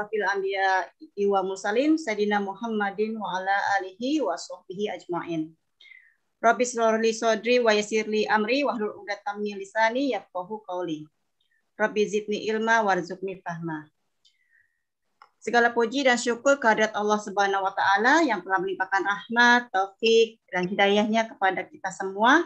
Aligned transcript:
asrafil 0.00 0.24
anbiya 0.24 0.88
wa 1.28 1.44
mursalin 1.44 2.00
sayyidina 2.00 2.40
Muhammadin 2.40 3.20
wa 3.20 3.36
ala 3.36 3.52
alihi 3.76 4.24
wa 4.24 4.32
sahbihi 4.32 4.88
ajmain. 4.88 5.52
Rabbi 6.40 6.64
shlorli 6.64 7.12
sodri 7.12 7.60
wa 7.60 7.76
yasirli 7.76 8.24
amri 8.24 8.64
wa 8.64 8.72
hlul 8.72 8.96
uqdatam 9.04 9.44
min 9.44 9.60
lisani 9.60 10.16
yafqahu 10.16 10.64
qawli. 10.64 11.04
Rabbi 11.76 12.02
zidni 12.08 12.48
ilma 12.48 12.80
warzuqni 12.80 13.44
fahma. 13.44 13.92
Segala 15.36 15.68
puji 15.68 16.08
dan 16.08 16.16
syukur 16.16 16.56
kehadirat 16.56 16.96
Allah 16.96 17.20
Subhanahu 17.20 17.64
wa 17.64 17.72
taala 17.76 18.24
yang 18.24 18.40
telah 18.40 18.60
melimpahkan 18.60 19.04
rahmat, 19.04 19.68
taufik 19.68 20.40
dan 20.48 20.64
hidayahnya 20.64 21.28
kepada 21.28 21.64
kita 21.68 21.92
semua 21.92 22.44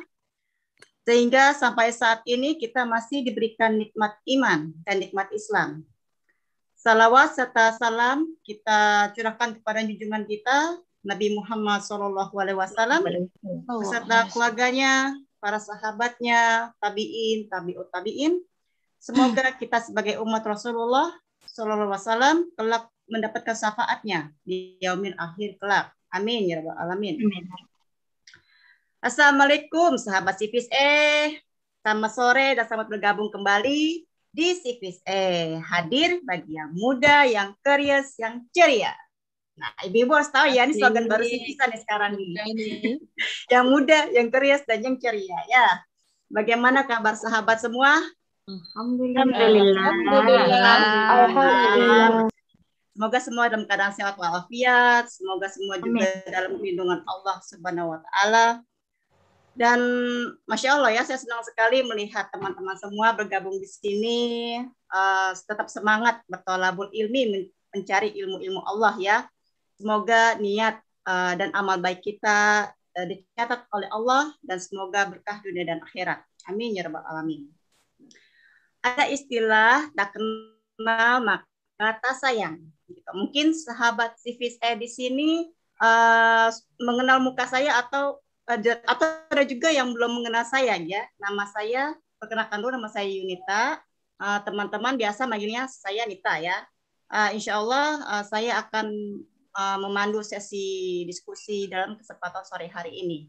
sehingga 1.07 1.55
sampai 1.55 1.93
saat 1.95 2.25
ini 2.27 2.59
kita 2.59 2.82
masih 2.82 3.23
diberikan 3.23 3.79
nikmat 3.79 4.18
iman 4.27 4.75
dan 4.82 4.96
nikmat 4.98 5.30
Islam. 5.30 5.86
Salawat 6.84 7.32
serta 7.32 7.72
salam 7.80 8.28
kita 8.44 9.08
curahkan 9.16 9.56
kepada 9.56 9.80
junjungan 9.88 10.29
kita 10.29 10.76
Nabi 11.00 11.32
Muhammad 11.32 11.80
SAW 11.80 12.29
beserta 13.80 14.29
keluarganya, 14.29 15.16
para 15.40 15.56
sahabatnya, 15.56 16.76
tabiin, 16.84 17.48
tabiut 17.48 17.89
tabiin. 17.89 18.36
Semoga 19.00 19.48
kita 19.64 19.80
sebagai 19.80 20.20
umat 20.20 20.44
Rasulullah 20.44 21.08
Sallallahu 21.48 21.89
Alaihi 21.89 22.04
Wasallam 22.04 22.36
kelak 22.52 22.84
mendapatkan 23.08 23.56
syafaatnya 23.56 24.36
di 24.44 24.76
yaumil 24.84 25.16
akhir 25.16 25.56
kelak. 25.56 25.89
Amin 26.12 26.53
ya 26.53 26.61
rabbal 26.61 26.76
alamin. 26.84 27.16
Amin. 27.16 27.48
Assalamualaikum 29.00 29.96
sahabat 29.96 30.36
Sivis 30.36 30.68
eh. 30.68 31.40
Selamat 31.80 32.12
sore 32.12 32.53
dan 32.53 32.69
selamat 32.69 32.92
bergabung 32.92 33.33
kembali 33.33 34.05
di 34.34 34.58
Sivis 34.58 34.98
eh. 35.06 35.62
Hadir 35.62 36.19
bagi 36.27 36.58
yang 36.58 36.75
muda, 36.75 37.22
yang 37.22 37.55
curious, 37.62 38.19
yang 38.19 38.42
ceria. 38.50 38.91
Nah, 39.55 39.70
ibu-ibu 39.86 40.19
harus 40.19 40.34
tahu 40.34 40.50
ya, 40.50 40.66
ini 40.66 40.75
slogan 40.75 41.06
baru 41.06 41.22
Sivisan 41.22 41.70
nih 41.70 41.81
sekarang 41.86 42.19
ini. 42.19 42.34
yang 43.55 43.70
muda, 43.70 44.11
yang 44.11 44.27
curious, 44.34 44.67
dan 44.67 44.83
yang 44.83 44.98
ceria 44.98 45.39
ya. 45.47 45.67
Bagaimana 46.27 46.83
kabar 46.83 47.14
sahabat 47.14 47.62
semua? 47.62 48.03
Alhamdulillah. 48.50 49.22
Alhamdulillah. 49.22 50.78
Alhamdulillah. 51.14 52.27
Semoga 52.94 53.19
semua 53.19 53.50
dalam 53.50 53.66
keadaan 53.66 53.94
sehat 53.94 54.19
walafiat. 54.19 55.06
Semoga 55.11 55.47
semua 55.50 55.78
juga 55.78 56.06
Amin. 56.06 56.31
dalam 56.31 56.53
lindungan 56.59 57.00
Allah 57.06 57.39
Subhanahu 57.42 57.94
wa 57.94 57.98
taala. 58.03 58.62
Dan 59.55 59.80
masya 60.50 60.78
Allah 60.78 60.91
ya, 60.98 61.02
saya 61.06 61.19
senang 61.19 61.42
sekali 61.47 61.86
melihat 61.86 62.27
teman-teman 62.34 62.74
semua 62.74 63.14
bergabung 63.14 63.55
di 63.62 63.70
sini, 63.70 64.22
uh, 64.91 65.30
tetap 65.34 65.70
semangat 65.70 66.20
bertolabul 66.27 66.91
ilmi, 66.91 67.50
mencari 67.70 68.10
ilmu-ilmu 68.19 68.60
Allah 68.66 68.94
ya. 68.98 69.16
Semoga 69.78 70.38
niat 70.38 70.82
uh, 71.06 71.38
dan 71.38 71.55
amal 71.55 71.78
baik 71.78 72.02
kita 72.02 72.70
uh, 72.70 73.06
dicatat 73.06 73.66
oleh 73.70 73.86
Allah 73.94 74.34
dan 74.42 74.58
semoga 74.58 75.06
berkah 75.06 75.38
dunia 75.42 75.66
dan 75.66 75.78
akhirat. 75.86 76.22
Amin 76.50 76.75
ya 76.75 76.86
rabbal 76.86 77.06
alamin 77.06 77.48
ada 78.84 79.08
istilah 79.08 79.88
tak 79.97 80.12
kenal 80.12 81.25
maka 81.25 81.88
tak 82.05 82.14
sayang. 82.20 82.60
Gitu. 82.84 83.10
Mungkin 83.16 83.56
sahabat 83.56 84.20
civis 84.20 84.60
saya 84.60 84.77
di 84.77 84.84
sini 84.84 85.48
uh, 85.80 86.52
mengenal 86.77 87.25
muka 87.25 87.48
saya 87.48 87.80
atau 87.80 88.20
ada 88.45 88.73
atau 88.84 89.09
ada 89.33 89.45
juga 89.48 89.73
yang 89.73 89.92
belum 89.92 90.20
mengenal 90.20 90.45
saya 90.45 90.77
ya. 90.77 91.03
Nama 91.20 91.45
saya 91.48 91.83
perkenalkan 92.20 92.61
dulu 92.61 92.77
nama 92.77 92.91
saya 92.92 93.09
Yunita. 93.09 93.81
Uh, 94.14 94.39
teman-teman 94.47 94.95
biasa 94.95 95.27
manggilnya 95.27 95.67
saya 95.67 96.06
Nita 96.06 96.39
ya. 96.39 96.55
Uh, 97.11 97.34
insya 97.34 97.59
Allah 97.59 97.98
uh, 98.06 98.25
saya 98.25 98.62
akan 98.62 98.87
uh, 99.55 99.78
memandu 99.83 100.22
sesi 100.22 101.03
diskusi 101.09 101.67
dalam 101.67 101.98
kesempatan 101.98 102.47
sore 102.47 102.70
hari 102.70 102.95
ini. 102.95 103.27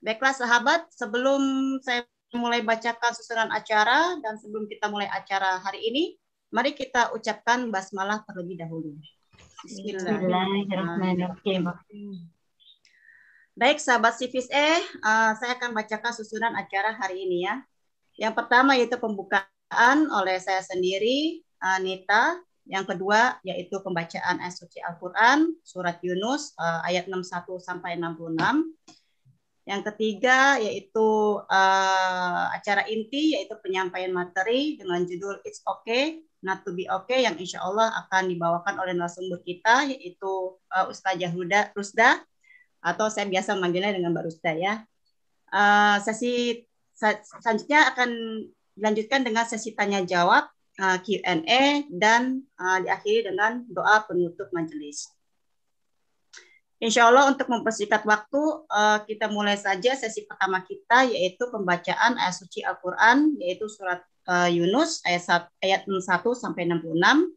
Baiklah 0.00 0.32
sahabat, 0.32 0.88
sebelum 0.96 1.76
saya 1.84 2.08
mulai 2.32 2.64
bacakan 2.64 3.12
susunan 3.12 3.52
acara 3.52 4.16
dan 4.24 4.40
sebelum 4.40 4.64
kita 4.64 4.88
mulai 4.88 5.12
acara 5.12 5.60
hari 5.60 5.92
ini, 5.92 6.16
mari 6.48 6.72
kita 6.72 7.12
ucapkan 7.12 7.68
basmalah 7.68 8.24
terlebih 8.24 8.64
dahulu. 8.64 8.96
Bismillahirrahmanirrahim. 9.60 11.68
Baik, 13.58 13.82
sahabat 13.82 14.14
Sivis 14.14 14.46
E, 14.46 14.68
uh, 15.02 15.34
saya 15.34 15.58
akan 15.58 15.74
bacakan 15.74 16.14
susunan 16.14 16.54
acara 16.54 16.94
hari 16.94 17.26
ini 17.26 17.50
ya. 17.50 17.58
Yang 18.14 18.34
pertama 18.38 18.78
yaitu 18.78 18.94
pembukaan 18.94 19.98
oleh 20.14 20.38
saya 20.38 20.62
sendiri, 20.62 21.42
Anita. 21.58 22.38
Yang 22.70 22.94
kedua 22.94 23.42
yaitu 23.42 23.74
pembacaan 23.82 24.38
ayat 24.38 24.54
suci 24.54 24.78
Al-Quran, 24.78 25.50
surat 25.66 25.98
Yunus 25.98 26.54
uh, 26.62 26.86
ayat 26.86 27.10
61 27.10 27.58
sampai 27.58 27.98
66. 27.98 28.38
Yang 29.66 29.82
ketiga 29.92 30.62
yaitu 30.62 31.42
uh, 31.42 32.44
acara 32.54 32.86
inti 32.86 33.34
yaitu 33.34 33.58
penyampaian 33.66 34.14
materi 34.14 34.78
dengan 34.78 35.02
judul 35.02 35.42
It's 35.42 35.58
Okay 35.66 36.22
Not 36.40 36.64
to 36.64 36.72
be 36.72 36.88
Okay 36.88 37.28
yang 37.28 37.36
insya 37.36 37.60
Allah 37.60 37.92
akan 38.06 38.32
dibawakan 38.32 38.80
oleh 38.80 38.96
narasumber 38.96 39.44
kita 39.44 39.84
yaitu 39.92 40.56
uh, 40.72 40.88
Ustazah 40.88 41.28
Huda 41.28 41.76
Rusda 41.76 42.16
atau 42.80 43.06
saya 43.12 43.28
biasa 43.28 43.56
memanggilnya 43.56 43.96
dengan 43.96 44.12
Mbak 44.16 44.24
Rusda 44.28 44.52
ya. 44.56 44.74
Uh, 45.50 45.98
sesi 46.04 46.64
selanjutnya 47.40 47.90
akan 47.94 48.10
dilanjutkan 48.76 49.20
dengan 49.24 49.44
sesi 49.48 49.72
tanya 49.72 50.04
jawab 50.04 50.46
uh, 50.80 50.98
Q&A 51.00 51.84
dan 51.90 52.44
uh, 52.60 52.78
diakhiri 52.84 53.32
dengan 53.32 53.64
doa 53.68 54.04
penutup 54.04 54.48
majelis. 54.52 55.08
Insya 56.80 57.12
Allah 57.12 57.28
untuk 57.28 57.44
mempersingkat 57.44 58.08
waktu, 58.08 58.40
kita 59.04 59.28
mulai 59.28 59.52
saja 59.60 59.92
sesi 59.92 60.24
pertama 60.24 60.64
kita 60.64 61.04
yaitu 61.12 61.44
pembacaan 61.52 62.16
ayat 62.16 62.32
suci 62.32 62.64
Al-Quran 62.64 63.36
yaitu 63.36 63.68
surat 63.68 64.00
Yunus 64.48 65.04
ayat, 65.04 65.52
ayat 65.60 65.84
1 65.84 66.00
sampai 66.40 66.64
66 66.64 67.36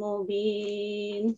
مبين 0.04 1.38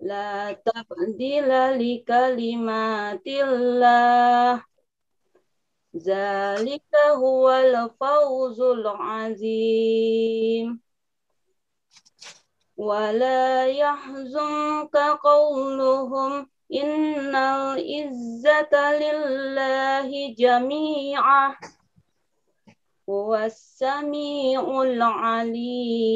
لا 0.00 0.52
تبديل 0.52 1.48
لكلمات 1.78 3.26
الله 3.26 4.64
ذلك 5.96 6.94
هو 7.16 7.50
الفوز 7.50 8.60
العظيم 8.60 10.00
ولا 12.76 13.66
يحزنك 13.66 14.96
قولهم 15.22 16.50
إن 16.74 17.34
العزة 17.36 18.98
لله 18.98 20.34
جميعا 20.38 21.56
هو 23.08 23.36
السميع 23.36 24.82
العليم 24.82 26.08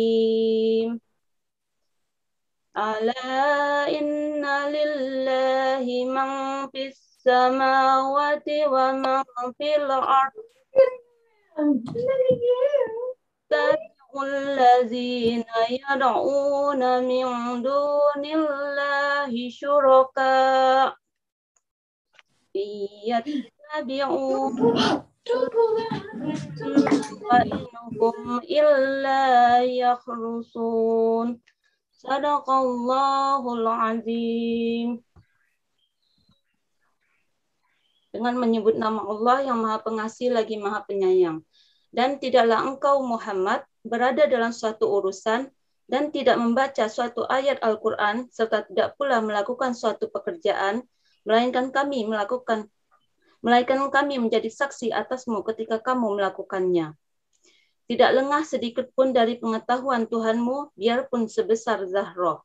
ألا 2.76 3.88
إن 4.00 4.44
لله 4.72 5.84
من 6.08 6.30
في 6.72 6.86
السماوات 6.88 8.48
ومن 8.48 9.22
في 9.58 9.76
الأرض. 9.76 10.32
الذين 14.12 15.44
يدعون 15.70 16.82
من 17.04 17.62
دون 17.62 18.24
الله 18.24 19.32
شركاء. 19.50 20.96
يتبعون 23.04 24.56
وإنهم 27.24 28.38
إلا 28.38 29.24
يخرصون. 29.64 31.40
Sadaqallahul 32.02 33.62
azim. 33.70 34.99
Dengan 38.10 38.34
menyebut 38.43 38.75
nama 38.75 39.06
Allah 39.06 39.46
yang 39.46 39.62
maha 39.62 39.78
pengasih 39.87 40.34
lagi 40.34 40.58
maha 40.58 40.82
penyayang. 40.82 41.46
Dan 41.94 42.19
tidaklah 42.19 42.66
engkau 42.66 43.06
Muhammad 43.06 43.62
berada 43.87 44.26
dalam 44.26 44.50
suatu 44.50 44.90
urusan 44.90 45.46
dan 45.87 46.10
tidak 46.10 46.43
membaca 46.43 46.90
suatu 46.90 47.22
ayat 47.31 47.62
Al-Quran 47.62 48.26
serta 48.34 48.66
tidak 48.66 48.98
pula 48.98 49.22
melakukan 49.22 49.70
suatu 49.70 50.10
pekerjaan, 50.10 50.82
melainkan 51.22 51.70
kami 51.70 52.02
melakukan 52.02 52.66
melainkan 53.46 53.78
kami 53.94 54.19
menjadi 54.19 54.50
saksi 54.50 54.90
atasmu 54.90 55.46
ketika 55.46 55.78
kamu 55.78 56.19
melakukannya. 56.19 56.98
Tidak 57.93 58.09
lengah 58.09 58.41
sedikit 58.49 58.89
pun 58.97 59.12
dari 59.12 59.37
pengetahuan 59.37 60.09
Tuhanmu, 60.09 60.73
biarpun 60.81 61.29
sebesar 61.29 61.85
zahroh, 61.85 62.41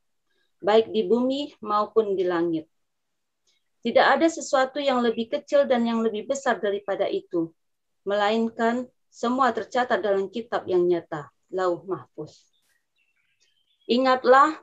baik 0.59 0.91
di 0.91 1.07
bumi 1.07 1.55
maupun 1.63 2.19
di 2.19 2.27
langit. 2.27 2.67
Tidak 3.79 4.03
ada 4.03 4.27
sesuatu 4.27 4.83
yang 4.83 4.99
lebih 4.99 5.31
kecil 5.31 5.63
dan 5.63 5.87
yang 5.87 6.03
lebih 6.03 6.27
besar 6.27 6.59
daripada 6.59 7.07
itu, 7.07 7.55
melainkan 8.03 8.91
semua 9.07 9.55
tercatat 9.55 10.03
dalam 10.03 10.27
kitab 10.27 10.67
yang 10.67 10.83
nyata, 10.83 11.31
Lauh 11.55 11.79
Mahfuz. 11.87 12.43
Ingatlah, 13.87 14.59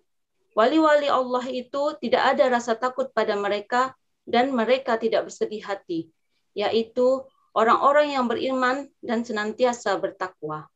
wali-wali 0.53 1.09
Allah 1.09 1.49
itu 1.49 1.97
tidak 2.05 2.37
ada 2.37 2.61
rasa 2.61 2.77
takut 2.77 3.09
pada 3.17 3.33
mereka 3.41 3.97
dan 4.29 4.53
mereka 4.53 5.01
tidak 5.01 5.33
bersedih 5.33 5.65
hati, 5.65 6.13
yaitu 6.53 7.25
orang-orang 7.57 8.13
yang 8.13 8.29
beriman 8.29 8.93
dan 9.01 9.25
senantiasa 9.25 9.97
bertakwa. 9.97 10.69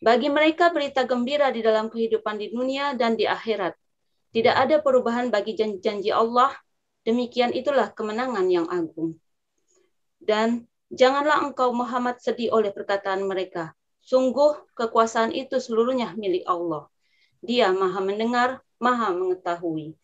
Bagi 0.00 0.32
mereka 0.32 0.72
berita 0.72 1.04
gembira 1.04 1.52
di 1.52 1.60
dalam 1.60 1.92
kehidupan 1.92 2.40
di 2.40 2.48
dunia 2.48 2.96
dan 2.96 3.20
di 3.20 3.28
akhirat. 3.28 3.76
Tidak 4.32 4.54
ada 4.56 4.80
perubahan 4.80 5.28
bagi 5.28 5.54
janji-janji 5.54 6.08
Allah, 6.08 6.56
demikian 7.04 7.52
itulah 7.52 7.92
kemenangan 7.92 8.46
yang 8.48 8.64
agung. 8.72 9.20
Dan 10.20 10.70
Janganlah 10.90 11.46
engkau 11.46 11.70
Muhammad 11.70 12.18
sedih 12.18 12.50
oleh 12.50 12.74
perkataan 12.74 13.22
mereka. 13.22 13.78
Sungguh 14.02 14.58
kekuasaan 14.74 15.30
itu 15.30 15.62
seluruhnya 15.62 16.18
milik 16.18 16.42
Allah. 16.50 16.90
Dia 17.38 17.70
maha 17.70 18.02
mendengar, 18.02 18.58
maha 18.82 19.14
mengetahui. 19.14 19.94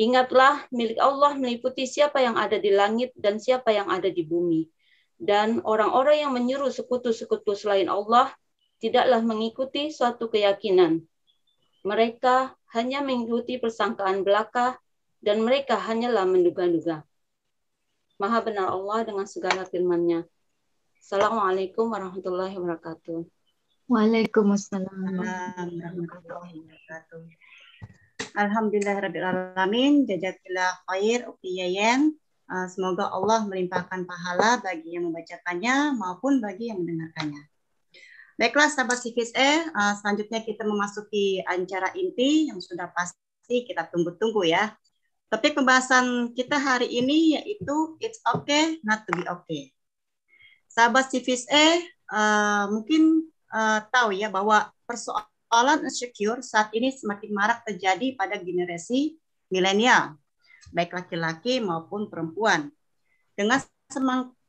Ingatlah, 0.00 0.64
milik 0.72 0.96
Allah 0.96 1.36
meliputi 1.36 1.84
siapa 1.84 2.24
yang 2.24 2.40
ada 2.40 2.56
di 2.56 2.72
langit 2.72 3.12
dan 3.12 3.36
siapa 3.36 3.76
yang 3.76 3.92
ada 3.92 4.08
di 4.08 4.24
bumi. 4.24 4.72
Dan 5.20 5.60
orang-orang 5.68 6.24
yang 6.24 6.32
menyuruh 6.32 6.72
sekutu-sekutu 6.72 7.52
selain 7.52 7.92
Allah 7.92 8.32
tidaklah 8.82 9.24
mengikuti 9.24 9.88
suatu 9.88 10.28
keyakinan. 10.28 11.04
Mereka 11.86 12.56
hanya 12.74 13.00
mengikuti 13.00 13.56
persangkaan 13.56 14.26
belaka 14.26 14.76
dan 15.22 15.40
mereka 15.40 15.78
hanyalah 15.78 16.26
menduga-duga. 16.28 17.06
Maha 18.16 18.40
benar 18.40 18.72
Allah 18.72 19.04
dengan 19.04 19.28
segala 19.28 19.68
firman-Nya. 19.68 20.24
Assalamualaikum 21.00 21.92
warahmatullahi 21.92 22.56
wabarakatuh. 22.58 23.22
Waalaikumsalam 23.86 25.20
warahmatullahi 25.22 26.64
wabarakatuh. 26.64 27.22
Alhamdulillah 28.34 28.96
Rabbil 29.04 29.24
Alamin. 29.24 29.92
Jazakallah 30.04 30.82
khair 30.90 31.28
Ukti 31.30 31.60
Yayen. 31.62 32.16
Uh, 32.46 32.66
semoga 32.70 33.10
Allah 33.10 33.42
melimpahkan 33.46 34.06
pahala 34.06 34.62
bagi 34.62 34.94
yang 34.94 35.10
membacakannya 35.10 35.94
maupun 35.98 36.38
bagi 36.38 36.70
yang 36.70 36.82
mendengarkannya. 36.82 37.42
Baiklah 38.36 38.68
sahabat 38.68 39.00
CVSE, 39.00 39.72
uh, 39.72 39.96
selanjutnya 39.96 40.44
kita 40.44 40.60
memasuki 40.68 41.40
acara 41.40 41.88
inti 41.96 42.52
yang 42.52 42.60
sudah 42.60 42.92
pasti 42.92 43.64
kita 43.64 43.88
tunggu-tunggu 43.88 44.44
ya. 44.44 44.76
Topik 45.32 45.56
pembahasan 45.56 46.36
kita 46.36 46.60
hari 46.60 47.00
ini 47.00 47.40
yaitu 47.40 47.96
it's 47.96 48.20
okay 48.28 48.76
not 48.84 49.08
to 49.08 49.16
be 49.16 49.24
okay. 49.24 49.72
Sahabat 50.68 51.08
Civis 51.08 51.48
E 51.48 51.80
uh, 52.12 52.68
mungkin 52.68 53.24
uh, 53.56 53.80
tahu 53.88 54.12
ya 54.12 54.28
bahwa 54.28 54.68
persoalan 54.84 55.88
insecure 55.88 56.44
saat 56.44 56.68
ini 56.76 56.92
semakin 56.92 57.32
marak 57.32 57.64
terjadi 57.64 58.20
pada 58.20 58.36
generasi 58.36 59.16
milenial, 59.48 60.12
baik 60.76 60.92
laki-laki 60.92 61.64
maupun 61.64 62.12
perempuan. 62.12 62.68
Dengan 63.32 63.64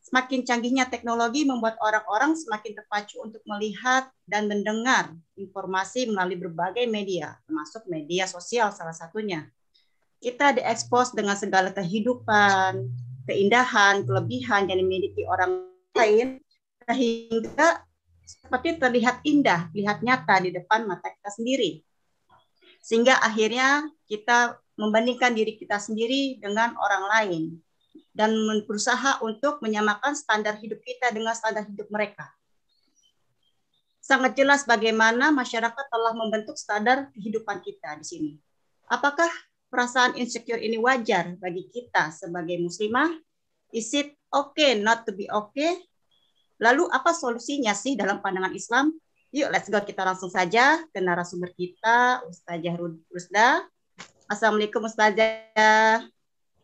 semakin 0.08 0.48
canggihnya 0.48 0.88
teknologi 0.88 1.44
membuat 1.44 1.76
orang-orang 1.84 2.32
semakin 2.40 2.80
terpacu 2.80 3.20
untuk 3.20 3.44
melihat 3.44 4.08
dan 4.24 4.48
mendengar 4.48 5.12
informasi 5.36 6.08
melalui 6.08 6.40
berbagai 6.40 6.88
media, 6.88 7.36
termasuk 7.44 7.84
media 7.92 8.24
sosial 8.24 8.72
salah 8.72 8.96
satunya 8.96 9.52
kita 10.18 10.58
diekspos 10.58 11.14
dengan 11.14 11.38
segala 11.38 11.70
kehidupan, 11.74 12.90
keindahan, 13.30 14.02
kelebihan 14.06 14.66
yang 14.66 14.80
dimiliki 14.82 15.22
orang 15.30 15.70
lain 15.94 16.42
sehingga 16.88 17.86
seperti 18.28 18.82
terlihat 18.82 19.24
indah, 19.24 19.72
lihat 19.72 20.04
nyata 20.04 20.42
di 20.44 20.52
depan 20.52 20.84
mata 20.90 21.08
kita 21.08 21.32
sendiri. 21.32 21.72
Sehingga 22.82 23.20
akhirnya 23.20 23.88
kita 24.08 24.58
membandingkan 24.80 25.36
diri 25.36 25.60
kita 25.60 25.80
sendiri 25.80 26.40
dengan 26.40 26.76
orang 26.78 27.04
lain 27.08 27.44
dan 28.18 28.34
berusaha 28.66 29.22
untuk 29.22 29.62
menyamakan 29.62 30.18
standar 30.18 30.58
hidup 30.58 30.82
kita 30.82 31.14
dengan 31.14 31.38
standar 31.38 31.70
hidup 31.70 31.86
mereka. 31.94 32.26
Sangat 34.02 34.34
jelas 34.34 34.66
bagaimana 34.66 35.30
masyarakat 35.30 35.86
telah 35.86 36.18
membentuk 36.18 36.58
standar 36.58 37.14
kehidupan 37.14 37.62
kita 37.62 37.94
di 38.02 38.06
sini. 38.08 38.32
Apakah 38.90 39.30
perasaan 39.70 40.18
insecure 40.18 40.58
ini 40.58 40.82
wajar 40.82 41.38
bagi 41.38 41.70
kita 41.70 42.10
sebagai 42.10 42.58
muslimah? 42.58 43.14
Is 43.70 43.94
it 43.94 44.18
okay 44.34 44.80
not 44.80 45.06
to 45.06 45.14
be 45.14 45.30
okay? 45.30 45.78
Lalu 46.58 46.90
apa 46.90 47.14
solusinya 47.14 47.78
sih 47.78 47.94
dalam 47.94 48.24
pandangan 48.24 48.56
Islam? 48.58 48.96
Yuk 49.30 49.52
let's 49.52 49.68
go 49.68 49.84
kita 49.84 50.08
langsung 50.08 50.32
saja 50.32 50.82
ke 50.90 51.04
narasumber 51.04 51.52
kita 51.54 52.26
Ustazah 52.26 52.76
Rusda. 53.12 53.68
Assalamualaikum 54.32 54.88
Ustazah. 54.88 56.17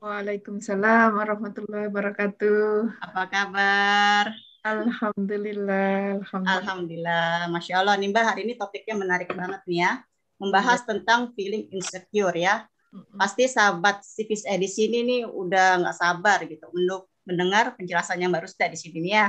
Waalaikumsalam 0.04 1.16
warahmatullahi 1.16 1.88
wabarakatuh. 1.88 2.92
Apa 3.08 3.24
kabar? 3.32 4.36
Alhamdulillah. 4.68 6.20
Alhamdulillah. 6.20 6.60
Alhamdulillah. 6.60 7.48
Masya 7.48 7.80
Allah 7.80 7.96
nih 7.96 8.12
Mbak 8.12 8.26
hari 8.28 8.42
ini 8.44 8.60
topiknya 8.60 9.00
menarik 9.00 9.32
banget 9.32 9.64
nih 9.64 9.88
ya. 9.88 10.04
Membahas 10.44 10.84
ya. 10.84 10.92
tentang 10.92 11.32
feeling 11.40 11.72
insecure 11.72 12.36
ya 12.36 12.68
pasti 13.16 13.48
sahabat 13.48 14.04
civis 14.04 14.44
eh 14.44 14.60
di 14.60 14.68
sini 14.68 15.02
nih 15.08 15.22
udah 15.24 15.82
nggak 15.82 15.98
sabar 15.98 16.44
gitu 16.46 16.68
untuk 16.70 17.10
mendengar 17.24 17.72
penjelasan 17.74 18.20
yang 18.20 18.30
baru 18.36 18.46
sudah 18.46 18.68
di 18.68 18.76
sini 18.76 19.00
nih 19.08 19.14
ya. 19.16 19.28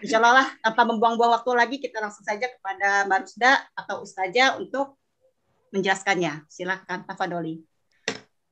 Insya 0.00 0.24
Allah 0.24 0.40
lah, 0.40 0.48
tanpa 0.64 0.88
membuang-buang 0.88 1.36
waktu 1.40 1.50
lagi, 1.56 1.76
kita 1.80 2.00
langsung 2.00 2.24
saja 2.24 2.48
kepada 2.48 3.08
Mbak 3.08 3.18
Rusda 3.28 3.52
atau 3.72 4.04
Ustazah 4.04 4.60
untuk 4.60 5.00
menjelaskannya. 5.72 6.44
Silahkan, 6.52 7.04
Tafadoli. 7.08 7.75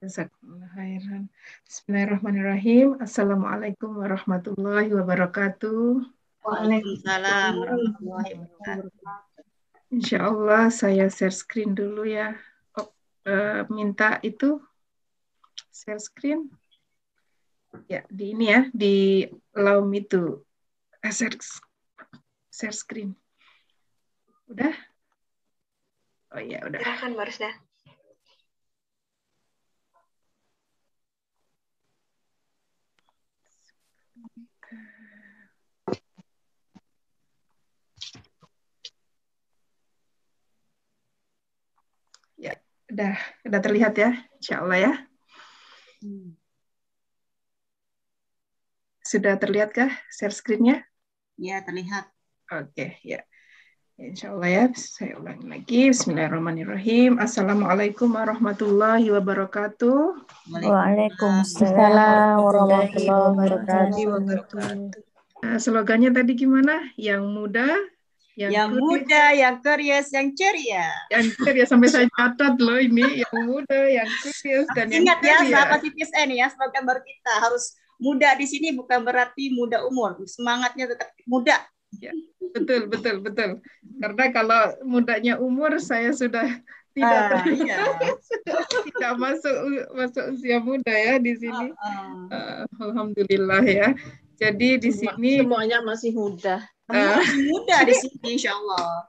Bismillahirrahmanirrahim. 0.05 3.01
Assalamualaikum 3.01 4.05
warahmatullahi 4.05 4.93
wabarakatuh. 4.93 6.05
Waalaikumsalam 6.45 7.57
warahmatullahi 7.57 8.37
wabarakatuh. 8.37 8.93
Insya 9.89 10.29
Allah 10.29 10.69
saya 10.69 11.09
share 11.09 11.33
screen 11.33 11.73
dulu 11.73 12.05
ya. 12.05 12.37
Oh, 12.77 12.93
uh, 13.25 13.65
minta 13.73 14.21
itu 14.21 14.61
share 15.73 15.97
screen. 15.97 16.53
Ya, 17.89 18.05
di 18.13 18.37
ini 18.37 18.53
ya, 18.53 18.69
di 18.77 19.25
allow 19.57 19.89
me 19.89 20.05
to 20.05 20.45
share, 21.01 21.33
share 22.53 22.77
screen. 22.77 23.17
Udah? 24.53 24.77
Oh 26.37 26.45
iya, 26.45 26.61
udah. 26.61 26.85
Silakan 26.85 27.17
Mbak 27.17 27.33
Rusda. 27.33 27.57
Ya, 42.35 42.59
udah, 42.91 43.15
udah 43.47 43.61
terlihat 43.63 43.95
ya, 43.95 44.11
insya 44.39 44.63
Allah 44.63 44.79
ya. 44.79 44.93
Hmm. 46.03 46.35
Sudah 49.05 49.39
terlihatkah 49.39 49.93
share 50.11 50.35
screen-nya? 50.35 50.83
Ya, 51.39 51.63
terlihat. 51.63 52.11
Oke, 52.51 52.99
ya. 53.07 53.23
Insya 53.95 54.35
Allah 54.35 54.51
ya, 54.51 54.65
saya 54.75 55.15
ulangi 55.23 55.47
lagi. 55.47 55.81
Bismillahirrahmanirrahim. 55.95 57.23
Assalamualaikum 57.23 58.11
warahmatullahi 58.11 59.07
wabarakatuh. 59.15 60.27
Waalaikumsalam 60.51 62.43
warahmatullahi 62.43 64.03
wabarakatuh. 64.11 64.99
Nah, 65.47 65.61
slogannya 65.63 66.11
tadi 66.11 66.35
gimana? 66.35 66.91
Yang 66.99 67.23
muda, 67.31 67.71
yang, 68.35 68.51
yang 68.51 68.71
muda, 68.75 69.25
yang 69.31 69.57
curious, 69.63 70.11
yang 70.11 70.35
ceria. 70.35 70.91
Yang 71.15 71.39
ceria 71.39 71.65
sampai 71.71 71.89
saya 71.91 72.07
catat 72.11 72.59
loh 72.59 72.79
ini, 72.83 73.23
yang 73.23 73.37
muda, 73.47 73.81
yang 73.87 74.09
curious 74.23 74.67
dan 74.75 74.91
Ingat 74.91 75.23
yang 75.23 75.23
ceria. 75.23 75.31
Ingat 75.31 75.47
ya, 75.47 75.55
sahabat 75.55 75.79
CPSN 75.87 76.29
ya, 76.35 76.47
slogan 76.51 76.83
baru 76.83 77.01
kita 77.07 77.33
harus 77.39 77.65
muda 78.03 78.35
di 78.35 78.47
sini 78.51 78.75
bukan 78.75 79.07
berarti 79.07 79.55
muda 79.55 79.87
umur, 79.87 80.19
semangatnya 80.27 80.91
tetap 80.91 81.15
muda. 81.31 81.63
Ya, 82.03 82.11
betul, 82.51 82.91
betul, 82.91 83.23
betul. 83.23 83.51
Karena 84.03 84.25
kalau 84.35 84.63
mudanya 84.83 85.39
umur 85.39 85.79
saya 85.79 86.11
sudah 86.11 86.59
tidak 86.95 87.23
ah, 87.35 87.43
iya. 87.51 87.79
tidak 88.95 89.13
masuk 89.19 89.57
masuk 89.95 90.25
usia 90.35 90.59
muda 90.63 90.95
ya 90.95 91.19
di 91.19 91.35
sini. 91.39 91.75
Uh, 91.75 92.31
uh. 92.31 92.63
Uh, 92.67 92.87
Alhamdulillah 92.91 93.63
ya. 93.67 93.89
Jadi 94.35 94.83
di 94.83 94.91
Semua, 94.91 95.15
sini 95.15 95.33
semuanya 95.43 95.79
masih 95.83 96.11
muda. 96.15 96.63
Uh, 96.85 97.17
masih 97.17 97.43
muda 97.49 97.77
di 97.89 97.95
sini, 97.97 98.29
Insya 98.37 98.53
Allah. 98.53 99.09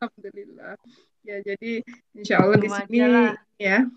Alhamdulillah. 0.00 0.76
Ya 1.24 1.36
jadi 1.40 1.80
Insya 2.12 2.44
Allah 2.44 2.58
di 2.60 2.68
sini 2.68 2.96
ya 3.56 3.88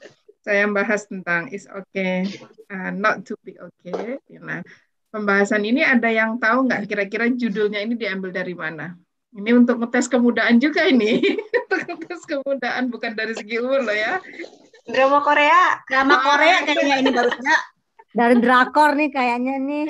saya 0.48 0.64
bahas 0.72 1.04
tentang 1.12 1.52
is 1.52 1.68
okay, 1.68 2.24
uh, 2.72 2.88
not 2.96 3.28
to 3.28 3.36
be 3.44 3.60
okay. 3.60 4.16
Nah, 4.40 4.64
pembahasan 5.12 5.68
ini 5.68 5.84
ada 5.84 6.08
yang 6.08 6.40
tahu 6.40 6.72
nggak 6.72 6.88
kira-kira 6.88 7.28
judulnya 7.28 7.84
ini 7.84 8.00
diambil 8.00 8.32
dari 8.32 8.56
mana? 8.56 8.96
Ini 9.36 9.52
untuk 9.52 9.84
ngetes 9.84 10.08
kemudaan 10.08 10.64
juga 10.64 10.88
ini. 10.88 11.20
untuk 11.68 11.84
ngetes 11.84 12.24
kemudaan 12.24 12.88
bukan 12.88 13.12
dari 13.12 13.36
segi 13.36 13.60
umur 13.60 13.84
loh 13.84 13.92
ya. 13.92 14.24
Drama 14.88 15.20
Korea. 15.20 15.84
Drama 15.84 16.16
Korea 16.24 16.64
kayaknya 16.64 16.96
ini 17.04 17.12
barunya. 17.12 17.58
Dari 18.16 18.36
drakor 18.40 18.92
nih 18.96 19.10
kayaknya 19.12 19.56
nih. 19.60 19.86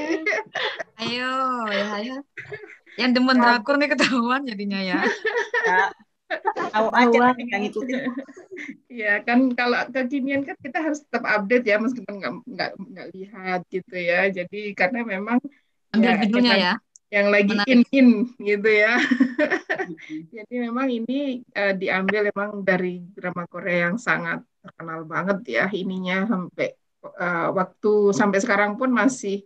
Ayo, 1.06 1.34
ya 1.70 1.86
ayo. 2.02 2.18
Yang 2.98 3.12
demen 3.22 3.38
drakor 3.38 3.76
nih 3.78 3.90
ketahuan 3.94 4.42
jadinya 4.44 4.80
ya. 4.82 5.00
ya 5.66 5.94
tahu 6.76 6.88
aja 6.92 7.34
yang 7.40 7.62
ngikutin 7.64 8.12
ya 8.92 9.14
kan 9.24 9.54
kalau 9.56 9.80
kekinian 9.94 10.44
kan 10.44 10.58
kita 10.60 10.80
harus 10.82 11.06
tetap 11.06 11.24
update 11.24 11.66
ya 11.70 11.78
meskipun 11.80 12.20
nggak 12.20 12.34
nggak 12.44 12.72
nggak 12.76 13.08
lihat 13.14 13.62
gitu 13.70 13.96
ya. 13.96 14.28
Jadi 14.28 14.74
karena 14.74 15.06
memang 15.06 15.38
ambil 15.94 16.12
ya, 16.12 16.18
judulnya 16.26 16.56
ya. 16.58 16.74
yang 17.08 17.28
lagi 17.32 17.56
in 17.70 17.82
in 17.94 18.10
gitu 18.42 18.70
ya. 18.70 18.98
Jadi 20.36 20.54
memang 20.58 20.90
ini 20.92 21.46
uh, 21.56 21.74
diambil 21.78 22.34
memang 22.34 22.66
dari 22.66 23.06
drama 23.14 23.46
Korea 23.48 23.92
yang 23.92 23.98
sangat 24.02 24.44
terkenal 24.60 25.08
banget 25.08 25.40
ya 25.48 25.66
ininya 25.72 26.28
sampai 26.28 26.76
uh, 27.06 27.56
waktu 27.56 28.12
sampai 28.12 28.40
sekarang 28.44 28.76
pun 28.76 28.92
masih 28.92 29.46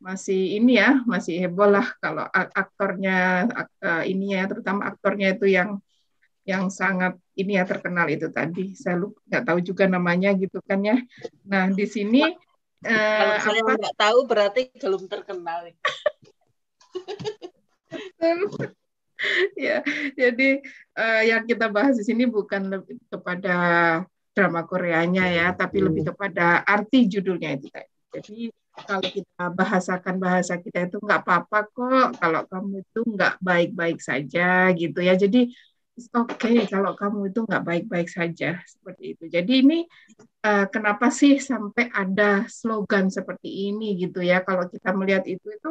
masih 0.00 0.56
ini 0.56 0.80
ya 0.80 1.04
masih 1.04 1.44
heboh 1.44 1.68
lah 1.68 1.84
kalau 2.00 2.24
aktornya 2.32 3.46
uh, 3.84 4.02
ini 4.08 4.32
ya 4.32 4.48
terutama 4.48 4.88
aktornya 4.88 5.36
itu 5.36 5.46
yang 5.46 5.76
yang 6.48 6.72
sangat 6.72 7.20
ini 7.36 7.60
ya 7.60 7.68
terkenal 7.68 8.08
itu 8.08 8.32
tadi. 8.32 8.72
Saya 8.74 8.96
lupa 8.96 9.20
nggak 9.28 9.44
tahu 9.44 9.58
juga 9.60 9.84
namanya 9.86 10.32
gitu 10.34 10.58
kan 10.64 10.80
ya. 10.80 10.96
Nah 11.44 11.68
di 11.68 11.84
sini 11.84 12.24
kalau 12.80 13.36
uh, 13.36 13.40
saya 13.44 13.60
nggak 13.60 13.96
tahu 14.00 14.24
berarti 14.24 14.72
belum 14.80 15.04
terkenal 15.04 15.68
ya 19.68 19.84
jadi 20.16 20.64
uh, 20.96 21.22
yang 21.28 21.44
kita 21.44 21.68
bahas 21.68 22.00
di 22.00 22.08
sini 22.08 22.24
bukan 22.24 22.72
lebih 22.72 22.96
kepada 23.12 23.54
drama 24.32 24.64
Koreanya 24.64 25.28
ya 25.28 25.52
tapi 25.52 25.84
hmm. 25.84 25.92
lebih 25.92 26.08
kepada 26.08 26.64
arti 26.64 27.04
judulnya 27.04 27.60
itu 27.60 27.68
jadi 28.16 28.48
kalau 28.86 29.04
kita 29.04 29.42
bahasakan 29.52 30.16
bahasa 30.16 30.52
kita 30.60 30.88
itu 30.88 30.96
nggak 31.00 31.20
apa-apa 31.24 31.58
kok 31.72 32.08
kalau 32.20 32.42
kamu 32.48 32.84
itu 32.84 33.00
nggak 33.04 33.34
baik-baik 33.40 33.98
saja 33.98 34.70
gitu 34.76 34.98
ya 35.00 35.14
jadi 35.16 35.50
oke 36.16 36.40
okay 36.40 36.64
kalau 36.70 36.96
kamu 36.96 37.28
itu 37.30 37.40
nggak 37.44 37.64
baik-baik 37.66 38.08
saja 38.08 38.60
seperti 38.64 39.16
itu. 39.16 39.24
Jadi 39.28 39.52
ini 39.60 39.78
uh, 40.46 40.66
kenapa 40.72 41.12
sih 41.12 41.36
sampai 41.36 41.92
ada 41.92 42.48
slogan 42.48 43.12
seperti 43.12 43.68
ini 43.70 44.00
gitu 44.00 44.24
ya? 44.24 44.40
Kalau 44.46 44.66
kita 44.70 44.96
melihat 44.96 45.24
itu 45.28 45.44
itu 45.50 45.70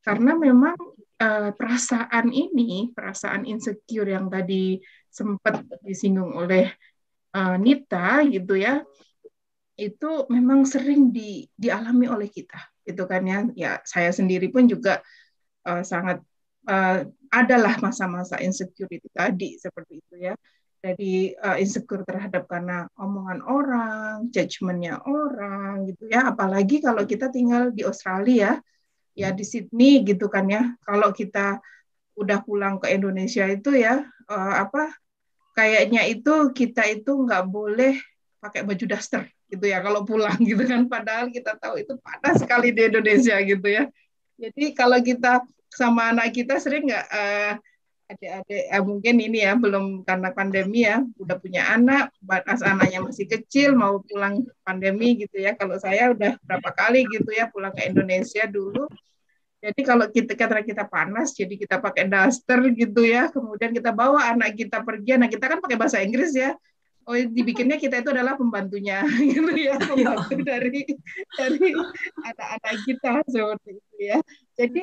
karena 0.00 0.32
memang 0.38 0.76
uh, 1.20 1.50
perasaan 1.52 2.32
ini, 2.32 2.94
perasaan 2.96 3.44
insecure 3.44 4.08
yang 4.08 4.32
tadi 4.32 4.80
sempat 5.12 5.66
disinggung 5.84 6.32
oleh 6.32 6.72
uh, 7.36 7.56
Nita 7.60 8.24
gitu 8.24 8.56
ya, 8.56 8.80
itu 9.78 10.26
memang 10.26 10.66
sering 10.66 11.14
di, 11.14 11.46
dialami 11.54 12.10
oleh 12.10 12.26
kita, 12.26 12.58
gitu 12.82 13.06
kan 13.06 13.22
ya? 13.22 13.46
Ya 13.54 13.72
saya 13.86 14.10
sendiri 14.10 14.50
pun 14.50 14.66
juga 14.66 14.98
uh, 15.62 15.86
sangat 15.86 16.18
uh, 16.66 17.06
adalah 17.30 17.78
masa-masa 17.78 18.42
insecurity 18.42 19.06
tadi 19.14 19.54
seperti 19.54 20.02
itu 20.02 20.14
ya. 20.18 20.34
Jadi 20.82 21.38
uh, 21.38 21.56
insecure 21.62 22.02
terhadap 22.02 22.50
karena 22.50 22.90
omongan 22.98 23.40
orang, 23.46 24.26
judgementnya 24.34 24.98
orang 25.06 25.86
gitu 25.86 26.10
ya. 26.10 26.34
Apalagi 26.34 26.82
kalau 26.82 27.06
kita 27.06 27.30
tinggal 27.30 27.70
di 27.70 27.86
Australia, 27.86 28.58
ya 29.14 29.30
di 29.30 29.46
Sydney 29.46 30.02
gitu 30.02 30.26
kan 30.26 30.50
ya. 30.50 30.74
Kalau 30.82 31.14
kita 31.14 31.62
udah 32.18 32.42
pulang 32.42 32.82
ke 32.82 32.90
Indonesia 32.90 33.46
itu 33.46 33.78
ya 33.78 34.02
uh, 34.26 34.54
apa 34.58 34.90
kayaknya 35.54 36.02
itu 36.10 36.50
kita 36.50 36.82
itu 36.90 37.14
nggak 37.14 37.46
boleh 37.46 37.94
pakai 38.42 38.66
baju 38.66 38.84
daster 38.90 39.30
gitu 39.48 39.64
ya 39.64 39.80
kalau 39.80 40.04
pulang 40.04 40.36
gitu 40.48 40.60
kan 40.68 40.84
padahal 40.86 41.32
kita 41.32 41.56
tahu 41.56 41.80
itu 41.80 41.96
panas 42.04 42.36
sekali 42.40 42.68
di 42.70 42.84
Indonesia 42.84 43.36
gitu 43.40 43.68
ya. 43.68 43.84
Jadi 44.38 44.64
kalau 44.76 45.00
kita 45.02 45.42
sama 45.72 46.14
anak 46.14 46.36
kita 46.36 46.60
sering 46.62 46.88
nggak 46.88 47.06
uh, 47.10 47.52
adik-adik 48.08 48.64
uh, 48.72 48.82
mungkin 48.84 49.14
ini 49.20 49.44
ya 49.44 49.52
belum 49.52 50.00
karena 50.04 50.32
pandemi 50.32 50.88
ya 50.88 51.04
udah 51.20 51.36
punya 51.36 51.68
anak 51.76 52.08
batas 52.24 52.64
anaknya 52.64 53.04
masih 53.04 53.28
kecil 53.28 53.76
mau 53.76 54.00
pulang 54.04 54.44
pandemi 54.64 55.16
gitu 55.16 55.40
ya. 55.40 55.56
Kalau 55.56 55.76
saya 55.80 56.12
udah 56.12 56.36
berapa 56.44 56.70
kali 56.72 57.04
gitu 57.08 57.32
ya 57.32 57.48
pulang 57.48 57.72
ke 57.72 57.88
Indonesia 57.88 58.44
dulu. 58.48 58.86
Jadi 59.58 59.80
kalau 59.82 60.06
kita 60.06 60.38
kata 60.38 60.62
kita 60.62 60.86
panas 60.86 61.34
jadi 61.34 61.50
kita 61.50 61.82
pakai 61.82 62.06
daster 62.06 62.62
gitu 62.76 63.02
ya. 63.02 63.32
Kemudian 63.32 63.74
kita 63.74 63.90
bawa 63.90 64.28
anak 64.32 64.54
kita 64.54 64.84
pergi 64.84 65.18
nah 65.18 65.28
kita 65.28 65.44
kan 65.50 65.58
pakai 65.58 65.76
bahasa 65.76 65.98
Inggris 66.04 66.36
ya 66.36 66.54
oh 67.08 67.16
dibikinnya 67.16 67.80
kita 67.80 68.04
itu 68.04 68.12
adalah 68.12 68.36
pembantunya 68.36 69.00
gitu 69.32 69.52
ya 69.56 69.80
pembantu 69.80 70.36
dari 70.44 70.84
dari 71.34 71.72
anak-anak 72.20 72.76
kita 72.84 73.12
seperti 73.24 73.70
itu 73.80 73.96
ya 73.98 74.18
jadi 74.54 74.82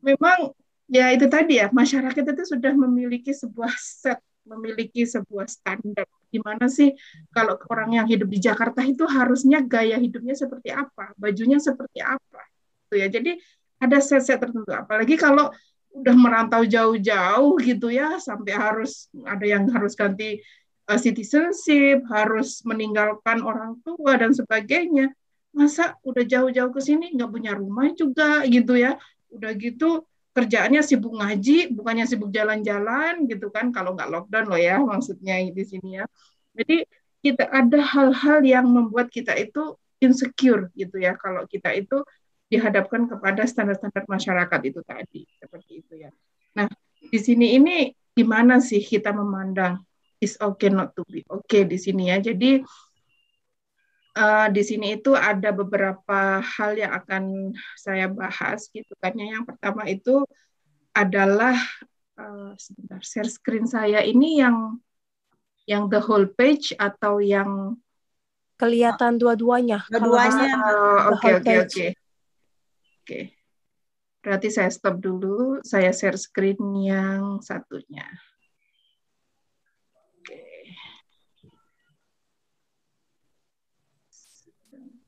memang 0.00 0.54
ya 0.86 1.10
itu 1.10 1.26
tadi 1.26 1.58
ya 1.58 1.66
masyarakat 1.74 2.22
itu 2.22 2.44
sudah 2.46 2.72
memiliki 2.78 3.34
sebuah 3.34 3.74
set 3.74 4.22
memiliki 4.44 5.08
sebuah 5.08 5.48
standar. 5.48 6.06
Gimana 6.28 6.68
sih 6.68 6.92
kalau 7.32 7.56
orang 7.72 7.96
yang 7.96 8.06
hidup 8.06 8.28
di 8.28 8.38
Jakarta 8.40 8.84
itu 8.84 9.08
harusnya 9.08 9.64
gaya 9.64 9.96
hidupnya 9.96 10.36
seperti 10.36 10.70
apa, 10.70 11.16
bajunya 11.16 11.56
seperti 11.56 12.04
apa, 12.04 12.42
gitu 12.86 12.94
ya. 13.00 13.08
Jadi 13.08 13.40
ada 13.80 13.98
set-set 14.00 14.38
tertentu. 14.40 14.70
Apalagi 14.70 15.16
kalau 15.16 15.50
udah 15.94 16.16
merantau 16.18 16.62
jauh-jauh 16.66 17.56
gitu 17.62 17.88
ya, 17.88 18.20
sampai 18.20 18.52
harus 18.52 19.08
ada 19.24 19.46
yang 19.46 19.64
harus 19.70 19.94
ganti 19.96 20.42
uh, 20.88 21.00
citizenship, 21.00 22.04
harus 22.08 22.60
meninggalkan 22.64 23.40
orang 23.44 23.80
tua 23.84 24.16
dan 24.16 24.32
sebagainya. 24.32 25.12
Masa 25.54 25.94
udah 26.02 26.26
jauh-jauh 26.26 26.74
ke 26.74 26.80
sini 26.82 27.14
nggak 27.14 27.30
punya 27.30 27.52
rumah 27.54 27.90
juga 27.94 28.42
gitu 28.48 28.74
ya. 28.74 28.98
Udah 29.30 29.54
gitu 29.54 30.06
kerjaannya 30.34 30.82
sibuk 30.82 31.14
ngaji, 31.14 31.70
bukannya 31.78 32.10
sibuk 32.10 32.34
jalan-jalan 32.34 33.30
gitu 33.30 33.54
kan, 33.54 33.70
kalau 33.70 33.94
nggak 33.94 34.10
lockdown 34.10 34.50
loh 34.50 34.58
ya 34.58 34.82
maksudnya 34.82 35.38
di 35.46 35.62
sini 35.62 36.02
ya. 36.02 36.04
Jadi 36.58 36.82
kita 37.22 37.46
ada 37.54 37.78
hal-hal 37.78 38.42
yang 38.42 38.66
membuat 38.66 39.14
kita 39.14 39.30
itu 39.38 39.78
insecure 40.02 40.74
gitu 40.74 40.98
ya, 40.98 41.14
kalau 41.14 41.46
kita 41.46 41.70
itu 41.78 42.02
dihadapkan 42.50 43.06
kepada 43.06 43.46
standar-standar 43.46 44.04
masyarakat 44.10 44.60
itu 44.66 44.82
tadi, 44.82 45.22
seperti 45.38 45.86
itu 45.86 46.02
ya. 46.02 46.10
Nah, 46.58 46.66
di 46.98 47.18
sini 47.22 47.54
ini 47.54 47.94
gimana 48.10 48.58
sih 48.58 48.82
kita 48.82 49.14
memandang 49.14 49.86
is 50.24 50.40
okay 50.40 50.72
not 50.72 50.96
to 50.96 51.04
be 51.06 51.20
okay 51.28 51.68
di 51.68 51.76
sini 51.76 52.08
ya. 52.08 52.16
Jadi 52.18 52.64
uh, 54.16 54.48
di 54.48 54.62
sini 54.64 54.96
itu 54.96 55.12
ada 55.12 55.52
beberapa 55.52 56.40
hal 56.40 56.72
yang 56.74 56.92
akan 56.96 57.52
saya 57.76 58.08
bahas 58.08 58.66
gitu 58.72 58.96
kan. 58.98 59.12
Ya. 59.14 59.36
Yang 59.38 59.54
pertama 59.54 59.84
itu 59.86 60.24
adalah 60.96 61.54
uh, 62.16 62.56
sebentar 62.56 63.02
share 63.04 63.28
screen 63.28 63.68
saya 63.68 64.00
ini 64.00 64.40
yang 64.40 64.80
yang 65.64 65.88
the 65.88 66.00
whole 66.00 66.28
page 66.28 66.72
atau 66.76 67.20
yang 67.20 67.76
kelihatan 68.56 69.18
dua-duanya. 69.18 69.82
Dua-duanya. 69.90 70.52
Oke 71.12 71.28
oke 71.42 71.52
oke. 71.68 71.86
Oke. 73.04 73.20
Berarti 74.24 74.48
saya 74.48 74.72
stop 74.72 75.04
dulu, 75.04 75.60
saya 75.60 75.92
share 75.92 76.16
screen 76.16 76.56
yang 76.80 77.44
satunya. 77.44 78.08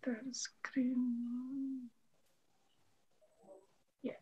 Share 0.07 0.23
screen. 0.31 1.03
Ya. 4.07 4.15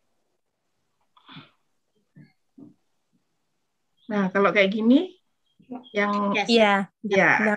Nah, 4.09 4.33
kalau 4.33 4.49
kayak 4.49 4.73
gini, 4.73 5.21
yang 5.93 6.33
Iya, 6.49 6.89
ya, 7.05 7.31
ya, 7.37 7.57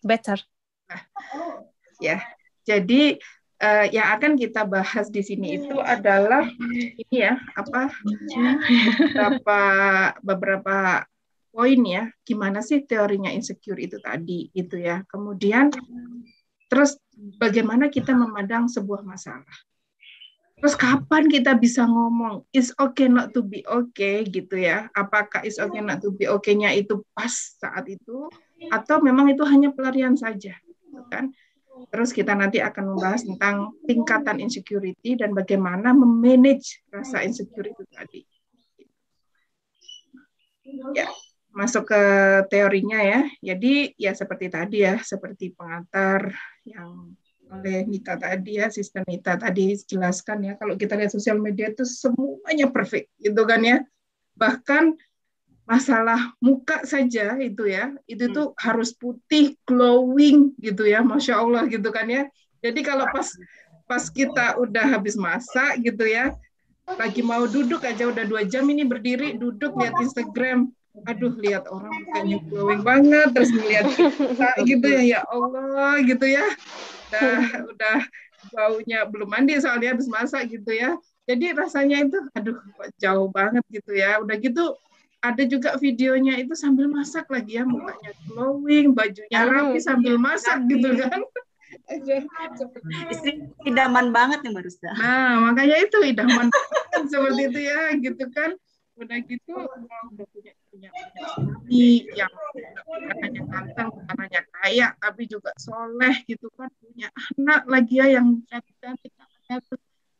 better. 0.00 0.40
Nah, 0.88 1.02
ya, 2.00 2.24
jadi 2.64 3.20
uh, 3.60 3.84
yang 3.92 4.16
akan 4.16 4.40
kita 4.40 4.64
bahas 4.64 5.12
di 5.12 5.20
sini 5.20 5.60
itu 5.60 5.76
adalah 5.76 6.48
ini 6.72 7.04
ya, 7.20 7.36
apa 7.52 7.92
beberapa 9.12 9.60
beberapa 10.24 11.04
poin 11.52 11.80
ya, 11.84 12.08
gimana 12.24 12.64
sih 12.64 12.80
teorinya 12.88 13.28
insecure 13.28 13.80
itu 13.80 14.00
tadi, 14.00 14.48
itu 14.56 14.80
ya. 14.80 15.04
Kemudian 15.04 15.68
terus 16.66 16.98
bagaimana 17.40 17.88
kita 17.88 18.12
memandang 18.12 18.66
sebuah 18.66 19.06
masalah. 19.06 19.56
Terus 20.56 20.72
kapan 20.72 21.28
kita 21.28 21.52
bisa 21.52 21.84
ngomong 21.84 22.48
is 22.48 22.72
okay 22.80 23.12
not 23.12 23.36
to 23.36 23.44
be 23.44 23.60
okay 23.68 24.24
gitu 24.24 24.56
ya? 24.56 24.88
Apakah 24.96 25.44
is 25.44 25.60
okay 25.60 25.84
not 25.84 26.00
to 26.00 26.08
be 26.16 26.24
okay-nya 26.24 26.72
itu 26.72 27.04
pas 27.12 27.28
saat 27.60 27.84
itu 27.92 28.32
atau 28.72 29.04
memang 29.04 29.28
itu 29.28 29.44
hanya 29.44 29.68
pelarian 29.76 30.16
saja, 30.16 30.56
gitu 30.56 31.04
kan? 31.12 31.28
Terus 31.92 32.08
kita 32.08 32.32
nanti 32.32 32.64
akan 32.64 32.96
membahas 32.96 33.28
tentang 33.28 33.76
tingkatan 33.84 34.40
insecurity 34.40 35.20
dan 35.20 35.36
bagaimana 35.36 35.92
memanage 35.92 36.80
rasa 36.88 37.20
insecure 37.20 37.68
itu 37.68 37.84
tadi. 37.92 38.24
Ya, 40.96 41.12
masuk 41.52 41.92
ke 41.92 42.02
teorinya 42.48 43.04
ya. 43.04 43.20
Jadi 43.44 43.92
ya 44.00 44.16
seperti 44.16 44.48
tadi 44.48 44.88
ya, 44.88 44.96
seperti 45.04 45.52
pengantar 45.52 46.32
yang 46.66 47.14
oleh 47.46 47.86
Nita 47.86 48.18
tadi 48.18 48.58
ya, 48.58 48.66
sistem 48.68 49.06
Nita 49.06 49.38
tadi 49.38 49.78
jelaskan 49.86 50.42
ya, 50.42 50.52
kalau 50.58 50.74
kita 50.74 50.98
lihat 50.98 51.14
sosial 51.14 51.38
media 51.38 51.70
itu 51.70 51.86
semuanya 51.86 52.66
perfect 52.66 53.10
gitu 53.22 53.42
kan 53.46 53.62
ya. 53.62 53.78
Bahkan 54.34 54.98
masalah 55.66 56.34
muka 56.42 56.82
saja 56.86 57.38
itu 57.38 57.70
ya, 57.70 57.94
itu 58.10 58.30
hmm. 58.30 58.34
tuh 58.34 58.46
harus 58.58 58.94
putih, 58.94 59.54
glowing 59.66 60.54
gitu 60.58 60.86
ya, 60.86 61.02
masya 61.06 61.38
Allah 61.38 61.66
gitu 61.70 61.90
kan 61.94 62.06
ya. 62.10 62.26
Jadi 62.62 62.82
kalau 62.82 63.06
pas 63.14 63.30
pas 63.86 64.02
kita 64.10 64.58
udah 64.58 64.98
habis 64.98 65.14
masak 65.14 65.78
gitu 65.86 66.02
ya, 66.02 66.34
lagi 66.98 67.22
mau 67.22 67.46
duduk 67.46 67.82
aja 67.82 68.10
udah 68.10 68.26
dua 68.26 68.42
jam 68.46 68.66
ini 68.66 68.82
berdiri 68.86 69.38
duduk 69.38 69.74
lihat 69.78 69.94
Instagram, 70.02 70.70
aduh 71.04 71.34
lihat 71.36 71.68
orang 71.68 71.92
mukanya 71.92 72.38
glowing 72.48 72.82
banget, 72.82 73.28
terus 73.36 73.50
ngeliat 73.52 73.86
kita 73.92 74.48
gitu 74.70 74.86
ya, 74.88 75.02
ya 75.02 75.20
Allah 75.28 76.00
gitu 76.00 76.26
ya. 76.26 76.46
Udah 77.12 77.30
udah 77.76 77.98
baunya 78.54 78.98
belum 79.04 79.28
mandi 79.28 79.60
soalnya 79.60 79.92
habis 79.92 80.08
masak 80.08 80.48
gitu 80.48 80.72
ya. 80.72 80.96
Jadi 81.26 81.52
rasanya 81.52 82.06
itu 82.06 82.18
aduh 82.32 82.56
jauh 82.96 83.28
banget 83.28 83.64
gitu 83.68 83.92
ya. 83.92 84.16
Udah 84.22 84.36
gitu 84.40 84.78
ada 85.20 85.42
juga 85.42 85.74
videonya 85.76 86.38
itu 86.38 86.54
sambil 86.54 86.86
masak 86.86 87.26
lagi 87.32 87.58
ya 87.58 87.64
mukanya 87.66 88.14
glowing 88.30 88.94
bajunya 88.94 89.42
rapi 89.42 89.78
sambil 89.82 90.16
masak 90.16 90.64
gitu 90.70 90.94
kan. 90.96 91.20
Istri 93.12 93.42
idaman 93.66 94.10
banget 94.10 94.42
nih 94.42 94.54
Mbak 94.54 94.66
Nah, 94.98 95.50
makanya 95.50 95.76
itu 95.82 95.98
idaman 96.02 96.50
seperti 97.06 97.42
itu 97.50 97.60
ya, 97.62 97.94
gitu 97.98 98.24
kan. 98.34 98.54
Udah 98.96 99.20
gitu, 99.28 99.52
udah 99.52 100.26
punya 100.32 100.56
punya 100.72 100.88
suami 101.36 102.08
yang 102.16 102.32
bukan 102.32 103.16
hanya 103.20 103.42
ganteng, 103.44 103.88
bukan 103.92 104.16
hanya 104.24 104.42
kaya, 104.48 104.88
tapi 104.96 105.28
juga 105.28 105.52
soleh 105.60 106.24
gitu 106.24 106.48
kan, 106.56 106.72
punya 106.80 107.12
anak 107.36 107.68
lagi 107.68 108.00
ya 108.00 108.16
yang 108.16 108.40
cantik-cantik, 108.48 109.12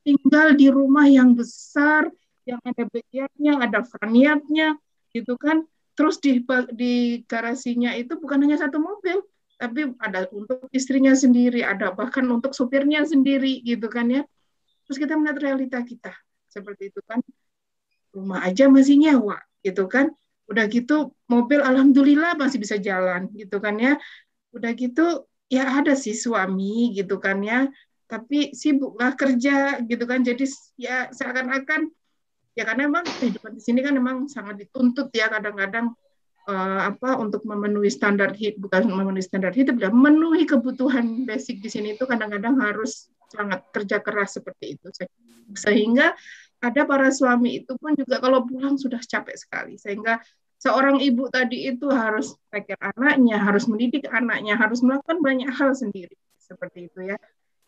tinggal 0.05 0.53
di 0.53 0.69
rumah 0.69 1.09
yang 1.09 1.33
besar, 1.33 2.13
yang 2.45 2.61
ada 2.69 2.85
backyardnya, 2.85 3.53
ada 3.65 3.81
froniatnya, 3.81 4.77
gitu 5.17 5.41
kan. 5.41 5.65
Terus 5.97 6.21
di 6.21 6.45
di 6.77 7.25
garasinya 7.25 7.97
itu 7.97 8.21
bukan 8.21 8.45
hanya 8.45 8.61
satu 8.61 8.77
mobil, 8.77 9.25
tapi 9.57 9.89
ada 10.05 10.29
untuk 10.37 10.69
istrinya 10.69 11.17
sendiri, 11.17 11.65
ada 11.65 11.97
bahkan 11.97 12.29
untuk 12.29 12.53
supirnya 12.53 13.09
sendiri, 13.09 13.65
gitu 13.65 13.89
kan 13.89 14.13
ya. 14.13 14.23
Terus 14.85 15.01
kita 15.01 15.17
melihat 15.17 15.41
realita 15.41 15.81
kita 15.81 16.13
seperti 16.53 16.93
itu 16.93 17.01
kan, 17.09 17.25
rumah 18.17 18.41
aja 18.49 18.73
masih 18.73 18.97
nyewa, 18.97 19.37
gitu 19.61 19.85
kan. 19.85 20.09
Udah 20.49 20.65
gitu 20.73 21.13
mobil 21.29 21.61
alhamdulillah 21.61 22.41
masih 22.41 22.57
bisa 22.57 22.81
jalan 22.81 23.29
gitu 23.37 23.61
kan 23.61 23.77
ya. 23.77 24.01
Udah 24.57 24.73
gitu 24.73 25.29
ya 25.53 25.69
ada 25.83 25.93
sih 25.93 26.17
suami 26.17 26.97
gitu 26.97 27.21
kan 27.21 27.45
ya. 27.45 27.69
Tapi 28.09 28.57
sibuklah 28.57 29.13
kerja 29.13 29.85
gitu 29.85 30.05
kan. 30.09 30.25
Jadi 30.25 30.49
ya 30.81 31.13
seakan-akan 31.13 31.93
ya 32.57 32.65
karena 32.65 32.89
memang 32.89 33.05
kehidupan 33.05 33.53
di 33.53 33.61
sini 33.61 33.85
kan 33.85 33.93
memang 33.93 34.33
sangat 34.33 34.57
dituntut 34.65 35.13
ya 35.13 35.29
kadang-kadang 35.29 35.93
uh, 36.49 36.81
apa 36.89 37.21
untuk 37.21 37.45
memenuhi 37.45 37.93
standar 37.93 38.33
hidup 38.33 38.71
bukan 38.71 38.89
memenuhi 38.89 39.21
standar 39.21 39.53
hidup 39.53 39.77
ya 39.77 39.93
memenuhi 39.93 40.49
kebutuhan 40.49 41.29
basic 41.29 41.61
di 41.61 41.69
sini 41.69 41.99
itu 41.99 42.09
kadang-kadang 42.09 42.57
harus 42.57 43.13
sangat 43.29 43.61
kerja 43.75 44.01
keras 44.01 44.39
seperti 44.41 44.79
itu. 44.79 44.89
Sehingga 45.53 46.15
ada 46.61 46.83
para 46.89 47.13
suami 47.13 47.63
itu 47.63 47.77
pun 47.77 47.93
juga 47.93 48.17
kalau 48.19 48.45
pulang 48.45 48.81
sudah 48.81 49.01
capek 49.01 49.37
sekali 49.37 49.75
sehingga 49.77 50.21
seorang 50.57 50.99
ibu 51.05 51.29
tadi 51.29 51.69
itu 51.69 51.87
harus 51.93 52.35
pikir 52.49 52.77
anaknya, 52.81 53.37
harus 53.37 53.69
mendidik 53.69 54.09
anaknya, 54.09 54.57
harus 54.57 54.81
melakukan 54.81 55.21
banyak 55.21 55.51
hal 55.53 55.77
sendiri 55.77 56.17
seperti 56.41 56.89
itu 56.89 57.13
ya. 57.13 57.17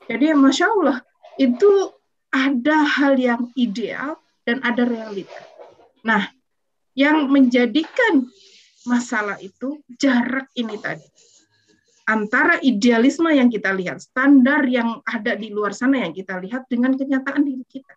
Jadi 0.08 0.32
masya 0.32 0.72
Allah 0.72 0.98
itu 1.36 1.92
ada 2.32 2.84
hal 2.84 3.20
yang 3.20 3.52
ideal 3.56 4.16
dan 4.48 4.64
ada 4.64 4.88
realita. 4.88 5.40
Nah, 6.04 6.32
yang 6.96 7.28
menjadikan 7.28 8.24
masalah 8.88 9.36
itu 9.44 9.84
jarak 10.00 10.48
ini 10.56 10.80
tadi 10.80 11.04
antara 12.08 12.56
idealisme 12.64 13.28
yang 13.28 13.52
kita 13.52 13.68
lihat, 13.76 14.00
standar 14.00 14.64
yang 14.64 15.04
ada 15.04 15.36
di 15.36 15.52
luar 15.52 15.76
sana 15.76 16.08
yang 16.08 16.16
kita 16.16 16.40
lihat 16.40 16.64
dengan 16.64 16.96
kenyataan 16.96 17.44
diri 17.44 17.68
kita 17.68 17.92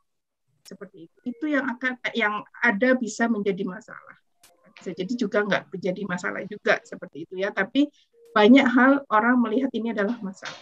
seperti 0.71 1.11
itu 1.11 1.17
itu 1.27 1.45
yang 1.51 1.67
akan 1.67 1.99
yang 2.15 2.39
ada 2.63 2.95
bisa 2.95 3.27
menjadi 3.27 3.67
masalah 3.67 4.15
bisa 4.79 4.95
jadi 4.95 5.13
juga 5.19 5.43
nggak 5.43 5.63
menjadi 5.67 6.01
masalah 6.07 6.41
juga 6.47 6.79
seperti 6.87 7.27
itu 7.27 7.43
ya 7.43 7.51
tapi 7.51 7.91
banyak 8.31 8.63
hal 8.63 9.03
orang 9.11 9.35
melihat 9.43 9.67
ini 9.75 9.91
adalah 9.91 10.15
masalah 10.23 10.55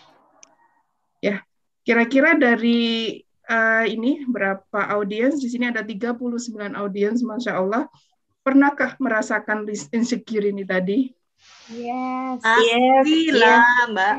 ya 1.21 1.45
kira-kira 1.85 2.33
dari 2.33 3.21
uh, 3.45 3.85
ini 3.85 4.25
berapa 4.25 4.81
audiens 4.97 5.37
di 5.37 5.53
sini 5.53 5.69
ada 5.69 5.85
39 5.85 6.17
audiens 6.73 7.21
masya 7.21 7.61
Allah 7.61 7.85
pernahkah 8.49 8.97
merasakan 8.97 9.67
insecure 9.93 10.49
ini 10.49 10.65
tadi? 10.65 11.11
Yes. 11.69 12.41
Pastilah, 12.41 13.93
Mbak. 13.93 14.15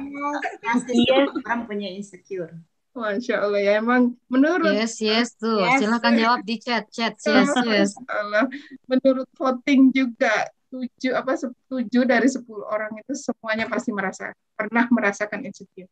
Pasti 0.63 0.93
Yes. 1.03 1.29
orang 1.45 1.67
punya 1.67 1.89
insecure. 1.91 2.55
Masya 2.91 3.37
Allah 3.47 3.61
ya 3.63 3.73
emang 3.79 4.19
menurut 4.27 4.75
Yes, 4.75 4.99
yes 4.99 5.39
tuh. 5.39 5.63
Yes. 5.63 5.79
Silahkan 5.79 6.13
jawab 6.19 6.41
di 6.43 6.59
chat, 6.59 6.91
chat. 6.91 7.15
Yes, 7.23 7.55
yes. 7.63 7.91
Allah. 8.11 8.51
menurut 8.91 9.31
voting 9.39 9.95
juga 9.95 10.51
tujuh 10.71 11.13
apa 11.15 11.35
tujuh 11.67 12.07
dari 12.07 12.31
sepuluh 12.31 12.63
orang 12.71 12.95
itu 13.03 13.15
semuanya 13.19 13.67
pasti 13.67 13.91
merasa 13.91 14.31
pernah 14.55 14.87
merasakan 14.87 15.43
insecure 15.43 15.91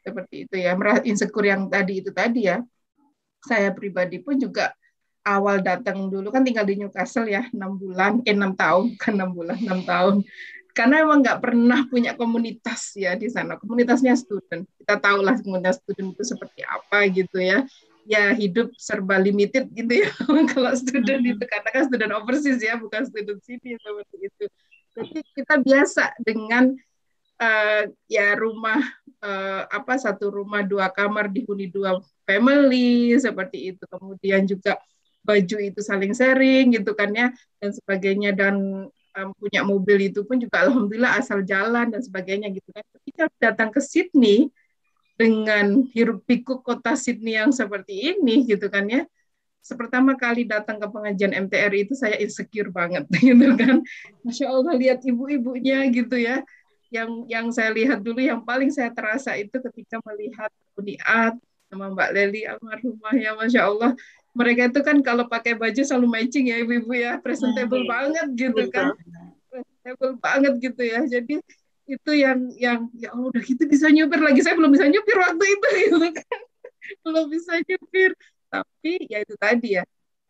seperti 0.00 0.48
itu 0.48 0.56
ya 0.56 0.72
insecure 1.04 1.44
yang 1.44 1.68
tadi 1.68 2.00
itu 2.00 2.10
tadi 2.16 2.48
ya 2.48 2.64
saya 3.44 3.76
pribadi 3.76 4.24
pun 4.24 4.40
juga 4.40 4.72
awal 5.26 5.60
datang 5.60 6.06
dulu 6.08 6.32
kan 6.32 6.46
tinggal 6.46 6.64
di 6.64 6.80
Newcastle 6.80 7.28
ya 7.28 7.44
enam 7.50 7.76
bulan 7.76 8.24
eh 8.24 8.32
enam 8.32 8.54
tahun 8.54 8.94
kan 9.02 9.12
enam 9.18 9.36
bulan 9.36 9.58
enam 9.60 9.82
tahun 9.84 10.14
karena 10.76 11.08
emang 11.08 11.24
nggak 11.24 11.40
pernah 11.40 11.88
punya 11.88 12.12
komunitas 12.12 12.92
ya 13.00 13.16
di 13.16 13.32
sana. 13.32 13.56
Komunitasnya 13.56 14.12
student. 14.12 14.68
Kita 14.76 15.00
tahu 15.00 15.24
lah 15.24 15.40
komunitas 15.40 15.80
student 15.80 16.12
itu 16.12 16.36
seperti 16.36 16.60
apa 16.68 17.08
gitu 17.08 17.40
ya. 17.40 17.64
Ya 18.04 18.28
hidup 18.36 18.76
serba 18.76 19.16
limited 19.16 19.72
gitu 19.72 20.04
ya. 20.04 20.12
Kalau 20.52 20.76
student 20.76 21.24
itu 21.24 21.44
karena 21.48 21.68
kan 21.72 21.82
student 21.88 22.12
overseas 22.12 22.60
ya 22.60 22.76
bukan 22.76 23.08
student 23.08 23.40
sini 23.40 23.80
seperti 23.80 24.16
itu. 24.20 24.44
Jadi 24.92 25.18
kita 25.32 25.54
biasa 25.64 26.04
dengan 26.20 26.76
eh, 27.40 27.82
ya 28.12 28.36
rumah 28.36 28.80
eh, 29.24 29.62
apa 29.72 29.96
satu 29.96 30.28
rumah 30.28 30.60
dua 30.60 30.92
kamar 30.92 31.32
dihuni 31.32 31.72
dua 31.72 32.04
family 32.28 33.16
seperti 33.16 33.72
itu. 33.72 33.84
Kemudian 33.88 34.44
juga 34.44 34.76
baju 35.24 35.56
itu 35.56 35.80
saling 35.80 36.12
sharing 36.12 36.76
gitu 36.76 36.92
kan 36.92 37.16
ya 37.16 37.32
dan 37.64 37.72
sebagainya. 37.72 38.36
Dan 38.36 38.86
em, 39.16 39.32
punya 39.34 39.64
mobil 39.64 40.12
itu 40.12 40.20
pun 40.22 40.36
juga 40.36 40.68
alhamdulillah 40.68 41.16
asal 41.16 41.40
jalan 41.42 41.88
dan 41.88 42.00
sebagainya 42.04 42.52
gitu 42.52 42.68
kan. 42.70 42.84
Ketika 43.00 43.24
datang 43.40 43.68
ke 43.72 43.80
Sydney 43.80 44.52
dengan 45.16 45.88
hiruk 45.96 46.22
pikuk 46.28 46.60
kota 46.60 46.92
Sydney 46.94 47.40
yang 47.40 47.50
seperti 47.50 48.14
ini 48.14 48.44
gitu 48.44 48.68
kan 48.68 48.84
ya. 48.86 49.02
Pertama 49.66 50.14
kali 50.14 50.46
datang 50.46 50.78
ke 50.78 50.86
pengajian 50.86 51.34
MTR 51.34 51.74
itu 51.74 51.98
saya 51.98 52.14
insecure 52.22 52.70
banget 52.70 53.08
gitu 53.26 53.56
kan. 53.58 53.82
Masya 54.22 54.46
Allah 54.52 54.74
lihat 54.78 55.02
ibu-ibunya 55.02 55.88
gitu 55.90 56.14
ya. 56.14 56.44
Yang 56.92 57.10
yang 57.26 57.46
saya 57.50 57.74
lihat 57.74 57.98
dulu 57.98 58.22
yang 58.22 58.46
paling 58.46 58.70
saya 58.70 58.94
terasa 58.94 59.34
itu 59.34 59.58
ketika 59.58 59.98
melihat 60.06 60.52
Uniat 60.78 61.34
sama 61.66 61.90
Mbak 61.90 62.10
Leli 62.14 62.46
almarhumah 62.46 63.14
ya 63.18 63.34
masya 63.34 63.66
Allah 63.66 63.90
mereka 64.36 64.68
itu 64.68 64.80
kan 64.84 65.00
kalau 65.00 65.24
pakai 65.24 65.56
baju 65.56 65.80
selalu 65.80 66.06
matching 66.12 66.52
ya 66.52 66.60
ibu-ibu 66.60 66.92
ya. 66.92 67.16
Presentable 67.24 67.82
Hmm. 67.82 67.90
banget 67.90 68.26
gitu 68.36 68.62
kan. 68.68 68.92
Presentable 69.48 70.14
banget 70.20 70.52
gitu 70.60 70.82
ya. 70.84 71.00
Jadi 71.08 71.40
itu 71.86 72.10
yang 72.12 72.50
yang 72.60 72.80
ya 72.92 73.16
Allah 73.16 73.32
udah 73.32 73.42
gitu 73.42 73.64
bisa 73.64 73.88
nyupir 73.88 74.20
lagi. 74.20 74.44
Saya 74.44 74.54
belum 74.60 74.70
bisa 74.76 74.84
nyupir 74.86 75.16
waktu 75.16 75.44
itu 75.48 75.68
gitu 75.88 75.98
kan. 76.12 76.40
Belum 77.00 77.24
bisa 77.32 77.52
nyupir. 77.64 78.12
Tapi 78.52 78.92
ya 79.08 79.18
itu 79.24 79.34
tadi 79.40 79.80
ya. 79.80 79.84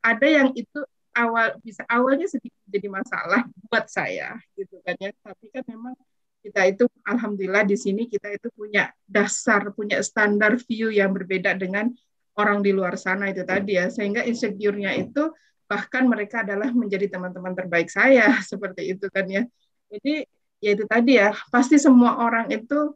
Ada 0.06 0.26
yang 0.30 0.48
itu 0.54 0.80
awal 1.16 1.58
bisa 1.64 1.82
awalnya 1.90 2.28
sedikit 2.30 2.60
jadi 2.70 2.86
masalah 2.92 3.42
buat 3.66 3.90
saya 3.90 4.38
gitu 4.54 4.78
kan 4.86 4.94
ya. 5.02 5.10
Tapi 5.26 5.50
kan 5.50 5.66
memang 5.66 5.98
kita 6.46 6.62
itu 6.62 6.86
alhamdulillah 7.02 7.66
di 7.66 7.74
sini 7.74 8.06
kita 8.06 8.30
itu 8.30 8.46
punya 8.54 8.94
dasar 9.02 9.74
punya 9.74 9.98
standar 9.98 10.54
view 10.62 10.94
yang 10.94 11.10
berbeda 11.10 11.58
dengan 11.58 11.90
orang 12.36 12.60
di 12.60 12.70
luar 12.72 12.94
sana 13.00 13.32
itu 13.32 13.42
tadi 13.42 13.76
ya. 13.80 13.88
Sehingga 13.88 14.22
insecure-nya 14.24 14.92
itu 14.96 15.32
bahkan 15.66 16.06
mereka 16.06 16.46
adalah 16.46 16.70
menjadi 16.70 17.10
teman-teman 17.18 17.52
terbaik 17.56 17.90
saya 17.90 18.30
seperti 18.50 18.96
itu 18.96 19.06
kan 19.10 19.26
ya. 19.26 19.42
Jadi 19.90 20.24
ya 20.62 20.70
itu 20.76 20.84
tadi 20.86 21.12
ya. 21.18 21.32
Pasti 21.50 21.76
semua 21.80 22.20
orang 22.22 22.52
itu 22.52 22.94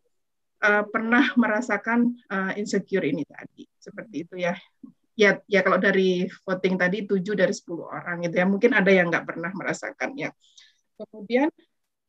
uh, 0.64 0.84
pernah 0.86 1.32
merasakan 1.34 2.14
uh, 2.30 2.52
insecure 2.56 3.04
ini 3.04 3.24
tadi. 3.26 3.66
Seperti 3.80 4.16
itu 4.28 4.34
ya. 4.38 4.54
Ya 5.18 5.36
ya 5.44 5.60
kalau 5.60 5.76
dari 5.76 6.24
voting 6.48 6.80
tadi 6.80 7.04
7 7.04 7.20
dari 7.36 7.52
10 7.52 7.84
orang 7.84 8.24
itu 8.24 8.34
ya. 8.36 8.46
Mungkin 8.46 8.72
ada 8.76 8.88
yang 8.92 9.10
nggak 9.10 9.26
pernah 9.26 9.50
merasakan 9.52 10.16
ya. 10.16 10.30
Kemudian 11.00 11.48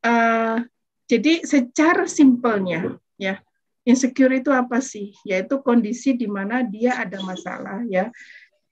uh, 0.04 0.60
jadi 1.08 1.44
secara 1.44 2.08
simpelnya 2.08 2.96
ya 3.20 3.40
insecure 3.82 4.38
itu 4.38 4.50
apa 4.50 4.78
sih? 4.78 5.14
Yaitu 5.26 5.60
kondisi 5.62 6.14
di 6.14 6.26
mana 6.30 6.62
dia 6.66 6.98
ada 7.02 7.18
masalah 7.22 7.82
ya. 7.86 8.10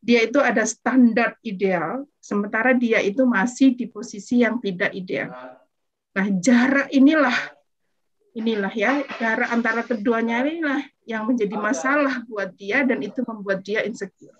Dia 0.00 0.24
itu 0.24 0.40
ada 0.40 0.64
standar 0.64 1.36
ideal 1.44 2.08
sementara 2.16 2.72
dia 2.72 3.04
itu 3.04 3.28
masih 3.28 3.76
di 3.76 3.84
posisi 3.84 4.40
yang 4.40 4.56
tidak 4.62 4.96
ideal. 4.96 5.32
Nah 6.16 6.26
jarak 6.40 6.88
inilah 6.94 7.36
inilah 8.32 8.72
ya. 8.72 9.04
Jarak 9.20 9.50
antara 9.52 9.82
keduanya 9.84 10.40
inilah 10.46 10.82
yang 11.04 11.28
menjadi 11.28 11.56
masalah 11.58 12.24
buat 12.24 12.54
dia 12.56 12.86
dan 12.86 13.04
itu 13.04 13.20
membuat 13.26 13.60
dia 13.60 13.84
insecure. 13.84 14.34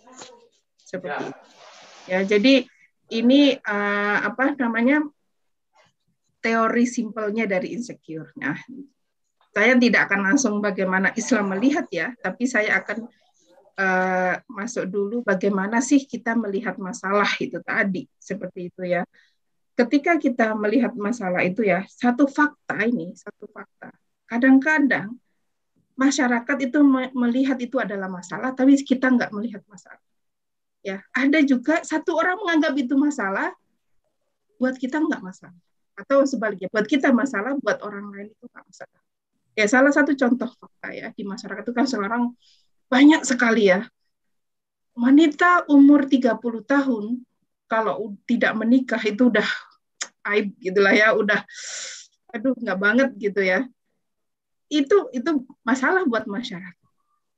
Seperti 0.80 1.28
itu. 1.28 1.42
Ya 2.08 2.20
jadi 2.24 2.64
ini 3.10 3.58
uh, 3.58 4.18
apa 4.24 4.54
namanya 4.56 5.02
teori 6.40 6.86
simpelnya 6.88 7.44
dari 7.44 7.76
insecure 7.76 8.32
nah 8.38 8.56
saya 9.50 9.74
tidak 9.74 10.06
akan 10.06 10.20
langsung 10.30 10.54
bagaimana 10.62 11.10
Islam 11.18 11.50
melihat 11.50 11.86
ya 11.90 12.14
tapi 12.22 12.46
saya 12.46 12.78
akan 12.82 13.10
uh, 13.80 14.34
masuk 14.46 14.84
dulu 14.86 15.16
bagaimana 15.26 15.82
sih 15.82 16.04
kita 16.06 16.36
melihat 16.36 16.76
masalah 16.76 17.28
itu 17.42 17.58
tadi 17.64 18.06
seperti 18.20 18.70
itu 18.70 18.82
ya. 18.86 19.02
Ketika 19.74 20.20
kita 20.20 20.52
melihat 20.52 20.92
masalah 20.92 21.40
itu 21.40 21.64
ya 21.64 21.82
satu 21.88 22.28
fakta 22.28 22.84
ini 22.84 23.16
satu 23.16 23.48
fakta. 23.48 23.90
Kadang-kadang 24.28 25.16
masyarakat 25.96 26.56
itu 26.70 26.78
melihat 27.16 27.58
itu 27.58 27.76
adalah 27.80 28.06
masalah 28.06 28.52
tapi 28.52 28.76
kita 28.78 29.08
nggak 29.08 29.32
melihat 29.32 29.64
masalah. 29.66 30.02
Ya 30.84 31.00
ada 31.16 31.40
juga 31.42 31.80
satu 31.82 32.16
orang 32.16 32.40
menganggap 32.40 32.76
itu 32.76 32.94
masalah 32.96 33.52
buat 34.60 34.76
kita 34.76 35.00
nggak 35.00 35.22
masalah. 35.24 35.58
Atau 35.96 36.24
sebaliknya 36.28 36.68
buat 36.68 36.84
kita 36.84 37.12
masalah 37.12 37.56
buat 37.60 37.80
orang 37.80 38.08
lain 38.12 38.28
itu 38.32 38.44
nggak 38.48 38.64
masalah 38.68 38.99
ya 39.60 39.66
salah 39.68 39.92
satu 39.92 40.16
contoh 40.16 40.48
fakta 40.48 40.88
ya 40.96 41.06
di 41.12 41.22
masyarakat 41.28 41.62
itu 41.68 41.74
kan 41.76 41.84
sekarang 41.84 42.22
banyak 42.88 43.22
sekali 43.28 43.68
ya. 43.68 43.84
Wanita 44.96 45.68
umur 45.70 46.08
30 46.08 46.40
tahun 46.64 47.04
kalau 47.70 48.16
tidak 48.26 48.52
menikah 48.58 48.98
itu 49.04 49.30
udah 49.30 49.46
aib 50.34 50.52
gitulah 50.58 50.90
ya 50.90 51.14
udah 51.14 51.44
aduh 52.32 52.56
nggak 52.56 52.80
banget 52.80 53.08
gitu 53.20 53.40
ya. 53.44 53.68
Itu 54.72 55.12
itu 55.12 55.44
masalah 55.62 56.08
buat 56.08 56.24
masyarakat. 56.24 56.76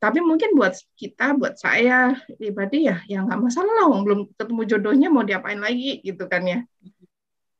Tapi 0.02 0.18
mungkin 0.18 0.58
buat 0.58 0.74
kita 0.98 1.38
buat 1.38 1.54
saya 1.58 2.18
pribadi 2.38 2.90
ya 2.90 3.02
yang 3.06 3.26
nggak 3.30 3.38
masalah 3.50 3.70
lah 3.70 3.86
belum 4.02 4.34
ketemu 4.34 4.62
jodohnya 4.66 5.08
mau 5.10 5.22
diapain 5.22 5.58
lagi 5.58 6.00
gitu 6.02 6.26
kan 6.26 6.42
ya. 6.46 6.58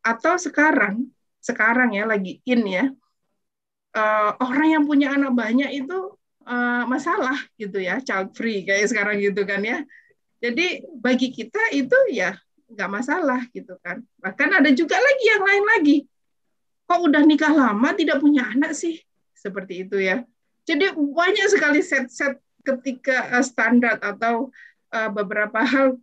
Atau 0.03 0.39
sekarang 0.39 1.11
sekarang 1.43 1.99
ya 1.99 2.07
lagi 2.07 2.39
in 2.47 2.63
ya 2.67 2.87
uh, 3.97 4.31
orang 4.41 4.69
yang 4.79 4.85
punya 4.85 5.13
anak 5.15 5.33
banyak 5.33 5.85
itu 5.85 6.17
uh, 6.45 6.85
masalah 6.89 7.37
gitu 7.61 7.79
ya 7.79 8.01
child 8.01 8.33
free 8.37 8.65
kayak 8.65 8.89
sekarang 8.91 9.21
gitu 9.21 9.45
kan 9.45 9.63
ya. 9.63 9.85
Jadi 10.43 10.83
bagi 10.99 11.31
kita 11.31 11.71
itu 11.71 11.95
ya 12.11 12.35
nggak 12.73 12.91
masalah 12.91 13.47
gitu 13.55 13.79
kan. 13.79 14.03
Bahkan 14.19 14.49
ada 14.59 14.71
juga 14.75 14.99
lagi 14.99 15.25
yang 15.29 15.43
lain 15.47 15.65
lagi. 15.79 15.97
Kok 16.91 17.01
udah 17.09 17.23
nikah 17.23 17.55
lama 17.55 17.89
tidak 17.95 18.19
punya 18.19 18.51
anak 18.51 18.75
sih? 18.75 18.99
Seperti 19.33 19.87
itu 19.87 20.03
ya. 20.03 20.27
Jadi 20.67 20.95
banyak 20.95 21.47
sekali 21.51 21.79
set-set 21.83 22.39
ketika 22.63 23.39
uh, 23.39 23.45
standar 23.45 23.99
atau 24.03 24.51
beberapa 24.93 25.65
hal 25.65 25.97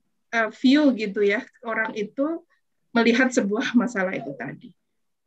view 0.57 0.89
gitu 0.97 1.21
ya 1.21 1.45
orang 1.61 1.93
itu 1.93 2.41
melihat 2.89 3.29
sebuah 3.29 3.77
masalah 3.77 4.17
itu 4.17 4.33
tadi 4.33 4.73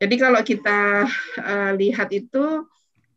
jadi 0.03 0.15
kalau 0.19 0.41
kita 0.43 1.07
uh, 1.39 1.71
lihat 1.79 2.11
itu 2.11 2.67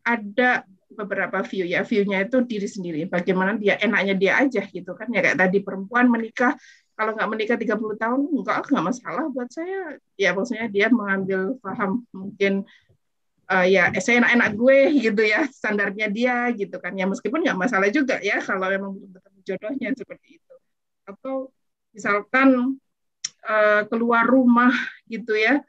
ada 0.07 0.63
beberapa 0.87 1.43
view 1.43 1.67
ya. 1.67 1.83
View-nya 1.83 2.23
itu 2.23 2.47
diri 2.47 2.63
sendiri. 2.63 2.99
Bagaimana 3.11 3.59
dia 3.59 3.75
enaknya 3.75 4.15
dia 4.15 4.33
aja 4.39 4.63
gitu 4.63 4.95
kan. 4.95 5.11
Ya 5.11 5.19
kayak 5.19 5.35
tadi 5.35 5.59
perempuan 5.59 6.07
menikah. 6.07 6.55
Kalau 6.95 7.11
nggak 7.11 7.29
menikah 7.29 7.57
30 7.59 7.75
tahun 7.99 8.19
enggak 8.31 8.71
nggak 8.71 8.85
masalah 8.87 9.27
buat 9.35 9.51
saya. 9.51 9.99
Ya 10.15 10.31
maksudnya 10.31 10.71
dia 10.71 10.87
mengambil 10.87 11.59
paham 11.59 12.07
mungkin 12.15 12.63
uh, 13.51 13.67
ya 13.67 13.91
saya 13.99 14.23
enak-enak 14.23 14.49
gue 14.55 14.77
gitu 15.11 15.21
ya 15.27 15.43
standarnya 15.51 16.07
dia 16.07 16.49
gitu 16.55 16.79
kan. 16.79 16.95
Ya 16.95 17.03
meskipun 17.03 17.43
nggak 17.43 17.59
masalah 17.59 17.91
juga 17.91 18.23
ya 18.23 18.39
kalau 18.39 18.71
memang 18.71 18.95
belum 18.95 19.11
ketemu 19.11 19.39
jodohnya 19.43 19.89
seperti 19.91 20.39
itu. 20.39 20.55
Atau 21.03 21.51
misalkan 21.91 22.79
uh, 23.43 23.81
keluar 23.91 24.23
rumah 24.23 24.71
gitu 25.11 25.35
ya 25.35 25.59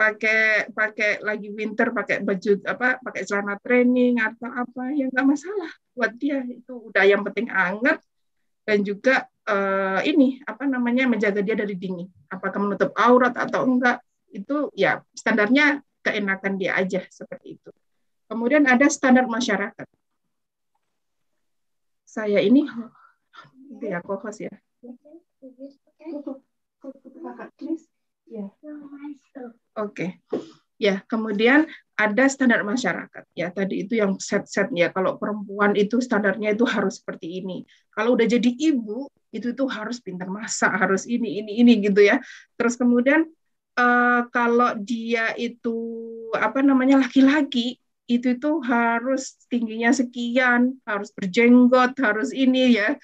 pakai 0.00 0.72
pakai 0.72 1.20
lagi 1.20 1.52
winter 1.52 1.92
pakai 1.92 2.24
baju 2.24 2.56
apa 2.64 2.96
pakai 3.04 3.22
celana 3.28 3.60
training 3.60 4.16
atau 4.16 4.48
apa 4.48 4.96
ya 4.96 5.12
nggak 5.12 5.26
masalah 5.28 5.68
buat 5.92 6.16
dia. 6.16 6.40
Itu 6.48 6.88
udah 6.88 7.04
yang 7.04 7.20
penting 7.20 7.52
anget 7.52 8.00
dan 8.64 8.80
juga 8.80 9.28
uh, 9.44 10.00
ini 10.00 10.40
apa 10.48 10.64
namanya 10.64 11.04
menjaga 11.04 11.44
dia 11.44 11.52
dari 11.52 11.76
dingin. 11.76 12.08
Apakah 12.32 12.64
menutup 12.64 12.96
aurat 12.96 13.36
atau 13.36 13.68
enggak 13.68 14.00
itu 14.32 14.72
ya 14.72 15.04
standarnya 15.12 15.84
keenakan 16.00 16.56
dia 16.56 16.80
aja 16.80 17.04
seperti 17.12 17.60
itu. 17.60 17.70
Kemudian 18.24 18.64
ada 18.64 18.88
standar 18.88 19.28
masyarakat. 19.28 19.84
Saya 22.08 22.40
ini 22.40 22.64
ya 23.84 24.00
kohos 24.00 24.40
ya. 28.30 28.46
Oke. 29.76 30.22
Ya, 30.80 31.04
kemudian 31.04 31.68
ada 31.92 32.24
standar 32.32 32.64
masyarakat. 32.64 33.28
Ya, 33.36 33.52
tadi 33.52 33.84
itu 33.84 34.00
yang 34.00 34.16
set-set 34.16 34.72
ya. 34.72 34.88
Kalau 34.88 35.20
perempuan 35.20 35.76
itu 35.76 36.00
standarnya 36.00 36.56
itu 36.56 36.64
harus 36.64 37.04
seperti 37.04 37.44
ini. 37.44 37.68
Kalau 37.92 38.16
udah 38.16 38.24
jadi 38.24 38.48
ibu, 38.48 39.04
itu 39.28 39.52
tuh 39.52 39.68
harus 39.68 40.00
pintar 40.00 40.32
masak, 40.32 40.72
harus 40.72 41.04
ini 41.04 41.44
ini 41.44 41.60
ini 41.60 41.72
gitu 41.84 42.00
ya. 42.00 42.16
Terus 42.56 42.80
kemudian 42.80 43.28
uh, 43.76 44.24
kalau 44.32 44.72
dia 44.80 45.36
itu 45.36 45.76
apa 46.32 46.64
namanya 46.64 47.04
laki-laki, 47.04 47.76
itu 48.08 48.40
itu 48.40 48.50
harus 48.64 49.36
tingginya 49.52 49.92
sekian, 49.92 50.80
harus 50.88 51.12
berjenggot, 51.12 51.92
harus 52.00 52.32
ini 52.32 52.80
ya. 52.80 52.96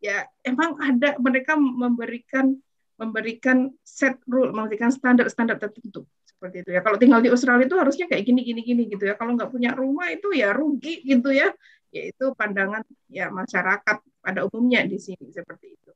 Ya, 0.00 0.24
emang 0.42 0.80
ada 0.80 1.14
mereka 1.20 1.54
memberikan 1.60 2.56
memberikan 3.00 3.72
set 3.80 4.20
rule, 4.28 4.52
memberikan 4.52 4.92
standar-standar 4.92 5.56
tertentu 5.56 6.04
seperti 6.28 6.64
itu 6.64 6.70
ya. 6.76 6.80
Kalau 6.84 7.00
tinggal 7.00 7.24
di 7.24 7.32
Australia 7.32 7.64
itu 7.64 7.76
harusnya 7.80 8.04
kayak 8.08 8.24
gini 8.28 8.40
gini 8.44 8.60
gini 8.60 8.82
gitu 8.92 9.08
ya. 9.08 9.16
Kalau 9.16 9.32
nggak 9.36 9.48
punya 9.48 9.72
rumah 9.72 10.12
itu 10.12 10.36
ya 10.36 10.52
rugi 10.52 11.00
gitu 11.04 11.32
ya. 11.32 11.48
Yaitu 11.90 12.36
pandangan 12.36 12.84
ya 13.08 13.32
masyarakat 13.32 13.96
pada 14.20 14.40
umumnya 14.46 14.84
di 14.84 15.00
sini 15.00 15.32
seperti 15.32 15.80
itu. 15.80 15.90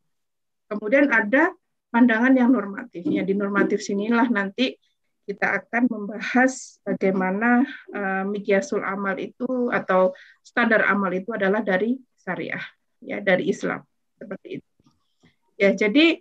Kemudian 0.69 1.13
ada 1.13 1.53
pandangan 1.93 2.33
yang 2.33 2.51
normatifnya. 2.51 3.23
Di 3.23 3.37
normatif 3.37 3.85
sinilah 3.85 4.27
nanti 4.33 4.75
kita 5.25 5.61
akan 5.65 5.89
membahas 5.89 6.81
bagaimana 6.85 7.65
uh, 7.97 8.25
mikiasul 8.29 8.85
amal 8.85 9.17
itu 9.17 9.73
atau 9.73 10.13
standar 10.45 10.85
amal 10.85 11.09
itu 11.13 11.33
adalah 11.33 11.65
dari 11.65 11.97
syariah 12.21 12.61
ya 13.01 13.25
dari 13.25 13.49
Islam 13.49 13.81
seperti 14.21 14.61
itu. 14.61 14.71
Ya, 15.55 15.71
jadi 15.73 16.19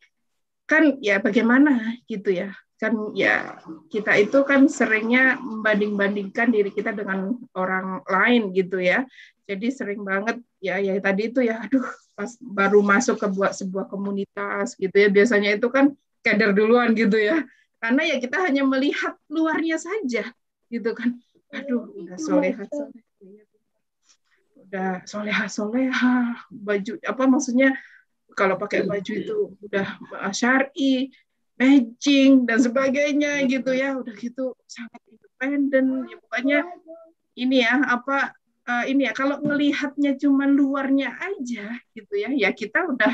kan 0.63 0.97
ya 1.04 1.19
bagaimana 1.19 1.99
gitu 2.08 2.32
ya 2.32 2.56
kan 2.84 3.15
ya 3.15 3.63
kita 3.88 4.12
itu 4.19 4.43
kan 4.43 4.67
seringnya 4.67 5.39
membanding-bandingkan 5.39 6.52
diri 6.52 6.67
kita 6.67 6.91
dengan 6.91 7.39
orang 7.56 8.04
lain 8.04 8.52
gitu 8.52 8.84
ya. 8.84 9.08
Jadi 9.47 9.71
sering 9.71 10.04
banget 10.04 10.43
ya 10.60 10.80
ya 10.84 10.99
tadi 10.99 11.32
itu 11.32 11.39
ya 11.43 11.63
aduh 11.63 11.84
pas 12.12 12.36
baru 12.43 12.84
masuk 12.84 13.23
ke 13.23 13.28
buat 13.32 13.56
sebuah 13.56 13.88
komunitas 13.88 14.76
gitu 14.76 14.91
ya 14.91 15.08
biasanya 15.08 15.56
itu 15.56 15.71
kan 15.71 15.95
kader 16.28 16.52
duluan 16.52 16.91
gitu 16.91 17.15
ya. 17.15 17.47
Karena 17.80 18.04
ya 18.04 18.19
kita 18.19 18.43
hanya 18.43 18.67
melihat 18.67 19.15
luarnya 19.32 19.80
saja 19.80 20.28
gitu 20.67 20.91
kan. 20.91 21.15
Aduh 21.56 21.88
udah 21.88 22.19
soleha 22.19 22.63
soleha. 22.67 23.43
Udah 24.60 24.91
soleha 25.08 25.45
soleha 25.47 26.15
baju 26.52 26.99
apa 26.99 27.23
maksudnya 27.32 27.71
kalau 28.34 28.60
pakai 28.60 28.86
baju 28.86 29.13
itu 29.13 29.38
udah 29.63 29.88
syari 30.34 31.10
matching 31.58 32.43
dan 32.50 32.60
sebagainya 32.60 33.46
gitu 33.48 33.72
ya. 33.74 33.98
Udah 33.98 34.13
gitu 34.17 34.58
sangat 34.65 35.02
independen. 35.10 36.10
Ya 36.10 36.17
pokoknya 36.19 36.60
ini 37.38 37.58
ya 37.65 37.74
apa 37.86 38.34
uh, 38.69 38.86
ini 38.89 39.10
ya 39.10 39.13
kalau 39.13 39.41
ngelihatnya 39.41 40.17
cuma 40.17 40.46
luarnya 40.46 41.17
aja 41.17 41.78
gitu 41.93 42.13
ya 42.13 42.30
ya 42.34 42.50
kita 42.54 42.86
udah 42.89 43.13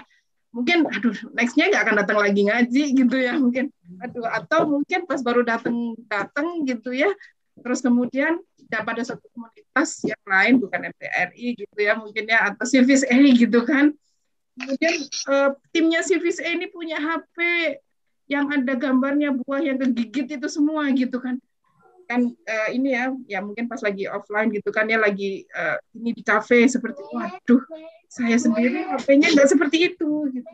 mungkin 0.49 0.81
aduh 0.89 1.13
nextnya 1.37 1.69
nggak 1.69 1.83
akan 1.85 1.95
datang 2.01 2.17
lagi 2.17 2.41
ngaji 2.47 2.83
gitu 2.97 3.15
ya 3.19 3.33
mungkin. 3.37 3.69
Aduh 4.01 4.25
atau 4.25 4.65
mungkin 4.65 5.05
pas 5.05 5.21
baru 5.21 5.45
datang 5.45 5.95
datang 6.07 6.63
gitu 6.65 6.95
ya 6.95 7.11
terus 7.59 7.83
kemudian 7.83 8.39
ya 8.69 8.85
pada 8.85 9.01
satu 9.01 9.25
komunitas 9.33 10.05
yang 10.05 10.23
lain 10.29 10.53
bukan 10.61 10.93
MPRI 10.93 11.47
gitu 11.57 11.77
ya 11.81 11.97
mungkin 11.97 12.23
ya 12.29 12.53
atau 12.53 12.63
Silvis 12.63 13.01
E 13.03 13.17
gitu 13.33 13.65
kan 13.65 13.91
kemudian 14.59 14.95
uh, 15.31 15.49
timnya 15.71 16.03
Silvis 16.03 16.43
E 16.43 16.51
ini 16.51 16.67
punya 16.67 16.99
HP 16.99 17.37
yang 18.29 18.51
ada 18.51 18.75
gambarnya 18.75 19.33
buah 19.33 19.63
yang 19.63 19.79
kegigit 19.79 20.37
itu 20.37 20.47
semua 20.51 20.91
gitu 20.91 21.17
kan. 21.23 21.39
Kan 22.05 22.35
uh, 22.35 22.69
ini 22.75 22.93
ya 22.93 23.15
ya 23.25 23.39
mungkin 23.39 23.71
pas 23.71 23.79
lagi 23.79 24.09
offline 24.09 24.51
gitu 24.51 24.69
kan 24.75 24.89
ya 24.91 24.99
lagi 24.99 25.47
uh, 25.55 25.79
ini 25.95 26.11
di 26.11 26.23
kafe 26.25 26.65
seperti 26.67 26.99
waduh 27.13 27.61
saya 28.09 28.33
sendiri 28.41 28.89
HP-nya 28.89 29.29
nggak 29.29 29.49
seperti 29.53 29.93
itu 29.93 30.09
gitu 30.33 30.53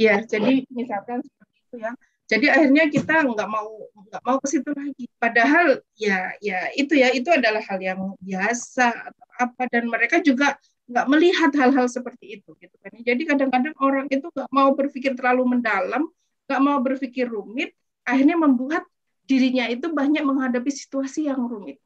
Ya, 0.00 0.24
jadi 0.24 0.64
misalkan 0.72 1.20
seperti 1.20 1.56
itu 1.60 1.76
ya. 1.76 1.92
Jadi 2.30 2.46
akhirnya 2.46 2.84
kita 2.88 3.26
nggak 3.26 3.48
mau 3.50 3.68
nggak 4.08 4.22
mau 4.24 4.38
ke 4.40 4.48
situ 4.48 4.70
lagi. 4.72 5.04
Padahal 5.20 5.84
ya 5.98 6.32
ya 6.40 6.72
itu 6.72 6.96
ya 6.96 7.12
itu 7.12 7.28
adalah 7.28 7.60
hal 7.60 7.76
yang 7.82 8.16
biasa 8.16 9.12
atau 9.12 9.26
apa 9.36 9.68
dan 9.68 9.90
mereka 9.92 10.24
juga 10.24 10.56
nggak 10.88 11.06
melihat 11.10 11.50
hal-hal 11.52 11.84
seperti 11.90 12.40
itu 12.40 12.56
gitu 12.56 12.76
kan. 12.80 12.96
Jadi 12.96 13.22
kadang-kadang 13.28 13.76
orang 13.76 14.06
itu 14.08 14.24
nggak 14.24 14.48
mau 14.48 14.72
berpikir 14.72 15.12
terlalu 15.18 15.58
mendalam, 15.58 16.08
nggak 16.48 16.60
mau 16.64 16.78
berpikir 16.80 17.28
rumit, 17.28 17.76
akhirnya 18.08 18.40
membuat 18.40 18.88
dirinya 19.28 19.68
itu 19.68 19.92
banyak 19.92 20.24
menghadapi 20.24 20.70
situasi 20.72 21.28
yang 21.28 21.44
rumit. 21.44 21.76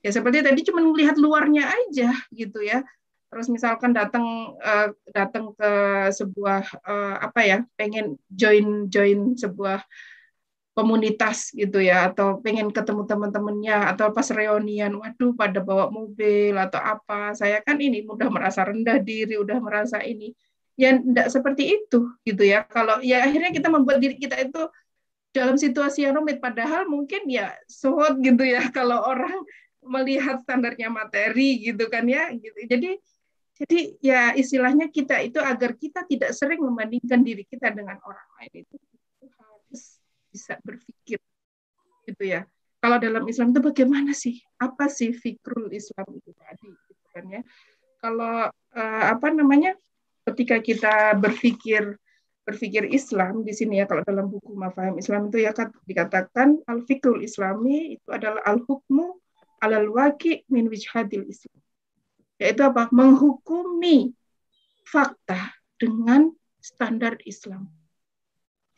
Ya 0.00 0.14
seperti 0.14 0.40
tadi 0.40 0.62
cuma 0.64 0.80
melihat 0.80 1.18
luarnya 1.18 1.66
aja 1.66 2.14
gitu 2.30 2.62
ya 2.62 2.86
terus 3.28 3.46
misalkan 3.52 3.92
datang 3.92 4.56
uh, 4.60 4.88
datang 5.12 5.52
ke 5.52 5.72
sebuah 6.16 6.64
uh, 6.80 7.16
apa 7.28 7.40
ya 7.44 7.58
pengen 7.76 8.16
join 8.32 8.88
join 8.88 9.36
sebuah 9.36 9.84
komunitas 10.78 11.50
gitu 11.50 11.82
ya 11.82 12.06
atau 12.06 12.38
pengen 12.38 12.70
ketemu 12.70 13.02
teman-temannya 13.02 13.90
atau 13.90 14.14
pas 14.14 14.30
reunian 14.30 14.94
waduh 14.94 15.34
pada 15.34 15.58
bawa 15.58 15.90
mobil 15.90 16.54
atau 16.54 16.78
apa. 16.78 17.34
Saya 17.34 17.58
kan 17.66 17.82
ini 17.82 18.06
mudah 18.06 18.30
merasa 18.30 18.62
rendah 18.62 19.02
diri 19.02 19.34
udah 19.34 19.58
merasa 19.58 19.98
ini. 20.06 20.30
Ya 20.78 20.94
tidak 20.94 21.34
seperti 21.34 21.82
itu 21.82 22.14
gitu 22.22 22.46
ya. 22.46 22.62
Kalau 22.62 23.02
ya 23.02 23.26
akhirnya 23.26 23.50
kita 23.50 23.66
membuat 23.66 23.98
diri 23.98 24.22
kita 24.22 24.38
itu 24.38 24.70
dalam 25.34 25.58
situasi 25.58 26.06
yang 26.06 26.14
rumit. 26.14 26.38
Padahal 26.38 26.86
mungkin 26.86 27.26
ya 27.26 27.58
sohot 27.66 28.22
gitu 28.22 28.46
ya. 28.46 28.62
Kalau 28.76 29.02
orang 29.02 29.34
melihat 29.82 30.38
standarnya 30.46 30.94
materi 30.94 31.58
gitu 31.58 31.90
kan 31.90 32.06
ya 32.06 32.30
gitu. 32.30 32.54
Jadi 32.70 33.02
jadi 33.58 33.80
ya 33.98 34.22
istilahnya 34.38 34.86
kita 34.88 35.18
itu 35.20 35.42
agar 35.42 35.74
kita 35.74 36.06
tidak 36.06 36.30
sering 36.30 36.62
membandingkan 36.62 37.26
diri 37.26 37.42
kita 37.42 37.74
dengan 37.74 37.98
orang 38.06 38.28
lain 38.38 38.62
itu, 38.62 38.76
harus 39.34 39.82
bisa 40.30 40.54
berpikir 40.62 41.18
gitu 42.06 42.24
ya. 42.24 42.46
Kalau 42.78 43.02
dalam 43.02 43.26
Islam 43.26 43.50
itu 43.50 43.58
bagaimana 43.58 44.14
sih? 44.14 44.38
Apa 44.62 44.86
sih 44.86 45.10
fikrul 45.10 45.74
Islam 45.74 46.06
itu 46.14 46.30
tadi 46.38 46.70
gitu 46.70 47.04
kan 47.10 47.24
ya. 47.26 47.42
Kalau 47.98 48.46
uh, 48.54 49.04
apa 49.10 49.34
namanya? 49.34 49.74
ketika 50.28 50.60
kita 50.60 50.94
berpikir 51.16 51.96
berpikir 52.44 52.88
Islam 52.88 53.44
di 53.44 53.52
sini 53.52 53.80
ya 53.80 53.84
kalau 53.84 54.00
dalam 54.04 54.28
buku 54.28 54.56
Mafahim 54.56 54.96
Islam 54.96 55.28
itu 55.28 55.44
ya 55.44 55.52
dikatakan 55.84 56.64
al 56.64 56.84
fikrul 56.88 57.20
Islami 57.20 58.00
itu 58.00 58.08
adalah 58.08 58.40
al 58.48 58.64
hukmu 58.64 59.20
alal 59.60 59.92
waqi 59.92 60.48
min 60.48 60.68
wijhadil 60.72 61.28
Islam 61.28 61.57
yaitu 62.38 62.62
apa? 62.64 62.86
Menghukumi 62.94 64.14
fakta 64.86 65.52
dengan 65.76 66.32
standar 66.58 67.18
Islam. 67.26 67.68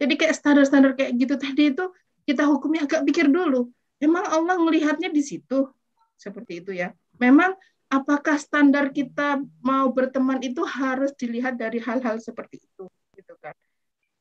Jadi 0.00 0.16
kayak 0.16 0.34
standar-standar 0.34 0.96
kayak 0.96 1.12
gitu 1.20 1.34
tadi 1.36 1.76
itu 1.76 1.84
kita 2.24 2.48
hukumi 2.48 2.80
agak 2.80 3.04
pikir 3.04 3.28
dulu. 3.28 3.68
Memang 4.00 4.24
Allah 4.24 4.56
melihatnya 4.56 5.12
di 5.12 5.20
situ 5.20 5.68
seperti 6.16 6.64
itu 6.64 6.72
ya. 6.72 6.96
Memang 7.20 7.52
apakah 7.92 8.40
standar 8.40 8.88
kita 8.96 9.44
mau 9.60 9.92
berteman 9.92 10.40
itu 10.40 10.64
harus 10.64 11.12
dilihat 11.18 11.60
dari 11.60 11.76
hal-hal 11.84 12.16
seperti 12.16 12.64
itu 12.64 12.88
gitu 13.12 13.34
kan. 13.44 13.52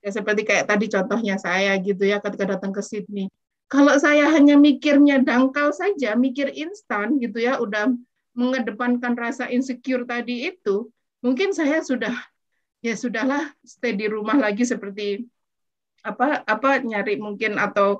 Ya 0.03 0.11
seperti 0.11 0.43
kayak 0.43 0.67
tadi 0.67 0.91
contohnya 0.91 1.39
saya 1.39 1.75
gitu 1.79 2.03
ya 2.03 2.19
ketika 2.19 2.59
datang 2.59 2.75
ke 2.75 2.83
Sydney. 2.83 3.31
Kalau 3.69 3.93
saya 4.01 4.25
hanya 4.33 4.57
mikirnya 4.57 5.21
dangkal 5.21 5.69
saja, 5.69 6.17
mikir 6.17 6.49
instan 6.57 7.21
gitu 7.21 7.37
ya, 7.37 7.61
udah 7.61 7.93
mengedepankan 8.37 9.13
rasa 9.17 9.49
insecure 9.49 10.05
tadi 10.05 10.49
itu, 10.53 10.89
mungkin 11.23 11.51
saya 11.51 11.81
sudah 11.83 12.13
ya 12.79 12.95
sudahlah 12.95 13.51
stay 13.61 13.91
di 13.95 14.07
rumah 14.07 14.39
lagi 14.39 14.63
seperti 14.63 15.27
apa 15.99 16.47
apa 16.47 16.79
nyari 16.79 17.19
mungkin 17.19 17.59
atau 17.59 17.99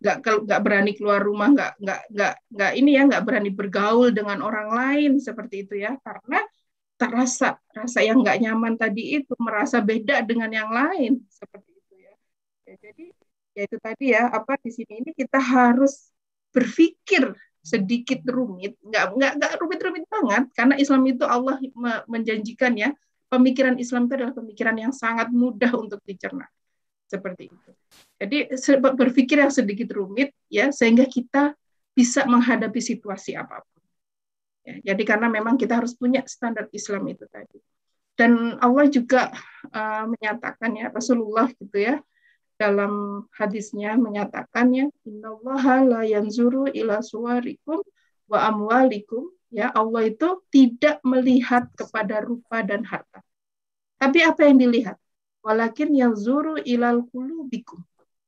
nggak 0.00 0.16
nggak 0.48 0.60
berani 0.64 0.92
keluar 0.96 1.20
rumah 1.20 1.48
nggak 1.52 1.72
nggak 1.80 2.00
nggak 2.12 2.34
nggak 2.52 2.72
ini 2.76 2.90
ya 2.96 3.02
nggak 3.08 3.24
berani 3.24 3.50
bergaul 3.52 4.08
dengan 4.12 4.40
orang 4.40 4.68
lain 4.72 5.10
seperti 5.20 5.68
itu 5.68 5.74
ya. 5.80 5.96
Karena 6.00 6.40
terasa 6.94 7.58
rasa 7.74 8.00
yang 8.06 8.22
nggak 8.22 8.38
nyaman 8.38 8.74
tadi 8.78 9.18
itu 9.20 9.34
merasa 9.36 9.82
beda 9.82 10.22
dengan 10.22 10.48
yang 10.48 10.70
lain 10.70 11.18
seperti 11.26 11.74
itu 11.74 11.94
ya, 12.06 12.14
ya 12.70 12.74
jadi 12.78 13.04
ya 13.54 13.62
itu 13.66 13.76
tadi 13.82 14.04
ya 14.14 14.22
apa 14.30 14.54
di 14.62 14.70
sini 14.70 15.02
ini 15.02 15.10
kita 15.10 15.42
harus 15.42 16.10
berpikir 16.54 17.34
sedikit 17.64 18.20
rumit 18.28 18.76
nggak 18.84 19.04
nggak 19.16 19.32
nggak 19.40 19.52
rumit-rumit 19.56 20.04
banget 20.04 20.52
karena 20.52 20.74
Islam 20.76 21.02
itu 21.08 21.24
Allah 21.24 21.56
menjanjikan 22.04 22.76
ya 22.76 22.92
pemikiran 23.32 23.80
Islam 23.80 24.04
itu 24.04 24.12
adalah 24.20 24.36
pemikiran 24.36 24.76
yang 24.76 24.92
sangat 24.92 25.32
mudah 25.32 25.72
untuk 25.72 26.04
dicerna 26.04 26.44
seperti 27.08 27.48
itu. 27.48 27.70
Jadi 28.20 28.38
berpikir 28.94 29.40
yang 29.40 29.52
sedikit 29.52 29.88
rumit 29.96 30.36
ya 30.52 30.68
sehingga 30.70 31.08
kita 31.08 31.56
bisa 31.94 32.26
menghadapi 32.28 32.80
situasi 32.84 33.38
apa 33.38 33.62
pun. 33.62 33.82
Ya, 34.64 34.92
jadi 34.92 35.02
karena 35.04 35.28
memang 35.28 35.60
kita 35.60 35.78
harus 35.78 35.92
punya 35.94 36.24
standar 36.24 36.66
Islam 36.72 37.04
itu 37.08 37.24
tadi. 37.28 37.60
Dan 38.14 38.56
Allah 38.62 38.86
juga 38.86 39.30
uh, 39.70 40.04
menyatakan 40.06 40.70
ya 40.78 40.86
Rasulullah 40.90 41.50
gitu 41.58 41.82
ya 41.82 41.98
dalam 42.54 43.24
hadisnya 43.34 43.98
menyatakan 43.98 44.70
ya 44.70 44.86
innallaha 45.02 45.82
la 45.82 46.00
yanzuru 46.06 46.70
ila 46.70 47.02
suwarikum 47.02 47.82
wa 48.30 48.38
amwalikum 48.46 49.28
ya 49.54 49.70
Allah 49.70 50.10
itu 50.10 50.42
tidak 50.50 50.98
melihat 51.06 51.70
kepada 51.78 52.22
rupa 52.22 52.66
dan 52.66 52.82
harta. 52.82 53.22
Tapi 53.98 54.26
apa 54.26 54.50
yang 54.50 54.58
dilihat? 54.58 54.98
Walakin 55.44 55.94
yang 55.94 56.12
zuru 56.18 56.58
ilal 56.58 57.06
kulubikum. 57.14 57.84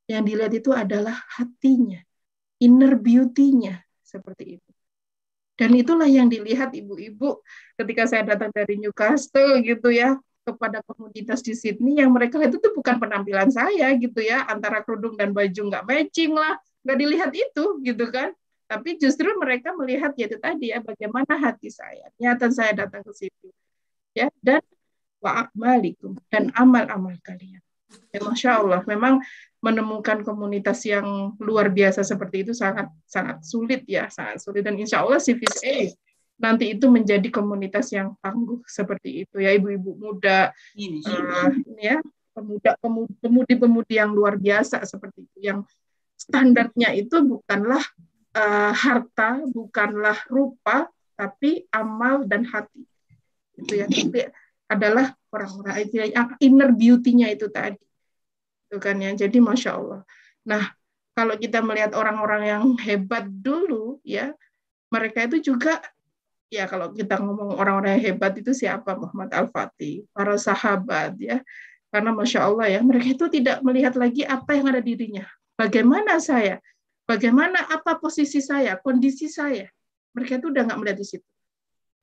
Yang 0.07 0.23
dilihat 0.31 0.53
itu 0.55 0.71
adalah 0.71 1.19
hatinya, 1.35 1.99
inner 2.62 2.95
beauty-nya, 2.95 3.83
seperti 4.07 4.61
itu. 4.61 4.71
Dan 5.57 5.75
itulah 5.75 6.07
yang 6.07 6.31
dilihat 6.31 6.77
ibu-ibu 6.77 7.43
ketika 7.75 8.07
saya 8.07 8.23
datang 8.23 8.55
dari 8.55 8.79
Newcastle 8.79 9.59
gitu 9.67 9.91
ya, 9.91 10.15
kepada 10.46 10.78
komunitas 10.87 11.42
di 11.42 11.59
Sydney 11.59 11.98
yang 11.98 12.14
mereka 12.14 12.38
lihat 12.38 12.54
itu 12.54 12.70
bukan 12.70 13.02
penampilan 13.02 13.50
saya 13.50 13.90
gitu 13.98 14.22
ya 14.22 14.46
antara 14.46 14.87
kerudung 14.87 15.18
dan 15.18 15.35
baju 15.35 15.59
nggak 15.66 15.82
matching 15.82 16.38
lah 16.38 16.54
nggak 16.87 16.98
dilihat 17.02 17.30
itu 17.35 17.64
gitu 17.82 18.06
kan. 18.14 18.30
Tapi 18.66 18.98
justru 18.98 19.30
mereka 19.38 19.74
melihat 19.74 20.14
ya 20.14 20.26
itu 20.30 20.38
tadi 20.38 20.70
ya 20.70 20.78
bagaimana 20.82 21.35
hati 21.35 21.70
saya. 21.70 22.06
Niatan 22.18 22.50
saya 22.54 22.87
datang 22.87 23.02
ke 23.02 23.11
situ 23.14 23.50
ya 24.14 24.30
dan 24.38 24.62
wa 25.18 25.50
dan 26.30 26.54
amal-amal 26.54 27.18
kalian. 27.26 27.62
Ya, 28.11 28.18
Masya 28.22 28.50
Allah, 28.62 28.82
memang 28.87 29.22
menemukan 29.62 30.22
komunitas 30.22 30.82
yang 30.87 31.35
luar 31.42 31.70
biasa 31.70 32.02
seperti 32.02 32.46
itu 32.46 32.52
sangat 32.54 32.90
sangat 33.06 33.42
sulit 33.42 33.82
ya, 33.87 34.06
sangat 34.11 34.42
sulit. 34.42 34.62
Dan 34.62 34.78
insya 34.78 35.02
Allah 35.02 35.18
Civis 35.18 35.59
A 35.62 35.90
nanti 36.37 36.77
itu 36.77 36.87
menjadi 36.92 37.29
komunitas 37.33 37.92
yang 37.96 38.12
tangguh 38.20 38.61
seperti 38.68 39.25
itu 39.25 39.40
ya 39.40 39.57
ibu-ibu 39.57 39.96
muda 39.96 40.53
ini 40.77 41.01
uh, 41.05 41.49
ya 41.81 41.96
pemuda 42.37 42.77
pemudi-pemudi 43.25 43.96
yang 43.96 44.12
luar 44.12 44.37
biasa 44.37 44.85
seperti 44.85 45.25
itu 45.25 45.38
yang 45.40 45.64
standarnya 46.16 46.92
itu 46.92 47.25
bukanlah 47.25 47.81
uh, 48.37 48.72
harta 48.77 49.40
bukanlah 49.49 50.20
rupa 50.29 50.92
tapi 51.16 51.64
amal 51.72 52.29
dan 52.29 52.44
hati 52.44 52.85
itu 53.57 53.72
ya 53.81 53.88
tapi 53.88 54.29
adalah 54.66 55.14
orang-orang 55.31 55.87
yang 55.94 56.29
inner 56.42 56.70
beauty-nya 56.75 57.31
itu 57.31 57.46
tadi. 57.51 57.83
Itu 58.66 58.83
kan 58.83 58.99
ya. 58.99 59.14
Jadi 59.14 59.38
Masya 59.38 59.70
Allah. 59.79 60.01
Nah, 60.46 60.75
kalau 61.14 61.38
kita 61.38 61.62
melihat 61.62 61.94
orang-orang 61.94 62.42
yang 62.46 62.64
hebat 62.83 63.27
dulu, 63.31 64.03
ya, 64.03 64.35
mereka 64.90 65.27
itu 65.31 65.55
juga, 65.55 65.79
ya 66.52 66.64
kalau 66.70 66.94
kita 66.94 67.18
ngomong 67.18 67.59
orang-orang 67.59 67.98
yang 67.98 68.14
hebat 68.14 68.37
itu 68.38 68.52
siapa? 68.54 68.94
Muhammad 68.94 69.32
Al-Fatih, 69.35 70.06
para 70.14 70.35
sahabat, 70.38 71.18
ya. 71.18 71.42
Karena 71.90 72.11
Masya 72.12 72.40
Allah 72.44 72.66
ya, 72.68 72.80
mereka 72.82 73.09
itu 73.14 73.26
tidak 73.30 73.62
melihat 73.62 73.94
lagi 73.94 74.22
apa 74.26 74.54
yang 74.54 74.66
ada 74.68 74.82
dirinya. 74.82 75.24
Bagaimana 75.56 76.18
saya? 76.20 76.61
Bagaimana 77.06 77.62
apa 77.70 77.96
posisi 77.96 78.42
saya, 78.42 78.76
kondisi 78.82 79.30
saya? 79.30 79.70
Mereka 80.12 80.42
itu 80.42 80.50
udah 80.50 80.62
nggak 80.66 80.78
melihat 80.82 80.98
di 81.00 81.06
situ 81.06 81.28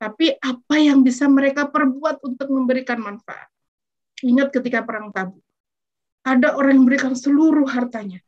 tapi 0.04 0.36
apa 0.36 0.76
yang 0.84 1.00
bisa 1.00 1.32
mereka 1.32 1.72
perbuat 1.72 2.20
untuk 2.28 2.52
memberikan 2.52 3.00
manfaat. 3.00 3.48
Ingat 4.20 4.52
ketika 4.52 4.84
perang 4.84 5.16
Tabuk, 5.16 5.40
ada 6.28 6.60
orang 6.60 6.76
yang 6.76 6.84
memberikan 6.84 7.16
seluruh 7.16 7.64
hartanya. 7.72 8.20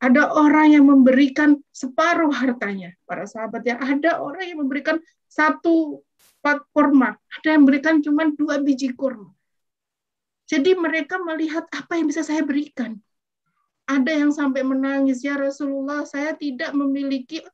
Ada 0.00 0.32
orang 0.32 0.72
yang 0.72 0.88
memberikan 0.88 1.60
separuh 1.70 2.32
hartanya. 2.32 2.96
Para 3.04 3.28
sahabat 3.28 3.60
yang 3.68 3.80
ada 3.84 4.24
orang 4.24 4.48
yang 4.48 4.58
memberikan 4.64 4.96
satu 5.28 6.00
pot 6.40 6.64
kurma. 6.72 7.20
Ada 7.40 7.56
yang 7.56 7.68
memberikan 7.68 8.00
cuma 8.00 8.24
dua 8.32 8.64
biji 8.64 8.96
kurma. 8.96 9.28
Jadi 10.48 10.74
mereka 10.74 11.20
melihat 11.20 11.68
apa 11.68 12.00
yang 12.00 12.08
bisa 12.08 12.24
saya 12.24 12.40
berikan. 12.42 12.96
Ada 13.86 14.24
yang 14.24 14.32
sampai 14.32 14.64
menangis, 14.64 15.20
ya 15.20 15.36
Rasulullah, 15.36 16.08
saya 16.08 16.32
tidak 16.34 16.72
memiliki 16.72 17.44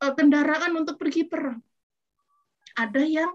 eh, 0.00 0.12
kendaraan 0.14 0.78
untuk 0.78 0.96
pergi 0.96 1.26
perang 1.26 1.58
ada 2.80 3.02
yang 3.02 3.30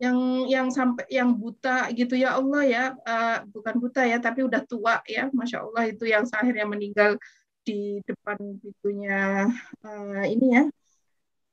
yang 0.00 0.16
yang 0.48 0.68
sampai 0.72 1.04
yang 1.12 1.36
buta 1.36 1.92
gitu 1.92 2.16
ya 2.16 2.40
Allah 2.40 2.62
ya 2.64 2.84
uh, 3.04 3.44
bukan 3.52 3.76
buta 3.76 4.08
ya 4.08 4.16
tapi 4.16 4.40
udah 4.48 4.64
tua 4.64 5.04
ya 5.04 5.28
masya 5.28 5.60
Allah 5.60 5.92
itu 5.92 6.08
yang 6.08 6.24
akhirnya 6.24 6.64
meninggal 6.64 7.20
di 7.66 8.00
depan 8.08 8.38
pintunya 8.60 9.46
uh, 9.84 10.24
ini 10.26 10.46
ya 10.56 10.62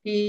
di 0.06 0.20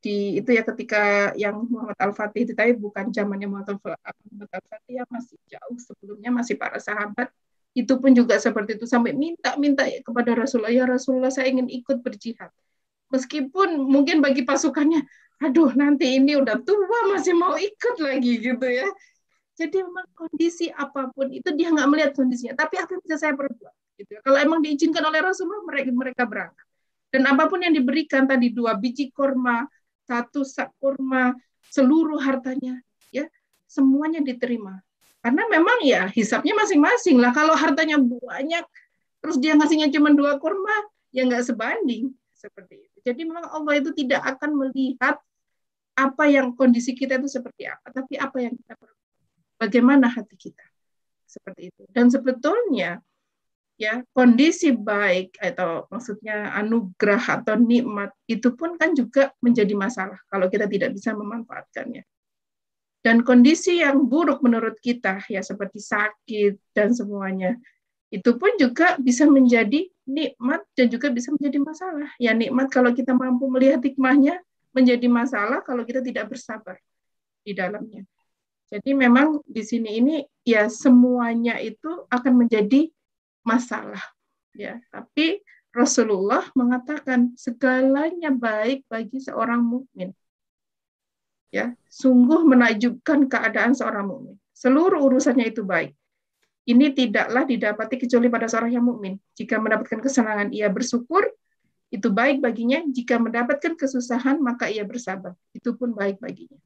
di 0.00 0.38
itu 0.40 0.50
ya 0.54 0.62
ketika 0.62 1.32
yang 1.34 1.66
Muhammad 1.66 1.98
Al 1.98 2.12
Fatih 2.14 2.46
itu 2.46 2.52
tadi 2.56 2.72
bukan 2.76 3.10
zamannya 3.10 3.48
Muhammad 3.50 3.96
Al 4.00 4.64
Fatih 4.70 4.92
ya 5.02 5.04
masih 5.10 5.36
jauh 5.50 5.76
sebelumnya 5.80 6.30
masih 6.32 6.54
para 6.56 6.78
sahabat 6.80 7.28
itu 7.76 7.92
pun 8.00 8.16
juga 8.16 8.40
seperti 8.40 8.80
itu 8.80 8.88
sampai 8.88 9.12
minta-minta 9.12 9.84
kepada 10.00 10.32
Rasulullah 10.32 10.72
ya 10.72 10.88
Rasulullah 10.88 11.28
saya 11.28 11.52
ingin 11.52 11.68
ikut 11.68 12.00
berjihad 12.00 12.48
meskipun 13.12 13.84
mungkin 13.84 14.24
bagi 14.24 14.48
pasukannya 14.48 15.04
aduh 15.44 15.70
nanti 15.76 16.16
ini 16.16 16.32
udah 16.40 16.56
tua 16.64 17.12
masih 17.12 17.36
mau 17.36 17.54
ikut 17.60 17.96
lagi 18.00 18.40
gitu 18.40 18.66
ya. 18.66 18.88
Jadi 19.56 19.80
memang 19.80 20.08
kondisi 20.12 20.68
apa 20.68 21.08
pun 21.12 21.32
itu 21.32 21.48
dia 21.56 21.72
nggak 21.72 21.88
melihat 21.88 22.12
kondisinya. 22.16 22.54
Tapi 22.56 22.76
apa 22.76 22.90
yang 22.96 23.02
bisa 23.04 23.16
saya 23.20 23.32
perbuat? 23.36 23.74
Gitu. 23.96 24.10
Ya. 24.12 24.20
Kalau 24.20 24.38
emang 24.38 24.60
diizinkan 24.60 25.02
oleh 25.02 25.20
Rasulullah 25.24 25.64
mereka 25.64 25.90
mereka 25.92 26.22
berangkat. 26.28 26.66
Dan 27.08 27.22
apa 27.24 27.48
pun 27.48 27.64
yang 27.64 27.72
diberikan 27.72 28.28
tadi 28.28 28.52
dua 28.52 28.76
biji 28.76 29.08
kurma, 29.08 29.64
satu 30.04 30.44
sak 30.44 30.76
kurma, 30.76 31.32
seluruh 31.72 32.20
hartanya, 32.20 32.76
ya 33.08 33.24
semuanya 33.64 34.20
diterima. 34.20 34.84
Karena 35.24 35.42
memang 35.48 35.82
ya 35.82 36.06
hisapnya 36.12 36.54
masing-masing 36.54 37.18
lah. 37.18 37.32
Kalau 37.32 37.56
hartanya 37.56 37.98
banyak, 37.98 38.62
terus 39.24 39.40
dia 39.40 39.56
ngasihnya 39.56 39.90
cuma 39.90 40.12
dua 40.12 40.36
kurma, 40.36 40.86
ya 41.10 41.24
nggak 41.24 41.42
sebanding 41.42 42.12
seperti 42.36 42.84
itu. 42.84 42.96
Jadi 43.00 43.22
memang 43.26 43.48
Allah 43.48 43.80
itu 43.80 43.90
tidak 43.96 44.22
akan 44.36 44.66
melihat 44.66 45.16
apa 45.96 46.24
yang 46.28 46.52
kondisi 46.52 46.92
kita 46.92 47.16
itu 47.16 47.26
seperti 47.32 47.64
apa, 47.64 47.88
tapi 47.88 48.20
apa 48.20 48.36
yang 48.44 48.52
kita 48.52 48.76
perlu. 48.76 48.98
Bagaimana 49.56 50.12
hati 50.12 50.36
kita. 50.36 50.66
Seperti 51.24 51.72
itu. 51.72 51.82
Dan 51.90 52.12
sebetulnya 52.12 53.00
ya 53.76 54.00
kondisi 54.16 54.72
baik 54.72 55.36
atau 55.36 55.84
maksudnya 55.92 56.52
anugerah 56.56 57.40
atau 57.40 57.60
nikmat 57.60 58.12
itu 58.24 58.52
pun 58.56 58.80
kan 58.80 58.96
juga 58.96 59.32
menjadi 59.44 59.76
masalah 59.76 60.16
kalau 60.32 60.48
kita 60.48 60.64
tidak 60.68 60.96
bisa 60.96 61.12
memanfaatkannya. 61.12 62.04
Dan 63.04 63.22
kondisi 63.22 63.84
yang 63.84 64.10
buruk 64.10 64.42
menurut 64.42 64.82
kita 64.82 65.22
ya 65.30 65.38
seperti 65.38 65.78
sakit 65.78 66.58
dan 66.74 66.90
semuanya 66.90 67.54
itu 68.10 68.34
pun 68.34 68.50
juga 68.58 68.98
bisa 68.98 69.26
menjadi 69.26 69.86
nikmat 70.06 70.62
dan 70.78 70.86
juga 70.90 71.10
bisa 71.10 71.34
menjadi 71.34 71.58
masalah. 71.58 72.10
Ya 72.22 72.34
nikmat 72.34 72.70
kalau 72.70 72.94
kita 72.94 73.14
mampu 73.14 73.50
melihat 73.50 73.82
hikmahnya, 73.82 74.38
menjadi 74.70 75.06
masalah 75.08 75.64
kalau 75.64 75.82
kita 75.82 76.04
tidak 76.04 76.30
bersabar 76.30 76.76
di 77.42 77.56
dalamnya. 77.56 78.04
Jadi 78.66 78.98
memang 78.98 79.40
di 79.46 79.62
sini 79.62 80.02
ini 80.02 80.16
ya 80.42 80.66
semuanya 80.66 81.56
itu 81.62 82.06
akan 82.10 82.46
menjadi 82.46 82.90
masalah. 83.46 84.02
Ya, 84.56 84.82
tapi 84.90 85.40
Rasulullah 85.70 86.48
mengatakan 86.58 87.36
segalanya 87.38 88.34
baik 88.34 88.82
bagi 88.90 89.22
seorang 89.22 89.62
mukmin. 89.62 90.10
Ya, 91.54 91.78
sungguh 91.86 92.42
menakjubkan 92.42 93.30
keadaan 93.30 93.72
seorang 93.72 94.10
mukmin. 94.10 94.36
Seluruh 94.50 94.98
urusannya 94.98 95.54
itu 95.54 95.62
baik 95.62 95.94
ini 96.66 96.90
tidaklah 96.90 97.46
didapati 97.46 97.94
kecuali 97.94 98.26
pada 98.26 98.50
seorang 98.50 98.74
yang 98.74 98.84
mukmin. 98.84 99.22
Jika 99.38 99.62
mendapatkan 99.62 100.02
kesenangan, 100.02 100.50
ia 100.50 100.66
bersyukur, 100.66 101.22
itu 101.94 102.10
baik 102.10 102.42
baginya. 102.42 102.82
Jika 102.90 103.22
mendapatkan 103.22 103.78
kesusahan, 103.78 104.42
maka 104.42 104.66
ia 104.66 104.82
bersabar. 104.82 105.38
Itu 105.54 105.78
pun 105.78 105.94
baik 105.94 106.18
baginya. 106.18 106.58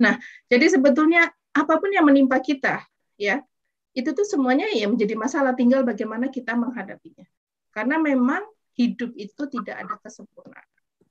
Nah, 0.00 0.16
jadi 0.48 0.72
sebetulnya 0.72 1.28
apa 1.52 1.76
pun 1.76 1.92
yang 1.92 2.08
menimpa 2.08 2.40
kita, 2.40 2.80
ya, 3.20 3.44
itu 3.90 4.10
tuh 4.14 4.22
semuanya 4.22 4.70
ya 4.70 4.86
menjadi 4.86 5.18
masalah 5.18 5.52
tinggal 5.58 5.82
bagaimana 5.82 6.30
kita 6.30 6.54
menghadapinya. 6.54 7.26
Karena 7.74 7.98
memang 7.98 8.42
hidup 8.78 9.14
itu 9.18 9.42
tidak 9.50 9.82
ada 9.82 9.94
kesempurnaan. 9.98 10.68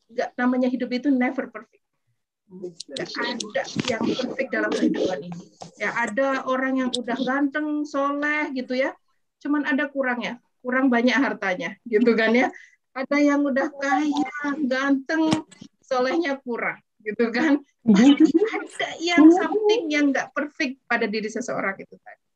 Enggak 0.09 0.29
namanya 0.39 0.67
hidup 0.71 0.89
itu 0.95 1.11
never 1.11 1.51
perfect. 1.51 1.83
Enggak 2.49 3.09
ada 3.19 3.63
yang 3.87 4.03
perfect 4.03 4.49
dalam 4.49 4.71
kehidupan 4.71 5.19
ini. 5.27 5.43
Ya 5.77 5.91
ada 5.95 6.47
orang 6.47 6.79
yang 6.79 6.89
udah 6.91 7.17
ganteng, 7.19 7.83
soleh 7.83 8.51
gitu 8.55 8.73
ya. 8.79 8.95
Cuman 9.43 9.67
ada 9.67 9.87
kurangnya, 9.87 10.39
kurang 10.59 10.91
banyak 10.91 11.15
hartanya, 11.15 11.75
gitu 11.87 12.15
kan 12.15 12.35
ya. 12.35 12.47
Ada 12.91 13.17
yang 13.21 13.45
udah 13.45 13.71
kaya, 13.71 14.35
ganteng, 14.67 15.31
solehnya 15.79 16.35
kurang, 16.43 16.81
gitu 16.99 17.31
kan. 17.31 17.63
Ada 17.87 18.89
yang 18.99 19.23
something 19.31 19.87
yang 19.87 20.11
nggak 20.11 20.35
perfect 20.35 20.83
pada 20.89 21.07
diri 21.07 21.31
seseorang 21.31 21.79
itu 21.79 21.95
tadi 22.03 22.28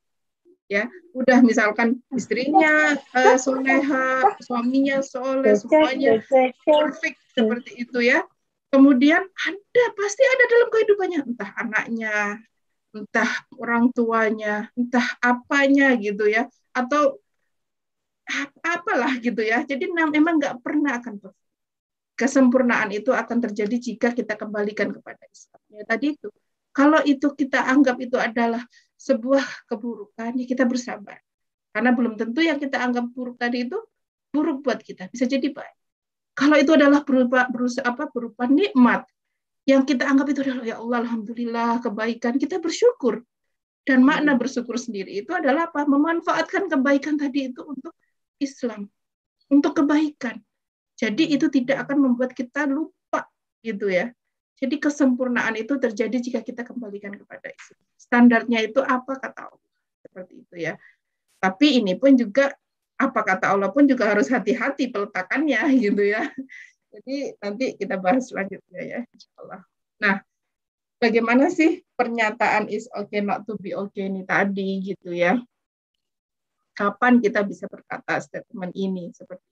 ya. 0.67 0.89
Udah 1.13 1.39
misalkan 1.43 2.01
istrinya 2.13 2.97
uh, 3.15 3.37
soleha 3.37 4.37
suaminya 4.41 5.03
soleh 5.03 5.53
semuanya 5.57 6.21
perfect 6.65 7.19
seperti 7.33 7.87
itu 7.87 7.99
ya. 8.03 8.23
Kemudian 8.73 9.21
ada 9.21 9.83
pasti 9.93 10.23
ada 10.25 10.43
dalam 10.49 10.67
kehidupannya. 10.73 11.19
Entah 11.29 11.51
anaknya 11.59 12.15
entah 12.93 13.31
orang 13.57 13.89
tuanya 13.93 14.69
entah 14.73 15.07
apanya 15.21 15.93
gitu 15.97 16.25
ya. 16.25 16.49
Atau 16.73 17.21
apalah 18.63 19.19
gitu 19.21 19.43
ya. 19.43 19.61
Jadi 19.61 19.91
memang 19.91 20.41
nggak 20.41 20.63
pernah 20.63 20.97
akan 20.97 21.21
perfect 21.21 21.43
kesempurnaan 22.13 22.93
itu 22.93 23.09
akan 23.09 23.41
terjadi 23.41 23.75
jika 23.81 24.13
kita 24.13 24.37
kembalikan 24.37 24.93
kepada 24.93 25.23
Islam. 25.27 25.61
Ya 25.73 25.83
tadi 25.85 26.13
itu. 26.13 26.29
Kalau 26.73 27.01
itu 27.05 27.29
kita 27.37 27.69
anggap 27.69 28.01
itu 28.01 28.17
adalah 28.17 28.61
sebuah 29.03 29.67
keburukan, 29.67 30.31
ya 30.39 30.45
kita 30.47 30.63
bersabar. 30.63 31.19
Karena 31.75 31.91
belum 31.91 32.15
tentu 32.15 32.39
yang 32.39 32.55
kita 32.55 32.79
anggap 32.79 33.11
buruk 33.11 33.35
tadi 33.35 33.67
itu 33.67 33.75
buruk 34.31 34.63
buat 34.63 34.79
kita, 34.79 35.11
bisa 35.11 35.27
jadi 35.27 35.51
baik. 35.51 35.75
Kalau 36.33 36.55
itu 36.57 36.71
adalah 36.73 37.03
berupa 37.05 37.45
berusaha 37.51 37.85
apa 37.85 38.09
berupa 38.09 38.49
nikmat 38.49 39.05
yang 39.63 39.87
kita 39.87 40.03
anggap 40.07 40.27
itu 40.33 40.39
adalah 40.43 40.65
ya 40.65 40.75
Allah 40.79 40.97
alhamdulillah 41.07 41.83
kebaikan, 41.83 42.35
kita 42.39 42.59
bersyukur. 42.59 43.23
Dan 43.83 43.99
makna 44.07 44.39
bersyukur 44.39 44.79
sendiri 44.79 45.11
itu 45.11 45.31
adalah 45.35 45.67
apa? 45.67 45.83
Memanfaatkan 45.83 46.71
kebaikan 46.71 47.19
tadi 47.19 47.51
itu 47.51 47.67
untuk 47.67 47.91
Islam, 48.39 48.87
untuk 49.51 49.75
kebaikan. 49.75 50.39
Jadi 50.95 51.35
itu 51.35 51.51
tidak 51.51 51.87
akan 51.87 51.99
membuat 51.99 52.31
kita 52.31 52.63
lupa 52.63 53.27
gitu 53.59 53.91
ya. 53.91 54.07
Jadi 54.63 54.79
kesempurnaan 54.79 55.59
itu 55.59 55.75
terjadi 55.75 56.17
jika 56.23 56.39
kita 56.39 56.63
kembalikan 56.63 57.11
kepada. 57.11 57.51
Standarnya 57.99 58.63
itu 58.63 58.79
apa 58.79 59.19
kata 59.19 59.51
Allah. 59.51 59.71
Seperti 59.99 60.33
itu 60.39 60.55
ya. 60.55 60.79
Tapi 61.43 61.83
ini 61.83 61.99
pun 61.99 62.15
juga 62.15 62.55
apa 62.95 63.19
kata 63.27 63.51
Allah 63.51 63.67
pun 63.75 63.83
juga 63.83 64.07
harus 64.07 64.31
hati-hati 64.31 64.87
peletakannya 64.87 65.59
gitu 65.83 65.99
ya. 65.99 66.31
Jadi 66.95 67.35
nanti 67.43 67.65
kita 67.75 67.99
bahas 67.99 68.31
selanjutnya 68.31 68.81
ya 68.87 68.99
insyaallah. 69.03 69.61
Nah, 69.99 70.15
bagaimana 70.95 71.51
sih 71.51 71.83
pernyataan 71.99 72.71
is 72.71 72.87
okay 72.95 73.19
not 73.19 73.43
to 73.43 73.59
be 73.59 73.75
okay 73.75 74.07
ini 74.07 74.23
tadi 74.23 74.79
gitu 74.79 75.11
ya. 75.11 75.43
Kapan 76.71 77.19
kita 77.19 77.43
bisa 77.43 77.67
berkata 77.67 78.15
statement 78.23 78.71
ini 78.79 79.11
seperti 79.11 79.43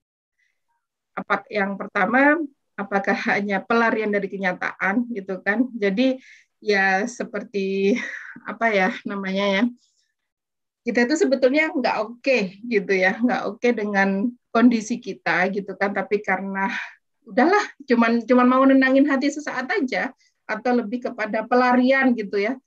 apa 1.11 1.43
yang 1.51 1.75
pertama 1.75 2.39
apakah 2.81 3.15
hanya 3.31 3.61
pelarian 3.61 4.09
dari 4.09 4.27
kenyataan 4.27 5.05
gitu 5.13 5.39
kan. 5.45 5.69
Jadi 5.77 6.17
ya 6.61 7.05
seperti 7.09 7.97
apa 8.45 8.69
ya 8.69 8.89
namanya 9.03 9.45
ya 9.49 9.63
kita 10.81 11.05
itu 11.05 11.15
sebetulnya 11.25 11.69
nggak 11.69 11.97
oke 12.01 12.21
okay, 12.21 12.57
gitu 12.65 12.93
ya 12.93 13.17
nggak 13.21 13.41
oke 13.45 13.61
okay 13.61 13.71
dengan 13.73 14.29
kondisi 14.49 14.97
kita 14.97 15.49
gitu 15.53 15.77
kan. 15.77 15.93
Tapi 15.93 16.25
karena 16.25 16.69
udahlah 17.21 17.61
cuman 17.85 18.25
cuman 18.25 18.47
mau 18.49 18.63
nenangin 18.65 19.05
hati 19.05 19.29
sesaat 19.29 19.69
aja 19.69 20.09
atau 20.49 20.71
lebih 20.73 21.05
kepada 21.05 21.45
pelarian 21.45 22.17
gitu 22.17 22.41
ya. 22.41 22.57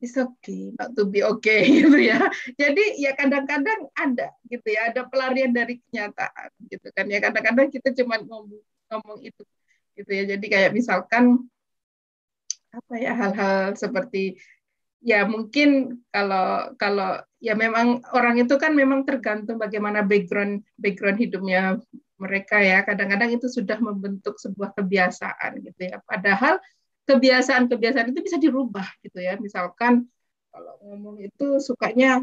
It's 0.00 0.16
okay 0.16 0.72
not 0.80 0.96
to 0.96 1.06
be 1.06 1.22
okay 1.22 1.62
gitu 1.84 1.94
ya. 1.94 2.18
Jadi 2.58 2.98
ya 2.98 3.14
kadang-kadang 3.14 3.86
ada 3.94 4.34
gitu 4.50 4.66
ya 4.66 4.90
ada 4.90 5.06
pelarian 5.06 5.54
dari 5.54 5.78
kenyataan 5.86 6.50
gitu 6.66 6.88
kan 6.90 7.06
ya. 7.06 7.22
Kadang-kadang 7.22 7.70
kita 7.70 7.94
cuma 8.02 8.18
ngomong 8.18 8.58
ngomong 8.90 9.18
itu 9.22 9.46
gitu 9.96 10.10
ya. 10.10 10.24
Jadi 10.36 10.46
kayak 10.46 10.70
misalkan 10.74 11.48
apa 12.70 12.94
ya 13.02 13.12
hal-hal 13.18 13.74
seperti 13.74 14.38
ya 15.02 15.26
mungkin 15.26 15.98
kalau 16.14 16.70
kalau 16.78 17.18
ya 17.42 17.56
memang 17.58 18.04
orang 18.14 18.38
itu 18.38 18.54
kan 18.60 18.76
memang 18.76 19.02
tergantung 19.02 19.58
bagaimana 19.58 20.06
background 20.06 20.62
background 20.76 21.18
hidupnya 21.18 21.80
mereka 22.20 22.60
ya. 22.60 22.84
Kadang-kadang 22.84 23.32
itu 23.32 23.48
sudah 23.48 23.80
membentuk 23.80 24.36
sebuah 24.36 24.76
kebiasaan 24.76 25.64
gitu 25.64 25.80
ya. 25.88 25.98
Padahal 26.04 26.60
kebiasaan-kebiasaan 27.08 28.12
itu 28.12 28.20
bisa 28.20 28.36
dirubah 28.36 28.86
gitu 29.00 29.18
ya. 29.18 29.40
Misalkan 29.40 30.04
kalau 30.52 30.74
ngomong 30.84 31.16
itu 31.24 31.58
sukanya 31.58 32.22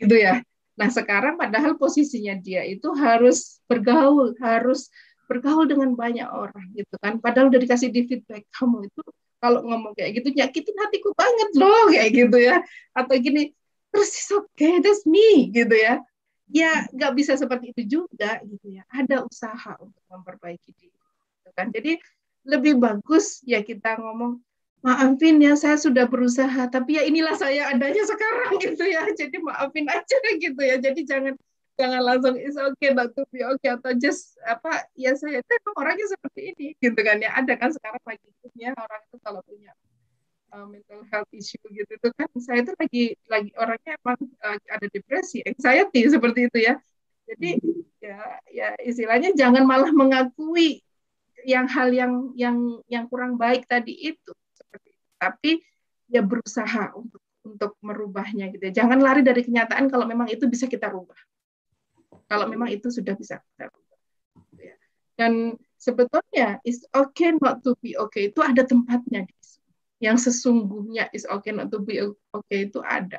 gitu 0.00 0.16
ya. 0.16 0.40
Nah 0.78 0.88
sekarang 0.88 1.34
padahal 1.34 1.74
posisinya 1.74 2.38
dia 2.38 2.62
itu 2.62 2.88
harus 2.94 3.58
bergaul 3.66 4.38
harus 4.38 4.88
bergaul 5.28 5.68
dengan 5.68 5.92
banyak 5.92 6.24
orang 6.24 6.72
gitu 6.72 6.96
kan. 6.98 7.20
Padahal 7.20 7.52
udah 7.52 7.60
dikasih 7.60 7.92
di 7.92 8.08
feedback 8.08 8.48
kamu 8.56 8.88
itu 8.88 9.02
kalau 9.38 9.62
ngomong 9.62 9.94
kayak 9.94 10.18
gitu 10.18 10.34
nyakitin 10.34 10.74
hatiku 10.80 11.14
banget 11.14 11.48
loh 11.54 11.86
kayak 11.94 12.10
gitu 12.16 12.38
ya. 12.40 12.56
Atau 12.96 13.20
gini 13.20 13.52
terus 13.92 14.10
oke 14.32 14.48
okay 14.56 14.80
that's 14.80 15.04
me 15.04 15.52
gitu 15.52 15.76
ya. 15.76 16.00
Ya 16.48 16.88
nggak 16.90 17.12
bisa 17.12 17.36
seperti 17.36 17.76
itu 17.76 18.00
juga 18.00 18.40
gitu 18.40 18.72
ya. 18.72 18.82
Ada 18.88 19.28
usaha 19.28 19.76
untuk 19.78 20.00
memperbaiki 20.08 20.72
diri 20.72 20.96
gitu 21.36 21.50
kan. 21.52 21.68
Jadi 21.68 22.00
lebih 22.48 22.80
bagus 22.80 23.44
ya 23.44 23.60
kita 23.60 24.00
ngomong 24.00 24.40
maafin 24.80 25.42
ya 25.42 25.58
saya 25.58 25.74
sudah 25.76 26.06
berusaha 26.06 26.70
tapi 26.70 26.96
ya 26.96 27.02
inilah 27.04 27.36
saya 27.36 27.68
adanya 27.76 28.02
sekarang 28.08 28.56
gitu 28.64 28.84
ya. 28.88 29.04
Jadi 29.12 29.36
maafin 29.44 29.84
aja 29.92 30.16
gitu 30.40 30.62
ya. 30.64 30.80
Jadi 30.80 31.04
jangan 31.04 31.36
jangan 31.78 32.02
langsung 32.02 32.34
is 32.34 32.58
okay 32.58 32.90
not 32.90 33.14
to 33.14 33.22
be 33.30 33.46
okay 33.46 33.70
atau 33.70 33.94
just 33.94 34.34
apa 34.42 34.82
ya 34.98 35.14
saya 35.14 35.38
itu 35.38 35.70
orangnya 35.78 36.10
seperti 36.10 36.40
ini 36.50 36.66
gitu 36.82 36.98
kan 37.06 37.22
ya 37.22 37.30
ada 37.38 37.54
kan 37.54 37.70
sekarang 37.70 38.02
lagi 38.02 38.28
ya 38.58 38.74
orang 38.74 39.00
itu 39.06 39.16
kalau 39.22 39.40
punya 39.46 39.70
uh, 40.50 40.66
mental 40.66 41.06
health 41.06 41.30
issue 41.30 41.62
gitu 41.70 41.86
itu 41.86 42.08
kan 42.18 42.26
saya 42.42 42.66
itu 42.66 42.74
lagi 42.74 43.04
lagi 43.30 43.50
orangnya 43.54 43.94
emang 44.02 44.18
uh, 44.42 44.58
ada 44.74 44.86
depresi 44.90 45.38
anxiety 45.46 46.02
seperti 46.10 46.50
itu 46.50 46.58
ya 46.66 46.74
jadi 47.30 47.50
ya 48.02 48.18
ya 48.50 48.68
istilahnya 48.82 49.30
jangan 49.38 49.62
malah 49.62 49.94
mengakui 49.94 50.82
yang 51.46 51.70
hal 51.70 51.94
yang 51.94 52.34
yang 52.34 52.82
yang 52.90 53.06
kurang 53.06 53.38
baik 53.38 53.70
tadi 53.70 53.94
itu 53.94 54.34
seperti 54.50 54.90
itu. 54.90 55.06
tapi 55.14 55.52
ya 56.10 56.26
berusaha 56.26 56.90
untuk 56.98 57.22
untuk 57.46 57.72
merubahnya 57.80 58.50
gitu 58.52 58.68
ya. 58.68 58.84
Jangan 58.84 59.00
lari 59.00 59.24
dari 59.24 59.40
kenyataan 59.40 59.88
kalau 59.88 60.04
memang 60.04 60.28
itu 60.28 60.44
bisa 60.50 60.68
kita 60.68 60.92
rubah 60.92 61.16
kalau 62.28 62.44
memang 62.46 62.68
itu 62.68 62.92
sudah 62.92 63.16
bisa 63.16 63.40
kita. 63.40 63.72
Ya. 64.60 64.76
Dan 65.16 65.56
sebetulnya 65.80 66.60
is 66.62 66.84
okay 66.92 67.34
not 67.40 67.64
to 67.64 67.74
be 67.80 67.96
okay 67.96 68.28
itu 68.28 68.40
ada 68.44 68.62
tempatnya 68.62 69.24
di 69.24 69.34
Yang 69.98 70.30
sesungguhnya 70.30 71.10
is 71.10 71.26
okay 71.26 71.50
not 71.50 71.74
to 71.74 71.82
be 71.82 71.98
okay 72.30 72.70
itu 72.70 72.78
ada. 72.86 73.18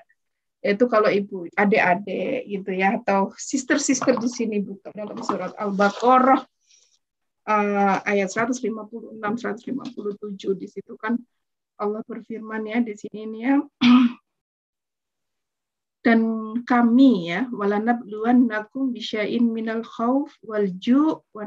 Yaitu 0.64 0.88
kalau 0.88 1.12
ibu, 1.12 1.48
adik-adik 1.56 2.48
gitu 2.48 2.72
ya 2.72 2.96
atau 3.00 3.36
sister-sister 3.36 4.16
di 4.16 4.32
sini 4.32 4.64
bukan 4.64 4.92
dalam 4.96 5.20
surat 5.20 5.52
Al-Baqarah 5.60 6.40
uh, 7.50 7.98
ayat 8.06 8.30
156 8.32 9.20
157 9.20 10.62
di 10.62 10.68
situ 10.68 10.94
kan 10.96 11.18
Allah 11.80 12.04
berfirman 12.04 12.68
ya 12.68 12.84
di 12.84 12.94
sini 12.96 13.24
nih 13.28 13.42
ya 13.44 13.56
dan 16.00 16.24
kami 16.64 17.28
ya 17.28 17.44
walanabluwannakum 17.52 18.96
bisya'in 18.96 19.44
minal 19.52 19.84
khauf 19.84 20.32
wal 20.48 20.72
ju' 20.80 21.20
wa 21.36 21.44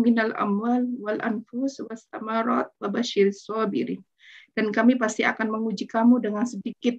minal 0.00 0.32
amwal 0.40 0.88
wal 0.96 1.20
anfus 1.20 1.84
was 1.84 2.08
tamarat 2.08 2.72
wa 2.80 2.88
basyir 2.88 3.28
sabirin 3.28 4.00
dan 4.56 4.72
kami 4.72 4.96
pasti 4.96 5.20
akan 5.20 5.52
menguji 5.52 5.84
kamu 5.84 6.16
dengan 6.16 6.48
sedikit 6.48 6.96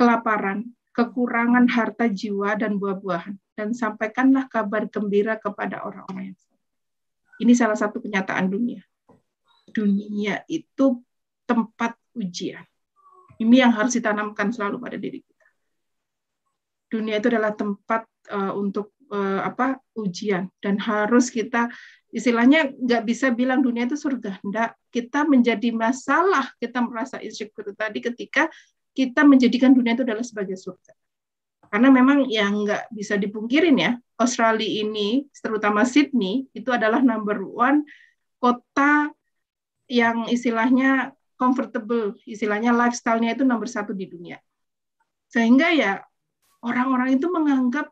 kelaparan 0.00 0.72
kekurangan 0.96 1.68
harta 1.68 2.08
jiwa 2.08 2.56
dan 2.56 2.80
buah-buahan 2.80 3.36
dan 3.56 3.76
sampaikanlah 3.76 4.48
kabar 4.48 4.88
gembira 4.88 5.36
kepada 5.40 5.84
orang-orang 5.84 6.32
yang. 6.32 6.40
Ini 7.40 7.52
salah 7.56 7.76
satu 7.76 8.00
kenyataan 8.00 8.52
dunia. 8.52 8.84
Dunia 9.72 10.44
itu 10.52 11.00
tempat 11.48 11.96
ujian. 12.12 12.64
Ini 13.40 13.66
yang 13.66 13.72
harus 13.72 13.96
ditanamkan 13.96 14.52
selalu 14.52 14.76
pada 14.78 15.00
diri 15.00 15.24
kita 15.24 15.31
dunia 16.92 17.16
itu 17.16 17.32
adalah 17.32 17.56
tempat 17.56 18.04
uh, 18.28 18.52
untuk 18.52 18.92
uh, 19.08 19.40
apa 19.48 19.80
ujian. 19.96 20.52
Dan 20.60 20.76
harus 20.76 21.32
kita 21.32 21.72
istilahnya 22.12 22.68
nggak 22.76 23.02
bisa 23.08 23.32
bilang 23.32 23.64
dunia 23.64 23.88
itu 23.88 23.96
surga. 23.96 24.36
Enggak 24.44 24.76
kita 24.92 25.24
menjadi 25.24 25.72
masalah 25.72 26.52
kita 26.60 26.84
merasa 26.84 27.16
insecure 27.24 27.72
tadi 27.72 28.04
ketika 28.04 28.52
kita 28.92 29.24
menjadikan 29.24 29.72
dunia 29.72 29.96
itu 29.96 30.04
adalah 30.04 30.20
sebagai 30.20 30.60
surga. 30.60 30.92
Karena 31.72 31.88
memang 31.88 32.28
yang 32.28 32.68
nggak 32.68 32.92
bisa 32.92 33.16
dipungkirin 33.16 33.80
ya, 33.80 33.96
Australia 34.20 34.84
ini, 34.84 35.24
terutama 35.32 35.88
Sydney, 35.88 36.44
itu 36.52 36.68
adalah 36.68 37.00
number 37.00 37.40
one 37.40 37.88
kota 38.36 39.08
yang 39.88 40.28
istilahnya 40.28 41.16
comfortable, 41.40 42.12
istilahnya 42.28 42.76
lifestyle-nya 42.76 43.32
itu 43.32 43.48
nomor 43.48 43.72
satu 43.72 43.96
di 43.96 44.04
dunia. 44.04 44.36
Sehingga 45.32 45.72
ya 45.72 46.04
orang-orang 46.62 47.18
itu 47.18 47.26
menganggap 47.28 47.90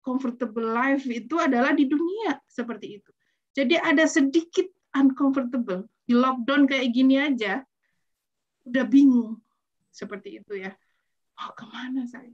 comfortable 0.00 0.64
life 0.64 1.04
itu 1.06 1.36
adalah 1.36 1.76
di 1.76 1.84
dunia 1.86 2.38
seperti 2.48 3.00
itu. 3.02 3.10
Jadi 3.56 3.76
ada 3.80 4.04
sedikit 4.04 4.68
uncomfortable 4.96 5.88
di 6.06 6.14
lockdown 6.14 6.68
kayak 6.68 6.92
gini 6.92 7.18
aja, 7.18 7.64
udah 8.64 8.84
bingung 8.86 9.40
seperti 9.90 10.40
itu 10.40 10.60
ya. 10.60 10.72
Oh 11.40 11.52
ke 11.52 11.64
mana 11.68 12.04
saya? 12.08 12.32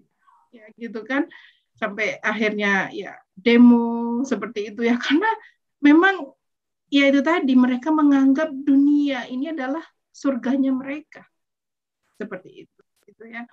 Ya 0.53 0.69
gitu 0.77 1.01
kan 1.03 1.27
sampai 1.81 2.21
akhirnya 2.21 2.93
ya 2.93 3.17
demo 3.33 4.21
seperti 4.23 4.71
itu 4.71 4.85
ya 4.85 4.95
karena 5.05 5.27
memang 5.81 6.31
ya 6.93 7.09
itu 7.09 7.25
tadi 7.25 7.57
mereka 7.57 7.89
menganggap 7.89 8.53
dunia 8.53 9.25
ini 9.33 9.51
adalah 9.51 9.83
surganya 10.13 10.71
mereka 10.71 11.25
seperti 12.21 12.69
itu 12.69 12.83
gitu 13.09 13.25
ya 13.33 13.49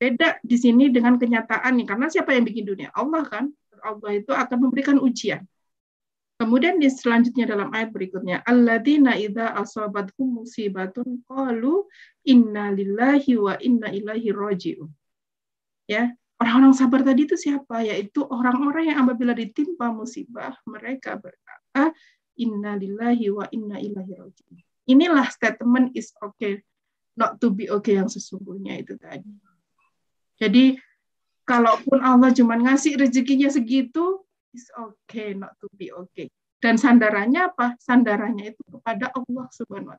beda 0.00 0.40
di 0.40 0.56
sini 0.56 0.88
dengan 0.88 1.20
kenyataan 1.20 1.76
nih 1.76 1.84
karena 1.84 2.08
siapa 2.08 2.32
yang 2.32 2.48
bikin 2.48 2.64
dunia? 2.64 2.88
Allah 2.96 3.20
kan? 3.28 3.52
Allah 3.84 4.16
itu 4.16 4.32
akan 4.32 4.56
memberikan 4.56 4.96
ujian. 4.96 5.44
Kemudian 6.40 6.80
di 6.80 6.88
selanjutnya 6.88 7.44
dalam 7.44 7.68
ayat 7.68 7.92
berikutnya 7.92 8.40
alladzina 8.48 9.12
idza 9.12 9.52
asabathum 9.60 10.40
musibatun 10.40 11.20
qalu 11.28 11.84
inna 12.24 12.72
lillahi 12.72 13.36
wa 13.36 13.60
inna 13.60 13.92
ilaihi 13.92 14.32
rajiun. 14.32 14.88
Ya 15.84 16.16
orang-orang 16.40 16.72
sabar 16.72 17.04
tadi 17.04 17.28
itu 17.28 17.36
siapa? 17.36 17.84
Yaitu 17.84 18.24
orang-orang 18.24 18.88
yang 18.88 19.04
apabila 19.04 19.36
ditimpa 19.36 19.92
musibah 19.92 20.56
mereka 20.64 21.20
berkata 21.20 21.92
inna 22.40 22.72
lillahi 22.80 23.28
wa 23.28 23.44
inna 23.52 23.76
ilaihi 23.76 24.16
rajiun. 24.16 24.56
Inilah 24.88 25.28
statement 25.28 25.92
is 25.92 26.08
okay 26.24 26.64
not 27.20 27.36
to 27.36 27.52
be 27.52 27.68
okay 27.68 28.00
yang 28.00 28.08
sesungguhnya 28.08 28.80
itu 28.80 28.96
tadi 28.96 29.28
jadi 30.40 30.80
kalaupun 31.44 32.00
Allah 32.00 32.32
cuma 32.32 32.56
ngasih 32.56 32.96
rezekinya 32.96 33.52
segitu, 33.52 34.24
is 34.56 34.66
okay 34.74 35.36
not 35.36 35.52
to 35.60 35.68
be 35.76 35.92
okay. 35.92 36.32
Dan 36.60 36.80
sandarannya 36.80 37.52
apa? 37.52 37.76
Sandarannya 37.76 38.56
itu 38.56 38.62
kepada 38.68 39.12
Allah 39.12 39.46
Subhanahu 39.52 39.92
wa. 39.92 39.98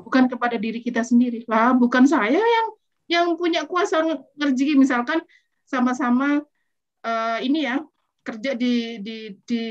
Bukan 0.00 0.26
kepada 0.32 0.56
diri 0.56 0.80
kita 0.80 1.04
sendiri. 1.04 1.44
Lah, 1.44 1.76
bukan 1.76 2.08
saya 2.08 2.40
yang 2.40 2.68
yang 3.08 3.26
punya 3.40 3.64
kuasa 3.64 4.04
rezeki 4.36 4.76
misalkan 4.76 5.24
sama-sama 5.64 6.44
uh, 7.04 7.38
ini 7.40 7.64
ya 7.64 7.80
kerja 8.20 8.52
di 8.52 9.00
di 9.00 9.32
di 9.48 9.62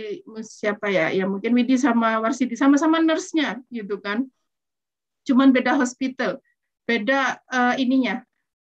siapa 0.41 0.89
ya 0.89 1.13
ya 1.13 1.29
mungkin 1.29 1.53
Widi 1.53 1.77
sama 1.77 2.17
Warsidi 2.17 2.57
sama-sama 2.57 2.97
nurse-nya 2.97 3.61
gitu 3.69 4.01
kan 4.01 4.25
cuman 5.29 5.53
beda 5.53 5.77
hospital 5.77 6.41
beda 6.89 7.37
uh, 7.45 7.77
ininya 7.77 8.25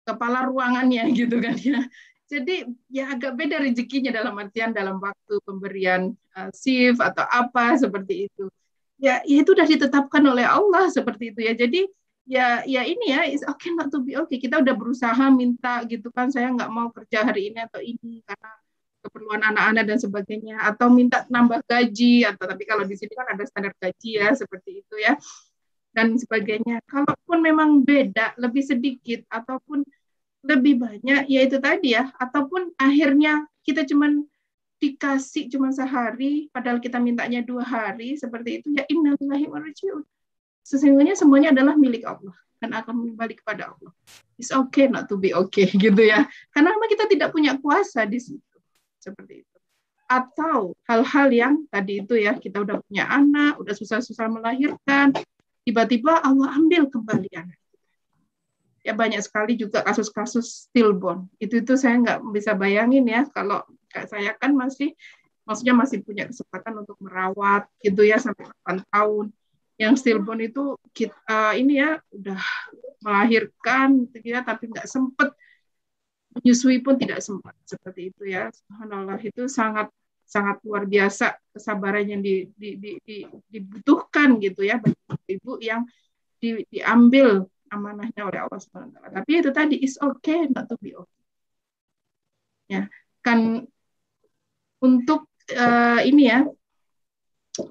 kepala 0.05 0.45
ruangannya 0.47 1.03
gitu 1.19 1.41
kan 1.41 1.57
ya. 1.57 1.81
Jadi 2.25 2.65
ya 2.89 3.13
agak 3.13 3.37
beda 3.37 3.61
rezekinya 3.61 4.09
dalam 4.09 4.33
artian 4.41 4.73
dalam 4.73 4.97
waktu 4.97 5.37
pemberian 5.45 6.13
uh, 6.33 6.49
shift 6.53 6.97
atau 6.97 7.25
apa 7.25 7.77
seperti 7.77 8.29
itu. 8.29 8.49
Ya, 8.97 9.21
ya 9.27 9.43
itu 9.43 9.51
sudah 9.53 9.67
ditetapkan 9.67 10.23
oleh 10.25 10.45
Allah 10.47 10.89
seperti 10.89 11.35
itu 11.35 11.45
ya. 11.45 11.53
Jadi 11.53 11.85
ya 12.25 12.65
ya 12.65 12.81
ini 12.81 13.13
ya 13.13 13.29
is 13.29 13.45
okay 13.45 13.69
not 13.77 13.93
to 13.93 14.01
be 14.01 14.17
okay. 14.17 14.41
Kita 14.41 14.57
udah 14.57 14.73
berusaha 14.73 15.25
minta 15.29 15.85
gitu 15.85 16.09
kan 16.09 16.33
saya 16.33 16.49
nggak 16.49 16.71
mau 16.73 16.89
kerja 16.89 17.21
hari 17.29 17.53
ini 17.53 17.61
atau 17.61 17.81
ini 17.83 18.25
karena 18.25 18.51
keperluan 19.05 19.45
anak-anak 19.45 19.85
dan 19.85 19.97
sebagainya 20.01 20.57
atau 20.65 20.89
minta 20.89 21.29
nambah 21.29 21.61
gaji 21.69 22.25
atau 22.25 22.49
tapi 22.49 22.65
kalau 22.65 22.89
di 22.89 22.97
sini 22.97 23.13
kan 23.13 23.37
ada 23.37 23.45
standar 23.45 23.73
gaji 23.77 24.17
ya 24.17 24.33
seperti 24.33 24.81
itu 24.81 24.95
ya 24.97 25.13
dan 25.95 26.19
sebagainya. 26.19 26.83
Kalaupun 26.91 27.39
memang 27.39 27.87
beda, 27.87 28.35
lebih 28.35 28.61
sedikit 28.67 29.23
ataupun 29.31 29.87
lebih 30.43 30.77
banyak, 30.77 31.31
ya 31.31 31.39
itu 31.47 31.57
tadi 31.57 31.95
ya. 31.95 32.11
Ataupun 32.19 32.75
akhirnya 32.75 33.47
kita 33.63 33.87
cuman 33.87 34.27
dikasih 34.83 35.47
cuma 35.47 35.71
sehari, 35.71 36.51
padahal 36.51 36.83
kita 36.83 36.99
mintanya 36.99 37.39
dua 37.41 37.63
hari, 37.63 38.19
seperti 38.19 38.61
itu, 38.61 38.67
ya 38.75 38.83
innalillahi 38.91 39.47
wa 39.47 39.63
Sesungguhnya 40.67 41.15
semuanya 41.15 41.55
adalah 41.55 41.79
milik 41.79 42.03
Allah 42.03 42.35
dan 42.59 42.75
akan 42.75 43.15
kembali 43.15 43.35
kepada 43.39 43.71
Allah. 43.71 43.95
It's 44.35 44.51
okay 44.51 44.91
not 44.91 45.07
to 45.07 45.15
be 45.15 45.31
okay, 45.31 45.71
gitu 45.87 46.03
ya. 46.03 46.27
Karena 46.51 46.75
memang 46.75 46.91
kita 46.91 47.07
tidak 47.07 47.31
punya 47.31 47.55
kuasa 47.55 48.03
di 48.03 48.19
situ. 48.19 48.57
Seperti 48.99 49.47
itu 49.47 49.55
atau 50.05 50.77
hal-hal 50.85 51.27
yang 51.33 51.53
tadi 51.73 52.05
itu 52.05 52.13
ya 52.13 52.37
kita 52.37 52.61
udah 52.61 52.77
punya 52.85 53.09
anak, 53.09 53.57
udah 53.57 53.73
susah-susah 53.73 54.29
melahirkan, 54.29 55.17
tiba-tiba 55.65 56.21
Allah 56.21 56.53
ambil 56.55 56.87
kembali 56.87 57.29
anak 57.33 57.59
ya 58.85 58.93
banyak 58.93 59.17
sekali 59.25 59.57
juga 59.57 59.81
kasus-kasus 59.81 60.69
stillborn. 60.69 61.25
Itu 61.41 61.65
itu 61.65 61.73
saya 61.73 61.97
nggak 61.97 62.19
bisa 62.29 62.53
bayangin 62.53 63.09
ya 63.09 63.25
kalau 63.33 63.65
saya 63.89 64.37
kan 64.37 64.53
masih 64.53 64.93
maksudnya 65.41 65.73
masih 65.73 66.05
punya 66.05 66.29
kesempatan 66.29 66.85
untuk 66.85 66.93
merawat 67.01 67.65
gitu 67.81 68.05
ya 68.05 68.21
sampai 68.21 68.45
8 68.61 68.85
tahun. 68.93 69.33
Yang 69.75 69.93
stillborn 70.05 70.39
itu 70.39 70.77
kita, 70.95 71.17
uh, 71.27 71.51
ini 71.57 71.81
ya 71.81 71.99
udah 72.13 72.39
melahirkan 73.03 74.07
gitu 74.13 74.37
ya 74.37 74.45
tapi 74.45 74.69
nggak 74.69 74.85
sempet. 74.85 75.33
Menyusui 76.37 76.83
pun 76.85 76.99
tidak 77.01 77.25
sempat 77.25 77.57
seperti 77.65 78.13
itu 78.13 78.29
ya. 78.29 78.53
Subhanallah 78.53 79.17
itu 79.23 79.49
sangat 79.49 79.89
sangat 80.25 80.57
luar 80.65 80.89
biasa 80.89 81.37
kesabaran 81.53 82.09
yang 82.09 82.21
di, 82.25 82.49
di, 82.57 82.75
di, 82.81 82.91
di, 83.05 83.17
dibutuhkan 83.47 84.41
gitu 84.41 84.65
ya 84.65 84.81
bagi 84.81 85.37
ibu 85.37 85.61
yang 85.61 85.85
di, 86.41 86.65
diambil 86.67 87.45
amanahnya 87.69 88.21
oleh 88.25 88.39
Allah 88.41 88.59
wa 88.59 89.09
Tapi 89.21 89.31
itu 89.41 89.49
tadi 89.53 89.75
is 89.79 89.95
okay 90.01 90.49
not 90.49 90.65
to 90.65 90.75
be 90.81 90.97
okay. 90.97 91.23
Ya, 92.65 92.89
kan 93.21 93.69
untuk 94.81 95.29
uh, 95.53 96.01
ini 96.01 96.33
ya 96.33 96.49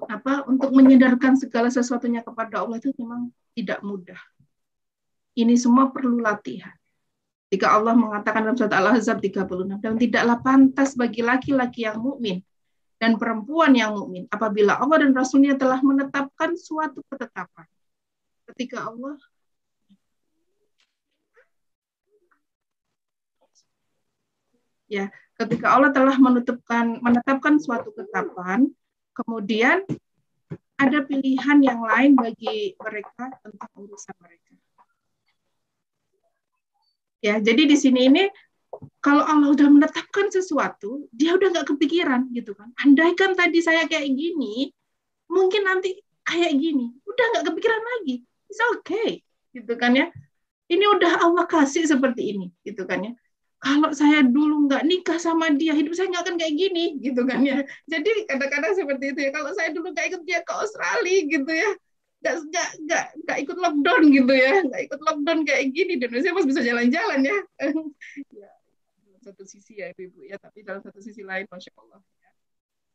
apa 0.09 0.47
untuk 0.49 0.73
menyadarkan 0.73 1.37
segala 1.37 1.69
sesuatunya 1.69 2.25
kepada 2.25 2.63
Allah 2.63 2.79
itu 2.79 2.95
memang 2.97 3.29
tidak 3.53 3.83
mudah. 3.83 4.17
Ini 5.35 5.53
semua 5.59 5.91
perlu 5.91 6.23
latihan. 6.23 6.73
Jika 7.55 7.71
Allah 7.71 7.95
mengatakan 7.95 8.43
dalam 8.43 8.59
surat 8.59 8.75
Al-Ahzab 8.75 9.23
36, 9.23 9.79
dan 9.79 9.95
tidaklah 9.95 10.43
pantas 10.43 10.91
bagi 10.91 11.23
laki-laki 11.23 11.87
yang 11.87 12.03
mukmin 12.03 12.43
dan 12.99 13.15
perempuan 13.15 13.71
yang 13.71 13.95
mukmin 13.95 14.27
apabila 14.27 14.75
Allah 14.75 15.07
dan 15.07 15.15
Rasulnya 15.15 15.55
telah 15.55 15.79
menetapkan 15.79 16.59
suatu 16.59 16.99
ketetapan. 17.07 17.63
Ketika 18.51 18.91
Allah 18.91 19.15
ya, 24.91 25.07
ketika 25.39 25.79
Allah 25.79 25.95
telah 25.95 26.19
menetapkan 26.19 26.99
menetapkan 26.99 27.55
suatu 27.55 27.95
ketetapan, 27.95 28.67
kemudian 29.15 29.79
ada 30.75 30.99
pilihan 31.07 31.63
yang 31.63 31.79
lain 31.87 32.19
bagi 32.19 32.75
mereka 32.75 33.31
tentang 33.39 33.71
urusan 33.79 34.15
mereka. 34.19 34.59
Ya, 37.25 37.41
jadi 37.41 37.65
di 37.65 37.73
sini 37.73 38.05
ini 38.05 38.29
kalau 39.01 39.25
Allah 39.25 39.49
udah 39.49 39.65
menetapkan 39.65 40.29
sesuatu, 40.29 41.09
dia 41.09 41.33
udah 41.33 41.57
nggak 41.57 41.73
kepikiran 41.73 42.29
gitu 42.37 42.53
kan. 42.53 42.69
Andaikan 42.85 43.33
tadi 43.33 43.65
saya 43.65 43.89
kayak 43.89 44.13
gini, 44.13 44.69
mungkin 45.25 45.65
nanti 45.65 45.97
kayak 46.21 46.53
gini, 46.53 46.93
udah 47.01 47.25
nggak 47.33 47.45
kepikiran 47.49 47.81
lagi. 47.81 48.21
It's 48.45 48.61
okay, 48.77 49.25
gitu 49.57 49.73
kan 49.73 49.97
ya. 49.97 50.13
Ini 50.69 50.85
udah 50.85 51.25
Allah 51.25 51.49
kasih 51.49 51.89
seperti 51.89 52.37
ini, 52.37 52.53
gitu 52.61 52.85
kan 52.85 53.01
ya. 53.09 53.13
Kalau 53.57 53.89
saya 53.97 54.21
dulu 54.21 54.69
nggak 54.69 54.85
nikah 54.85 55.17
sama 55.17 55.49
dia, 55.49 55.73
hidup 55.73 55.97
saya 55.97 56.13
nggak 56.13 56.29
akan 56.29 56.35
kayak 56.37 56.53
gini, 56.53 57.01
gitu 57.01 57.25
kan 57.25 57.41
ya. 57.41 57.65
Jadi 57.89 58.29
kadang-kadang 58.29 58.77
seperti 58.77 59.17
itu 59.17 59.19
ya. 59.25 59.31
Kalau 59.33 59.49
saya 59.57 59.73
dulu 59.73 59.89
nggak 59.97 60.05
ikut 60.13 60.21
dia 60.29 60.45
ke 60.45 60.53
Australia, 60.53 61.17
gitu 61.25 61.49
ya, 61.49 61.69
nggak 62.23 62.35
nggak 62.49 62.69
nggak 62.85 63.05
nggak 63.23 63.37
ikut 63.43 63.57
lockdown 63.57 64.03
gitu 64.11 64.33
ya. 64.33 64.53
Nggak 64.65 64.81
ikut 64.91 64.99
lockdown 65.01 65.39
kayak 65.47 65.63
gini. 65.71 65.93
Di 65.99 66.05
Indonesia 66.07 66.31
masih 66.35 66.49
bisa 66.49 66.61
jalan-jalan 66.63 67.19
ya. 67.23 67.37
Ya 68.35 68.51
satu 69.25 69.41
sisi 69.41 69.81
ya 69.81 69.89
ibu 69.89 70.21
ya. 70.21 70.37
Tapi 70.37 70.61
dalam 70.61 70.85
satu 70.85 71.01
sisi 71.01 71.25
lain 71.25 71.49
masya 71.49 71.73
Allah 71.81 72.01
ya. 72.21 72.31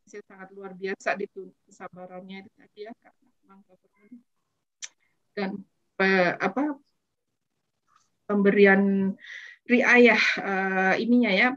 Saya 0.06 0.22
sangat 0.26 0.48
luar 0.54 0.72
biasa 0.78 1.18
di 1.18 1.26
kesabarannya 1.66 2.46
itu 2.46 2.50
tadi 2.54 2.78
ya 2.86 2.92
karena 3.02 3.26
memang 3.42 3.60
dan 5.34 5.50
apa 6.40 6.74
pemberian 8.24 9.14
riayah 9.66 10.22
uh, 10.38 10.94
ininya 10.98 11.30
ya 11.30 11.48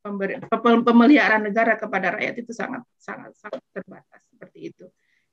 pemberi, 0.00 0.40
pemeliharaan 0.60 1.44
negara 1.44 1.76
kepada 1.76 2.16
rakyat 2.16 2.40
itu 2.40 2.52
sangat 2.56 2.84
sangat 2.96 3.36
sangat 3.36 3.60
terbatas 3.72 4.20
seperti 4.32 4.72
itu. 4.72 4.84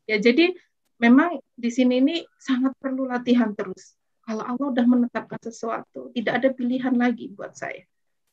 Ya 0.07 0.19
jadi 0.19 0.55
memang 0.97 1.37
di 1.53 1.69
sini 1.69 2.01
ini 2.01 2.15
sangat 2.37 2.73
perlu 2.77 3.05
latihan 3.05 3.53
terus. 3.53 3.97
Kalau 4.27 4.43
Allah 4.43 4.67
sudah 4.75 4.85
menetapkan 4.85 5.39
sesuatu, 5.39 6.11
tidak 6.11 6.43
ada 6.43 6.49
pilihan 6.51 6.93
lagi 6.93 7.31
buat 7.31 7.55
saya. 7.55 7.85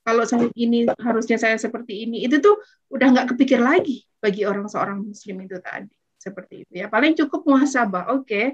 kalau 0.04 0.20
saya 0.28 0.52
ini 0.52 0.84
harusnya 1.00 1.40
saya 1.40 1.56
seperti 1.56 2.04
ini 2.04 2.28
itu 2.28 2.36
tuh 2.36 2.60
udah 2.92 3.08
nggak 3.08 3.26
kepikir 3.32 3.56
lagi 3.56 4.04
bagi 4.20 4.44
orang 4.44 4.68
seorang 4.68 5.00
muslim 5.00 5.40
itu 5.48 5.56
tadi. 5.64 5.96
Seperti 6.20 6.68
itu 6.68 6.84
ya. 6.84 6.92
Paling 6.92 7.16
cukup 7.16 7.48
muhasabah. 7.48 8.12
Oke 8.12 8.28
okay, 8.28 8.46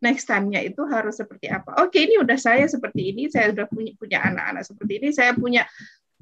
next 0.00 0.24
time-nya 0.24 0.64
itu 0.64 0.80
harus 0.88 1.20
seperti 1.20 1.52
apa? 1.52 1.76
Oke 1.84 2.00
okay, 2.00 2.08
ini 2.08 2.24
udah 2.24 2.40
saya 2.40 2.64
seperti 2.64 3.12
ini 3.12 3.28
saya 3.28 3.52
sudah 3.52 3.68
punya 3.68 4.18
anak-anak 4.32 4.64
seperti 4.64 4.92
ini 4.96 5.08
saya 5.12 5.36
punya 5.36 5.68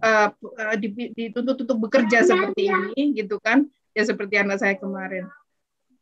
uh, 0.02 0.34
uh, 0.34 0.74
dituntut 1.14 1.62
untuk 1.62 1.78
bekerja 1.86 2.26
seperti 2.26 2.74
ini 2.74 3.22
gitu 3.22 3.38
kan? 3.38 3.70
Ya 3.94 4.02
seperti 4.02 4.34
anak 4.42 4.66
saya 4.66 4.74
kemarin 4.74 5.30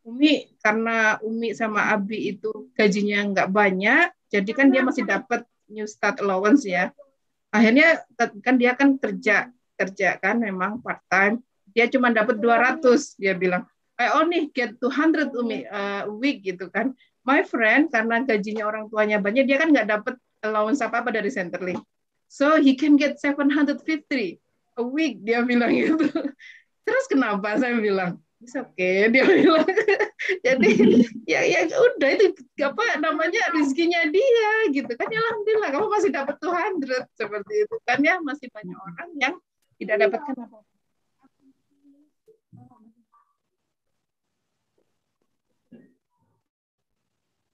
Umi 0.07 0.49
karena 0.65 1.21
Umi 1.21 1.53
sama 1.53 1.93
Abi 1.93 2.37
itu 2.37 2.73
gajinya 2.73 3.19
nggak 3.31 3.49
banyak 3.53 4.09
jadi 4.31 4.51
kan 4.55 4.71
dia 4.71 4.83
masih 4.87 5.05
dapat 5.05 5.43
new 5.67 5.87
start 5.91 6.23
allowance 6.23 6.63
ya. 6.63 6.95
Akhirnya 7.51 8.07
kan 8.17 8.55
dia 8.59 8.79
kan 8.79 8.95
kerja 8.97 9.51
kerja 9.75 10.09
kan 10.23 10.39
memang 10.39 10.79
part 10.85 11.03
time 11.11 11.43
dia 11.75 11.91
cuma 11.91 12.15
dapat 12.15 12.39
200 12.39 13.19
dia 13.19 13.35
bilang. 13.35 13.67
I 14.01 14.09
only 14.17 14.49
get 14.57 14.81
200 14.81 15.37
umi 15.37 15.69
uh, 15.69 16.09
week 16.09 16.47
gitu 16.47 16.73
kan. 16.73 16.97
My 17.21 17.45
friend 17.45 17.93
karena 17.93 18.25
gajinya 18.25 18.65
orang 18.65 18.89
tuanya 18.89 19.21
banyak 19.21 19.45
dia 19.45 19.61
kan 19.61 19.69
nggak 19.75 19.89
dapat 19.93 20.15
allowance 20.41 20.81
apa 20.81 21.05
apa 21.05 21.13
dari 21.13 21.29
Centerlink 21.29 21.85
so 22.31 22.57
he 22.57 22.79
can 22.79 22.95
get 22.97 23.19
750 23.19 23.83
a 24.79 24.83
week 24.87 25.21
dia 25.27 25.43
bilang 25.43 25.75
gitu. 25.75 26.07
Terus 26.87 27.05
kenapa 27.11 27.59
saya 27.59 27.77
bilang 27.77 28.23
It's 28.41 28.57
okay 28.57 29.05
dia 29.13 29.25
bilang. 29.29 29.69
Jadi 30.41 31.05
ya 31.29 31.45
ya 31.45 31.61
udah 31.69 32.09
itu 32.17 32.33
apa 32.65 32.97
namanya 32.97 33.53
rezekinya 33.53 34.01
dia 34.09 34.73
gitu. 34.73 34.89
Kan 34.97 35.13
ya 35.13 35.21
alhamdulillah 35.21 35.71
kamu 35.77 35.87
masih 35.93 36.11
dapat 36.11 36.37
200 36.41 37.05
seperti 37.13 37.53
itu. 37.69 37.75
Kan 37.85 38.01
ya 38.01 38.17
masih 38.25 38.49
banyak 38.49 38.79
orang 38.81 39.09
yang 39.21 39.35
tidak 39.77 39.97
dapatkan 40.09 40.37
apa 40.45 40.59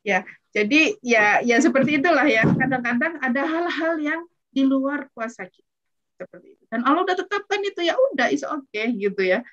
ya 0.06 0.22
jadi 0.54 0.94
ya 1.02 1.42
ya 1.42 1.58
seperti 1.58 1.98
itulah 1.98 2.24
ya. 2.24 2.46
Kadang-kadang 2.46 3.18
ada 3.20 3.42
hal-hal 3.42 3.94
yang 3.98 4.20
di 4.54 4.62
luar 4.62 5.10
kuasa 5.12 5.44
kita. 5.50 5.66
Seperti 6.16 6.56
itu. 6.56 6.64
Dan 6.72 6.80
Allah 6.86 7.04
udah 7.04 7.16
tetapkan 7.18 7.60
itu 7.60 7.84
ya 7.84 7.92
udah 7.92 8.32
is 8.32 8.40
okay 8.40 8.88
gitu 8.96 9.20
ya 9.20 9.44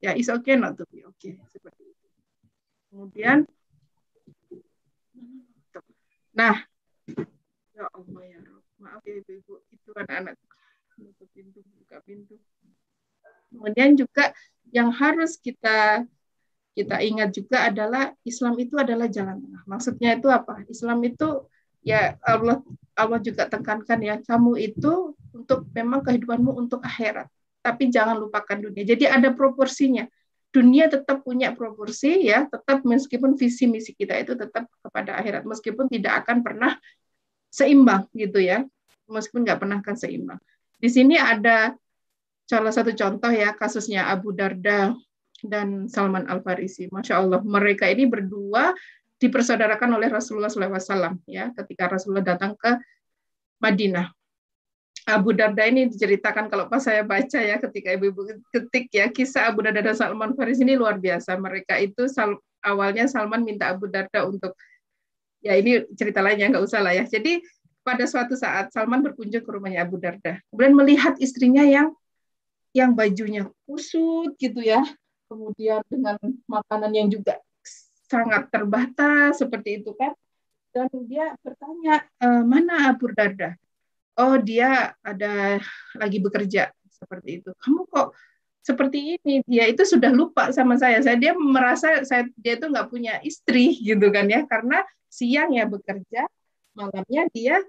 ya 0.00 0.12
is 0.12 0.28
okay 0.28 0.54
not 0.56 0.76
to 0.76 0.84
be 0.92 1.02
okay 1.04 1.40
seperti 1.48 1.88
itu. 1.88 2.06
Kemudian 2.92 3.48
nah 6.36 6.64
ya 7.72 7.84
Allah 7.92 8.22
ya 8.28 8.40
maaf 8.76 9.02
ya 9.08 9.20
ibu-ibu 9.24 9.64
itu 9.72 9.90
anak-anak 9.96 10.36
buka 10.96 11.24
pintu 11.32 11.60
buka 11.80 11.96
pintu. 12.04 12.36
Kemudian 13.52 13.96
juga 13.96 14.36
yang 14.68 14.92
harus 14.92 15.40
kita 15.40 16.04
kita 16.76 17.00
ingat 17.00 17.32
juga 17.32 17.72
adalah 17.72 18.12
Islam 18.20 18.60
itu 18.60 18.76
adalah 18.76 19.08
jalan 19.08 19.40
tengah. 19.40 19.62
Maksudnya 19.64 20.20
itu 20.20 20.28
apa? 20.28 20.60
Islam 20.68 21.00
itu 21.08 21.48
ya 21.80 22.20
Allah 22.20 22.60
Allah 22.92 23.20
juga 23.24 23.48
tekankan 23.48 24.00
ya 24.04 24.20
kamu 24.20 24.60
itu 24.60 25.16
untuk 25.32 25.64
memang 25.72 26.04
kehidupanmu 26.04 26.52
untuk 26.52 26.84
akhirat 26.84 27.30
tapi 27.66 27.90
jangan 27.90 28.14
lupakan 28.14 28.62
dunia. 28.62 28.86
Jadi 28.86 29.10
ada 29.10 29.34
proporsinya. 29.34 30.06
Dunia 30.54 30.86
tetap 30.86 31.26
punya 31.26 31.50
proporsi 31.52 32.30
ya, 32.30 32.46
tetap 32.46 32.86
meskipun 32.86 33.34
visi 33.34 33.66
misi 33.66 33.90
kita 33.92 34.14
itu 34.16 34.38
tetap 34.38 34.70
kepada 34.80 35.18
akhirat, 35.18 35.42
meskipun 35.42 35.90
tidak 35.90 36.22
akan 36.24 36.46
pernah 36.46 36.78
seimbang 37.50 38.06
gitu 38.14 38.38
ya, 38.38 38.62
meskipun 39.10 39.42
nggak 39.42 39.58
pernah 39.58 39.82
akan 39.82 39.96
seimbang. 39.98 40.40
Di 40.78 40.88
sini 40.88 41.18
ada 41.18 41.74
salah 42.46 42.70
satu 42.70 42.94
contoh 42.94 43.28
ya 43.34 43.52
kasusnya 43.58 44.08
Abu 44.08 44.32
Darda 44.32 44.96
dan 45.44 45.90
Salman 45.92 46.24
Al 46.30 46.40
Farisi. 46.40 46.88
Masya 46.88 47.20
Allah, 47.20 47.44
mereka 47.44 47.90
ini 47.90 48.08
berdua 48.08 48.72
dipersaudarakan 49.20 49.96
oleh 49.96 50.08
Rasulullah 50.08 50.48
SAW 50.48 51.20
ya 51.28 51.52
ketika 51.52 51.92
Rasulullah 51.92 52.24
datang 52.24 52.56
ke 52.56 52.80
Madinah. 53.60 54.15
Abu 55.06 55.30
Darda 55.30 55.62
ini 55.70 55.86
diceritakan 55.86 56.50
kalau 56.50 56.66
pas 56.66 56.82
saya 56.82 57.06
baca 57.06 57.38
ya 57.38 57.62
ketika 57.62 57.94
ibu-ibu 57.94 58.26
ketik 58.50 58.90
ya 58.90 59.06
kisah 59.06 59.54
Abu 59.54 59.62
Darda 59.62 59.78
dan 59.78 59.94
Salman 59.94 60.34
Faris 60.34 60.58
ini 60.58 60.74
luar 60.74 60.98
biasa. 60.98 61.38
Mereka 61.38 61.78
itu 61.78 62.10
sal, 62.10 62.42
awalnya 62.58 63.06
Salman 63.06 63.46
minta 63.46 63.70
Abu 63.70 63.86
Darda 63.86 64.26
untuk 64.26 64.58
ya 65.46 65.54
ini 65.54 65.86
cerita 65.94 66.18
lainnya 66.18 66.50
nggak 66.50 66.66
usah 66.66 66.82
lah 66.82 66.90
ya. 66.90 67.06
Jadi 67.06 67.38
pada 67.86 68.02
suatu 68.02 68.34
saat 68.34 68.74
Salman 68.74 68.98
berkunjung 68.98 69.46
ke 69.46 69.50
rumahnya 69.54 69.86
Abu 69.86 70.02
Darda, 70.02 70.42
kemudian 70.50 70.74
melihat 70.74 71.14
istrinya 71.22 71.62
yang 71.62 71.94
yang 72.74 72.90
bajunya 72.98 73.46
kusut 73.62 74.34
gitu 74.42 74.58
ya, 74.58 74.82
kemudian 75.30 75.86
dengan 75.86 76.18
makanan 76.50 76.90
yang 76.90 77.06
juga 77.06 77.38
sangat 78.10 78.50
terbatas 78.50 79.38
seperti 79.38 79.80
itu 79.80 79.94
kan, 79.94 80.18
dan 80.74 80.90
dia 81.06 81.30
bertanya 81.46 82.02
e, 82.18 82.26
mana 82.42 82.90
Abu 82.90 83.06
Darda? 83.14 83.54
Oh 84.16 84.36
dia 84.40 84.96
ada 85.04 85.60
lagi 85.96 86.18
bekerja 86.18 86.72
seperti 86.88 87.44
itu. 87.44 87.50
Kamu 87.60 87.84
kok 87.88 88.16
seperti 88.64 89.20
ini? 89.20 89.44
Dia 89.44 89.68
itu 89.68 89.84
sudah 89.84 90.10
lupa 90.10 90.50
sama 90.50 90.80
saya. 90.80 90.98
Saya 91.04 91.20
dia 91.20 91.32
merasa 91.36 92.02
saya 92.02 92.26
dia 92.40 92.56
itu 92.56 92.66
nggak 92.66 92.88
punya 92.88 93.20
istri 93.22 93.76
gitu 93.78 94.08
kan 94.10 94.26
ya 94.26 94.42
karena 94.48 94.82
siang 95.06 95.54
ya 95.54 95.68
bekerja, 95.68 96.26
malamnya 96.74 97.28
dia 97.30 97.62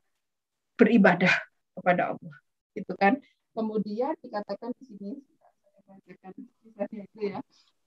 beribadah 0.79 1.31
kepada 1.77 2.15
Allah. 2.15 2.35
Gitu 2.73 2.93
kan. 2.97 3.19
Kemudian 3.53 4.15
dikatakan 4.23 4.71
di 4.79 4.83
sini. 4.85 5.11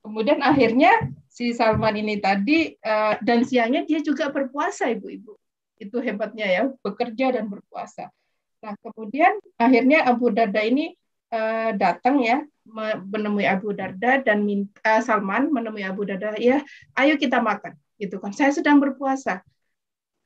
Kemudian 0.01 0.41
akhirnya 0.41 1.13
si 1.29 1.53
Salman 1.53 1.93
ini 2.01 2.17
tadi 2.19 2.73
uh, 2.81 3.21
dan 3.21 3.45
siangnya 3.45 3.85
dia 3.85 4.01
juga 4.01 4.33
berpuasa 4.33 4.89
ibu-ibu. 4.89 5.37
Itu 5.77 6.01
hebatnya 6.01 6.47
ya, 6.49 6.63
bekerja 6.81 7.37
dan 7.37 7.53
berpuasa. 7.53 8.09
Nah, 8.61 8.77
kemudian 8.85 9.41
akhirnya 9.57 10.05
Abu 10.05 10.29
Darda 10.29 10.61
ini 10.61 10.93
uh, 11.33 11.73
datang 11.73 12.21
ya 12.21 12.45
menemui 13.09 13.49
Abu 13.49 13.73
Darda 13.73 14.21
dan 14.21 14.45
minta, 14.45 14.77
uh, 14.85 15.01
Salman 15.01 15.49
menemui 15.49 15.83
Abu 15.83 16.05
Darda 16.05 16.37
ya 16.37 16.61
ayo 17.01 17.17
kita 17.17 17.41
makan 17.41 17.73
gitu 17.97 18.21
kan. 18.21 18.37
Saya 18.37 18.53
sedang 18.53 18.77
berpuasa. 18.77 19.41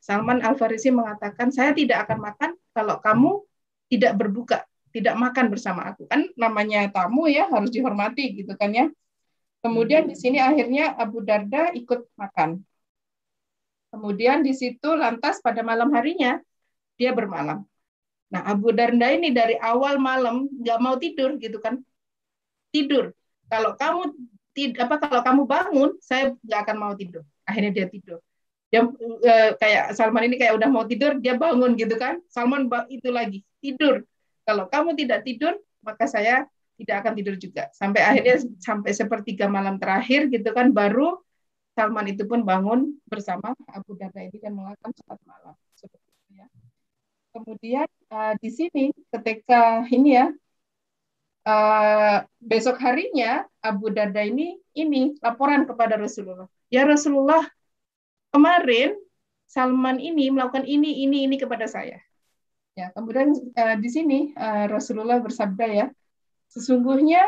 Salman 0.02 0.44
Al 0.44 0.58
Farisi 0.58 0.92
mengatakan 0.92 1.48
saya 1.48 1.72
tidak 1.72 2.04
akan 2.04 2.18
makan 2.20 2.50
kalau 2.76 3.00
kamu 3.00 3.40
tidak 3.88 4.12
berbuka 4.18 4.66
tidak 4.90 5.14
makan 5.14 5.48
bersama 5.48 5.94
aku. 5.94 6.04
Kan 6.10 6.28
namanya 6.34 6.90
tamu 6.90 7.30
ya 7.30 7.46
harus 7.48 7.70
dihormati 7.70 8.34
gitu 8.34 8.52
kan 8.58 8.74
ya. 8.74 8.86
Kemudian 9.64 10.10
di 10.10 10.18
sini 10.18 10.42
akhirnya 10.42 10.92
Abu 10.98 11.24
Darda 11.24 11.72
ikut 11.72 12.10
makan. 12.18 12.60
Kemudian 13.94 14.42
di 14.42 14.52
situ 14.52 14.90
lantas 14.92 15.38
pada 15.38 15.62
malam 15.62 15.94
harinya 15.94 16.42
dia 16.98 17.14
bermalam 17.14 17.62
Nah, 18.34 18.42
Abu 18.50 18.74
Darda 18.74 19.14
ini 19.14 19.30
dari 19.30 19.54
awal 19.62 20.02
malam 20.02 20.50
nggak 20.50 20.78
mau 20.82 20.98
tidur 20.98 21.38
gitu 21.38 21.62
kan. 21.62 21.78
Tidur. 22.74 23.14
Kalau 23.46 23.78
kamu 23.78 24.10
apa 24.74 24.94
kalau 24.98 25.22
kamu 25.22 25.42
bangun, 25.46 25.90
saya 26.02 26.34
nggak 26.42 26.60
akan 26.66 26.76
mau 26.82 26.92
tidur. 26.98 27.22
Akhirnya 27.46 27.70
dia 27.70 27.86
tidur. 27.86 28.18
Dia 28.74 28.90
e, 29.22 29.34
kayak 29.54 29.94
Salman 29.94 30.26
ini 30.26 30.34
kayak 30.34 30.58
udah 30.58 30.66
mau 30.66 30.82
tidur, 30.82 31.14
dia 31.22 31.38
bangun 31.38 31.78
gitu 31.78 31.94
kan. 31.94 32.18
Salman 32.26 32.66
itu 32.90 33.14
lagi 33.14 33.46
tidur. 33.62 34.02
Kalau 34.42 34.66
kamu 34.66 34.98
tidak 34.98 35.22
tidur, 35.22 35.54
maka 35.86 36.10
saya 36.10 36.50
tidak 36.74 37.06
akan 37.06 37.12
tidur 37.14 37.38
juga. 37.38 37.70
Sampai 37.70 38.02
akhirnya 38.02 38.42
sampai 38.58 38.90
sepertiga 38.90 39.46
malam 39.46 39.78
terakhir 39.78 40.26
gitu 40.26 40.50
kan 40.50 40.74
baru 40.74 41.22
Salman 41.74 42.06
itu 42.10 42.26
pun 42.26 42.42
bangun 42.46 42.98
bersama 43.06 43.50
Abu 43.70 43.98
Darda 43.98 44.22
ini 44.22 44.38
dan 44.38 44.54
melakukan 44.54 44.94
sholat 44.94 45.22
malam. 45.26 45.54
Kemudian 47.34 47.90
uh, 48.14 48.38
di 48.38 48.46
sini 48.46 48.94
ketika 49.10 49.82
ini 49.90 50.14
ya 50.14 50.30
uh, 51.42 52.22
besok 52.38 52.78
harinya 52.78 53.42
Abu 53.58 53.90
Darda 53.90 54.22
ini 54.22 54.54
ini 54.78 55.18
laporan 55.18 55.66
kepada 55.66 55.98
Rasulullah. 55.98 56.46
Ya 56.70 56.86
Rasulullah 56.86 57.42
kemarin 58.30 58.94
Salman 59.50 59.98
ini 59.98 60.30
melakukan 60.30 60.62
ini 60.62 61.02
ini 61.02 61.26
ini 61.26 61.34
kepada 61.34 61.66
saya. 61.66 61.98
Ya 62.78 62.94
kemudian 62.94 63.34
uh, 63.34 63.76
di 63.82 63.90
sini 63.90 64.18
uh, 64.38 64.70
Rasulullah 64.70 65.18
bersabda 65.18 65.66
ya 65.66 65.86
sesungguhnya 66.54 67.22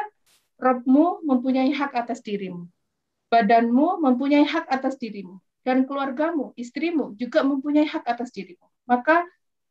Robmu 0.57 1.21
mempunyai 1.27 1.69
hak 1.69 1.93
atas 1.93 2.25
dirimu, 2.25 2.65
badanmu 3.29 4.01
mempunyai 4.01 4.47
hak 4.49 4.65
atas 4.73 4.97
dirimu, 4.97 5.37
dan 5.67 5.85
keluargamu, 5.85 6.57
istrimu 6.57 7.13
juga 7.21 7.45
mempunyai 7.45 7.85
hak 7.85 8.09
atas 8.09 8.33
dirimu. 8.33 8.65
Maka 8.89 9.21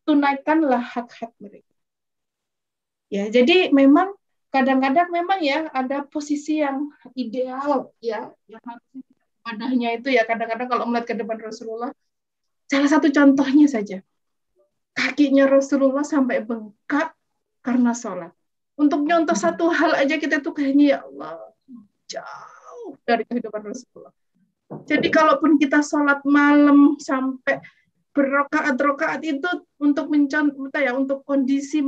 tunaikanlah 0.06 0.82
hak-hak 0.82 1.34
mereka. 1.42 1.74
Ya, 3.10 3.30
jadi 3.30 3.70
memang 3.74 4.14
kadang-kadang 4.50 5.12
memang 5.12 5.40
ya 5.44 5.68
ada 5.76 6.08
posisi 6.08 6.64
yang 6.64 6.88
ideal 7.14 7.92
ya 8.00 8.32
yang 8.48 8.64
padahnya 9.44 10.00
itu 10.00 10.16
ya 10.16 10.24
kadang-kadang 10.24 10.72
kalau 10.72 10.88
melihat 10.88 11.12
ke 11.12 11.16
depan 11.20 11.36
Rasulullah 11.44 11.92
salah 12.72 12.88
satu 12.88 13.12
contohnya 13.12 13.68
saja 13.68 14.00
kakinya 14.96 15.44
Rasulullah 15.46 16.08
sampai 16.08 16.40
bengkak 16.42 17.12
karena 17.60 17.92
sholat. 17.92 18.32
Untuk 18.80 19.04
nyontoh 19.04 19.36
satu 19.36 19.72
hal 19.72 19.96
aja 20.00 20.16
kita 20.16 20.40
tuh 20.40 20.56
kayaknya 20.56 20.86
ya 20.96 21.00
Allah 21.04 21.36
jauh 22.08 22.96
dari 23.04 23.28
kehidupan 23.28 23.62
Rasulullah. 23.68 24.16
Jadi 24.88 25.08
kalaupun 25.12 25.60
kita 25.60 25.84
sholat 25.84 26.24
malam 26.26 26.96
sampai 26.98 27.60
berrokaat-rokaat 28.16 29.22
itu 29.28 29.50
untuk 29.84 30.08
mencontoh 30.08 30.80
ya 30.80 30.96
untuk 30.96 31.28
kondisi 31.28 31.84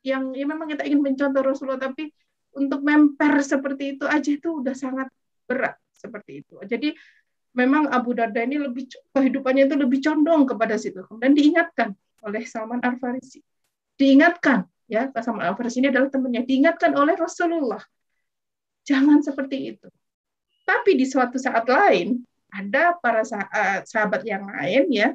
yang 0.00 0.32
ya 0.32 0.44
memang 0.48 0.72
kita 0.72 0.88
ingin 0.88 1.04
mencontoh 1.04 1.44
Rasulullah 1.44 1.92
tapi 1.92 2.08
untuk 2.56 2.80
memper 2.80 3.44
seperti 3.44 4.00
itu 4.00 4.08
aja 4.08 4.30
itu 4.32 4.64
udah 4.64 4.72
sangat 4.72 5.12
berat 5.44 5.76
seperti 5.92 6.40
itu. 6.40 6.56
Jadi 6.64 6.96
memang 7.52 7.92
Abu 7.92 8.16
Darda 8.16 8.40
ini 8.40 8.56
lebih 8.56 8.88
kehidupannya 9.12 9.68
itu 9.68 9.76
lebih 9.76 10.00
condong 10.00 10.48
kepada 10.48 10.80
situ. 10.80 11.04
Dan 11.20 11.36
diingatkan 11.36 11.92
oleh 12.24 12.42
Salman 12.48 12.80
Al 12.80 12.96
Farisi. 12.96 13.44
Diingatkan 14.00 14.64
ya, 14.88 15.12
Salman 15.20 15.44
Al 15.44 15.56
Farisi 15.56 15.84
ini 15.84 15.92
adalah 15.92 16.08
temannya. 16.08 16.48
Diingatkan 16.48 16.96
oleh 16.96 17.12
Rasulullah. 17.20 17.84
Jangan 18.88 19.20
seperti 19.20 19.76
itu. 19.76 19.88
Tapi 20.64 20.96
di 20.96 21.04
suatu 21.04 21.36
saat 21.36 21.68
lain 21.68 22.24
ada 22.48 22.96
para 22.96 23.20
sahabat 23.84 24.24
yang 24.24 24.48
lain 24.48 24.88
ya 24.88 25.12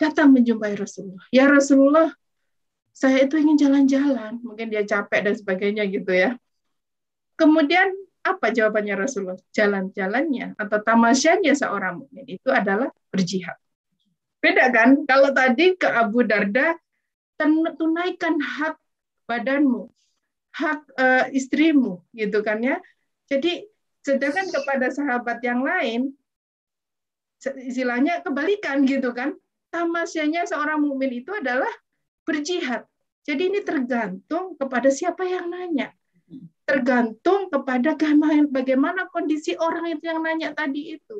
datang 0.00 0.32
menjumpai 0.32 0.72
Rasulullah. 0.80 1.28
Ya 1.28 1.44
Rasulullah, 1.44 2.08
saya 2.96 3.28
itu 3.28 3.36
ingin 3.36 3.60
jalan-jalan. 3.60 4.40
Mungkin 4.40 4.72
dia 4.72 4.82
capek 4.88 5.28
dan 5.28 5.34
sebagainya 5.36 5.84
gitu 5.92 6.08
ya. 6.08 6.40
Kemudian 7.36 7.92
apa 8.24 8.48
jawabannya 8.48 8.96
Rasulullah? 8.96 9.36
Jalan-jalannya 9.52 10.56
atau 10.56 10.78
tamasyanya 10.80 11.52
seorang 11.52 12.00
mukmin 12.00 12.24
itu 12.24 12.48
adalah 12.48 12.88
berjihad. 13.12 13.60
Beda 14.40 14.72
kan? 14.72 15.04
Kalau 15.04 15.36
tadi 15.36 15.76
ke 15.76 15.84
Abu 15.84 16.24
Darda, 16.24 16.72
tunaikan 17.76 18.40
hak 18.40 18.80
badanmu, 19.28 19.92
hak 20.56 20.80
uh, 20.96 21.24
istrimu, 21.32 22.00
gitu 22.16 22.40
kan 22.40 22.64
ya. 22.64 22.80
Jadi 23.28 23.68
sedangkan 24.00 24.48
kepada 24.48 24.88
sahabat 24.88 25.44
yang 25.44 25.60
lain, 25.60 26.16
istilahnya 27.40 28.24
kebalikan 28.24 28.84
gitu 28.84 29.12
kan 29.12 29.36
tamasyanya 29.70 30.44
seorang 30.46 30.82
mukmin 30.82 31.22
itu 31.22 31.30
adalah 31.34 31.70
berjihad. 32.26 32.86
Jadi 33.24 33.50
ini 33.50 33.60
tergantung 33.62 34.58
kepada 34.58 34.90
siapa 34.90 35.22
yang 35.26 35.50
nanya. 35.50 35.94
Tergantung 36.66 37.50
kepada 37.50 37.98
bagaimana 38.50 39.10
kondisi 39.10 39.58
orang 39.58 39.90
itu 39.90 40.06
yang 40.06 40.22
nanya 40.22 40.54
tadi 40.54 40.98
itu. 40.98 41.18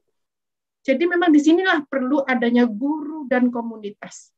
Jadi 0.81 1.05
memang 1.05 1.29
di 1.35 1.41
sinilah 1.43 1.85
perlu 1.85 2.25
adanya 2.25 2.65
guru 2.65 3.29
dan 3.29 3.53
komunitas. 3.53 4.33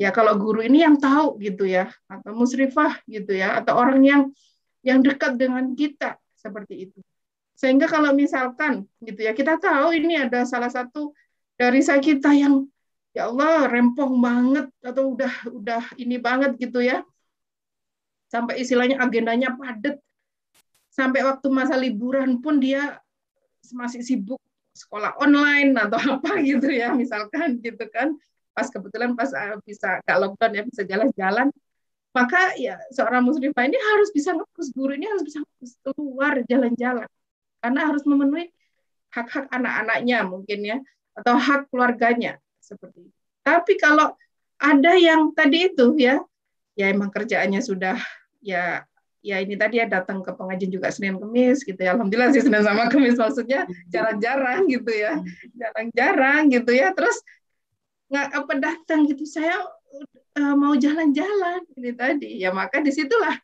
Ya 0.00 0.08
kalau 0.08 0.32
guru 0.40 0.64
ini 0.64 0.80
yang 0.80 0.96
tahu 0.96 1.36
gitu 1.44 1.68
ya, 1.68 1.92
atau 2.08 2.32
musrifah 2.32 3.04
gitu 3.04 3.36
ya, 3.36 3.60
atau 3.60 3.76
orang 3.76 4.00
yang 4.00 4.22
yang 4.80 5.04
dekat 5.04 5.36
dengan 5.36 5.76
kita 5.76 6.16
seperti 6.40 6.88
itu. 6.88 6.98
Sehingga 7.52 7.84
kalau 7.84 8.16
misalkan 8.16 8.88
gitu 9.04 9.20
ya, 9.20 9.36
kita 9.36 9.60
tahu 9.60 9.92
ini 9.92 10.16
ada 10.16 10.48
salah 10.48 10.72
satu 10.72 11.12
dari 11.60 11.84
saya 11.84 12.00
kita 12.00 12.32
yang 12.32 12.64
ya 13.10 13.26
Allah 13.26 13.66
rempong 13.66 14.14
banget 14.22 14.66
atau 14.82 15.14
udah 15.14 15.32
udah 15.50 15.82
ini 15.98 16.16
banget 16.18 16.54
gitu 16.58 16.78
ya. 16.82 17.02
Sampai 18.30 18.62
istilahnya 18.62 19.02
agendanya 19.02 19.58
padat. 19.58 19.98
Sampai 20.90 21.22
waktu 21.26 21.46
masa 21.50 21.74
liburan 21.74 22.38
pun 22.38 22.62
dia 22.62 22.98
masih 23.74 24.02
sibuk 24.02 24.38
sekolah 24.74 25.18
online 25.18 25.74
atau 25.74 25.98
apa 26.18 26.38
gitu 26.42 26.70
ya 26.70 26.94
misalkan 26.94 27.58
gitu 27.58 27.82
kan. 27.90 28.14
Pas 28.54 28.66
kebetulan 28.70 29.14
pas 29.18 29.30
uh, 29.34 29.58
bisa 29.66 29.98
gak 30.02 30.18
lockdown 30.18 30.52
ya 30.54 30.62
bisa 30.66 30.82
jalan-jalan. 30.86 31.50
Maka 32.10 32.58
ya 32.58 32.74
seorang 32.90 33.22
muslimah 33.22 33.70
ini 33.70 33.78
harus 33.78 34.10
bisa 34.10 34.34
ngepus 34.34 34.74
guru 34.74 34.98
ini 34.98 35.06
harus 35.06 35.22
bisa 35.22 35.42
ngepus 35.42 35.72
keluar 35.82 36.42
jalan-jalan. 36.46 37.06
Karena 37.62 37.80
harus 37.86 38.02
memenuhi 38.06 38.50
hak-hak 39.10 39.50
anak-anaknya 39.50 40.22
mungkin 40.22 40.58
ya 40.62 40.78
atau 41.18 41.34
hak 41.34 41.66
keluarganya 41.74 42.38
seperti 42.70 43.10
itu. 43.10 43.18
Tapi 43.42 43.74
kalau 43.74 44.14
ada 44.60 44.92
yang 44.94 45.34
tadi 45.34 45.66
itu 45.72 45.98
ya, 45.98 46.22
ya 46.78 46.86
emang 46.92 47.10
kerjaannya 47.10 47.58
sudah 47.58 47.98
ya 48.38 48.86
ya 49.20 49.36
ini 49.36 49.52
tadi 49.58 49.76
ya 49.82 49.86
datang 49.90 50.24
ke 50.24 50.32
pengajian 50.32 50.72
juga 50.72 50.88
Senin 50.94 51.18
Kemis 51.18 51.66
gitu 51.66 51.76
ya. 51.76 51.98
Alhamdulillah 51.98 52.30
sih 52.32 52.44
Senin 52.46 52.62
sama 52.62 52.86
Kemis 52.88 53.18
maksudnya 53.18 53.66
jarang-jarang 53.90 54.70
gitu 54.70 54.92
ya. 54.94 55.18
Jarang-jarang 55.58 56.48
gitu 56.54 56.72
ya. 56.72 56.94
Terus 56.94 57.18
nggak 58.10 58.28
apa 58.32 58.52
datang 58.58 59.06
gitu 59.06 59.22
saya 59.26 59.60
uh, 60.38 60.54
mau 60.56 60.72
jalan-jalan 60.78 61.66
ini 61.74 61.90
tadi. 61.92 62.30
Ya 62.40 62.54
maka 62.54 62.80
di 62.80 62.94
situlah 62.94 63.36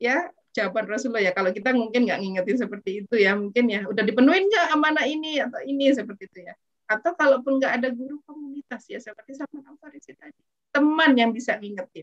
ya 0.00 0.30
jawaban 0.50 0.86
Rasulullah 0.90 1.22
ya 1.22 1.32
kalau 1.36 1.54
kita 1.54 1.70
mungkin 1.70 2.08
nggak 2.08 2.20
ngingetin 2.20 2.58
seperti 2.58 2.90
itu 3.06 3.14
ya 3.20 3.38
mungkin 3.38 3.70
ya 3.70 3.86
udah 3.86 4.02
dipenuhin 4.02 4.50
nggak 4.50 4.66
amanah 4.74 5.06
ini 5.06 5.38
atau 5.38 5.62
ini 5.62 5.94
seperti 5.94 6.26
itu 6.26 6.38
ya 6.42 6.54
atau 6.90 7.14
kalaupun 7.14 7.62
nggak 7.62 7.72
ada 7.78 7.88
guru 7.94 8.18
komunitas 8.26 8.82
ya 8.90 8.98
seperti 8.98 9.38
sama 9.38 9.62
Farisi 9.78 10.10
tadi. 10.18 10.42
Teman 10.74 11.14
yang 11.14 11.30
bisa 11.30 11.54
ngingetin. 11.54 12.02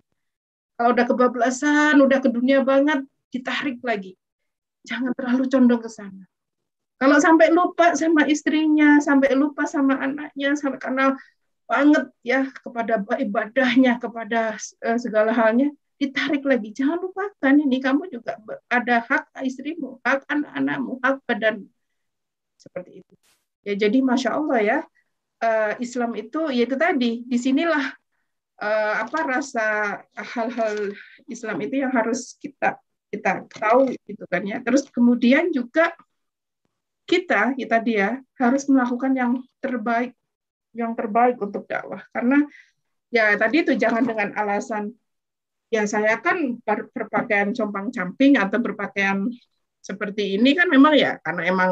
Kalau 0.80 0.96
udah 0.96 1.06
kebablasan 1.06 2.00
udah 2.00 2.24
ke 2.24 2.32
dunia 2.32 2.64
banget 2.64 3.04
ditarik 3.28 3.84
lagi. 3.84 4.16
Jangan 4.88 5.12
terlalu 5.12 5.52
condong 5.52 5.84
ke 5.84 5.92
sana. 5.92 6.24
Kalau 6.98 7.20
sampai 7.20 7.52
lupa 7.52 7.94
sama 8.00 8.24
istrinya 8.32 9.04
sampai 9.04 9.36
lupa 9.36 9.68
sama 9.68 10.00
anaknya 10.00 10.56
sampai 10.56 10.80
karena 10.80 11.14
banget 11.68 12.08
ya 12.24 12.48
kepada 12.64 13.04
ibadahnya 13.20 14.00
kepada 14.00 14.56
uh, 14.88 14.98
segala 14.98 15.36
halnya 15.36 15.68
ditarik 16.00 16.48
lagi. 16.48 16.72
Jangan 16.72 17.04
lupakan 17.04 17.54
ini 17.60 17.84
kamu 17.84 18.08
juga 18.08 18.40
ada 18.72 19.04
hak 19.04 19.36
istrimu 19.44 20.00
hak 20.08 20.24
anak-anakmu 20.32 21.04
hak 21.04 21.20
badan 21.28 21.68
seperti 22.56 23.04
itu 23.04 23.14
Ya 23.68 23.76
jadi 23.76 24.00
masya 24.00 24.40
Allah 24.40 24.60
ya 24.64 24.78
uh, 25.44 25.74
Islam 25.84 26.16
itu 26.16 26.48
yaitu 26.56 26.80
tadi 26.80 27.28
di 27.28 27.36
sinilah 27.36 27.84
uh, 28.64 28.94
apa 29.04 29.20
rasa 29.28 29.66
hal-hal 30.16 30.96
Islam 31.28 31.58
itu 31.60 31.84
yang 31.84 31.92
harus 31.92 32.40
kita 32.40 32.80
kita 33.12 33.44
tahu 33.52 33.92
gitu 34.08 34.24
kan 34.32 34.48
ya. 34.48 34.64
Terus 34.64 34.88
kemudian 34.88 35.52
juga 35.52 35.92
kita 37.08 37.56
kita 37.60 37.78
dia 37.84 38.20
harus 38.40 38.68
melakukan 38.72 39.12
yang 39.16 39.32
terbaik 39.64 40.16
yang 40.76 40.92
terbaik 40.94 41.40
untuk 41.40 41.64
dakwah 41.66 42.04
karena 42.12 42.44
ya 43.08 43.34
tadi 43.40 43.64
itu 43.64 43.74
jangan 43.80 44.04
dengan 44.04 44.36
alasan 44.36 44.92
ya 45.72 45.88
saya 45.88 46.20
kan 46.20 46.60
berpakaian 46.68 47.56
compang 47.56 47.92
camping 47.96 48.36
atau 48.36 48.60
berpakaian 48.60 49.32
seperti 49.80 50.36
ini 50.36 50.52
kan 50.52 50.68
memang 50.68 50.94
ya 51.00 51.16
karena 51.24 51.48
emang 51.48 51.72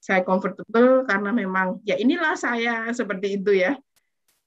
saya 0.00 0.24
comfortable 0.24 1.04
karena 1.04 1.30
memang 1.30 1.78
ya 1.84 2.00
inilah 2.00 2.34
saya 2.34 2.88
seperti 2.90 3.36
itu 3.36 3.52
ya. 3.52 3.76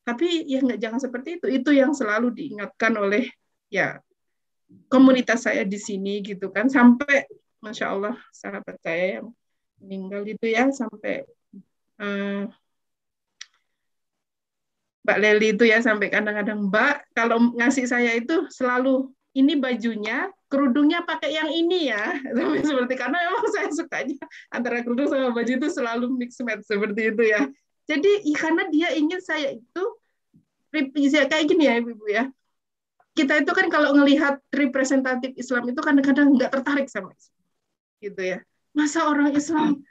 Tapi 0.03 0.49
ya 0.49 0.59
nggak 0.59 0.81
jangan 0.81 0.99
seperti 0.99 1.39
itu. 1.39 1.47
Itu 1.47 1.69
yang 1.71 1.93
selalu 1.93 2.33
diingatkan 2.33 2.97
oleh 2.97 3.29
ya 3.69 4.01
komunitas 4.89 5.45
saya 5.45 5.61
di 5.63 5.77
sini 5.77 6.25
gitu 6.25 6.49
kan 6.49 6.65
sampai 6.69 7.29
masya 7.61 7.93
Allah 7.93 8.15
sahabat 8.33 8.77
saya 8.81 9.21
yang 9.21 9.27
meninggal 9.79 10.23
itu 10.25 10.45
ya 10.49 10.67
sampai 10.73 11.23
uh, 12.01 12.49
Mbak 15.03 15.17
Leli 15.19 15.47
itu 15.51 15.63
ya 15.67 15.83
sampai 15.83 16.07
kadang-kadang 16.07 16.71
Mbak 16.71 17.11
kalau 17.11 17.51
ngasih 17.59 17.85
saya 17.85 18.15
itu 18.15 18.47
selalu 18.47 19.11
ini 19.35 19.59
bajunya 19.59 20.31
kerudungnya 20.53 21.01
pakai 21.01 21.33
yang 21.33 21.49
ini 21.49 21.89
ya. 21.89 22.13
Seperti 22.69 22.93
karena 22.93 23.17
memang 23.17 23.49
saya 23.49 23.73
sukanya 23.73 24.21
antara 24.53 24.85
kerudung 24.85 25.09
sama 25.09 25.33
baju 25.33 25.49
itu 25.49 25.67
selalu 25.73 26.05
mix 26.13 26.37
match 26.45 26.69
seperti 26.69 27.09
itu 27.09 27.23
ya. 27.25 27.41
Jadi 27.89 28.21
karena 28.37 28.69
dia 28.69 28.93
ingin 28.93 29.17
saya 29.17 29.57
itu 29.57 29.83
ya, 31.09 31.25
kayak 31.25 31.45
gini 31.49 31.65
ya 31.65 31.81
ibu 31.81 32.05
ya. 32.05 32.29
Kita 33.17 33.41
itu 33.41 33.51
kan 33.53 33.65
kalau 33.73 33.97
ngelihat 33.97 34.41
representatif 34.53 35.33
Islam 35.33 35.73
itu 35.73 35.81
kadang-kadang 35.81 36.37
nggak 36.37 36.53
tertarik 36.53 36.85
sama 36.85 37.17
Islam 37.17 37.41
gitu 37.97 38.21
ya. 38.21 38.37
Masa 38.77 39.09
orang 39.09 39.33
Islam 39.33 39.81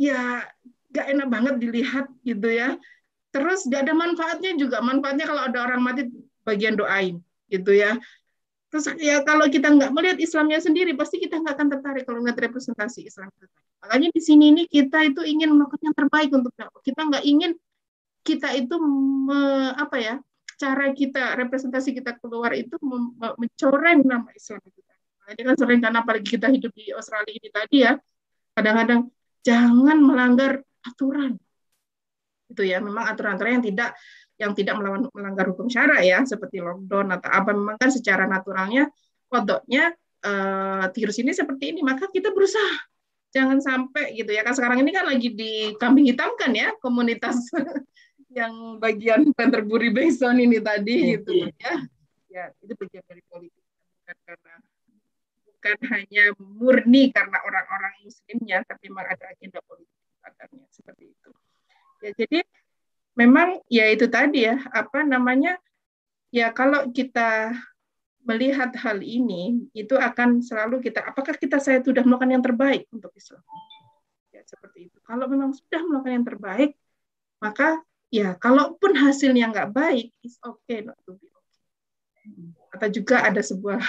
ya 0.00 0.48
nggak 0.96 1.06
enak 1.12 1.28
banget 1.28 1.54
dilihat 1.60 2.06
gitu 2.24 2.48
ya. 2.48 2.80
Terus 3.36 3.68
nggak 3.68 3.84
ada 3.84 3.94
manfaatnya 3.94 4.56
juga. 4.56 4.80
Manfaatnya 4.80 5.28
kalau 5.28 5.44
ada 5.44 5.58
orang 5.60 5.80
mati 5.84 6.08
bagian 6.48 6.74
doain 6.74 7.20
gitu 7.52 7.76
ya 7.76 8.00
Terus 8.70 8.86
ya 9.02 9.26
kalau 9.26 9.50
kita 9.50 9.66
nggak 9.66 9.90
melihat 9.90 10.18
Islamnya 10.22 10.62
sendiri, 10.62 10.94
pasti 10.94 11.18
kita 11.18 11.42
nggak 11.42 11.54
akan 11.58 11.68
tertarik 11.74 12.02
kalau 12.06 12.22
melihat 12.22 12.46
representasi 12.46 13.10
Islam. 13.10 13.26
Makanya 13.82 14.08
di 14.14 14.22
sini 14.22 14.54
ini 14.54 14.62
kita 14.70 15.02
itu 15.10 15.26
ingin 15.26 15.50
melakukan 15.58 15.90
yang 15.90 15.96
terbaik 15.98 16.30
untuk 16.30 16.54
dakwah. 16.54 16.78
Kita 16.78 17.02
nggak 17.02 17.24
ingin 17.26 17.58
kita 18.22 18.54
itu 18.54 18.78
me, 18.78 19.74
apa 19.74 19.96
ya 19.98 20.14
cara 20.60 20.92
kita 20.92 21.40
representasi 21.40 21.96
kita 21.96 22.20
keluar 22.20 22.52
itu 22.52 22.76
mencoreng 23.40 24.04
nama 24.04 24.28
Islam 24.36 24.60
itu. 24.62 24.80
Nah, 25.24 25.32
ini 25.32 25.42
kan 25.46 25.56
sering 25.56 25.80
karena 25.80 25.98
apalagi 26.04 26.26
kita 26.36 26.46
hidup 26.52 26.72
di 26.76 26.92
Australia 26.92 27.32
ini 27.32 27.48
tadi 27.48 27.76
ya, 27.80 27.96
kadang-kadang 28.52 29.08
jangan 29.40 29.98
melanggar 30.04 30.60
aturan. 30.84 31.40
Itu 32.50 32.60
ya, 32.66 32.82
memang 32.84 33.08
aturan-aturan 33.08 33.62
yang 33.62 33.66
tidak 33.72 33.96
yang 34.40 34.56
tidak 34.56 34.80
melawan 34.80 35.04
melanggar 35.12 35.52
hukum 35.52 35.68
syara 35.68 36.00
ya 36.00 36.24
seperti 36.24 36.64
lockdown 36.64 37.12
atau 37.12 37.28
apa 37.28 37.52
memang 37.52 37.76
kan 37.76 37.92
secara 37.92 38.24
naturalnya 38.24 38.88
kodoknya 39.28 39.92
uh, 40.24 40.84
virus 40.92 41.16
ini 41.20 41.32
seperti 41.32 41.72
ini, 41.76 41.80
maka 41.80 42.08
kita 42.10 42.32
berusaha. 42.32 42.88
Jangan 43.30 43.62
sampai 43.62 44.10
gitu 44.18 44.34
ya 44.34 44.42
kan 44.42 44.58
sekarang 44.58 44.82
ini 44.82 44.90
kan 44.90 45.06
lagi 45.06 45.30
dikambing 45.30 46.02
hitamkan 46.10 46.50
ya 46.50 46.74
komunitas 46.82 47.38
yang 48.38 48.82
bagian 48.82 49.30
Canterbury 49.38 49.94
Basin 49.94 50.34
ini 50.42 50.58
tadi 50.58 51.14
gitu 51.14 51.46
ya. 51.46 51.74
Ya 52.26 52.44
itu 52.58 52.74
bagian 52.74 53.06
dari 53.06 53.22
politik 53.30 53.62
bukan 53.62 54.16
karena 54.26 54.54
bukan 55.46 55.78
hanya 55.94 56.24
murni 56.42 57.14
karena 57.14 57.38
orang-orang 57.46 57.94
muslimnya 58.02 58.66
tapi 58.66 58.90
memang 58.90 59.06
ada 59.14 59.30
agenda 59.30 59.62
politik 59.62 59.94
seperti 60.74 61.14
itu. 61.14 61.30
Ya 62.02 62.10
jadi 62.18 62.38
memang 63.18 63.58
ya 63.66 63.90
itu 63.90 64.06
tadi 64.06 64.46
ya 64.46 64.60
apa 64.70 65.02
namanya 65.02 65.58
ya 66.30 66.54
kalau 66.54 66.88
kita 66.94 67.54
melihat 68.22 68.70
hal 68.76 69.00
ini 69.00 69.66
itu 69.72 69.96
akan 69.96 70.44
selalu 70.44 70.84
kita 70.84 71.02
apakah 71.02 71.34
kita 71.34 71.58
saya 71.58 71.80
sudah 71.80 72.04
melakukan 72.04 72.30
yang 72.30 72.44
terbaik 72.44 72.86
untuk 72.92 73.10
Islam? 73.16 73.42
Ya 74.30 74.44
seperti 74.44 74.92
itu. 74.92 74.98
Kalau 75.02 75.26
memang 75.26 75.56
sudah 75.56 75.80
melakukan 75.82 76.14
yang 76.14 76.26
terbaik 76.28 76.70
maka 77.40 77.80
ya 78.12 78.36
kalaupun 78.36 78.92
hasilnya 78.92 79.48
nggak 79.48 79.72
baik 79.72 80.12
is 80.20 80.36
okay 80.44 80.84
not 80.84 81.00
to 81.08 81.16
be 81.16 81.32
okay. 81.32 81.58
Atau 82.76 82.88
juga 82.92 83.24
ada 83.24 83.40
sebuah 83.40 83.80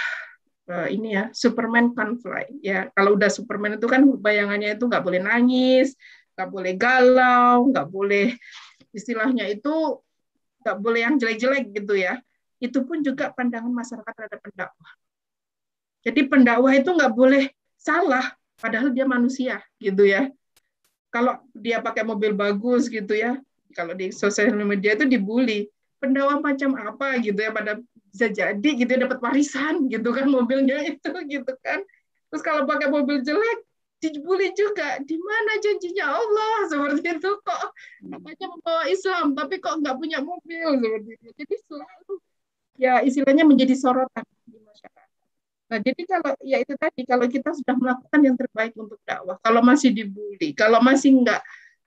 uh, 0.72 0.88
ini 0.88 1.14
ya 1.14 1.24
Superman 1.36 1.92
can 1.92 2.18
fly. 2.18 2.48
Ya 2.64 2.88
kalau 2.96 3.14
udah 3.14 3.28
Superman 3.30 3.76
itu 3.76 3.86
kan 3.86 4.02
bayangannya 4.02 4.74
itu 4.74 4.88
nggak 4.88 5.04
boleh 5.04 5.20
nangis 5.22 5.94
nggak 6.32 6.48
boleh 6.48 6.72
galau 6.80 7.68
nggak 7.68 7.88
boleh 7.92 8.32
istilahnya 8.92 9.48
itu 9.48 10.00
nggak 10.62 10.76
boleh 10.78 11.00
yang 11.02 11.16
jelek-jelek 11.18 11.74
gitu 11.74 11.96
ya 11.98 12.22
itu 12.62 12.78
pun 12.86 13.02
juga 13.02 13.34
pandangan 13.34 13.74
masyarakat 13.74 14.12
terhadap 14.14 14.38
pendakwah. 14.38 14.92
Jadi 16.06 16.20
pendakwah 16.30 16.70
itu 16.78 16.94
nggak 16.94 17.10
boleh 17.10 17.50
salah, 17.74 18.30
padahal 18.62 18.94
dia 18.94 19.02
manusia, 19.02 19.58
gitu 19.82 20.06
ya. 20.06 20.30
Kalau 21.10 21.42
dia 21.50 21.82
pakai 21.82 22.06
mobil 22.06 22.30
bagus, 22.30 22.86
gitu 22.86 23.18
ya, 23.18 23.34
kalau 23.74 23.98
di 23.98 24.14
sosial 24.14 24.54
media 24.62 24.94
itu 24.94 25.10
dibully, 25.10 25.66
pendakwah 25.98 26.38
macam 26.38 26.78
apa, 26.78 27.18
gitu 27.18 27.42
ya, 27.42 27.50
pada 27.50 27.82
bisa 28.14 28.30
jadi 28.30 28.68
gitu 28.78 28.90
ya, 28.94 29.10
dapat 29.10 29.18
warisan, 29.18 29.90
gitu 29.90 30.14
kan 30.14 30.30
mobilnya 30.30 30.78
itu, 30.94 31.10
gitu 31.26 31.52
kan. 31.66 31.82
Terus 32.30 32.42
kalau 32.46 32.62
pakai 32.62 32.86
mobil 32.94 33.26
jelek, 33.26 33.58
dibully 34.02 34.50
juga 34.58 34.98
di 35.06 35.14
mana 35.14 35.52
janjinya? 35.62 36.18
Allah 36.18 36.56
seperti 36.66 37.06
itu 37.22 37.30
kok. 37.44 37.62
Katanya 38.02 38.46
membawa 38.50 38.84
Islam 38.90 39.26
tapi 39.38 39.54
kok 39.62 39.78
nggak 39.78 39.96
punya 40.00 40.18
mobil 40.18 40.68
seperti 40.82 41.10
itu. 41.14 41.28
Jadi 41.38 41.54
selalu 41.68 42.14
ya 42.80 42.94
istilahnya 43.04 43.44
menjadi 43.46 43.74
sorotan 43.78 44.26
di 44.48 44.58
masyarakat. 44.58 45.08
Nah, 45.70 45.78
jadi 45.80 46.02
kalau 46.04 46.32
ya 46.42 46.58
itu 46.60 46.74
tadi 46.76 47.00
kalau 47.06 47.26
kita 47.30 47.54
sudah 47.54 47.74
melakukan 47.78 48.20
yang 48.20 48.36
terbaik 48.36 48.74
untuk 48.76 48.98
dakwah, 49.06 49.38
kalau 49.40 49.62
masih 49.62 49.94
dibully, 49.94 50.52
kalau 50.52 50.82
masih 50.82 51.16
nggak 51.22 51.40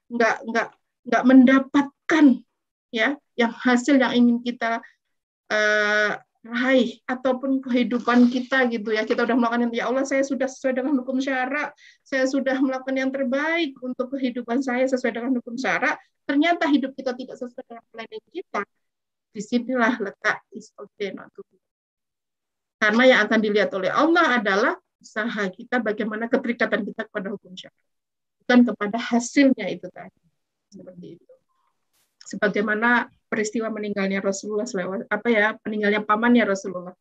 nggak 0.09 0.35
nggak 0.47 0.67
nggak 1.05 1.23
mendapatkan 1.25 2.25
ya 2.89 3.19
yang 3.35 3.51
hasil 3.51 3.99
yang 3.99 4.13
ingin 4.15 4.39
kita 4.41 4.81
uh, 5.51 6.11
raih 6.45 7.01
ataupun 7.09 7.57
kehidupan 7.65 8.29
kita 8.29 8.69
gitu 8.69 8.93
ya 8.93 9.01
kita 9.01 9.25
sudah 9.25 9.33
melakukan 9.33 9.65
yang 9.65 9.73
ya 9.73 9.85
Allah 9.89 10.05
saya 10.05 10.21
sudah 10.21 10.45
sesuai 10.45 10.77
dengan 10.77 10.93
hukum 11.01 11.17
syara 11.17 11.73
saya 12.05 12.29
sudah 12.29 12.53
melakukan 12.61 12.95
yang 12.95 13.09
terbaik 13.09 13.73
untuk 13.81 14.13
kehidupan 14.13 14.61
saya 14.61 14.85
sesuai 14.85 15.09
dengan 15.17 15.33
hukum 15.41 15.57
syara 15.57 15.97
ternyata 16.29 16.69
hidup 16.69 16.93
kita 16.93 17.17
tidak 17.17 17.41
sesuai 17.41 17.65
dengan 17.65 17.85
planning 17.89 18.25
kita 18.29 18.61
di 19.35 19.43
sinilah 19.43 19.99
letak 19.99 20.47
is 20.55 20.71
okay 20.79 21.11
not 21.11 21.27
to 21.35 21.43
be. 21.51 21.59
Karena 22.79 23.03
yang 23.03 23.19
akan 23.27 23.39
dilihat 23.43 23.67
oleh 23.75 23.91
Allah 23.91 24.39
adalah 24.39 24.73
usaha 25.03 25.43
kita 25.51 25.83
bagaimana 25.83 26.31
keterikatan 26.31 26.87
kita 26.87 27.03
kepada 27.11 27.35
hukum 27.35 27.51
syara. 27.51 27.75
Bukan 28.39 28.63
kepada 28.71 28.95
hasilnya 28.95 29.67
itu 29.67 29.91
tadi. 29.91 30.23
Seperti 30.71 31.19
itu. 31.19 31.33
Sebagaimana 32.31 33.11
peristiwa 33.35 33.67
meninggalnya 33.67 34.23
Rasulullah 34.23 34.63
selewat 34.63 35.11
apa 35.11 35.27
ya 35.27 35.59
meninggalnya 35.67 36.07
pamannya 36.07 36.47
Rasulullah. 36.47 36.95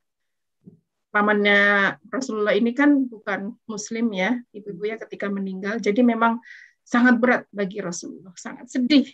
Pamannya 1.14 1.94
Rasulullah 2.10 2.58
ini 2.58 2.74
kan 2.74 3.06
bukan 3.06 3.54
Muslim 3.70 4.10
ya, 4.10 4.34
ibu-ibu 4.50 4.82
ya 4.82 4.98
ketika 4.98 5.30
meninggal. 5.30 5.78
Jadi 5.78 6.02
memang 6.02 6.42
sangat 6.82 7.22
berat 7.22 7.46
bagi 7.54 7.78
Rasulullah, 7.78 8.34
sangat 8.34 8.66
sedih 8.66 9.06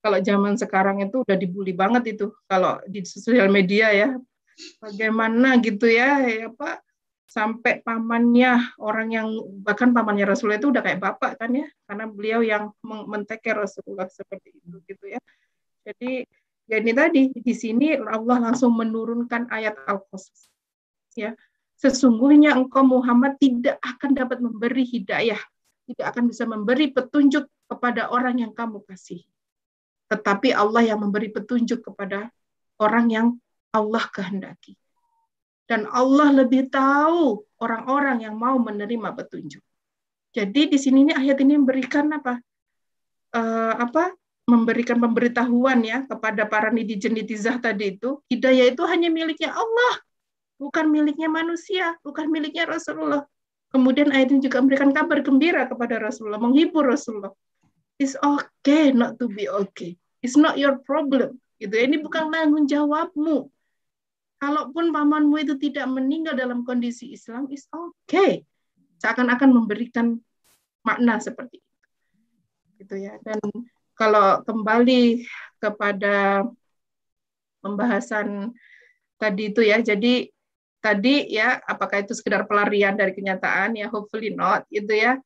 kalau 0.00 0.18
zaman 0.20 0.56
sekarang 0.56 1.04
itu 1.04 1.22
udah 1.22 1.36
dibully 1.36 1.76
banget 1.76 2.16
itu 2.16 2.32
kalau 2.48 2.80
di 2.88 3.04
sosial 3.04 3.52
media 3.52 3.92
ya 3.92 4.08
bagaimana 4.80 5.60
gitu 5.60 5.88
ya 5.88 6.24
ya 6.24 6.48
Pak 6.52 6.80
sampai 7.30 7.78
pamannya 7.86 8.74
orang 8.82 9.08
yang 9.14 9.28
bahkan 9.62 9.94
pamannya 9.94 10.26
Rasulullah 10.26 10.58
itu 10.58 10.74
udah 10.74 10.82
kayak 10.82 10.98
bapak 10.98 11.38
kan 11.38 11.54
ya 11.54 11.68
karena 11.86 12.04
beliau 12.10 12.40
yang 12.42 12.74
menteker 12.82 13.54
Rasulullah 13.54 14.10
seperti 14.10 14.50
itu 14.50 14.82
gitu 14.90 15.14
ya 15.14 15.20
jadi 15.86 16.26
ya 16.70 16.78
ini 16.78 16.92
tadi 16.94 17.22
di 17.34 17.54
sini 17.54 17.98
Allah 17.98 18.38
langsung 18.38 18.78
menurunkan 18.78 19.50
ayat 19.50 19.74
Al-Qasas 19.90 20.46
ya 21.18 21.34
sesungguhnya 21.82 22.54
engkau 22.54 22.86
Muhammad 22.86 23.34
tidak 23.42 23.82
akan 23.82 24.14
dapat 24.14 24.38
memberi 24.38 24.86
hidayah 24.86 25.42
tidak 25.90 26.06
akan 26.14 26.30
bisa 26.30 26.46
memberi 26.46 26.94
petunjuk 26.94 27.50
kepada 27.66 28.06
orang 28.14 28.38
yang 28.38 28.54
kamu 28.54 28.78
kasih 28.86 29.26
tetapi 30.10 30.50
Allah 30.50 30.82
yang 30.82 31.02
memberi 31.02 31.30
petunjuk 31.30 31.86
kepada 31.86 32.34
orang 32.82 33.06
yang 33.12 33.26
Allah 33.70 34.04
kehendaki. 34.10 34.74
Dan 35.70 35.86
Allah 35.86 36.42
lebih 36.42 36.66
tahu 36.66 37.46
orang-orang 37.62 38.26
yang 38.26 38.34
mau 38.34 38.58
menerima 38.58 39.14
petunjuk. 39.14 39.62
Jadi 40.34 40.74
di 40.74 40.78
sini 40.82 41.06
ini 41.06 41.12
ayat 41.14 41.38
ini 41.38 41.54
memberikan 41.54 42.10
apa? 42.10 42.42
Uh, 43.30 43.74
apa? 43.78 44.10
Memberikan 44.48 44.98
pemberitahuan 44.98 45.80
ya 45.84 46.04
kepada 46.08 46.48
para 46.48 46.68
netizen 46.72 47.14
nitizah 47.14 47.60
tadi 47.60 47.98
itu, 47.98 48.18
hidayah 48.32 48.72
itu 48.72 48.82
hanya 48.88 49.12
miliknya 49.12 49.52
Allah, 49.52 49.94
bukan 50.60 50.88
miliknya 50.92 51.28
manusia, 51.30 51.96
bukan 52.04 52.28
miliknya 52.28 52.68
Rasulullah. 52.68 53.24
Kemudian 53.70 54.10
ayat 54.10 54.34
ini 54.34 54.42
juga 54.42 54.58
memberikan 54.58 54.90
kabar 54.90 55.22
gembira 55.22 55.62
kepada 55.70 56.02
Rasulullah, 56.02 56.42
menghibur 56.42 56.82
Rasulullah. 56.82 57.30
It's 58.00 58.18
okay 58.18 58.90
not 58.90 59.20
to 59.22 59.30
be 59.30 59.46
okay. 59.46 59.94
It's 60.24 60.34
not 60.34 60.58
your 60.58 60.82
problem. 60.82 61.38
Gitu. 61.60 61.70
Ini 61.76 62.00
bukan 62.00 62.32
tanggung 62.32 62.66
jawabmu. 62.66 63.46
Kalaupun 64.40 64.88
pamanmu 64.88 65.36
itu 65.36 65.54
tidak 65.60 65.84
meninggal 65.86 66.32
dalam 66.32 66.64
kondisi 66.64 67.12
Islam, 67.12 67.46
is 67.52 67.68
okay. 67.70 68.42
Seakan-akan 69.04 69.52
memberikan 69.52 70.16
makna 70.80 71.20
seperti 71.20 71.60
itu. 71.60 71.72
Gitu 72.80 72.94
ya. 73.04 73.20
Dan 73.20 73.38
kalau 74.00 74.40
kembali 74.48 75.28
kepada 75.60 76.48
pembahasan 77.60 78.56
tadi 79.20 79.52
itu 79.52 79.60
ya, 79.60 79.84
jadi 79.84 80.24
tadi 80.80 81.28
ya 81.28 81.60
apakah 81.68 82.00
itu 82.00 82.16
sekedar 82.16 82.48
pelarian 82.48 82.96
dari 82.96 83.12
kenyataan 83.12 83.76
ya 83.76 83.92
hopefully 83.92 84.32
not 84.32 84.64
gitu 84.72 84.96
ya. 84.96 85.20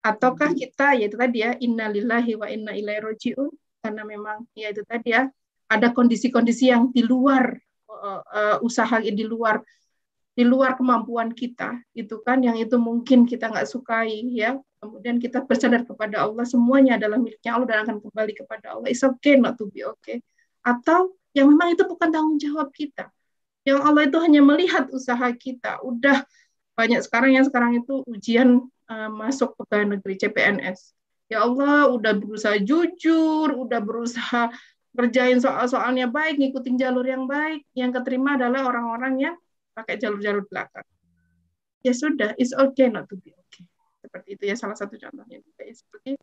Ataukah 0.00 0.56
kita 0.56 0.96
yaitu 0.96 1.20
tadi 1.20 1.44
ya 1.44 1.52
innalillahi 1.60 2.32
wa 2.40 2.48
inna 2.48 2.72
ilaihi 2.72 3.04
rajiun 3.04 3.52
karena 3.84 4.02
memang 4.08 4.48
ya 4.56 4.72
itu 4.72 4.80
tadi 4.88 5.12
ya 5.12 5.28
ada 5.68 5.92
kondisi-kondisi 5.92 6.72
yang 6.72 6.88
di 6.92 7.04
luar 7.04 7.56
uh, 7.88 8.20
uh, 8.24 8.56
usaha 8.64 9.00
di 9.00 9.24
luar 9.24 9.60
di 10.34 10.42
luar 10.42 10.74
kemampuan 10.74 11.30
kita 11.30 11.78
itu 11.94 12.18
kan 12.26 12.42
yang 12.42 12.58
itu 12.58 12.74
mungkin 12.80 13.22
kita 13.28 13.48
nggak 13.52 13.68
sukai 13.70 14.34
ya 14.34 14.58
kemudian 14.84 15.16
kita 15.16 15.42
bersandar 15.48 15.88
kepada 15.88 16.28
Allah 16.28 16.44
semuanya 16.44 17.00
adalah 17.00 17.16
miliknya 17.16 17.56
Allah 17.56 17.68
dan 17.72 17.78
akan 17.88 17.96
kembali 18.04 18.32
kepada 18.36 18.76
Allah. 18.76 18.88
It's 18.92 19.02
okay 19.02 19.40
not 19.40 19.56
to 19.56 19.72
be 19.72 19.82
okay. 19.82 20.20
Atau 20.60 21.16
yang 21.32 21.48
memang 21.48 21.72
itu 21.72 21.88
bukan 21.88 22.12
tanggung 22.12 22.36
jawab 22.36 22.68
kita. 22.70 23.08
Yang 23.64 23.80
Allah 23.80 24.02
itu 24.04 24.18
hanya 24.20 24.40
melihat 24.44 24.92
usaha 24.92 25.28
kita. 25.32 25.80
Udah 25.80 26.22
banyak 26.76 27.00
sekarang 27.00 27.40
yang 27.40 27.44
sekarang 27.48 27.80
itu 27.80 28.04
ujian 28.04 28.60
uh, 28.92 29.10
masuk 29.10 29.56
pegawai 29.56 29.96
negeri 29.96 30.14
CPNS 30.20 30.94
ya 31.28 31.44
Allah 31.44 31.88
udah 31.90 32.12
berusaha 32.16 32.56
jujur, 32.60 33.48
udah 33.52 33.80
berusaha 33.80 34.52
kerjain 34.94 35.42
soal-soalnya 35.42 36.06
baik, 36.06 36.38
ngikutin 36.38 36.78
jalur 36.78 37.02
yang 37.02 37.26
baik, 37.26 37.66
yang 37.74 37.90
keterima 37.90 38.38
adalah 38.38 38.70
orang-orang 38.70 39.14
yang 39.18 39.34
pakai 39.74 39.98
jalur-jalur 39.98 40.46
belakang. 40.46 40.86
Ya 41.82 41.92
sudah, 41.92 42.32
it's 42.38 42.54
okay 42.54 42.88
not 42.88 43.10
to 43.10 43.18
be 43.18 43.34
okay. 43.34 43.43
Seperti 44.04 44.36
itu 44.36 44.44
ya 44.44 44.56
salah 44.60 44.76
satu 44.76 45.00
contohnya 45.00 45.40
ya, 45.40 45.72
seperti 45.72 46.20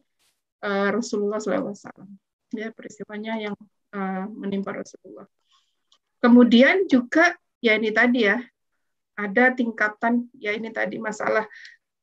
uh, 0.62 0.90
Rasulullah 0.94 1.42
SAW. 1.42 1.74
Ya 2.54 2.70
peristiwanya 2.70 3.42
yang 3.42 3.58
uh, 3.98 4.26
menimpa 4.30 4.70
Rasulullah. 4.70 5.26
Kemudian 6.22 6.86
juga 6.86 7.34
ya 7.58 7.74
ini 7.74 7.90
tadi 7.90 8.30
ya 8.30 8.38
ada 9.18 9.50
tingkatan 9.58 10.30
ya 10.38 10.54
ini 10.54 10.70
tadi 10.70 11.02
masalah 11.02 11.50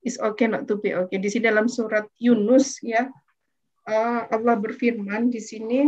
is 0.03 0.19
okay 0.19 0.51
not 0.51 0.67
to 0.67 0.83
be 0.83 0.91
okay. 0.99 1.23
Di 1.23 1.31
sini 1.31 1.47
dalam 1.47 1.71
surat 1.71 2.11
Yunus 2.19 2.83
ya 2.83 3.07
uh, 3.87 4.23
Allah 4.27 4.59
berfirman 4.59 5.31
di 5.31 5.39
sini 5.39 5.87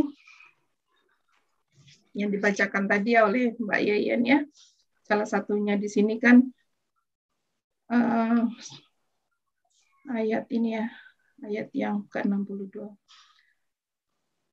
yang 2.15 2.31
dibacakan 2.31 2.87
tadi 2.87 3.19
ya 3.19 3.27
oleh 3.27 3.59
Mbak 3.59 3.81
Yayan 3.83 4.23
ya. 4.23 4.39
Salah 5.03 5.27
satunya 5.27 5.75
di 5.75 5.91
sini 5.91 6.23
kan 6.23 6.47
ayat 10.09 10.49
ini 10.55 10.79
ya, 10.81 10.87
ayat 11.45 11.69
yang 11.77 12.07
ke-62. 12.09 12.97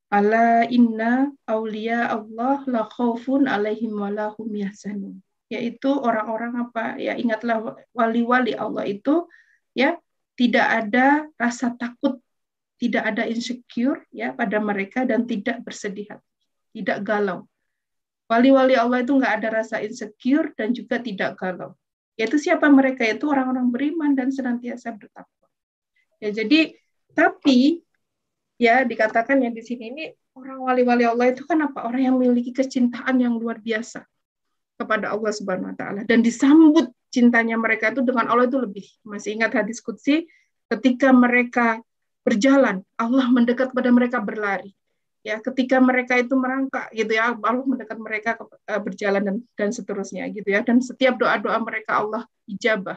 Ala 0.07 0.63
inna 0.71 1.27
aulia 1.43 2.07
Allah 2.07 2.63
la 2.63 2.87
khaufun 2.87 3.47
alaihim 3.47 3.99
wa 3.99 4.11
yahzanun. 4.35 5.19
Yaitu 5.47 5.91
orang-orang 5.91 6.67
apa? 6.67 6.99
Ya 6.99 7.15
ingatlah 7.15 7.75
wali-wali 7.95 8.55
Allah 8.55 8.83
itu 8.87 9.27
ya 9.75 9.99
tidak 10.39 10.67
ada 10.67 11.27
rasa 11.35 11.75
takut, 11.75 12.19
tidak 12.79 13.03
ada 13.15 13.23
insecure 13.27 14.03
ya 14.11 14.31
pada 14.31 14.59
mereka 14.59 15.03
dan 15.03 15.23
tidak 15.27 15.63
bersedih 15.63 16.07
hati, 16.07 16.31
tidak 16.75 17.03
galau. 17.03 17.47
Wali-wali 18.27 18.75
Allah 18.75 19.03
itu 19.03 19.15
nggak 19.15 19.33
ada 19.43 19.63
rasa 19.63 19.79
insecure 19.79 20.51
dan 20.55 20.75
juga 20.75 20.99
tidak 20.99 21.39
galau. 21.39 21.75
Yaitu 22.17 22.41
siapa 22.41 22.65
mereka? 22.67 23.05
Itu 23.05 23.29
orang-orang 23.29 23.69
beriman 23.69 24.11
dan 24.17 24.33
senantiasa 24.33 24.97
bertakwa. 24.97 25.47
Ya, 26.17 26.33
jadi 26.33 26.73
tapi 27.13 27.85
ya 28.57 28.81
dikatakan 28.81 29.37
yang 29.41 29.53
di 29.53 29.61
sini 29.61 29.93
ini 29.93 30.03
orang 30.33 30.61
wali-wali 30.61 31.05
Allah 31.05 31.29
itu 31.33 31.45
kan 31.45 31.61
apa 31.61 31.85
orang 31.85 32.01
yang 32.09 32.15
memiliki 32.17 32.53
kecintaan 32.53 33.21
yang 33.21 33.37
luar 33.37 33.61
biasa 33.61 34.05
kepada 34.77 35.13
Allah 35.13 35.33
Subhanahu 35.33 35.73
wa 35.73 35.77
taala 35.77 36.01
dan 36.05 36.21
disambut 36.21 36.89
cintanya 37.09 37.57
mereka 37.57 37.89
itu 37.89 38.05
dengan 38.05 38.29
Allah 38.29 38.45
itu 38.45 38.61
lebih. 38.61 38.85
Masih 39.01 39.33
ingat 39.37 39.57
hadis 39.57 39.81
qudsi 39.81 40.29
ketika 40.69 41.09
mereka 41.09 41.81
berjalan, 42.21 42.85
Allah 42.99 43.25
mendekat 43.33 43.73
pada 43.73 43.89
mereka 43.89 44.21
berlari. 44.21 44.76
Ya, 45.27 45.43
ketika 45.43 45.83
mereka 45.83 46.15
itu 46.15 46.39
merangkak 46.39 46.87
gitu 46.95 47.11
ya, 47.11 47.35
Allah 47.35 47.67
mendekat 47.67 47.99
mereka 47.99 48.39
eh, 48.63 48.79
berjalan 48.79 49.21
dan 49.27 49.35
dan 49.59 49.69
seterusnya 49.75 50.23
gitu 50.31 50.47
ya. 50.47 50.63
Dan 50.63 50.79
setiap 50.79 51.19
doa-doa 51.19 51.59
mereka 51.59 51.99
Allah 51.99 52.23
ijabah. 52.47 52.95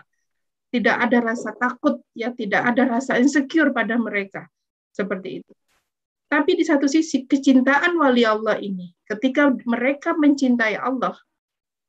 Tidak 0.71 0.97
ada 1.03 1.19
rasa 1.19 1.51
takut 1.59 1.99
ya, 2.15 2.31
tidak 2.31 2.63
ada 2.63 2.87
rasa 2.87 3.19
insecure 3.19 3.75
pada 3.75 3.99
mereka 3.99 4.47
seperti 4.95 5.43
itu. 5.43 5.53
Tapi 6.31 6.55
di 6.55 6.63
satu 6.63 6.87
sisi 6.87 7.27
kecintaan 7.27 7.99
wali 7.99 8.23
Allah 8.23 8.55
ini, 8.63 8.95
ketika 9.03 9.51
mereka 9.67 10.15
mencintai 10.15 10.79
Allah, 10.79 11.19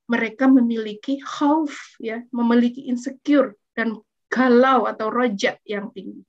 mereka 0.09 0.49
memiliki 0.49 1.21
khauf 1.21 2.01
ya, 2.01 2.25
memiliki 2.33 2.89
insecure 2.89 3.53
dan 3.77 4.01
galau 4.33 4.89
atau 4.89 5.13
rojak 5.13 5.61
yang 5.69 5.93
tinggi. 5.93 6.25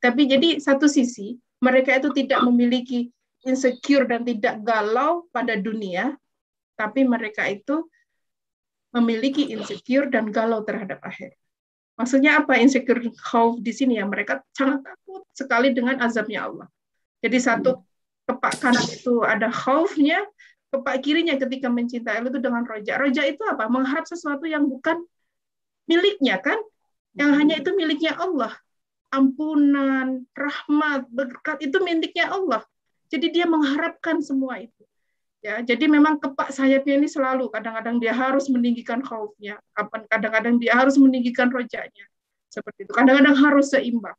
Tapi 0.00 0.24
jadi 0.24 0.56
satu 0.56 0.88
sisi 0.88 1.36
mereka 1.60 2.00
itu 2.00 2.08
tidak 2.16 2.40
memiliki 2.48 3.12
insecure 3.44 4.08
dan 4.08 4.24
tidak 4.24 4.60
galau 4.64 5.28
pada 5.30 5.54
dunia, 5.56 6.16
tapi 6.74 7.04
mereka 7.04 7.46
itu 7.46 7.86
memiliki 8.94 9.52
insecure 9.52 10.08
dan 10.08 10.30
galau 10.30 10.64
terhadap 10.64 11.02
akhir. 11.04 11.34
Maksudnya 11.94 12.42
apa 12.42 12.58
insecure 12.58 12.98
khauf 13.14 13.62
di 13.62 13.70
sini 13.70 14.02
ya? 14.02 14.04
Mereka 14.06 14.42
sangat 14.50 14.82
takut 14.82 15.22
sekali 15.30 15.70
dengan 15.70 16.02
azabnya 16.02 16.50
Allah. 16.50 16.66
Jadi 17.22 17.38
satu 17.38 17.70
kepak 18.26 18.54
kanan 18.58 18.86
itu 18.90 19.22
ada 19.22 19.52
khaufnya, 19.52 20.26
kepak 20.74 20.96
kirinya 21.06 21.38
ketika 21.38 21.70
mencintai 21.70 22.18
Allah 22.18 22.30
itu 22.34 22.42
dengan 22.42 22.66
roja. 22.66 22.98
Roja 22.98 23.22
itu 23.22 23.42
apa? 23.46 23.70
Mengharap 23.70 24.10
sesuatu 24.10 24.42
yang 24.48 24.66
bukan 24.66 25.06
miliknya 25.86 26.42
kan? 26.42 26.58
Yang 27.14 27.30
hanya 27.38 27.54
itu 27.62 27.70
miliknya 27.78 28.18
Allah. 28.18 28.52
Ampunan, 29.14 30.26
rahmat, 30.34 31.06
berkat 31.06 31.62
itu 31.62 31.78
miliknya 31.78 32.34
Allah. 32.34 32.66
Jadi 33.12 33.26
dia 33.30 33.46
mengharapkan 33.46 34.20
semua 34.24 34.60
itu. 34.60 34.84
Ya, 35.44 35.60
jadi 35.60 35.92
memang 35.92 36.16
kepak 36.16 36.56
sayapnya 36.56 36.96
ini 36.96 37.04
selalu 37.04 37.52
kadang-kadang 37.52 38.00
dia 38.00 38.16
harus 38.16 38.48
meninggikan 38.48 39.04
khaufnya, 39.04 39.60
kadang-kadang 40.08 40.56
dia 40.56 40.72
harus 40.72 40.96
meninggikan 40.96 41.52
rojanya. 41.52 42.08
Seperti 42.48 42.88
itu. 42.88 42.96
Kadang-kadang 42.96 43.36
harus 43.36 43.68
seimbang. 43.68 44.16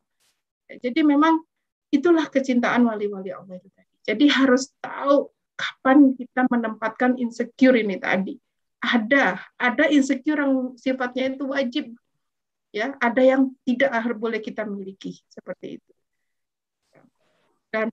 Ya, 0.70 0.78
jadi 0.86 1.02
memang 1.02 1.42
itulah 1.90 2.30
kecintaan 2.30 2.86
wali-wali 2.86 3.34
Allah 3.34 3.58
itu 3.58 3.74
tadi. 3.74 3.96
Jadi 4.06 4.26
harus 4.30 4.70
tahu 4.78 5.34
kapan 5.58 6.14
kita 6.14 6.46
menempatkan 6.46 7.18
insecure 7.18 7.74
ini 7.74 7.98
tadi. 7.98 8.38
Ada, 8.86 9.42
ada 9.58 9.90
insecure 9.90 10.46
yang 10.46 10.78
sifatnya 10.78 11.34
itu 11.34 11.50
wajib. 11.50 11.86
Ya, 12.70 12.94
ada 13.02 13.24
yang 13.26 13.50
tidak 13.66 13.98
boleh 14.14 14.38
kita 14.44 14.62
miliki 14.62 15.18
seperti 15.32 15.82
itu. 15.82 15.92
Dan 17.74 17.90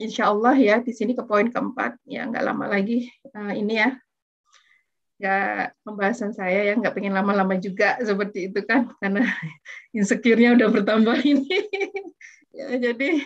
insya 0.00 0.32
Allah 0.32 0.56
ya 0.56 0.80
di 0.80 0.90
sini 0.96 1.12
ke 1.12 1.22
poin 1.28 1.52
keempat. 1.52 2.00
Ya 2.08 2.24
nggak 2.24 2.44
lama 2.44 2.66
lagi 2.66 3.12
nah, 3.36 3.52
ini 3.52 3.76
ya. 3.76 3.90
Nggak 5.20 5.76
pembahasan 5.84 6.32
saya 6.32 6.72
ya 6.72 6.72
nggak 6.80 6.96
pengen 6.96 7.12
lama-lama 7.12 7.60
juga 7.60 8.00
seperti 8.00 8.48
itu 8.48 8.64
kan 8.64 8.88
karena 8.98 9.20
insecure-nya 9.96 10.56
udah 10.56 10.68
bertambah 10.72 11.18
ini. 11.36 11.58
Ya, 12.50 12.90
jadi 12.90 13.20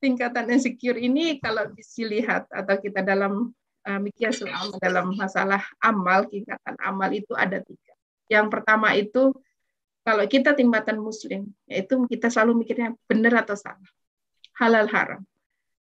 tingkatan 0.00 0.48
insecure 0.56 0.96
ini 0.96 1.36
kalau 1.38 1.68
dilihat 1.76 2.48
atau 2.48 2.76
kita 2.80 3.04
dalam 3.04 3.52
uh, 3.84 4.00
mikiasul 4.00 4.48
amal 4.48 4.80
dalam 4.80 5.06
masalah 5.12 5.62
amal 5.84 6.24
tingkatan 6.26 6.74
amal 6.80 7.12
itu 7.12 7.36
ada 7.36 7.60
tiga. 7.60 7.92
Yang 8.26 8.46
pertama 8.50 8.96
itu 8.96 9.36
kalau 10.06 10.24
kita 10.24 10.56
tingkatan 10.56 10.96
muslim 10.96 11.52
yaitu 11.68 12.00
kita 12.08 12.32
selalu 12.32 12.64
mikirnya 12.64 12.96
benar 13.04 13.44
atau 13.44 13.58
salah 13.58 13.90
halal 14.56 14.88
haram 14.88 15.20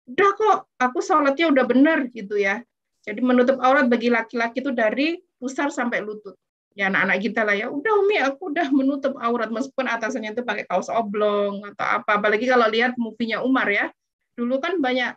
udah 0.09 0.29
kok 0.33 0.57
aku 0.81 0.99
sholatnya 1.03 1.51
udah 1.53 1.65
benar 1.67 2.09
gitu 2.13 2.37
ya. 2.37 2.61
Jadi 3.01 3.19
menutup 3.21 3.57
aurat 3.61 3.89
bagi 3.89 4.13
laki-laki 4.13 4.61
itu 4.61 4.71
dari 4.73 5.17
pusar 5.41 5.73
sampai 5.73 6.05
lutut. 6.05 6.37
Ya 6.71 6.87
anak-anak 6.87 7.17
kita 7.19 7.41
lah 7.43 7.55
ya, 7.57 7.67
udah 7.67 7.93
Umi 7.99 8.15
aku 8.21 8.53
udah 8.53 8.71
menutup 8.71 9.19
aurat 9.19 9.51
meskipun 9.51 9.91
atasannya 9.91 10.31
itu 10.31 10.45
pakai 10.45 10.63
kaos 10.69 10.87
oblong 10.87 11.65
atau 11.73 11.85
apa. 11.99 12.21
Apalagi 12.21 12.47
kalau 12.47 12.69
lihat 12.69 12.95
movie-nya 12.95 13.43
Umar 13.43 13.67
ya. 13.67 13.89
Dulu 14.37 14.63
kan 14.63 14.79
banyak 14.79 15.11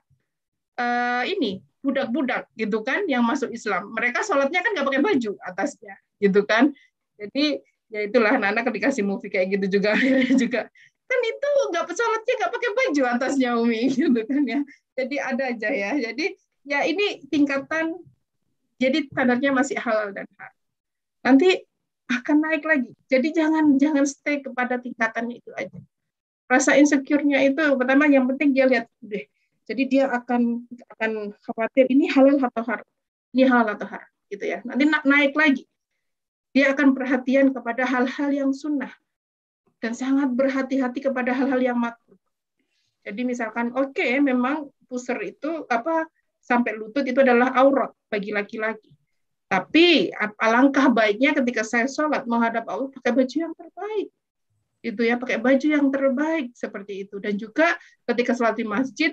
uh, 0.80 1.22
ini 1.28 1.62
budak-budak 1.84 2.48
gitu 2.56 2.80
kan 2.82 3.04
yang 3.06 3.22
masuk 3.22 3.52
Islam. 3.52 3.92
Mereka 3.92 4.24
sholatnya 4.24 4.64
kan 4.64 4.72
nggak 4.74 4.86
pakai 4.88 5.02
baju 5.04 5.32
atasnya 5.44 5.94
gitu 6.18 6.42
kan. 6.48 6.72
Jadi 7.20 7.60
ya 7.92 8.00
itulah 8.08 8.34
anak-anak 8.40 8.74
dikasih 8.74 9.04
movie 9.06 9.30
kayak 9.30 9.60
gitu 9.60 9.78
juga 9.78 9.94
juga 10.42 10.60
kan 11.04 11.20
itu 11.20 11.50
nggak 11.70 11.84
sholatnya 11.92 12.34
nggak 12.40 12.52
pakai 12.52 12.70
baju 12.72 13.02
atasnya 13.16 13.50
Umi 13.60 13.82
gitu 13.94 14.20
kan 14.26 14.42
ya. 14.44 14.60
Jadi 14.94 15.16
ada 15.20 15.42
aja 15.52 15.70
ya. 15.70 15.90
Jadi 16.00 16.26
ya 16.64 16.80
ini 16.88 17.24
tingkatan 17.28 17.98
jadi 18.80 19.06
standarnya 19.06 19.50
masih 19.54 19.76
halal 19.78 20.10
dan 20.10 20.26
haram 20.40 20.56
nanti 21.24 21.48
akan 22.04 22.36
naik 22.44 22.64
lagi. 22.68 22.92
Jadi 23.08 23.28
jangan 23.32 23.80
jangan 23.80 24.04
stay 24.04 24.44
kepada 24.44 24.76
tingkatan 24.76 25.32
itu 25.32 25.50
aja. 25.56 25.80
Rasa 26.44 26.76
insecure-nya 26.76 27.40
itu 27.48 27.64
pertama 27.80 28.04
yang 28.04 28.28
penting 28.28 28.52
dia 28.52 28.68
lihat 28.68 28.86
deh. 29.00 29.24
Jadi 29.64 29.82
dia 29.88 30.12
akan 30.12 30.68
akan 30.92 31.32
khawatir 31.40 31.88
ini 31.88 32.12
halal 32.12 32.36
atau 32.36 32.62
haram? 32.68 32.88
Ini 33.32 33.48
halal 33.48 33.72
atau 33.72 33.88
haram 33.88 34.10
gitu 34.28 34.44
ya. 34.44 34.60
Nanti 34.68 34.84
naik 34.84 35.32
lagi. 35.32 35.64
Dia 36.52 36.76
akan 36.76 36.92
perhatian 36.92 37.50
kepada 37.50 37.82
hal-hal 37.88 38.30
yang 38.30 38.50
sunnah 38.52 38.92
dan 39.82 39.92
sangat 39.92 40.32
berhati-hati 40.32 41.04
kepada 41.04 41.34
hal-hal 41.34 41.60
yang 41.60 41.78
makruh. 41.78 42.18
Jadi 43.04 43.20
misalkan 43.22 43.72
oke 43.76 43.92
okay, 43.92 44.16
memang 44.18 44.72
pusar 44.88 45.20
itu 45.20 45.68
apa 45.68 46.08
sampai 46.40 46.76
lutut 46.76 47.04
itu 47.04 47.20
adalah 47.20 47.52
aurat 47.56 47.92
bagi 48.08 48.32
laki-laki. 48.32 48.92
Tapi 49.48 50.08
alangkah 50.40 50.88
baiknya 50.88 51.36
ketika 51.36 51.62
saya 51.62 51.86
sholat 51.86 52.24
menghadap 52.24 52.64
Allah 52.66 52.88
pakai 52.90 53.12
baju 53.12 53.36
yang 53.36 53.54
terbaik. 53.54 54.08
Itu 54.84 55.00
ya, 55.00 55.16
pakai 55.16 55.40
baju 55.40 55.66
yang 55.68 55.86
terbaik 55.88 56.52
seperti 56.52 57.08
itu. 57.08 57.16
Dan 57.16 57.40
juga 57.40 57.76
ketika 58.04 58.36
sholat 58.36 58.56
di 58.56 58.66
masjid, 58.68 59.12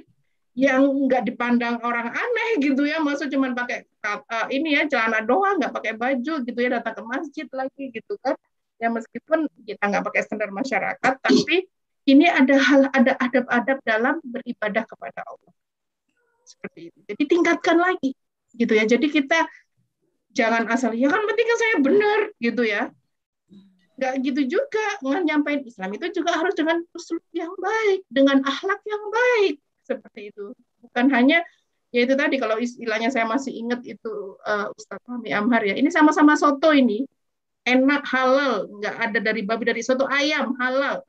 yang 0.51 0.83
nggak 1.07 1.23
dipandang 1.31 1.79
orang 1.79 2.11
aneh 2.11 2.59
gitu 2.59 2.83
ya, 2.83 2.99
maksud 2.99 3.31
cuma 3.31 3.55
pakai 3.55 3.87
uh, 4.03 4.51
ini 4.51 4.75
ya 4.75 4.83
celana 4.83 5.23
doang, 5.23 5.63
nggak 5.63 5.71
pakai 5.71 5.93
baju 5.95 6.33
gitu 6.43 6.59
ya, 6.59 6.75
datang 6.75 6.99
ke 6.99 7.03
masjid 7.07 7.47
lagi 7.55 7.87
gitu 7.87 8.19
kan 8.19 8.35
ya 8.81 8.89
meskipun 8.89 9.45
kita 9.61 9.83
nggak 9.85 10.03
pakai 10.09 10.21
standar 10.25 10.49
masyarakat 10.49 11.13
tapi 11.21 11.69
ini 12.09 12.25
ada 12.25 12.57
hal 12.57 12.81
ada 12.89 13.13
adab-adab 13.21 13.77
dalam 13.85 14.15
beribadah 14.25 14.83
kepada 14.89 15.21
Allah. 15.21 15.53
Seperti 16.41 16.89
itu. 16.89 16.99
Jadi 17.05 17.23
tingkatkan 17.29 17.77
lagi 17.77 18.17
gitu 18.57 18.73
ya. 18.73 18.89
Jadi 18.89 19.07
kita 19.13 19.45
jangan 20.33 20.65
asal 20.71 20.97
ya 20.97 21.11
kan 21.11 21.21
penting 21.29 21.47
saya 21.53 21.75
benar 21.77 22.19
gitu 22.41 22.63
ya. 22.65 22.89
Nggak 24.01 24.13
gitu 24.25 24.41
juga 24.57 24.85
menyampaikan 25.05 25.61
Islam 25.61 25.93
itu 25.93 26.09
juga 26.09 26.41
harus 26.41 26.57
dengan 26.57 26.81
usul 26.97 27.21
yang 27.37 27.53
baik 27.53 28.01
dengan 28.09 28.41
akhlak 28.41 28.81
yang 28.81 29.03
baik. 29.13 29.55
Seperti 29.85 30.33
itu. 30.33 30.57
Bukan 30.81 31.13
hanya 31.13 31.45
ya 31.93 32.07
itu 32.07 32.17
tadi 32.17 32.41
kalau 32.41 32.57
istilahnya 32.57 33.13
saya 33.13 33.29
masih 33.29 33.53
ingat 33.53 33.85
itu 33.85 34.41
uh, 34.41 34.73
Ustadz 34.73 35.05
Fahmi 35.05 35.29
Amhar 35.35 35.61
ya 35.67 35.75
ini 35.75 35.91
sama-sama 35.91 36.39
soto 36.39 36.71
ini 36.71 37.03
enak 37.65 38.03
halal, 38.09 38.65
nggak 38.81 38.95
ada 38.97 39.19
dari 39.21 39.41
babi 39.45 39.63
dari 39.69 39.81
soto 39.85 40.09
ayam 40.09 40.57
halal. 40.57 41.05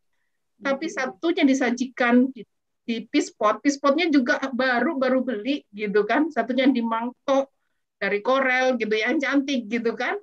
Tapi 0.60 0.86
hmm. 0.88 0.94
satunya 0.94 1.44
disajikan 1.48 2.28
di, 2.30 2.44
di 2.84 3.02
pispot, 3.08 3.64
pispotnya 3.64 4.12
juga 4.12 4.38
baru 4.52 5.00
baru 5.00 5.24
beli 5.24 5.64
gitu 5.72 6.04
kan, 6.04 6.28
satunya 6.28 6.68
di 6.68 6.84
mangkok 6.84 7.48
dari 7.96 8.20
korel 8.20 8.76
gitu 8.76 8.92
yang 8.92 9.16
cantik 9.16 9.66
gitu 9.66 9.96
kan. 9.96 10.18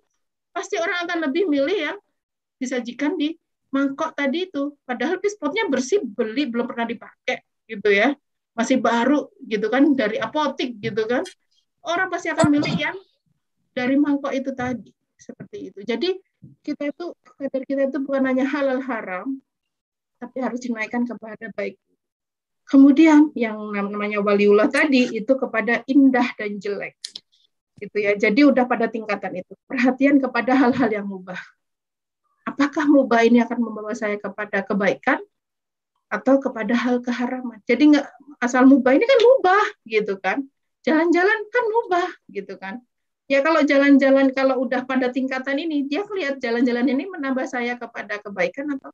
Pasti 0.54 0.78
orang 0.78 1.08
akan 1.08 1.18
lebih 1.30 1.50
milih 1.50 1.78
yang 1.92 1.98
disajikan 2.62 3.18
di 3.18 3.34
mangkok 3.74 4.14
tadi 4.14 4.50
itu. 4.50 4.76
Padahal 4.86 5.18
spotnya 5.26 5.66
bersih, 5.70 6.04
beli 6.04 6.50
belum 6.50 6.70
pernah 6.70 6.86
dipakai 6.86 7.42
gitu 7.66 7.90
ya. 7.90 8.14
Masih 8.54 8.82
baru 8.82 9.32
gitu 9.48 9.72
kan 9.72 9.96
dari 9.96 10.20
apotik 10.20 10.78
gitu 10.78 11.08
kan. 11.08 11.24
Orang 11.80 12.12
pasti 12.12 12.28
akan 12.28 12.52
milih 12.52 12.76
yang 12.76 12.98
dari 13.72 13.96
mangkok 13.96 14.36
itu 14.36 14.52
tadi 14.52 14.92
seperti 15.20 15.70
itu. 15.70 15.80
Jadi 15.84 16.16
kita 16.64 16.90
itu 16.90 17.12
kadar 17.36 17.62
kita 17.68 17.82
itu 17.92 18.00
bukan 18.00 18.24
hanya 18.26 18.48
halal 18.48 18.80
haram, 18.80 19.44
tapi 20.18 20.38
harus 20.40 20.64
dinaikkan 20.64 21.04
kepada 21.04 21.52
baik. 21.54 21.76
Kemudian 22.66 23.34
yang 23.36 23.58
namanya 23.76 24.24
waliullah 24.24 24.70
tadi 24.72 25.12
itu 25.12 25.34
kepada 25.36 25.84
indah 25.90 26.32
dan 26.40 26.56
jelek. 26.58 26.96
Gitu 27.80 27.98
ya. 28.00 28.16
Jadi 28.16 28.46
udah 28.46 28.64
pada 28.64 28.88
tingkatan 28.88 29.42
itu. 29.42 29.54
Perhatian 29.66 30.22
kepada 30.22 30.54
hal-hal 30.54 30.90
yang 30.90 31.08
mubah 31.10 31.40
apakah 32.50 32.86
mubah 32.90 33.22
ini 33.22 33.46
akan 33.46 33.60
membawa 33.62 33.94
saya 33.94 34.18
kepada 34.18 34.66
kebaikan 34.66 35.22
atau 36.10 36.42
kepada 36.42 36.74
hal 36.74 37.00
keharaman. 37.06 37.62
Jadi 37.70 37.94
nggak 37.94 38.08
asal 38.42 38.66
mubah 38.66 38.98
ini 38.98 39.06
kan 39.06 39.20
mubah 39.22 39.66
gitu 39.86 40.18
kan. 40.18 40.38
Jalan-jalan 40.82 41.40
kan 41.54 41.66
mubah 41.70 42.10
gitu 42.34 42.58
kan. 42.58 42.82
Ya 43.30 43.46
kalau 43.46 43.62
jalan-jalan 43.62 44.34
kalau 44.34 44.66
udah 44.66 44.90
pada 44.90 45.14
tingkatan 45.14 45.62
ini 45.62 45.86
dia 45.86 46.02
lihat 46.02 46.42
jalan-jalan 46.42 46.90
ini 46.90 47.06
menambah 47.06 47.46
saya 47.46 47.78
kepada 47.78 48.18
kebaikan 48.26 48.74
atau 48.74 48.90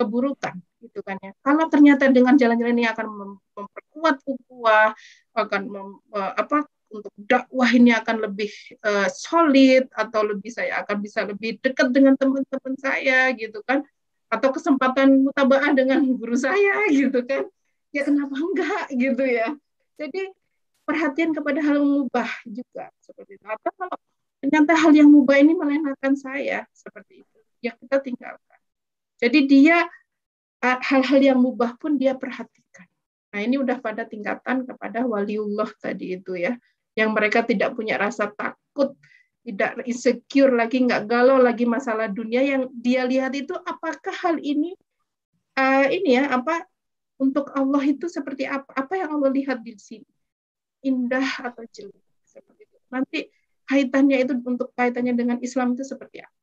keburukan 0.00 0.56
gitu 0.80 1.04
kan 1.04 1.20
ya. 1.20 1.36
Kalau 1.44 1.68
ternyata 1.68 2.08
dengan 2.08 2.40
jalan-jalan 2.40 2.72
ini 2.72 2.88
akan 2.88 3.06
memperkuat 3.52 4.24
ukhuwah, 4.24 4.96
akan 5.36 5.62
mem, 5.68 5.88
eh, 6.16 6.32
apa 6.40 6.64
untuk 6.90 7.12
dakwah 7.20 7.70
ini 7.70 7.94
akan 7.94 8.16
lebih 8.18 8.50
uh, 8.82 9.06
solid 9.06 9.86
atau 9.94 10.26
lebih 10.26 10.50
saya 10.50 10.82
akan 10.82 10.96
bisa 10.98 11.22
lebih 11.22 11.62
dekat 11.62 11.94
dengan 11.94 12.18
teman-teman 12.18 12.74
saya 12.82 13.30
gitu 13.38 13.62
kan. 13.62 13.86
Atau 14.26 14.50
kesempatan 14.50 15.22
mutabaah 15.22 15.70
dengan 15.70 16.02
guru 16.18 16.34
saya 16.34 16.86
gitu 16.90 17.22
kan. 17.22 17.46
Ya 17.94 18.02
kenapa 18.02 18.34
enggak 18.34 18.84
gitu 18.90 19.22
ya. 19.22 19.54
Jadi 20.00 20.34
perhatian 20.90 21.30
kepada 21.30 21.62
hal 21.62 21.78
mubah 21.78 22.26
juga 22.42 22.90
seperti 22.98 23.38
itu. 23.38 23.46
Atau 23.46 23.70
kalau 23.78 23.96
ternyata 24.42 24.72
hal 24.74 24.92
yang 24.98 25.06
mubah 25.06 25.38
ini 25.38 25.54
melenakan 25.54 26.18
saya 26.18 26.66
seperti 26.74 27.22
itu. 27.22 27.38
Ya 27.62 27.78
kita 27.78 28.02
tinggalkan. 28.02 28.58
Jadi 29.22 29.38
dia 29.46 29.86
hal-hal 30.60 31.20
yang 31.22 31.38
mubah 31.38 31.78
pun 31.78 31.94
dia 31.94 32.18
perhatikan. 32.18 32.88
Nah, 33.30 33.40
ini 33.46 33.62
udah 33.62 33.78
pada 33.78 34.02
tingkatan 34.02 34.66
kepada 34.66 35.06
waliullah 35.06 35.70
tadi 35.78 36.18
itu 36.18 36.34
ya 36.34 36.58
yang 36.98 37.14
mereka 37.14 37.46
tidak 37.46 37.78
punya 37.78 37.94
rasa 37.94 38.26
takut, 38.34 38.98
tidak 39.46 39.78
insecure 39.86 40.50
lagi, 40.50 40.82
nggak 40.82 41.06
galau 41.06 41.38
lagi 41.38 41.64
masalah 41.64 42.10
dunia. 42.10 42.42
Yang 42.42 42.62
dia 42.74 43.06
lihat 43.06 43.32
itu 43.38 43.54
apakah 43.54 44.12
hal 44.26 44.36
ini 44.42 44.74
uh, 45.54 45.86
ini 45.86 46.18
ya 46.18 46.34
apa 46.34 46.66
untuk 47.22 47.52
Allah 47.54 47.82
itu 47.86 48.10
seperti 48.10 48.48
apa? 48.48 48.68
Apa 48.74 48.98
yang 48.98 49.14
Allah 49.16 49.30
lihat 49.30 49.62
di 49.62 49.78
sini? 49.78 50.08
Indah 50.80 51.28
atau 51.44 51.64
jelek 51.68 52.04
seperti 52.24 52.64
itu. 52.64 52.76
Nanti 52.88 53.18
kaitannya 53.68 54.16
itu 54.24 54.32
untuk 54.40 54.72
kaitannya 54.74 55.14
dengan 55.14 55.38
Islam 55.44 55.76
itu 55.76 55.84
seperti 55.84 56.24
apa? 56.24 56.36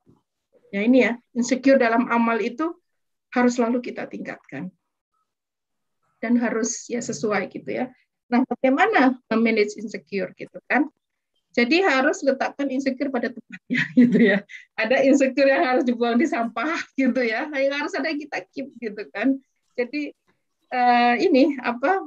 Ya 0.71 0.83
ini 0.83 1.03
ya, 1.03 1.15
insecure 1.31 1.79
dalam 1.79 2.11
amal 2.11 2.37
itu 2.43 2.75
harus 3.31 3.55
selalu 3.55 3.79
kita 3.79 4.05
tingkatkan. 4.07 4.69
Dan 6.17 6.37
harus 6.41 6.89
ya 6.89 6.99
sesuai 6.99 7.49
gitu 7.53 7.69
ya. 7.71 7.93
Nah, 8.27 8.43
bagaimana 8.43 9.15
memanage 9.31 9.79
insecure 9.79 10.35
gitu 10.35 10.59
kan? 10.67 10.91
Jadi 11.55 11.81
harus 11.81 12.21
letakkan 12.21 12.69
insecure 12.69 13.09
pada 13.09 13.33
tempatnya 13.33 13.81
gitu 14.01 14.19
ya. 14.21 14.37
Ada 14.77 15.01
insecure 15.07 15.49
yang 15.49 15.63
harus 15.65 15.83
dibuang 15.87 16.19
di 16.19 16.29
sampah 16.29 16.77
gitu 16.99 17.21
ya. 17.23 17.49
Yang 17.49 17.75
harus 17.81 17.93
ada 17.97 18.07
yang 18.11 18.19
kita 18.21 18.37
keep 18.53 18.67
gitu 18.77 19.03
kan. 19.09 19.39
Jadi 19.73 20.13
uh, 20.73 21.15
ini 21.17 21.55
apa 21.63 22.03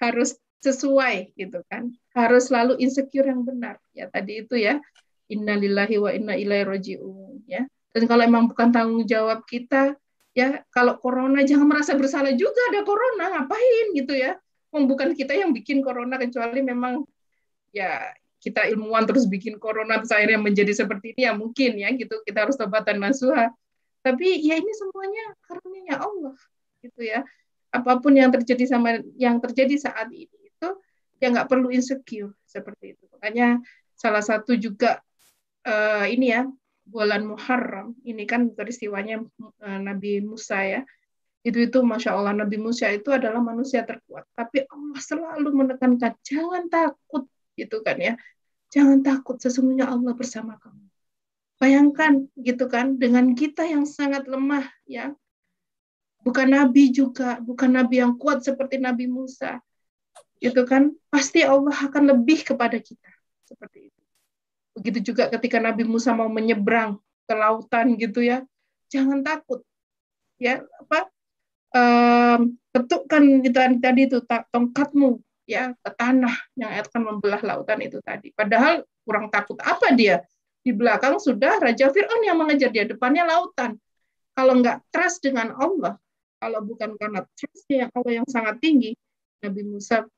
harus 0.00 0.36
sesuai 0.64 1.36
gitu 1.36 1.60
kan. 1.68 1.92
Harus 2.16 2.48
selalu 2.48 2.80
insecure 2.80 3.28
yang 3.28 3.44
benar. 3.44 3.76
Ya 3.92 4.08
tadi 4.08 4.40
itu 4.40 4.56
ya. 4.56 4.80
Innalillahi 5.28 5.96
wa 6.00 6.10
inna 6.12 6.34
ilaihi 6.36 6.64
rajiun 6.64 7.44
ya. 7.44 7.68
Dan 7.92 8.08
kalau 8.08 8.24
emang 8.24 8.48
bukan 8.48 8.72
tanggung 8.72 9.04
jawab 9.04 9.44
kita 9.44 9.96
ya 10.34 10.66
kalau 10.74 10.98
corona 10.98 11.46
jangan 11.46 11.70
merasa 11.70 11.94
bersalah 11.94 12.34
juga 12.34 12.58
ada 12.74 12.82
corona 12.82 13.30
ngapain 13.38 13.94
gitu 13.94 14.18
ya 14.18 14.34
bukan 14.74 15.14
kita 15.14 15.30
yang 15.38 15.54
bikin 15.54 15.78
corona 15.78 16.18
kecuali 16.18 16.58
memang 16.58 17.06
ya 17.70 18.02
kita 18.42 18.66
ilmuwan 18.66 19.06
terus 19.06 19.30
bikin 19.30 19.62
corona 19.62 20.02
terus 20.02 20.10
akhirnya 20.10 20.42
menjadi 20.42 20.74
seperti 20.74 21.14
ini 21.14 21.30
ya 21.30 21.32
mungkin 21.38 21.78
ya 21.78 21.88
gitu 21.94 22.18
kita 22.26 22.50
harus 22.50 22.58
tobatan 22.58 22.98
nasuha 22.98 23.54
tapi 24.02 24.42
ya 24.42 24.58
ini 24.58 24.72
semuanya 24.74 25.24
karunia 25.46 25.96
Allah 26.02 26.36
gitu 26.82 27.00
ya 27.06 27.22
apa 27.70 28.02
pun 28.02 28.18
yang 28.18 28.34
terjadi 28.34 28.66
sama 28.66 28.98
yang 29.14 29.38
terjadi 29.38 29.78
saat 29.78 30.10
ini 30.10 30.43
ya 31.24 31.32
nggak 31.32 31.48
perlu 31.48 31.72
insecure 31.72 32.36
seperti 32.44 32.92
itu. 32.92 33.04
Makanya 33.16 33.64
salah 33.96 34.20
satu 34.20 34.52
juga 34.60 35.00
uh, 35.64 36.04
ini 36.04 36.36
ya 36.36 36.44
bulan 36.84 37.24
Muharram. 37.24 37.96
Ini 38.04 38.28
kan 38.28 38.52
peristiwanya 38.52 39.24
uh, 39.40 39.80
Nabi 39.80 40.20
Musa 40.20 40.60
ya. 40.60 40.80
Itu 41.40 41.64
itu 41.64 41.80
masya 41.80 42.12
Allah 42.12 42.36
Nabi 42.36 42.60
Musa 42.60 42.92
itu 42.92 43.08
adalah 43.08 43.40
manusia 43.40 43.88
terkuat. 43.88 44.28
Tapi 44.36 44.68
Allah 44.68 45.00
selalu 45.00 45.48
menekankan 45.64 46.12
jangan 46.20 46.68
takut 46.68 47.24
gitu 47.56 47.80
kan 47.80 47.96
ya. 47.96 48.14
Jangan 48.68 49.00
takut 49.00 49.40
sesungguhnya 49.40 49.88
Allah 49.88 50.12
bersama 50.12 50.60
kamu. 50.60 50.84
Bayangkan 51.56 52.28
gitu 52.36 52.68
kan 52.68 53.00
dengan 53.00 53.32
kita 53.32 53.64
yang 53.64 53.88
sangat 53.88 54.28
lemah 54.28 54.68
ya. 54.84 55.16
Bukan 56.24 56.52
nabi 56.52 56.88
juga 56.88 57.36
bukan 57.40 57.76
nabi 57.76 58.00
yang 58.00 58.16
kuat 58.16 58.40
seperti 58.40 58.80
Nabi 58.80 59.04
Musa 59.04 59.60
gitu 60.38 60.62
kan 60.66 60.92
pasti 61.12 61.42
Allah 61.46 61.74
akan 61.74 62.16
lebih 62.16 62.42
kepada 62.42 62.76
kita 62.78 63.10
seperti 63.46 63.90
itu 63.92 64.02
begitu 64.74 65.14
juga 65.14 65.30
ketika 65.30 65.62
Nabi 65.62 65.86
Musa 65.86 66.10
mau 66.14 66.30
menyeberang 66.30 66.98
ke 67.24 67.34
lautan 67.34 67.94
gitu 67.98 68.20
ya 68.24 68.42
jangan 68.90 69.22
takut 69.22 69.62
ya 70.38 70.62
apa 70.82 71.08
um, 71.74 72.40
ketukkan 72.74 73.22
itu 73.42 73.54
tadi 73.54 74.00
itu 74.10 74.18
tongkatmu 74.26 75.22
ya 75.44 75.76
ke 75.76 75.90
tanah 75.94 76.34
yang 76.56 76.72
akan 76.80 77.02
membelah 77.14 77.40
lautan 77.44 77.78
itu 77.84 78.00
tadi. 78.00 78.32
Padahal 78.32 78.82
kurang 79.04 79.28
takut 79.28 79.60
apa 79.60 79.92
dia? 79.92 80.24
Di 80.64 80.72
belakang 80.72 81.20
sudah 81.20 81.60
Raja 81.60 81.92
Fir'aun 81.92 82.24
yang 82.24 82.40
mengejar 82.40 82.72
dia, 82.72 82.88
depannya 82.88 83.28
lautan. 83.28 83.76
Kalau 84.32 84.56
nggak 84.58 84.88
trust 84.88 85.20
dengan 85.20 85.52
Allah, 85.60 86.00
kalau 86.40 86.64
bukan 86.64 86.96
karena 86.96 87.20
trustnya 87.36 87.92
Allah 87.92 88.24
yang 88.24 88.26
sangat 88.26 88.58
tinggi, 88.64 88.96
Nabi 89.44 89.62
Musa 89.68 90.08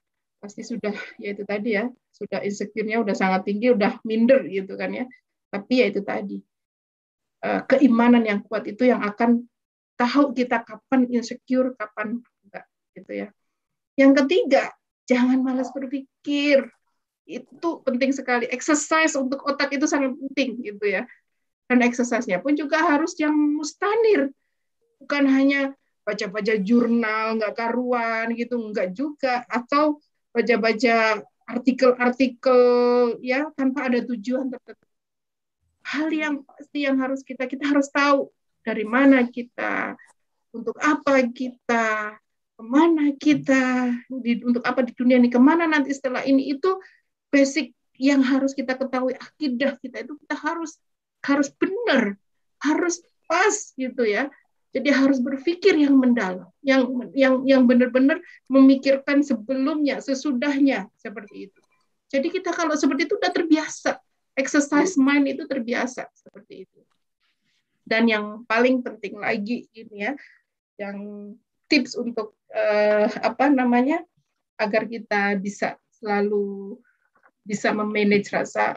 pasti 0.47 0.63
sudah 0.63 0.95
ya 1.23 1.35
itu 1.35 1.43
tadi 1.43 1.75
ya, 1.75 1.91
sudah 2.15 2.47
insecure-nya 2.47 3.03
udah 3.03 3.19
sangat 3.19 3.51
tinggi, 3.51 3.75
udah 3.75 3.99
minder 4.07 4.47
gitu 4.47 4.79
kan 4.79 4.95
ya. 4.95 5.05
Tapi 5.51 5.83
ya 5.83 5.87
itu 5.91 6.01
tadi, 6.07 6.39
eh, 7.43 7.61
keimanan 7.67 8.23
yang 8.23 8.41
kuat 8.47 8.63
itu 8.71 8.87
yang 8.87 9.03
akan 9.03 9.43
tahu 9.99 10.31
kita 10.31 10.63
kapan 10.63 11.11
insecure, 11.11 11.75
kapan 11.75 12.23
enggak 12.47 12.65
gitu 12.95 13.13
ya. 13.27 13.29
Yang 13.99 14.13
ketiga, 14.23 14.71
jangan 15.11 15.43
malas 15.43 15.73
berpikir. 15.75 16.71
Itu 17.27 17.83
penting 17.83 18.15
sekali. 18.15 18.47
Exercise 18.47 19.19
untuk 19.19 19.43
otak 19.43 19.75
itu 19.75 19.89
sangat 19.89 20.15
penting 20.15 20.63
gitu 20.63 20.85
ya. 20.87 21.03
Dan 21.67 21.83
exercise-nya 21.83 22.39
pun 22.39 22.55
juga 22.55 22.79
harus 22.79 23.19
yang 23.19 23.35
mustanir. 23.35 24.31
Bukan 25.03 25.27
hanya 25.27 25.75
baca-baca 26.07 26.55
jurnal 26.63 27.41
nggak 27.41 27.57
karuan 27.59 28.31
gitu, 28.39 28.63
enggak 28.63 28.95
juga 28.95 29.43
atau 29.51 29.99
baca-baca 30.37 31.25
artikel-artikel 31.49 32.61
ya 33.25 33.49
tanpa 33.57 33.89
ada 33.89 34.05
tujuan 34.05 34.53
tertentu. 34.53 34.85
Hal 35.87 36.13
yang 36.13 36.45
pasti 36.45 36.85
yang 36.85 37.01
harus 37.01 37.25
kita 37.25 37.49
kita 37.49 37.65
harus 37.73 37.89
tahu 37.89 38.29
dari 38.67 38.83
mana 38.83 39.25
kita, 39.25 39.95
untuk 40.51 40.77
apa 40.83 41.23
kita, 41.31 42.19
ke 42.59 42.63
mana 42.67 43.15
kita, 43.15 43.95
di, 44.11 44.43
untuk 44.43 44.67
apa 44.67 44.83
di 44.83 44.93
dunia 44.97 45.23
ini, 45.23 45.31
ke 45.31 45.39
mana 45.39 45.71
nanti 45.71 45.95
setelah 45.95 46.27
ini 46.27 46.51
itu 46.51 46.75
basic 47.31 47.71
yang 47.97 48.21
harus 48.21 48.53
kita 48.53 48.77
ketahui 48.77 49.17
akidah 49.17 49.79
kita 49.81 50.05
itu 50.05 50.19
kita 50.21 50.37
harus 50.37 50.77
harus 51.25 51.49
benar, 51.55 52.19
harus 52.61 53.01
pas 53.31 53.55
gitu 53.79 54.03
ya. 54.03 54.27
Jadi 54.77 54.93
harus 54.93 55.25
berpikir 55.25 55.73
yang 55.73 55.97
mendalam, 55.97 56.53
yang 56.61 56.85
yang 57.17 57.41
yang 57.49 57.63
benar-benar 57.65 58.21
memikirkan 58.45 59.25
sebelumnya, 59.25 60.05
sesudahnya 60.05 60.93
seperti 61.01 61.49
itu. 61.49 61.61
Jadi 62.13 62.29
kita 62.29 62.53
kalau 62.53 62.77
seperti 62.77 63.09
itu 63.09 63.17
udah 63.17 63.33
terbiasa, 63.33 63.97
exercise 64.37 65.01
mind 65.01 65.33
itu 65.33 65.49
terbiasa 65.49 66.13
seperti 66.13 66.69
itu. 66.69 66.81
Dan 67.89 68.05
yang 68.05 68.45
paling 68.45 68.85
penting 68.85 69.17
lagi 69.17 69.65
ini 69.73 70.13
ya, 70.13 70.13
yang 70.77 71.33
tips 71.73 71.97
untuk 71.97 72.37
uh, 72.53 73.09
apa 73.25 73.49
namanya 73.49 74.05
agar 74.61 74.85
kita 74.85 75.41
bisa 75.41 75.81
selalu 75.89 76.77
bisa 77.49 77.73
memanage 77.73 78.29
rasa 78.29 78.77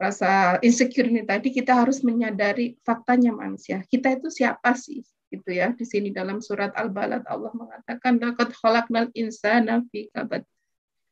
rasa 0.00 0.56
insecure 0.64 1.12
ini 1.12 1.28
tadi 1.28 1.52
kita 1.52 1.76
harus 1.76 2.00
menyadari 2.00 2.80
faktanya 2.80 3.36
manusia. 3.36 3.84
Kita 3.84 4.16
itu 4.16 4.32
siapa 4.32 4.72
sih? 4.72 5.04
Gitu 5.28 5.52
ya. 5.52 5.76
Di 5.76 5.84
sini 5.84 6.08
dalam 6.08 6.40
surat 6.40 6.72
Al-Balad 6.72 7.28
Allah 7.28 7.52
mengatakan 7.52 8.16
laqad 8.16 8.56
khalaqnal 8.56 9.12
insana 9.12 9.84
fi 9.92 10.08
kabad. 10.08 10.40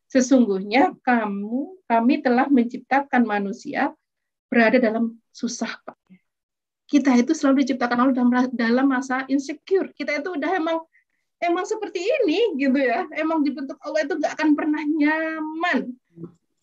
Sesungguhnya 0.09 0.97
kamu 1.05 1.85
kami 1.85 2.25
telah 2.25 2.49
menciptakan 2.49 3.29
manusia 3.29 3.93
berada 4.49 4.81
dalam 4.81 5.21
susah 5.37 5.69
payah. 5.85 6.25
Kita 6.89 7.13
itu 7.21 7.37
selalu 7.37 7.69
diciptakan 7.69 8.09
Allah 8.09 8.17
dalam 8.17 8.33
dalam 8.57 8.87
masa 8.89 9.29
insecure. 9.29 9.93
Kita 9.93 10.17
itu 10.17 10.33
udah 10.33 10.57
emang 10.57 10.81
emang 11.45 11.69
seperti 11.69 12.01
ini 12.01 12.57
gitu 12.57 12.81
ya. 12.81 13.05
Emang 13.13 13.45
dibentuk 13.45 13.77
Allah 13.85 14.09
itu 14.09 14.17
nggak 14.17 14.33
akan 14.33 14.51
pernah 14.57 14.81
nyaman. 14.81 15.93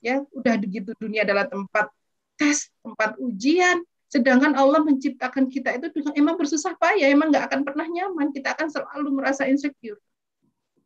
Ya, 0.02 0.26
udah 0.34 0.57
begitu 0.57 0.97
dunia 0.97 1.22
adalah 1.22 1.45
tempat 1.45 1.93
tes, 2.36 2.72
tempat 2.84 3.16
ujian. 3.20 3.84
Sedangkan 4.07 4.56
Allah 4.56 4.80
menciptakan 4.86 5.52
kita 5.52 5.76
itu 5.76 5.91
dengan 5.91 6.14
emang 6.16 6.36
bersusah 6.40 6.78
payah, 6.80 7.12
emang 7.12 7.34
nggak 7.34 7.52
akan 7.52 7.62
pernah 7.68 7.88
nyaman. 7.90 8.32
Kita 8.32 8.56
akan 8.56 8.68
selalu 8.72 9.10
merasa 9.12 9.44
insecure. 9.49 9.99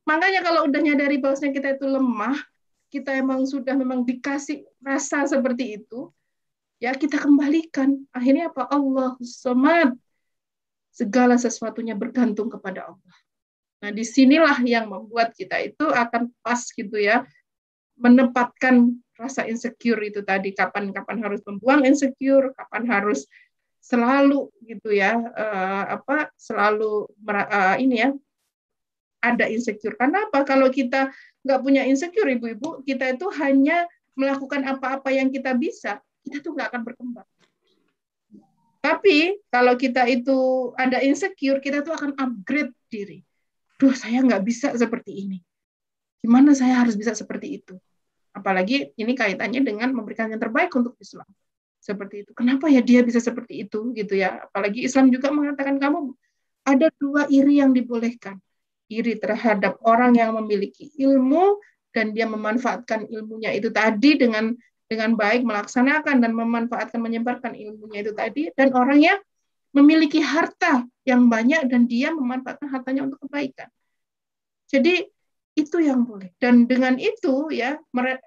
Makanya 0.08 0.42
kalau 0.42 0.66
udah 0.66 0.82
nyadari 0.82 1.22
bahwasanya 1.22 1.54
kita 1.54 1.70
itu 1.78 1.86
lemah, 1.86 2.34
kita 2.90 3.14
emang 3.14 3.46
sudah 3.46 3.78
memang 3.78 4.02
dikasih 4.02 4.66
rasa 4.82 5.30
seperti 5.30 5.78
itu, 5.78 6.10
ya 6.82 6.96
kita 6.98 7.22
kembalikan. 7.22 8.02
Akhirnya 8.10 8.50
apa? 8.50 8.66
Allah 8.74 9.14
somad. 9.22 9.94
Segala 10.90 11.38
sesuatunya 11.38 11.94
bergantung 11.94 12.50
kepada 12.50 12.90
Allah. 12.90 13.18
Nah, 13.80 13.92
di 13.94 14.04
sinilah 14.04 14.60
yang 14.66 14.90
membuat 14.92 15.32
kita 15.32 15.62
itu 15.64 15.86
akan 15.86 16.34
pas 16.44 16.60
gitu 16.66 16.98
ya, 17.00 17.24
menempatkan 17.96 18.98
rasa 19.20 19.44
insecure 19.52 20.00
itu 20.08 20.24
tadi 20.24 20.56
kapan 20.56 20.96
kapan 20.96 21.20
harus 21.20 21.44
membuang 21.44 21.84
insecure 21.84 22.56
kapan 22.56 22.88
harus 22.88 23.28
selalu 23.84 24.48
gitu 24.64 24.96
ya 24.96 25.20
uh, 25.20 26.00
apa 26.00 26.32
selalu 26.40 27.04
uh, 27.28 27.76
ini 27.76 28.08
ya 28.08 28.10
ada 29.20 29.52
insecure. 29.52 30.00
Karena 30.00 30.32
apa? 30.32 30.48
Kalau 30.48 30.72
kita 30.72 31.12
nggak 31.44 31.60
punya 31.60 31.84
insecure 31.84 32.32
ibu-ibu 32.32 32.80
kita 32.88 33.16
itu 33.16 33.28
hanya 33.36 33.84
melakukan 34.16 34.64
apa-apa 34.64 35.12
yang 35.12 35.28
kita 35.28 35.56
bisa 35.56 36.00
kita 36.24 36.40
tuh 36.40 36.56
nggak 36.56 36.72
akan 36.72 36.82
berkembang. 36.88 37.28
Tapi 38.80 39.36
kalau 39.52 39.76
kita 39.76 40.08
itu 40.08 40.72
ada 40.80 41.04
insecure 41.04 41.60
kita 41.60 41.84
tuh 41.84 41.92
akan 41.92 42.16
upgrade 42.16 42.72
diri. 42.88 43.20
Duh 43.76 43.92
saya 43.92 44.24
nggak 44.24 44.44
bisa 44.48 44.72
seperti 44.76 45.28
ini. 45.28 45.40
Gimana 46.24 46.56
saya 46.56 46.84
harus 46.84 46.96
bisa 46.96 47.12
seperti 47.16 47.60
itu 47.60 47.76
Apalagi 48.40 48.96
ini 48.96 49.14
kaitannya 49.14 49.62
dengan 49.62 49.92
memberikan 49.92 50.32
yang 50.32 50.40
terbaik 50.40 50.72
untuk 50.74 50.96
Islam. 50.98 51.28
Seperti 51.80 52.24
itu. 52.24 52.32
Kenapa 52.32 52.72
ya 52.72 52.80
dia 52.80 53.04
bisa 53.04 53.20
seperti 53.20 53.68
itu 53.68 53.92
gitu 53.92 54.16
ya? 54.16 54.48
Apalagi 54.48 54.88
Islam 54.88 55.12
juga 55.12 55.32
mengatakan 55.32 55.76
kamu 55.76 56.16
ada 56.64 56.88
dua 56.96 57.28
iri 57.28 57.60
yang 57.60 57.76
dibolehkan. 57.76 58.40
Iri 58.90 59.22
terhadap 59.22 59.78
orang 59.86 60.18
yang 60.18 60.34
memiliki 60.40 60.90
ilmu 60.98 61.62
dan 61.94 62.14
dia 62.14 62.26
memanfaatkan 62.26 63.06
ilmunya 63.10 63.54
itu 63.54 63.70
tadi 63.70 64.18
dengan 64.18 64.54
dengan 64.90 65.14
baik 65.14 65.46
melaksanakan 65.46 66.18
dan 66.18 66.32
memanfaatkan 66.34 66.98
menyebarkan 66.98 67.54
ilmunya 67.54 68.02
itu 68.02 68.14
tadi 68.18 68.50
dan 68.58 68.74
orang 68.74 68.98
yang 68.98 69.20
memiliki 69.70 70.18
harta 70.18 70.82
yang 71.06 71.30
banyak 71.30 71.70
dan 71.70 71.86
dia 71.86 72.10
memanfaatkan 72.10 72.66
hartanya 72.74 73.06
untuk 73.06 73.22
kebaikan. 73.30 73.70
Jadi 74.66 75.06
itu 75.60 75.78
yang 75.84 76.08
boleh. 76.08 76.32
Dan 76.40 76.64
dengan 76.64 76.96
itu 76.96 77.52
ya 77.52 77.76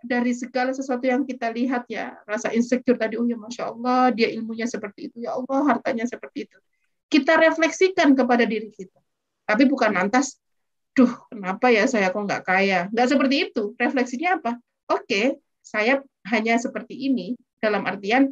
dari 0.04 0.32
segala 0.36 0.76
sesuatu 0.76 1.08
yang 1.08 1.24
kita 1.24 1.48
lihat 1.48 1.88
ya 1.88 2.16
rasa 2.28 2.52
insecure 2.52 3.00
tadi 3.00 3.16
oh 3.16 3.24
ya 3.24 3.40
masya 3.40 3.72
Allah 3.72 4.12
dia 4.12 4.28
ilmunya 4.28 4.68
seperti 4.68 5.08
itu. 5.08 5.24
Ya 5.24 5.32
Allah 5.32 5.60
hartanya 5.72 6.04
seperti 6.04 6.44
itu. 6.48 6.58
Kita 7.08 7.40
refleksikan 7.40 8.12
kepada 8.12 8.44
diri 8.44 8.68
kita. 8.68 9.00
Tapi 9.48 9.64
bukan 9.68 9.92
lantas 9.96 10.36
duh 10.92 11.08
kenapa 11.32 11.72
ya 11.72 11.88
saya 11.88 12.12
kok 12.12 12.20
nggak 12.20 12.44
kaya? 12.44 12.92
Nggak 12.92 13.08
seperti 13.08 13.36
itu. 13.48 13.62
Refleksinya 13.80 14.38
apa? 14.40 14.52
Oke 14.92 15.40
saya 15.62 16.02
hanya 16.28 16.58
seperti 16.58 17.08
ini 17.08 17.38
dalam 17.62 17.86
artian 17.86 18.28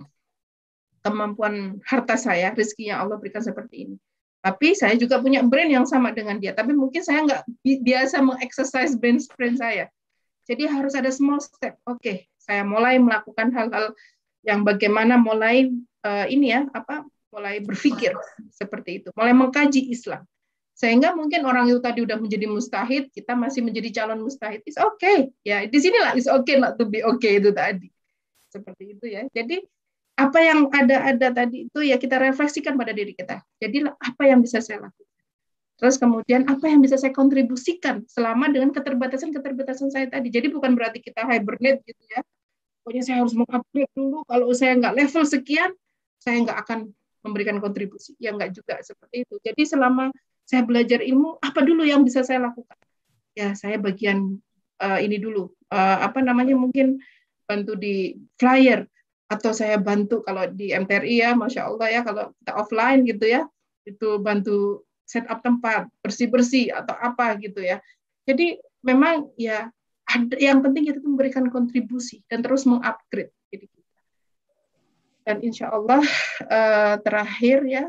kemampuan 1.00 1.80
harta 1.86 2.18
saya 2.18 2.52
rezeki 2.52 2.92
yang 2.92 3.06
Allah 3.06 3.16
berikan 3.16 3.40
seperti 3.40 3.88
ini 3.88 3.96
tapi 4.40 4.72
saya 4.72 4.96
juga 4.96 5.20
punya 5.20 5.44
brand 5.44 5.68
yang 5.68 5.84
sama 5.84 6.16
dengan 6.16 6.40
dia. 6.40 6.56
Tapi 6.56 6.72
mungkin 6.72 7.04
saya 7.04 7.24
nggak 7.28 7.42
biasa 7.84 8.24
mengexercise 8.24 8.96
brand 8.96 9.20
brand 9.36 9.56
saya. 9.60 9.92
Jadi 10.48 10.64
harus 10.66 10.96
ada 10.96 11.12
small 11.12 11.38
step. 11.44 11.76
Oke, 11.84 12.00
okay, 12.00 12.16
saya 12.40 12.64
mulai 12.64 12.96
melakukan 12.96 13.52
hal-hal 13.52 13.92
yang 14.40 14.64
bagaimana 14.64 15.20
mulai 15.20 15.68
uh, 16.02 16.26
ini 16.26 16.56
ya 16.56 16.64
apa 16.72 17.04
mulai 17.30 17.62
berpikir 17.62 18.16
seperti 18.50 19.04
itu, 19.04 19.08
mulai 19.14 19.36
mengkaji 19.36 19.92
Islam. 19.92 20.24
Sehingga 20.74 21.12
mungkin 21.12 21.44
orang 21.44 21.68
itu 21.68 21.76
tadi 21.84 22.00
udah 22.00 22.16
menjadi 22.16 22.48
mustahid, 22.48 23.12
kita 23.12 23.36
masih 23.36 23.60
menjadi 23.60 24.00
calon 24.00 24.24
mustahid. 24.24 24.64
It's 24.64 24.80
okay. 24.80 25.28
Ya, 25.44 25.68
di 25.68 25.76
sinilah 25.76 26.16
it's 26.16 26.24
okay 26.24 26.56
not 26.56 26.80
to 26.80 26.88
be 26.88 27.04
okay 27.04 27.36
itu 27.36 27.52
tadi. 27.52 27.92
Seperti 28.48 28.96
itu 28.96 29.04
ya. 29.04 29.28
Jadi 29.28 29.60
apa 30.20 30.38
yang 30.44 30.68
ada-ada 30.68 31.32
tadi 31.32 31.64
itu 31.64 31.80
ya 31.80 31.96
kita 31.96 32.20
refleksikan 32.20 32.76
pada 32.76 32.92
diri 32.92 33.16
kita. 33.16 33.40
Jadi 33.56 33.88
apa 33.88 34.22
yang 34.28 34.44
bisa 34.44 34.60
saya 34.60 34.84
lakukan? 34.84 35.08
Terus 35.80 35.96
kemudian 35.96 36.44
apa 36.44 36.68
yang 36.68 36.84
bisa 36.84 37.00
saya 37.00 37.16
kontribusikan 37.16 38.04
selama 38.04 38.52
dengan 38.52 38.68
keterbatasan-keterbatasan 38.76 39.88
saya 39.88 40.12
tadi. 40.12 40.28
Jadi 40.28 40.52
bukan 40.52 40.76
berarti 40.76 41.00
kita 41.00 41.24
hibernate 41.24 41.80
gitu 41.88 42.04
ya. 42.12 42.20
Pokoknya 42.84 43.02
saya 43.08 43.16
harus 43.24 43.32
mengupgrade 43.32 43.92
dulu. 43.96 44.20
Kalau 44.28 44.52
saya 44.52 44.76
nggak 44.76 44.94
level 45.00 45.24
sekian, 45.24 45.72
saya 46.20 46.36
nggak 46.44 46.58
akan 46.68 46.78
memberikan 47.24 47.56
kontribusi. 47.64 48.12
Ya 48.20 48.36
nggak 48.36 48.52
juga 48.52 48.76
seperti 48.84 49.24
itu. 49.24 49.40
Jadi 49.40 49.62
selama 49.64 50.12
saya 50.44 50.68
belajar 50.68 51.00
ilmu, 51.00 51.40
apa 51.40 51.64
dulu 51.64 51.88
yang 51.88 52.04
bisa 52.04 52.20
saya 52.20 52.44
lakukan? 52.44 52.76
Ya 53.32 53.56
saya 53.56 53.80
bagian 53.80 54.36
uh, 54.84 55.00
ini 55.00 55.16
dulu. 55.16 55.48
Uh, 55.72 55.98
apa 56.04 56.20
namanya 56.20 56.52
mungkin 56.60 57.00
bantu 57.48 57.72
di 57.72 58.20
flyer 58.36 58.84
atau 59.30 59.54
saya 59.54 59.78
bantu 59.78 60.26
kalau 60.26 60.50
di 60.50 60.74
MTRI 60.74 61.22
ya, 61.22 61.30
masya 61.38 61.70
Allah 61.70 61.86
ya 61.86 62.00
kalau 62.02 62.34
kita 62.42 62.52
offline 62.58 63.06
gitu 63.06 63.24
ya, 63.30 63.46
itu 63.86 64.18
bantu 64.18 64.82
set 65.06 65.22
up 65.30 65.38
tempat 65.38 65.86
bersih 66.02 66.26
bersih 66.26 66.74
atau 66.74 66.98
apa 66.98 67.38
gitu 67.38 67.62
ya. 67.62 67.78
Jadi 68.26 68.58
memang 68.82 69.30
ya 69.38 69.70
ada 70.10 70.36
yang 70.38 70.58
penting 70.58 70.90
itu 70.90 70.98
memberikan 70.98 71.46
kontribusi 71.46 72.26
dan 72.26 72.42
terus 72.42 72.66
mengupgrade 72.66 73.30
diri 73.46 73.70
kita. 73.70 73.94
Dan 75.22 75.36
insya 75.46 75.70
Allah 75.70 76.02
uh, 76.50 76.94
terakhir 76.98 77.62
ya 77.70 77.86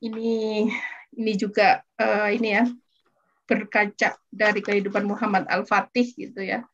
ini 0.00 0.66
ini 1.12 1.32
juga 1.36 1.84
uh, 2.00 2.32
ini 2.32 2.48
ya 2.56 2.64
berkaca 3.44 4.16
dari 4.32 4.60
kehidupan 4.64 5.04
Muhammad 5.04 5.44
Al 5.52 5.68
Fatih 5.68 6.08
gitu 6.16 6.40
ya 6.40 6.64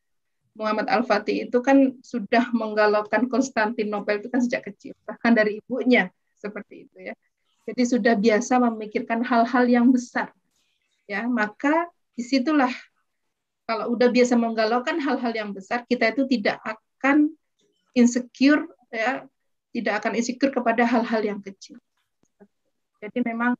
Muhammad 0.58 0.90
Al-Fatih 0.90 1.46
itu 1.46 1.58
kan 1.62 1.94
sudah 2.02 2.50
menggalaukan 2.50 3.30
Konstantinopel 3.30 4.18
itu 4.18 4.28
kan 4.28 4.42
sejak 4.42 4.66
kecil, 4.66 4.98
bahkan 5.06 5.30
dari 5.30 5.62
ibunya 5.62 6.10
seperti 6.34 6.90
itu 6.90 6.98
ya. 6.98 7.14
Jadi 7.70 7.82
sudah 7.86 8.18
biasa 8.18 8.58
memikirkan 8.66 9.22
hal-hal 9.22 9.64
yang 9.70 9.94
besar. 9.94 10.34
Ya, 11.06 11.24
maka 11.24 11.86
di 12.18 12.26
situlah 12.26 12.72
kalau 13.68 13.94
udah 13.94 14.08
biasa 14.10 14.34
menggalaukan 14.34 14.98
hal-hal 14.98 15.32
yang 15.32 15.50
besar, 15.54 15.86
kita 15.86 16.10
itu 16.10 16.26
tidak 16.26 16.58
akan 16.66 17.30
insecure 17.94 18.66
ya, 18.90 19.28
tidak 19.70 20.02
akan 20.02 20.18
insecure 20.18 20.50
kepada 20.50 20.82
hal-hal 20.82 21.22
yang 21.22 21.40
kecil. 21.44 21.78
Jadi 22.98 23.22
memang 23.22 23.54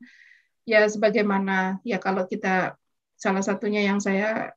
ya 0.67 0.83
sebagaimana 0.89 1.79
ya 1.87 2.03
kalau 2.03 2.27
kita 2.27 2.75
salah 3.15 3.45
satunya 3.45 3.87
yang 3.87 4.03
saya 4.03 4.51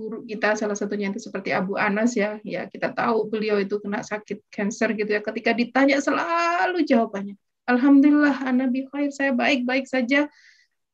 guru 0.00 0.24
kita 0.24 0.56
salah 0.56 0.72
satunya 0.72 1.12
itu 1.12 1.20
seperti 1.20 1.52
Abu 1.52 1.76
Anas 1.76 2.16
ya. 2.16 2.40
Ya 2.40 2.64
kita 2.64 2.96
tahu 2.96 3.28
beliau 3.28 3.60
itu 3.60 3.76
kena 3.76 4.00
sakit 4.00 4.48
cancer 4.48 4.96
gitu 4.96 5.12
ya. 5.12 5.20
Ketika 5.20 5.52
ditanya 5.52 6.00
selalu 6.00 6.88
jawabannya 6.88 7.36
Alhamdulillah 7.68 8.50
Nabi 8.50 8.88
khair 8.88 9.12
saya 9.12 9.36
baik-baik 9.36 9.84
saja 9.84 10.26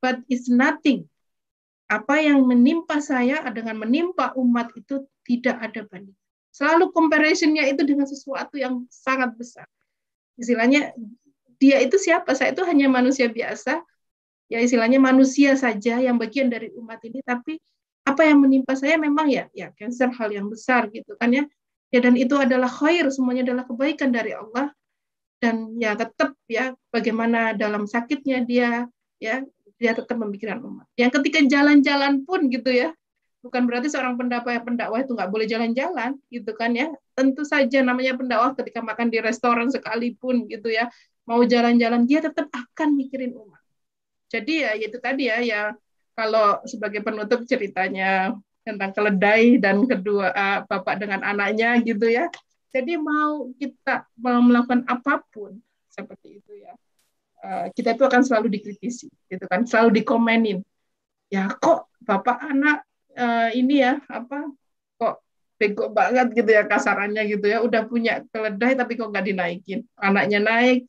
but 0.03 0.19
it's 0.27 0.51
nothing. 0.51 1.07
Apa 1.87 2.19
yang 2.19 2.43
menimpa 2.43 2.99
saya 2.99 3.47
dengan 3.55 3.79
menimpa 3.79 4.35
umat 4.35 4.75
itu 4.75 5.07
tidak 5.23 5.57
ada 5.63 5.87
banding. 5.87 6.19
Selalu 6.51 6.91
comparisonnya 6.91 7.63
itu 7.71 7.87
dengan 7.87 8.11
sesuatu 8.11 8.59
yang 8.59 8.83
sangat 8.91 9.39
besar. 9.39 9.71
Istilahnya 10.35 10.91
dia 11.63 11.79
itu 11.81 11.97
siapa? 11.97 12.35
Saya 12.35 12.53
itu 12.53 12.67
hanya 12.67 12.91
manusia 12.91 13.31
biasa. 13.31 13.81
Ya 14.51 14.59
istilahnya 14.63 14.99
manusia 14.99 15.55
saja 15.55 15.99
yang 15.99 16.19
bagian 16.19 16.51
dari 16.51 16.71
umat 16.75 17.03
ini 17.03 17.19
tapi 17.23 17.59
apa 18.07 18.23
yang 18.23 18.39
menimpa 18.39 18.79
saya 18.79 18.95
memang 18.97 19.27
ya 19.27 19.51
ya 19.51 19.75
cancer 19.75 20.15
hal 20.15 20.31
yang 20.31 20.47
besar 20.47 20.87
gitu 20.95 21.19
kan 21.19 21.35
ya. 21.35 21.45
Ya 21.91 21.99
dan 22.03 22.15
itu 22.15 22.35
adalah 22.39 22.71
khair 22.71 23.07
semuanya 23.11 23.47
adalah 23.51 23.67
kebaikan 23.67 24.15
dari 24.15 24.35
Allah. 24.35 24.71
Dan 25.37 25.77
ya 25.77 25.93
tetap 25.99 26.33
ya 26.49 26.73
bagaimana 26.89 27.53
dalam 27.53 27.85
sakitnya 27.85 28.47
dia 28.47 28.87
ya 29.19 29.43
dia 29.77 29.93
tetap 29.93 30.17
memikirkan 30.17 30.63
umat. 30.63 30.87
Yang 30.95 31.21
ketika 31.21 31.39
jalan-jalan 31.45 32.23
pun 32.23 32.47
gitu 32.49 32.71
ya 32.71 32.95
bukan 33.45 33.63
berarti 33.63 33.87
seorang 33.87 34.19
pendakwah 34.19 34.59
pendakwah 34.59 35.07
itu 35.07 35.15
nggak 35.15 35.31
boleh 35.31 35.47
jalan-jalan 35.51 36.15
gitu 36.31 36.51
kan 36.55 36.73
ya. 36.73 36.89
Tentu 37.13 37.43
saja 37.43 37.83
namanya 37.83 38.15
pendakwah 38.15 38.55
ketika 38.55 38.81
makan 38.87 39.11
di 39.11 39.19
restoran 39.19 39.69
sekalipun 39.69 40.47
gitu 40.47 40.71
ya 40.71 40.89
mau 41.27 41.43
jalan-jalan 41.43 42.07
dia 42.07 42.23
tetap 42.23 42.47
akan 42.55 42.95
mikirin 42.95 43.35
umat. 43.35 43.61
Jadi 44.31 44.63
ya 44.63 44.71
itu 44.79 44.99
tadi 44.99 45.31
ya 45.31 45.39
ya 45.43 45.61
kalau 46.17 46.65
sebagai 46.65 47.05
penutup 47.05 47.45
ceritanya 47.45 48.33
tentang 48.65 48.91
keledai 48.97 49.61
dan 49.61 49.85
kedua 49.85 50.33
uh, 50.33 50.59
bapak 50.67 50.99
dengan 50.99 51.23
anaknya 51.23 51.79
gitu 51.85 52.09
ya. 52.09 52.27
Jadi 52.73 52.99
mau 52.99 53.53
kita 53.57 54.09
mau 54.19 54.41
melakukan 54.43 54.83
apa 54.89 55.23
pun 55.31 55.57
seperti 55.93 56.41
itu 56.43 56.53
ya 56.61 56.75
uh, 57.47 57.67
kita 57.73 57.95
itu 57.95 58.05
akan 58.05 58.23
selalu 58.27 58.59
dikritisi 58.59 59.09
gitu 59.31 59.45
kan 59.47 59.65
selalu 59.65 60.03
dikomenin. 60.03 60.59
Ya 61.31 61.51
kok 61.51 61.91
bapak 62.03 62.39
anak 62.43 62.87
uh, 63.19 63.51
ini 63.55 63.83
ya 63.83 63.99
apa 64.07 64.47
kok 64.99 65.15
bego 65.57 65.91
banget 65.91 66.33
gitu 66.35 66.51
ya 66.51 66.67
kasarannya 66.67 67.23
gitu 67.31 67.47
ya. 67.47 67.63
Udah 67.63 67.87
punya 67.87 68.23
keledai 68.31 68.79
tapi 68.79 68.99
kok 68.99 69.11
nggak 69.11 69.27
dinaikin? 69.27 69.87
Anaknya 69.99 70.43
naik 70.43 70.87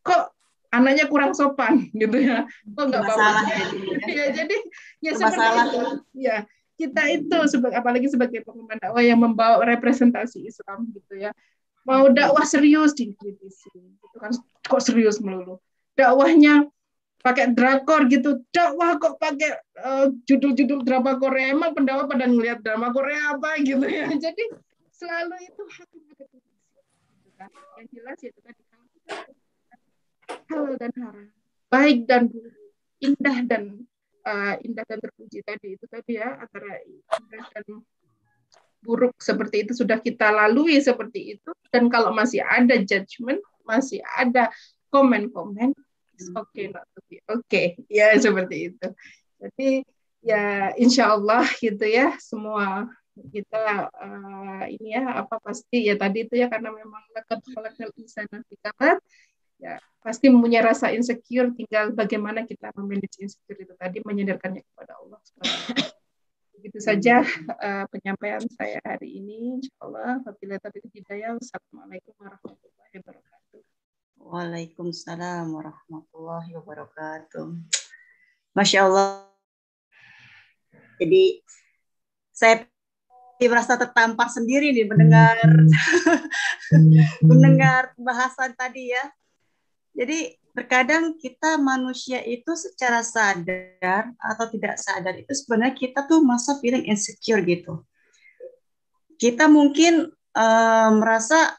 kok 0.00 0.34
anaknya 0.70 1.04
kurang 1.10 1.34
sopan 1.34 1.90
gitu 1.92 2.16
ya. 2.18 2.46
Kok 2.74 2.84
nggak 2.88 3.02
bawa 3.02 3.42
ya, 3.46 3.58
ya. 4.06 4.24
Jadi 4.34 4.56
ya 5.02 5.12
Masalah. 5.14 5.28
seperti 5.30 5.58
itu 5.66 5.82
ya 6.16 6.38
kita 6.80 7.02
itu 7.12 7.38
sebagai 7.44 7.76
apalagi 7.76 8.08
sebagai 8.08 8.40
pengumuman 8.40 8.80
dakwah 8.80 9.04
yang 9.04 9.20
membawa 9.20 9.60
representasi 9.68 10.48
Islam 10.48 10.88
gitu 10.96 11.20
ya. 11.20 11.36
Mau 11.84 12.08
dakwah 12.08 12.48
serius 12.48 12.96
dikritisi 12.96 13.68
gitu 13.76 14.16
kan. 14.16 14.32
Kok 14.64 14.80
serius 14.80 15.20
melulu? 15.20 15.60
Dakwahnya 15.92 16.64
pakai 17.20 17.52
drakor 17.52 18.08
gitu. 18.08 18.40
Dakwah 18.48 18.96
kok 18.96 19.20
pakai 19.20 19.60
eh, 19.60 20.06
judul-judul 20.24 20.80
drama 20.80 21.20
Korea? 21.20 21.52
Emang 21.52 21.76
pendakwah 21.76 22.08
pada 22.08 22.24
ngelihat 22.24 22.64
drama 22.64 22.88
Korea 22.96 23.36
apa 23.36 23.60
gitu 23.60 23.84
ya? 23.84 24.08
Jadi 24.24 24.44
selalu 24.96 25.36
itu 25.44 25.62
hakim 25.68 26.02
ada 26.16 26.24
gitu 26.24 27.30
kan. 27.36 27.50
Yang 27.76 27.88
jelas 27.92 28.16
ya 28.24 28.28
itu 28.32 28.40
halal 28.40 29.39
dan 30.80 30.92
haram. 30.96 31.28
Baik 31.68 32.08
dan 32.08 32.32
buruk 32.32 32.56
indah 33.04 33.38
dan 33.44 33.84
eh, 34.24 34.54
indah 34.64 34.84
dan 34.88 34.98
terpuji 34.98 35.44
tadi. 35.44 35.76
Itu 35.76 35.84
tadi 35.84 36.16
ya 36.16 36.40
antara 36.40 36.80
indah 36.88 37.44
dan 37.52 37.64
buruk 38.80 39.12
seperti 39.20 39.68
itu 39.68 39.76
sudah 39.76 40.00
kita 40.00 40.32
lalui 40.32 40.80
seperti 40.80 41.36
itu. 41.36 41.52
Dan 41.68 41.92
kalau 41.92 42.16
masih 42.16 42.40
ada 42.40 42.80
judgement 42.80 43.38
masih 43.68 44.00
ada 44.18 44.48
komen-komen 44.90 45.76
it's 46.20 46.28
okay 46.36 46.68
not 46.68 46.84
to 46.92 47.00
be 47.08 47.16
okay. 47.24 47.80
Ya 47.88 48.12
seperti 48.20 48.74
itu. 48.74 48.86
Jadi 49.40 49.88
ya 50.20 50.76
insya 50.76 51.16
Allah 51.16 51.48
gitu 51.56 51.88
ya 51.88 52.12
semua 52.20 52.92
kita 53.32 53.88
eh, 53.88 54.64
ini 54.76 54.96
ya 54.96 55.24
apa 55.24 55.40
pasti 55.40 55.88
ya 55.88 55.96
tadi 55.96 56.28
itu 56.28 56.36
ya 56.36 56.52
karena 56.52 56.72
memang 56.72 57.00
lekat 57.16 57.40
khalaqal 57.52 57.90
insana 57.96 58.44
fi 58.44 58.54
kabad, 58.60 58.96
ya 59.60 59.76
pasti 60.00 60.32
punya 60.32 60.64
rasa 60.64 60.90
insecure 60.96 61.52
tinggal 61.52 61.92
bagaimana 61.92 62.48
kita 62.48 62.72
memanage 62.72 63.20
insecure 63.20 63.60
itu 63.60 63.74
tadi 63.76 64.00
menyandarkannya 64.00 64.64
kepada 64.64 64.96
Allah 64.96 65.20
begitu 66.56 66.80
saja 66.80 67.20
eh, 67.60 67.84
penyampaian 67.92 68.40
saya 68.56 68.80
hari 68.84 69.20
ini 69.20 69.60
insya 69.60 69.76
Allah 69.84 70.24
wabillahi 70.24 70.60
taufiq 70.60 70.88
hidayah 70.92 71.36
wassalamualaikum 71.36 72.16
warahmatullahi 72.16 72.94
wabarakatuh 73.00 73.30
Waalaikumsalam 74.20 75.48
warahmatullahi 75.48 76.52
wabarakatuh. 76.60 77.56
Masya 78.52 78.84
Allah. 78.84 79.32
Jadi 81.00 81.40
saya 82.28 82.68
merasa 83.40 83.80
tertampar 83.80 84.28
sendiri 84.28 84.76
nih 84.76 84.84
mendengar 84.84 85.40
mendengar 87.28 87.96
bahasan 87.96 88.52
tadi 88.52 88.92
ya. 88.92 89.08
Jadi 90.00 90.32
terkadang 90.56 91.20
kita 91.20 91.60
manusia 91.60 92.24
itu 92.24 92.56
secara 92.56 93.04
sadar 93.04 94.16
atau 94.16 94.48
tidak 94.48 94.80
sadar 94.80 95.12
itu 95.20 95.28
sebenarnya 95.36 95.76
kita 95.76 96.08
tuh 96.08 96.24
masa 96.24 96.56
feeling 96.64 96.88
insecure 96.88 97.44
gitu. 97.44 97.84
Kita 99.20 99.44
mungkin 99.52 100.08
eh, 100.16 100.90
merasa 100.96 101.52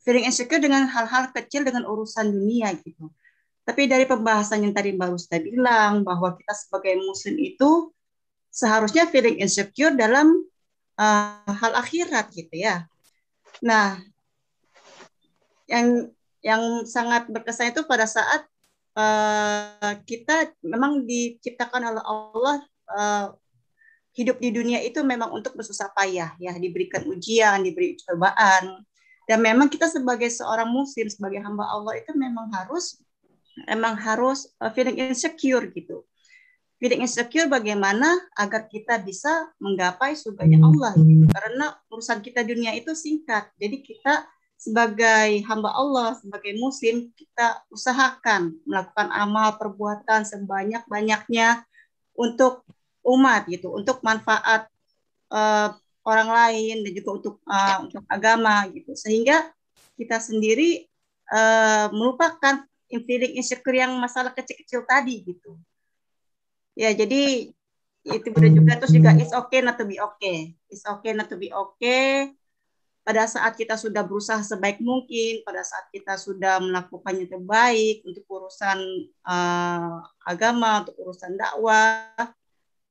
feeling 0.00 0.24
insecure 0.24 0.64
dengan 0.64 0.88
hal-hal 0.88 1.28
kecil 1.36 1.68
dengan 1.68 1.84
urusan 1.84 2.32
dunia 2.32 2.72
gitu. 2.80 3.12
Tapi 3.68 3.84
dari 3.84 4.08
pembahasan 4.08 4.64
yang 4.64 4.72
tadi 4.72 4.96
Mbak 4.96 5.08
Rusta 5.12 5.36
bilang 5.36 6.00
bahwa 6.00 6.32
kita 6.40 6.56
sebagai 6.56 6.96
muslim 7.04 7.36
itu 7.36 7.92
seharusnya 8.48 9.04
feeling 9.12 9.44
insecure 9.44 9.92
dalam 9.92 10.32
uh, 10.96 11.52
hal 11.52 11.76
akhirat 11.76 12.32
gitu 12.32 12.64
ya. 12.64 12.88
Nah, 13.60 14.00
yang 15.68 16.08
yang 16.48 16.88
sangat 16.88 17.28
berkesan 17.28 17.76
itu 17.76 17.84
pada 17.84 18.08
saat 18.08 18.48
uh, 18.96 19.92
kita 20.08 20.48
memang 20.64 21.04
diciptakan 21.04 21.92
oleh 21.92 22.00
Allah 22.00 22.56
uh, 22.88 23.26
hidup 24.16 24.40
di 24.40 24.48
dunia 24.48 24.80
itu 24.80 25.04
memang 25.04 25.28
untuk 25.36 25.52
bersusah 25.52 25.92
payah 25.92 26.32
ya, 26.40 26.56
diberikan 26.56 27.04
ujian, 27.04 27.60
diberi 27.60 28.00
cobaan. 28.00 28.80
Dan 29.28 29.44
memang 29.44 29.68
kita 29.68 29.92
sebagai 29.92 30.32
seorang 30.32 30.72
muslim, 30.72 31.04
sebagai 31.12 31.44
hamba 31.44 31.68
Allah 31.68 32.00
itu 32.00 32.16
memang 32.16 32.48
harus 32.48 32.96
memang 33.68 34.00
harus 34.00 34.48
uh, 34.64 34.72
feeling 34.72 34.96
insecure 34.96 35.68
gitu. 35.68 36.08
Feeling 36.80 37.04
insecure 37.04 37.44
bagaimana 37.50 38.08
agar 38.38 38.70
kita 38.70 39.02
bisa 39.04 39.52
menggapai 39.60 40.16
surganya 40.16 40.64
Allah 40.64 40.96
gitu. 40.96 41.28
Karena 41.28 41.76
urusan 41.92 42.24
kita 42.24 42.40
dunia 42.40 42.72
itu 42.72 42.96
singkat. 42.96 43.52
Jadi 43.60 43.84
kita 43.84 44.24
sebagai 44.58 45.46
hamba 45.46 45.70
Allah, 45.70 46.18
sebagai 46.18 46.58
muslim, 46.58 47.14
kita 47.14 47.62
usahakan 47.70 48.58
melakukan 48.66 49.08
amal 49.14 49.54
perbuatan 49.54 50.26
sebanyak-banyaknya 50.26 51.62
untuk 52.18 52.66
umat 53.06 53.46
gitu, 53.46 53.70
untuk 53.70 54.02
manfaat 54.02 54.66
uh, 55.30 55.70
orang 56.02 56.28
lain 56.28 56.82
dan 56.82 56.90
juga 56.90 57.10
untuk 57.22 57.34
uh, 57.46 57.86
untuk 57.86 58.02
agama 58.10 58.66
gitu. 58.74 58.98
Sehingga 58.98 59.46
kita 59.94 60.18
sendiri 60.18 60.90
uh, 61.30 61.94
melupakan 61.94 62.66
feeling 62.90 63.38
insecure 63.38 63.78
yang 63.78 63.94
masalah 63.94 64.34
kecil-kecil 64.34 64.82
tadi 64.90 65.22
gitu. 65.22 65.54
Ya, 66.74 66.90
jadi 66.90 67.54
itu 68.08 68.28
benar 68.32 68.50
juga 68.50 68.72
terus 68.80 68.94
juga 68.94 69.10
it's 69.14 69.34
okay 69.36 69.60
not 69.62 69.78
to 69.78 69.86
be 69.86 70.02
okay. 70.02 70.56
It's 70.66 70.82
okay 70.82 71.14
not 71.14 71.30
to 71.30 71.36
be 71.38 71.54
okay. 71.54 72.34
Pada 73.08 73.24
saat 73.24 73.56
kita 73.56 73.80
sudah 73.80 74.04
berusaha 74.04 74.44
sebaik 74.44 74.84
mungkin, 74.84 75.40
pada 75.40 75.64
saat 75.64 75.88
kita 75.88 76.20
sudah 76.20 76.60
melakukannya 76.60 77.24
terbaik 77.24 78.04
untuk 78.04 78.28
urusan 78.28 78.76
uh, 79.24 80.04
agama, 80.28 80.84
untuk 80.84 81.08
urusan 81.08 81.40
dakwah, 81.40 82.12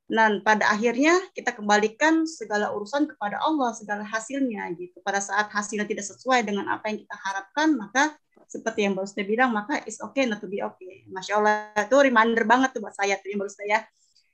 dan 0.10 0.42
pada 0.42 0.74
akhirnya 0.74 1.20
kita 1.38 1.54
kembalikan 1.54 2.26
segala 2.26 2.74
urusan 2.74 3.12
kepada 3.12 3.38
Allah, 3.46 3.76
segala 3.78 4.02
hasilnya 4.08 4.74
gitu. 4.80 5.04
Pada 5.06 5.22
saat 5.22 5.54
hasilnya 5.54 5.86
tidak 5.86 6.10
sesuai 6.10 6.48
dengan 6.48 6.66
apa 6.72 6.90
yang 6.90 7.04
kita 7.04 7.14
harapkan, 7.14 7.78
maka 7.78 8.18
seperti 8.48 8.88
yang 8.88 8.96
Mbak 8.96 9.06
Ustaz 9.06 9.28
bilang, 9.28 9.52
maka 9.52 9.84
it's 9.84 10.00
okay 10.00 10.24
not 10.24 10.40
to 10.40 10.48
be 10.48 10.64
okay. 10.64 11.04
Masya 11.12 11.44
Allah, 11.44 11.76
itu 11.78 11.94
reminder 11.94 12.42
banget 12.48 12.74
tuh 12.74 12.82
buat 12.82 12.96
saya, 12.96 13.20
tuh 13.20 13.36
Mbak 13.36 13.52
Ustaz 13.52 13.68
ya. 13.68 13.80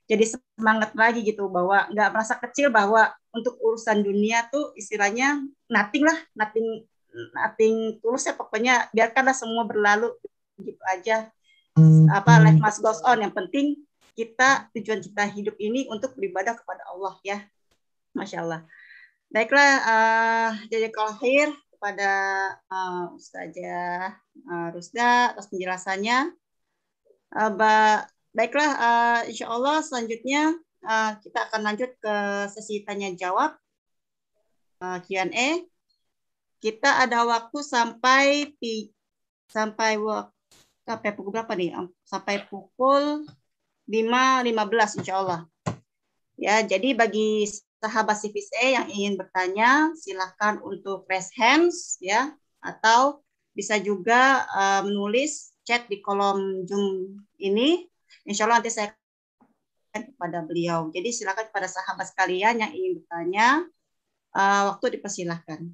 Jadi 0.04 0.36
semangat 0.36 0.92
lagi 0.92 1.24
gitu, 1.24 1.48
bahwa 1.48 1.88
nggak 1.88 2.10
merasa 2.12 2.36
kecil 2.36 2.68
bahwa 2.68 3.08
untuk 3.32 3.56
urusan 3.58 4.04
dunia 4.04 4.46
tuh 4.52 4.76
istilahnya 4.76 5.40
nothing 5.72 6.04
lah, 6.04 6.18
nothing 6.36 6.84
nothing 7.34 7.76
tulus 8.02 8.26
ya 8.26 8.34
pokoknya 8.34 8.90
biarkanlah 8.90 9.32
semua 9.32 9.64
berlalu 9.64 10.12
gitu 10.60 10.82
aja. 10.90 11.30
Apa 12.14 12.38
life 12.38 12.60
must 12.62 12.84
goes 12.84 13.02
on, 13.02 13.18
yang 13.24 13.34
penting 13.34 13.80
kita 14.14 14.70
tujuan 14.76 15.02
kita 15.02 15.26
hidup 15.26 15.56
ini 15.58 15.90
untuk 15.90 16.14
beribadah 16.14 16.54
kepada 16.54 16.86
Allah 16.94 17.14
ya. 17.26 17.38
Masya 18.14 18.46
Allah. 18.46 18.62
Baiklah, 19.34 19.72
uh, 19.82 20.50
jadi 20.70 20.94
akhir 20.94 21.50
kepada 21.74 22.10
uh, 22.70 23.10
Ustazah 23.18 24.14
uh, 24.46 24.68
Rusda 24.70 25.34
atas 25.34 25.50
penjelasannya. 25.50 26.30
Uh, 27.34 27.50
ba 27.58 28.06
baiklah, 28.34 28.70
uh, 28.76 29.20
insya 29.30 29.48
Allah 29.48 29.80
selanjutnya 29.80 30.58
uh, 30.84 31.16
kita 31.22 31.48
akan 31.48 31.60
lanjut 31.64 31.90
ke 32.02 32.14
sesi 32.50 32.82
tanya 32.82 33.14
jawab 33.14 33.54
uh, 34.82 34.98
Q&A. 35.06 35.64
Kita 36.58 37.00
ada 37.04 37.24
waktu 37.28 37.60
sampai 37.60 38.52
pi, 38.56 38.90
sampai 39.48 40.00
waktu 40.00 40.34
sampai 40.84 41.10
pukul 41.16 41.32
berapa 41.32 41.52
nih? 41.56 41.72
Sampai 42.04 42.44
pukul 42.44 43.24
5.15 43.88 45.00
insya 45.00 45.14
Allah. 45.20 45.40
Ya, 46.34 46.60
jadi 46.60 46.92
bagi 46.92 47.48
sahabat 47.80 48.16
CVC 48.20 48.52
yang 48.76 48.86
ingin 48.88 49.14
bertanya, 49.16 49.92
silahkan 49.96 50.60
untuk 50.60 51.08
raise 51.08 51.32
hands 51.36 52.00
ya, 52.00 52.32
atau 52.60 53.24
bisa 53.54 53.78
juga 53.80 54.44
uh, 54.50 54.82
menulis 54.84 55.54
chat 55.64 55.86
di 55.88 56.00
kolom 56.04 56.68
Zoom 56.68 57.16
ini. 57.40 57.88
Insya 58.22 58.46
Allah 58.46 58.62
nanti 58.62 58.70
saya 58.70 58.94
kepada 59.94 60.42
beliau. 60.42 60.90
Jadi 60.90 61.10
silakan 61.10 61.50
pada 61.50 61.66
sahabat 61.66 62.10
sekalian 62.10 62.62
yang 62.62 62.70
ingin 62.74 63.02
bertanya, 63.02 63.46
uh, 64.34 64.74
waktu 64.74 64.98
dipersilahkan. 64.98 65.70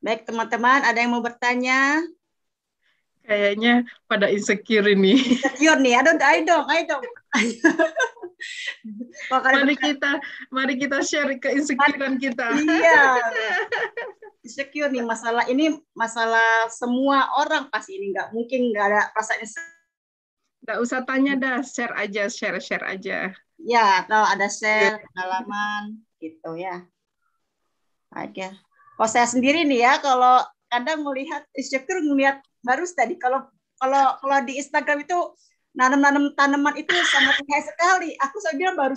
Baik 0.00 0.24
teman-teman, 0.24 0.80
ada 0.80 0.96
yang 0.96 1.12
mau 1.12 1.20
bertanya? 1.20 2.00
Kayaknya 3.24 3.86
pada 4.10 4.26
insecure 4.26 4.86
ini. 4.90 5.16
Insecure 5.16 5.80
nih, 5.80 5.94
aduh, 6.00 6.16
ayo 6.18 6.40
dong, 6.46 6.66
ayo 6.66 6.82
dong. 6.88 7.02
mari 9.28 9.76
kita, 9.76 10.10
mari 10.48 10.74
kita 10.80 10.98
share 11.04 11.36
ke 11.36 11.52
insecurean 11.52 12.16
kita. 12.16 12.56
Iya. 12.56 13.20
Insecure 14.46 14.88
nih 14.88 15.04
masalah 15.04 15.44
ini 15.52 15.76
masalah 15.92 16.72
semua 16.72 17.28
orang 17.36 17.68
pasti 17.68 18.00
ini 18.00 18.08
nggak 18.08 18.32
mungkin 18.32 18.72
nggak 18.72 18.86
ada 18.88 19.02
perasaan 19.12 19.44
Nggak 20.64 20.78
usah 20.80 21.00
tanya 21.04 21.34
dah, 21.36 21.58
share 21.60 21.92
aja, 21.92 22.24
share 22.28 22.56
share 22.60 22.84
aja. 22.88 23.32
Ya, 23.60 24.04
atau 24.04 24.24
ada 24.24 24.48
share 24.48 25.04
pengalaman 25.12 26.00
gitu 26.20 26.56
ya. 26.56 26.88
Oke. 28.16 28.48
Kalau 28.96 29.08
saya 29.08 29.28
sendiri 29.28 29.64
nih 29.64 29.84
ya, 29.84 29.92
kalau 30.00 30.40
kadang 30.68 31.04
melihat 31.04 31.44
insecure 31.56 32.00
melihat 32.04 32.40
baru 32.60 32.84
tadi 32.90 33.16
kalau 33.16 33.48
kalau 33.80 34.16
kalau 34.20 34.38
di 34.44 34.60
Instagram 34.60 35.04
itu 35.04 35.18
nanam-nanam 35.72 36.34
tanaman 36.34 36.74
itu 36.76 36.92
sangat 36.92 37.40
baik 37.46 37.64
sekali. 37.64 38.10
Aku 38.18 38.36
saya 38.42 38.54
bilang 38.58 38.76
baru 38.76 38.96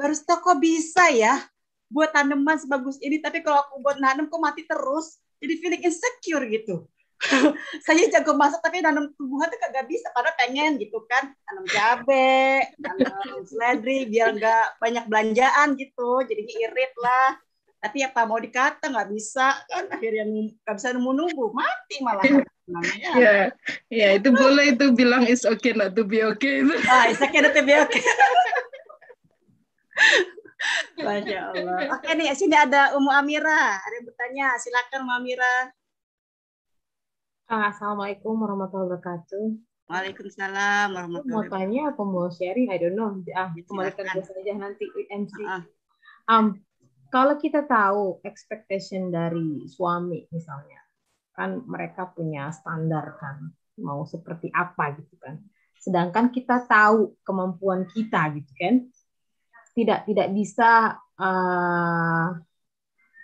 baru 0.00 0.14
kok 0.16 0.58
bisa 0.58 1.12
ya 1.12 1.44
buat 1.92 2.14
tanaman 2.14 2.56
sebagus 2.56 2.96
ini, 3.04 3.20
tapi 3.20 3.44
kalau 3.44 3.60
aku 3.60 3.84
buat 3.84 4.00
nanam 4.00 4.26
kok 4.26 4.40
mati 4.40 4.64
terus. 4.64 5.20
Jadi 5.40 5.54
feeling 5.56 5.82
insecure 5.84 6.44
gitu. 6.48 6.84
saya 7.84 8.08
jago 8.08 8.32
masak 8.32 8.64
tapi 8.64 8.80
nanam 8.80 9.12
tumbuhan 9.12 9.52
tuh 9.52 9.60
kagak 9.60 9.84
bisa 9.92 10.08
karena 10.16 10.32
pengen 10.40 10.80
gitu 10.80 11.04
kan 11.04 11.28
tanam 11.44 11.64
cabe 11.68 12.64
tanam 12.80 13.44
seledri 13.44 14.08
biar 14.08 14.40
nggak 14.40 14.80
banyak 14.80 15.04
belanjaan 15.04 15.76
gitu 15.76 16.24
jadi 16.24 16.40
irit 16.40 16.92
lah 16.96 17.36
tapi 17.80 18.04
apa 18.04 18.28
mau 18.28 18.36
dikata 18.36 18.92
nggak 18.92 19.08
bisa 19.08 19.56
kan 19.64 19.88
akhirnya 19.88 20.24
nggak 20.28 20.74
bisa 20.76 20.92
nunggu 20.92 21.12
nunggu 21.16 21.46
mati 21.56 21.96
malah 22.04 22.24
namanya 22.68 23.08
ya 23.16 23.34
ya 23.88 24.08
itu 24.20 24.28
boleh 24.30 24.76
itu 24.76 24.92
bilang 24.92 25.24
is 25.24 25.48
okay 25.48 25.72
not 25.72 25.96
to 25.96 26.04
be 26.04 26.20
okay 26.20 26.60
itu 26.60 26.76
ah 26.92 27.08
is 27.08 27.18
okay 27.18 27.40
not 27.40 27.56
to 27.56 27.64
be 27.64 27.72
okay 27.72 28.04
Masya 31.00 31.56
Allah. 31.56 31.96
Oke 31.96 32.12
nih, 32.12 32.36
sini 32.36 32.52
ada 32.52 32.92
Umu 32.92 33.08
Amira. 33.08 33.80
Ada 33.80 33.94
yang 33.96 34.04
bertanya, 34.04 34.46
silakan 34.60 35.08
Umu 35.08 35.12
Amira. 35.16 35.72
Assalamualaikum 37.48 38.36
warahmatullahi 38.36 38.92
wabarakatuh. 38.92 39.44
Waalaikumsalam 39.88 40.92
warahmatullahi 40.92 41.32
wabarakatuh. 41.32 41.48
Mau 41.48 41.56
tanya 41.56 41.80
apa 41.90 42.02
mau 42.04 42.28
sharing? 42.28 42.68
I 42.68 42.76
don't 42.76 42.94
know. 42.94 43.16
Ah, 43.32 43.50
kembalikan 43.56 44.06
biasa 44.12 44.30
aja 44.36 44.52
nanti 44.54 44.84
MC. 45.08 45.34
Uh 45.40 45.48
-uh. 45.48 45.62
Um, 46.30 46.46
kalau 47.10 47.34
kita 47.36 47.66
tahu 47.66 48.22
expectation 48.22 49.10
dari 49.10 49.66
suami 49.66 50.30
misalnya, 50.30 50.78
kan 51.34 51.60
mereka 51.66 52.06
punya 52.08 52.54
standar 52.54 53.18
kan, 53.18 53.50
mau 53.82 54.06
seperti 54.06 54.48
apa 54.54 54.94
gitu 54.94 55.18
kan. 55.18 55.42
Sedangkan 55.76 56.30
kita 56.30 56.64
tahu 56.70 57.18
kemampuan 57.26 57.90
kita 57.90 58.30
gitu 58.38 58.52
kan, 58.54 58.74
tidak 59.74 60.06
tidak 60.06 60.28
bisa 60.30 60.96
uh, 61.18 62.28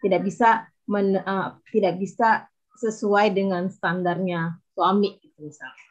tidak 0.03 0.21
bisa 0.27 0.67
men, 0.91 1.23
uh, 1.23 1.57
tidak 1.71 1.95
bisa 2.03 2.51
sesuai 2.77 3.33
dengan 3.33 3.71
standarnya 3.71 4.61
suami 4.77 5.17
gitu 5.23 5.47
misalnya. 5.47 5.87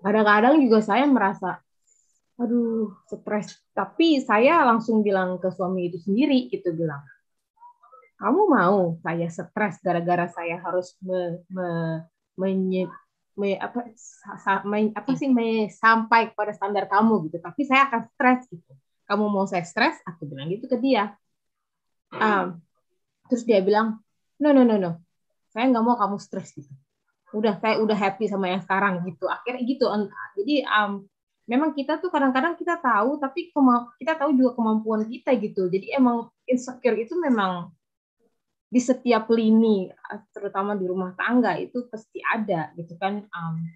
Kadang-kadang 0.00 0.60
juga 0.64 0.80
saya 0.80 1.04
merasa 1.04 1.60
aduh 2.40 2.96
stres. 3.04 3.60
Tapi 3.76 4.24
saya 4.24 4.64
langsung 4.64 5.04
bilang 5.04 5.36
ke 5.36 5.52
suami 5.52 5.92
itu 5.92 6.00
sendiri 6.00 6.48
gitu 6.48 6.72
bilang. 6.72 7.04
Kamu 8.16 8.42
mau 8.48 9.00
saya 9.00 9.28
stres 9.28 9.80
gara-gara 9.80 10.28
saya 10.28 10.60
harus 10.60 10.92
me, 11.00 11.40
me, 11.48 11.68
menye, 12.36 12.84
me, 13.36 13.56
apa 13.56 13.88
sa, 14.40 14.60
me, 14.64 14.92
apa 14.92 15.08
sih 15.16 15.28
me, 15.28 15.72
sampai 15.72 16.32
kepada 16.32 16.52
standar 16.52 16.84
kamu 16.88 17.28
gitu. 17.28 17.40
Tapi 17.40 17.60
saya 17.64 17.88
akan 17.88 18.00
stres 18.16 18.48
gitu. 18.48 18.72
Kamu 19.08 19.24
mau 19.28 19.44
saya 19.48 19.64
stres 19.64 20.00
aku 20.04 20.28
bilang 20.28 20.52
gitu 20.52 20.68
ke 20.68 20.76
dia. 20.80 21.16
Um, 22.10 22.60
terus 23.30 23.46
dia 23.46 23.62
bilang 23.62 24.00
no 24.40 24.52
no 24.52 24.64
no 24.64 24.76
no. 24.76 25.00
Saya 25.52 25.68
nggak 25.72 25.84
mau 25.84 25.96
kamu 25.96 26.16
stres 26.20 26.52
gitu. 26.56 26.72
Udah 27.32 27.56
saya 27.56 27.80
udah 27.80 27.96
happy 27.96 28.28
sama 28.28 28.52
yang 28.52 28.60
sekarang 28.60 29.00
gitu. 29.08 29.28
Akhirnya 29.32 29.62
gitu 29.64 29.88
jadi 30.36 30.68
um, 30.68 31.08
memang 31.50 31.74
kita 31.74 31.98
tuh 31.98 32.14
kadang-kadang 32.14 32.54
kita 32.54 32.78
tahu 32.78 33.18
tapi 33.18 33.50
kita 33.98 34.14
tahu 34.14 34.30
juga 34.38 34.54
kemampuan 34.54 35.02
kita 35.10 35.34
gitu. 35.34 35.66
Jadi 35.66 35.90
emang 35.90 36.30
insecure 36.46 36.94
itu 36.94 37.18
memang 37.18 37.74
di 38.70 38.78
setiap 38.78 39.26
lini 39.34 39.90
terutama 40.30 40.78
di 40.78 40.86
rumah 40.86 41.10
tangga 41.18 41.58
itu 41.58 41.90
pasti 41.90 42.22
ada 42.22 42.70
gitu 42.78 42.94
kan 43.02 43.26
um, 43.34 43.66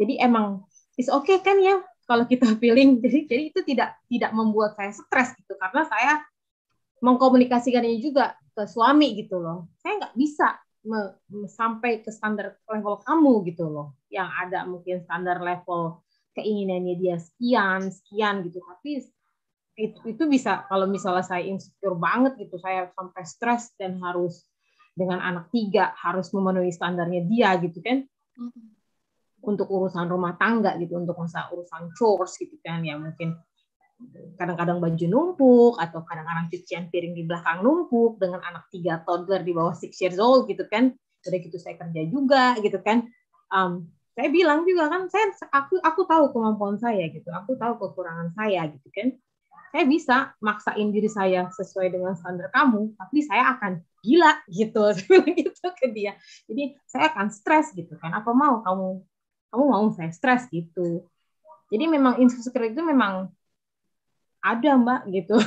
jadi 0.00 0.24
emang 0.24 0.64
is 0.96 1.12
okay 1.12 1.44
kan 1.44 1.60
ya 1.60 1.84
kalau 2.08 2.24
kita 2.24 2.48
feeling. 2.62 3.02
Jadi 3.04 3.28
jadi 3.28 3.42
itu 3.52 3.60
tidak 3.66 4.00
tidak 4.08 4.32
membuat 4.32 4.78
saya 4.78 4.94
stres 4.96 5.36
gitu 5.36 5.52
karena 5.60 5.84
saya 5.84 6.24
mengkomunikasikannya 7.04 8.00
juga 8.00 8.40
ke 8.56 8.64
suami 8.64 9.12
gitu 9.20 9.36
loh. 9.36 9.68
Saya 9.84 10.00
nggak 10.00 10.16
bisa 10.16 10.56
sampai 11.50 11.98
ke 12.06 12.14
standar 12.14 12.54
level 12.70 13.02
kamu 13.02 13.42
gitu 13.50 13.66
loh 13.66 13.98
yang 14.06 14.30
ada 14.30 14.62
mungkin 14.62 15.02
standar 15.02 15.42
level 15.42 16.05
keinginannya 16.36 16.94
dia 17.00 17.16
sekian 17.16 17.88
sekian 17.88 18.44
gitu. 18.44 18.60
Tapi 18.60 19.02
itu 19.76 19.98
itu 20.08 20.22
bisa 20.28 20.64
kalau 20.68 20.88
misalnya 20.88 21.24
saya 21.24 21.44
insecure 21.44 21.96
banget 21.96 22.36
gitu 22.40 22.56
saya 22.56 22.88
sampai 22.96 23.22
stres 23.28 23.72
dan 23.76 24.00
harus 24.00 24.44
dengan 24.96 25.20
anak 25.20 25.52
tiga 25.52 25.92
harus 25.96 26.32
memenuhi 26.32 26.72
standarnya 26.72 27.24
dia 27.28 27.56
gitu 27.60 27.80
kan. 27.80 28.04
Untuk 29.40 29.68
urusan 29.68 30.08
rumah 30.08 30.34
tangga 30.40 30.74
gitu 30.80 30.96
untuk 30.96 31.16
masa 31.16 31.48
urusan 31.52 31.92
chores 31.96 32.36
gitu 32.36 32.56
kan. 32.64 32.84
Ya 32.84 32.96
mungkin 32.96 33.36
kadang-kadang 34.36 34.80
baju 34.80 35.06
numpuk 35.08 35.74
atau 35.80 36.04
kadang-kadang 36.04 36.52
cucian 36.52 36.92
piring 36.92 37.16
di 37.16 37.24
belakang 37.24 37.64
numpuk 37.64 38.20
dengan 38.20 38.44
anak 38.44 38.68
tiga 38.68 39.00
toddler 39.08 39.40
di 39.40 39.56
bawah 39.56 39.72
six 39.72 39.96
years 40.00 40.20
old 40.20 40.48
gitu 40.48 40.68
kan. 40.68 40.92
Udah 41.24 41.38
gitu 41.40 41.56
saya 41.60 41.76
kerja 41.80 42.02
juga 42.08 42.56
gitu 42.60 42.80
kan. 42.80 43.08
Um, 43.52 43.95
saya 44.16 44.32
bilang 44.32 44.64
juga 44.64 44.88
kan 44.88 45.12
saya 45.12 45.28
aku 45.52 45.76
aku 45.84 46.00
tahu 46.08 46.32
kemampuan 46.32 46.80
saya 46.80 47.04
gitu. 47.12 47.28
Aku 47.28 47.52
tahu 47.60 47.76
kekurangan 47.76 48.32
saya 48.32 48.64
gitu 48.72 48.88
kan. 48.88 49.12
Saya 49.76 49.84
bisa 49.84 50.16
maksain 50.40 50.88
diri 50.88 51.12
saya 51.12 51.52
sesuai 51.52 51.92
dengan 51.92 52.16
standar 52.16 52.48
kamu 52.48 52.96
tapi 52.96 53.20
saya 53.20 53.52
akan 53.52 53.84
gila 54.00 54.40
gitu. 54.48 54.88
Gitu 55.36 55.66
ke 55.76 55.92
dia. 55.92 56.16
Jadi 56.48 56.80
saya 56.88 57.12
akan 57.12 57.28
stres 57.28 57.76
gitu 57.76 57.92
kan. 58.00 58.16
Apa 58.16 58.32
mau 58.32 58.64
kamu 58.64 59.04
kamu 59.52 59.64
mau 59.68 59.86
saya 59.92 60.08
stres 60.16 60.48
gitu. 60.48 61.04
Jadi 61.68 61.84
memang 61.84 62.16
insecure 62.16 62.72
itu 62.72 62.80
memang 62.80 63.28
ada 64.40 64.70
mbak 64.80 65.12
gitu. 65.12 65.36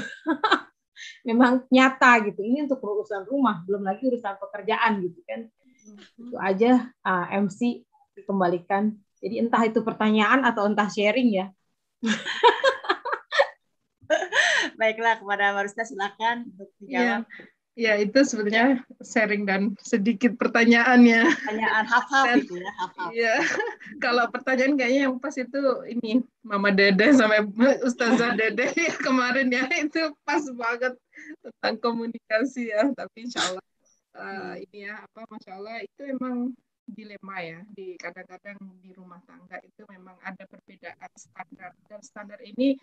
Memang 1.23 1.63
nyata 1.71 2.27
gitu. 2.27 2.43
Ini 2.43 2.67
untuk 2.67 2.83
urusan 2.83 3.23
rumah 3.23 3.63
belum 3.63 3.87
lagi 3.87 4.03
urusan 4.03 4.35
pekerjaan 4.35 4.99
gitu 4.99 5.19
kan. 5.23 5.47
Itu 6.19 6.35
aja 6.35 6.91
uh, 7.07 7.23
ah, 7.23 7.39
MC 7.39 7.87
dikembalikan. 8.19 8.91
Jadi 9.19 9.35
entah 9.43 9.63
itu 9.67 9.83
pertanyaan 9.83 10.47
atau 10.47 10.63
entah 10.67 10.87
sharing 10.87 11.29
ya. 11.31 11.47
Baiklah 14.79 15.19
kepada 15.19 15.51
Marusta 15.51 15.83
silakan 15.83 16.47
untuk 16.55 16.71
dijawab. 16.79 17.27
Ya, 17.75 17.75
ya 17.75 17.93
itu 17.99 18.19
sebenarnya 18.23 18.79
sharing 19.03 19.43
dan 19.43 19.75
sedikit 19.83 20.39
pertanyaannya. 20.39 21.35
Pertanyaan 21.35 21.85
hafal 21.87 22.23
gitu 22.39 22.55
ya, 22.59 22.71
hafal. 22.79 23.07
Iya. 23.11 23.35
Kalau 24.03 24.31
pertanyaan 24.31 24.79
kayaknya 24.79 25.11
yang 25.11 25.19
pas 25.19 25.35
itu 25.35 25.59
ini 25.91 26.23
Mama 26.41 26.71
Dede 26.71 27.11
sama 27.11 27.43
Ustazah 27.87 28.39
Dede 28.39 28.71
kemarin 29.03 29.51
ya 29.51 29.67
itu 29.75 30.15
pas 30.23 30.43
banget 30.55 30.95
tentang 31.43 31.75
komunikasi 31.83 32.71
ya. 32.71 32.87
Tapi 32.95 33.27
insya 33.27 33.43
Allah 33.51 33.65
uh, 34.15 34.55
ini 34.59 34.87
ya 34.87 35.03
apa 35.03 35.27
Masya 35.27 35.51
Allah 35.59 35.83
itu 35.83 36.01
emang 36.07 36.55
dilema 36.91 37.37
ya 37.41 37.59
di 37.71 37.95
kadang-kadang 37.95 38.57
di 38.81 38.91
rumah 38.93 39.21
tangga 39.25 39.57
itu 39.61 39.85
memang 39.89 40.15
ada 40.21 40.43
perbedaan 40.45 41.11
standar. 41.15 41.71
Dan 41.87 42.01
standar 42.01 42.39
ini 42.43 42.75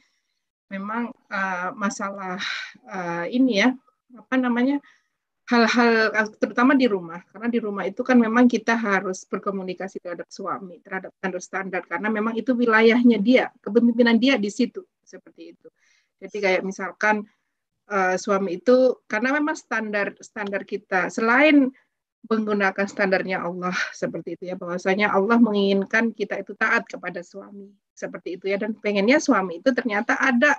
memang 0.70 1.14
uh, 1.30 1.70
masalah 1.74 2.40
uh, 2.90 3.26
ini 3.30 3.62
ya 3.62 3.70
apa 4.14 4.34
namanya 4.38 4.78
hal-hal 5.46 6.10
terutama 6.38 6.74
di 6.74 6.86
rumah. 6.90 7.22
Karena 7.30 7.48
di 7.50 7.58
rumah 7.62 7.84
itu 7.86 8.02
kan 8.02 8.18
memang 8.18 8.50
kita 8.50 8.74
harus 8.74 9.22
berkomunikasi 9.26 10.02
terhadap 10.02 10.26
suami 10.30 10.82
terhadap 10.82 11.14
standar-standar 11.22 11.82
karena 11.86 12.08
memang 12.10 12.34
itu 12.34 12.54
wilayahnya 12.54 13.18
dia 13.22 13.50
kepemimpinan 13.62 14.18
dia 14.18 14.34
di 14.38 14.50
situ 14.50 14.82
seperti 15.06 15.54
itu. 15.54 15.68
Jadi 16.16 16.36
kayak 16.40 16.62
misalkan 16.64 17.22
uh, 17.90 18.16
suami 18.18 18.58
itu 18.58 19.02
karena 19.06 19.36
memang 19.38 19.54
standar 19.54 20.14
standar 20.18 20.62
kita 20.66 21.12
selain 21.12 21.70
menggunakan 22.26 22.86
standarnya 22.86 23.42
Allah 23.46 23.74
seperti 23.94 24.36
itu 24.36 24.50
ya. 24.50 24.56
Bahwasanya 24.58 25.14
Allah 25.14 25.38
menginginkan 25.38 26.12
kita 26.12 26.42
itu 26.42 26.52
taat 26.58 26.86
kepada 26.86 27.22
suami 27.22 27.70
seperti 27.96 28.36
itu 28.36 28.50
ya. 28.50 28.60
Dan 28.60 28.76
pengennya 28.76 29.22
suami 29.22 29.62
itu 29.62 29.70
ternyata 29.72 30.18
ada 30.18 30.58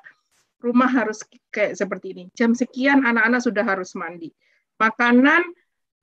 rumah 0.58 0.90
harus 0.90 1.22
kayak 1.54 1.78
seperti 1.78 2.18
ini. 2.18 2.24
Jam 2.34 2.58
sekian 2.58 3.06
anak-anak 3.06 3.42
sudah 3.46 3.64
harus 3.64 3.94
mandi. 3.94 4.34
Makanan 4.78 5.44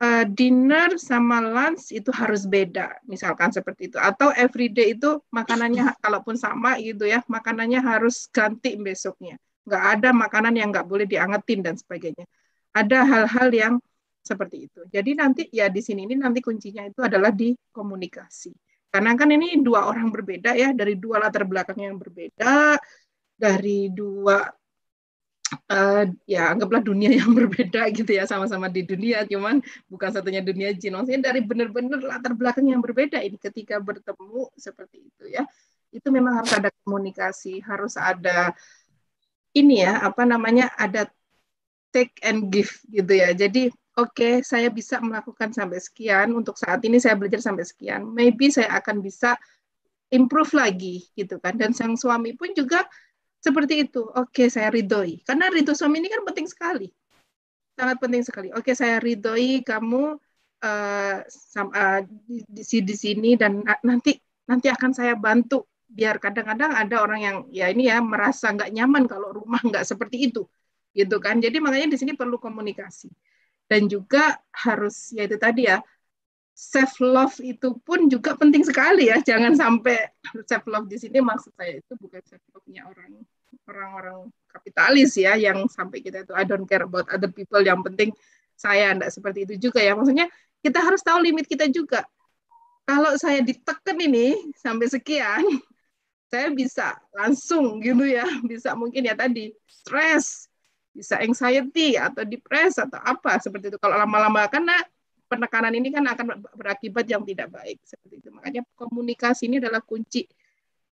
uh, 0.03 0.24
dinner 0.27 0.95
sama 0.99 1.43
lunch 1.43 1.91
itu 1.91 2.11
harus 2.15 2.47
beda 2.47 2.99
misalkan 3.07 3.51
seperti 3.51 3.91
itu. 3.91 3.99
Atau 3.99 4.31
everyday 4.35 4.95
itu 4.95 5.20
makanannya 5.31 5.95
kalaupun 5.99 6.39
sama 6.39 6.78
gitu 6.81 7.07
ya 7.09 7.23
makanannya 7.27 7.81
harus 7.82 8.31
ganti 8.31 8.78
besoknya. 8.78 9.39
Nggak 9.65 9.85
ada 9.99 10.09
makanan 10.12 10.55
yang 10.55 10.69
nggak 10.70 10.86
boleh 10.86 11.07
diangetin 11.09 11.65
dan 11.65 11.74
sebagainya. 11.74 12.27
Ada 12.74 13.07
hal-hal 13.07 13.49
yang 13.55 13.74
seperti 14.25 14.57
itu. 14.73 14.81
Jadi 14.89 15.11
nanti 15.13 15.43
ya 15.53 15.69
di 15.69 15.85
sini 15.85 16.09
ini 16.09 16.17
nanti 16.17 16.41
kuncinya 16.41 16.89
itu 16.89 17.05
adalah 17.05 17.29
di 17.29 17.53
komunikasi. 17.69 18.51
Karena 18.89 19.13
kan 19.19 19.29
ini 19.29 19.61
dua 19.61 19.91
orang 19.91 20.09
berbeda 20.09 20.57
ya, 20.57 20.73
dari 20.73 20.97
dua 20.97 21.21
latar 21.21 21.45
belakang 21.45 21.83
yang 21.83 22.01
berbeda, 22.01 22.79
dari 23.37 23.91
dua 23.93 24.47
uh, 25.67 26.05
ya 26.25 26.55
anggaplah 26.55 26.79
dunia 26.81 27.11
yang 27.11 27.35
berbeda 27.39 27.91
gitu 27.93 28.15
ya, 28.17 28.25
sama-sama 28.25 28.73
di 28.73 28.87
dunia, 28.87 29.27
cuman 29.29 29.61
bukan 29.91 30.11
satunya 30.15 30.41
dunia 30.41 30.73
jin. 30.73 30.95
Maksudnya 30.97 31.35
dari 31.35 31.45
benar-benar 31.45 32.01
latar 32.01 32.33
belakang 32.39 32.71
yang 32.71 32.81
berbeda 32.81 33.21
ini 33.21 33.37
ketika 33.37 33.83
bertemu 33.83 34.49
seperti 34.57 35.11
itu 35.11 35.25
ya, 35.27 35.45
itu 35.91 36.09
memang 36.09 36.41
harus 36.41 36.55
ada 36.55 36.71
komunikasi, 36.87 37.61
harus 37.67 37.99
ada 37.99 38.55
ini 39.59 39.83
ya 39.83 40.07
apa 40.07 40.23
namanya 40.23 40.71
ada 40.75 41.11
take 41.91 42.15
and 42.23 42.51
give 42.51 42.71
gitu 42.91 43.11
ya. 43.11 43.35
Jadi 43.35 43.75
oke 43.95 44.11
okay, 44.15 44.35
saya 44.43 44.69
bisa 44.71 44.99
melakukan 44.99 45.55
sampai 45.55 45.79
sekian. 45.79 46.35
Untuk 46.35 46.59
saat 46.59 46.83
ini 46.83 46.99
saya 46.99 47.15
belajar 47.15 47.41
sampai 47.43 47.65
sekian. 47.66 48.07
Maybe 48.11 48.51
saya 48.51 48.71
akan 48.79 49.01
bisa 49.01 49.39
improve 50.11 50.51
lagi 50.55 51.07
gitu 51.15 51.39
kan. 51.39 51.55
Dan 51.55 51.75
sang 51.75 51.95
suami 51.95 52.35
pun 52.35 52.51
juga 52.55 52.87
seperti 53.39 53.87
itu. 53.87 54.07
Oke 54.15 54.47
okay, 54.47 54.49
saya 54.51 54.71
ridhoi. 54.71 55.23
Karena 55.23 55.51
ridho 55.51 55.73
suami 55.75 56.03
ini 56.03 56.11
kan 56.11 56.23
penting 56.27 56.47
sekali. 56.51 56.89
Sangat 57.75 57.97
penting 58.03 58.23
sekali. 58.27 58.49
Oke 58.55 58.71
okay, 58.71 58.75
saya 58.75 58.99
ridhoi 58.99 59.62
kamu 59.62 60.19
uh, 60.62 61.16
sama, 61.27 61.71
uh, 61.75 62.01
di, 62.03 62.43
di, 62.51 62.62
di 62.83 62.95
sini. 62.95 63.39
Dan 63.39 63.62
nanti 63.87 64.19
nanti 64.51 64.66
akan 64.71 64.91
saya 64.91 65.15
bantu. 65.15 65.66
Biar 65.95 66.19
kadang-kadang 66.19 66.75
ada 66.75 67.07
orang 67.07 67.21
yang 67.23 67.37
ya 67.55 67.71
ini 67.71 67.87
ya 67.87 68.03
merasa 68.03 68.51
nggak 68.51 68.75
nyaman 68.75 69.07
kalau 69.07 69.31
rumah 69.31 69.62
nggak 69.71 69.87
seperti 69.87 70.31
itu. 70.31 70.43
Gitu 70.95 71.19
kan. 71.23 71.39
Jadi 71.39 71.62
makanya 71.62 71.95
di 71.95 71.99
sini 71.99 72.19
perlu 72.19 72.39
komunikasi 72.39 73.11
dan 73.69 73.89
juga 73.89 74.36
harus 74.53 75.11
ya 75.16 75.24
itu 75.24 75.36
tadi 75.41 75.66
ya 75.69 75.81
self 76.55 77.03
love 77.03 77.36
itu 77.43 77.74
pun 77.82 78.07
juga 78.07 78.39
penting 78.39 78.62
sekali 78.62 79.11
ya. 79.11 79.19
Jangan 79.20 79.59
sampai 79.59 80.15
self 80.47 80.65
love 80.70 80.86
di 80.86 80.97
sini 80.97 81.19
maksud 81.19 81.51
saya 81.59 81.82
itu 81.82 81.93
bukan 81.99 82.23
self 82.24 82.43
love-nya 82.55 82.86
orang 82.86 83.11
orang-orang 83.66 84.19
kapitalis 84.47 85.19
ya 85.19 85.35
yang 85.35 85.66
sampai 85.66 85.99
kita 85.99 86.23
itu 86.23 86.32
I 86.32 86.47
don't 86.47 86.65
care 86.65 86.86
about 86.86 87.11
other 87.11 87.28
people. 87.28 87.61
Yang 87.61 87.81
penting 87.91 88.11
saya 88.55 88.95
tidak 88.95 89.11
seperti 89.11 89.39
itu 89.51 89.55
juga 89.69 89.82
ya. 89.82 89.99
Maksudnya 89.99 90.31
kita 90.62 90.78
harus 90.81 91.03
tahu 91.03 91.19
limit 91.20 91.51
kita 91.51 91.66
juga. 91.69 92.07
Kalau 92.86 93.19
saya 93.19 93.43
ditekan 93.43 93.99
ini 93.99 94.55
sampai 94.55 94.86
sekian 94.86 95.43
saya 96.32 96.51
bisa 96.55 96.95
langsung 97.15 97.82
gitu 97.82 98.07
ya 98.07 98.24
bisa 98.51 98.78
mungkin 98.78 99.11
ya 99.11 99.15
tadi 99.19 99.51
stres 99.66 100.47
bisa 100.95 101.19
anxiety 101.19 101.99
atau 101.99 102.23
depres 102.23 102.79
atau 102.79 103.03
apa 103.03 103.37
seperti 103.43 103.75
itu. 103.75 103.79
Kalau 103.83 103.99
lama-lama 103.99 104.47
karena 104.47 104.79
penekanan 105.27 105.75
ini 105.75 105.91
kan 105.91 106.07
akan 106.07 106.47
berakibat 106.55 107.05
yang 107.11 107.27
tidak 107.27 107.51
baik 107.51 107.83
seperti 107.83 108.23
itu. 108.23 108.29
Makanya 108.31 108.62
komunikasi 108.79 109.51
ini 109.51 109.59
adalah 109.59 109.83
kunci 109.83 110.25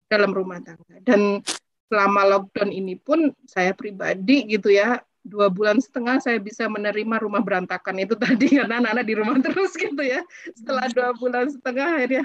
dalam 0.09 0.33
rumah 0.33 0.59
tangga. 0.65 0.97
Dan 1.05 1.45
selama 1.93 2.25
lockdown 2.25 2.73
ini 2.73 2.97
pun 2.97 3.31
saya 3.45 3.77
pribadi 3.77 4.49
gitu 4.49 4.73
ya 4.73 5.05
dua 5.21 5.53
bulan 5.53 5.77
setengah 5.77 6.17
saya 6.17 6.41
bisa 6.41 6.65
menerima 6.65 7.21
rumah 7.21 7.45
berantakan 7.45 8.01
itu 8.01 8.17
tadi 8.25 8.57
karena 8.57 8.81
anak-anak 8.81 9.05
di 9.05 9.15
rumah 9.15 9.37
terus 9.45 9.77
gitu 9.77 10.01
ya. 10.01 10.25
Setelah 10.57 10.89
dua 10.89 11.13
bulan 11.13 11.53
setengah 11.53 12.01
akhirnya 12.01 12.25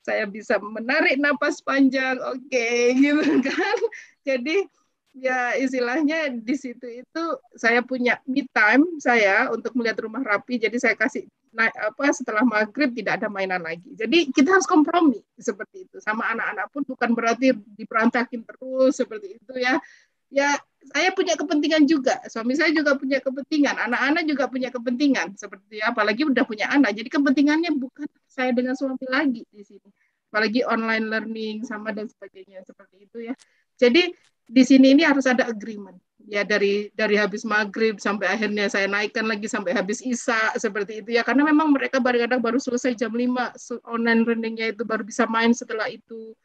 saya 0.00 0.24
bisa 0.24 0.56
menarik 0.56 1.20
napas 1.20 1.60
panjang, 1.60 2.16
oke 2.24 2.40
okay, 2.48 2.94
gitu 3.04 3.44
kan. 3.44 3.78
Jadi 4.24 4.64
ya 5.10 5.58
istilahnya 5.58 6.30
di 6.30 6.54
situ 6.54 6.86
itu 7.02 7.24
saya 7.58 7.82
punya 7.82 8.22
me 8.30 8.46
time 8.54 8.86
saya 9.02 9.50
untuk 9.50 9.74
melihat 9.74 10.06
rumah 10.06 10.22
rapi. 10.22 10.58
Jadi 10.62 10.76
saya 10.78 10.94
kasih 10.94 11.26
naik 11.50 11.74
apa 11.74 12.14
setelah 12.14 12.46
maghrib 12.46 12.94
tidak 12.94 13.18
ada 13.22 13.26
mainan 13.26 13.62
lagi. 13.62 13.90
Jadi 13.98 14.30
kita 14.30 14.54
harus 14.58 14.66
kompromi 14.70 15.18
seperti 15.34 15.90
itu. 15.90 15.98
Sama 15.98 16.30
anak-anak 16.30 16.66
pun 16.70 16.82
bukan 16.86 17.10
berarti 17.14 17.54
diperantakin 17.74 18.46
terus 18.46 18.98
seperti 18.98 19.38
itu 19.38 19.54
ya. 19.58 19.82
Ya 20.30 20.54
saya 20.94 21.10
punya 21.10 21.34
kepentingan 21.34 21.90
juga. 21.90 22.22
Suami 22.30 22.54
saya 22.54 22.70
juga 22.70 22.94
punya 22.94 23.18
kepentingan. 23.18 23.82
Anak-anak 23.90 24.22
juga 24.30 24.46
punya 24.46 24.70
kepentingan 24.70 25.34
seperti 25.34 25.82
apalagi 25.82 26.22
udah 26.22 26.46
punya 26.46 26.70
anak. 26.70 26.94
Jadi 26.94 27.10
kepentingannya 27.10 27.74
bukan 27.74 28.06
saya 28.30 28.54
dengan 28.54 28.78
suami 28.78 29.02
lagi 29.10 29.42
di 29.50 29.62
sini. 29.66 29.90
Apalagi 30.30 30.62
online 30.62 31.10
learning 31.10 31.66
sama 31.66 31.90
dan 31.90 32.06
sebagainya 32.06 32.62
seperti 32.62 33.10
itu 33.10 33.26
ya 33.26 33.34
jadi 33.80 34.12
di 34.50 34.62
sini 34.66 34.92
ini 34.92 35.02
harus 35.06 35.24
ada 35.24 35.46
agreement. 35.48 35.96
Ya 36.30 36.46
dari 36.46 36.92
dari 36.94 37.16
habis 37.18 37.42
maghrib 37.42 37.98
sampai 37.98 38.30
akhirnya 38.30 38.70
saya 38.70 38.86
naikkan 38.86 39.26
lagi 39.26 39.50
sampai 39.50 39.74
habis 39.74 40.04
isa 40.04 40.36
seperti 40.54 41.00
itu 41.02 41.16
ya. 41.16 41.24
Karena 41.24 41.48
memang 41.48 41.72
mereka 41.72 41.98
kadang-kadang 41.98 42.44
baru 42.44 42.58
selesai 42.60 42.94
jam 42.94 43.10
5 43.10 43.56
online 43.88 44.22
learningnya 44.26 44.76
itu 44.76 44.84
baru 44.84 45.02
bisa 45.02 45.24
main 45.26 45.50
setelah 45.56 45.88
itu 45.88 46.36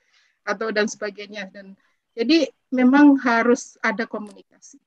atau 0.47 0.71
dan 0.71 0.87
sebagainya. 0.87 1.51
Dan 1.51 1.75
jadi 2.15 2.49
memang 2.71 3.19
harus 3.19 3.75
ada 3.83 4.07
komunikasi. 4.07 4.79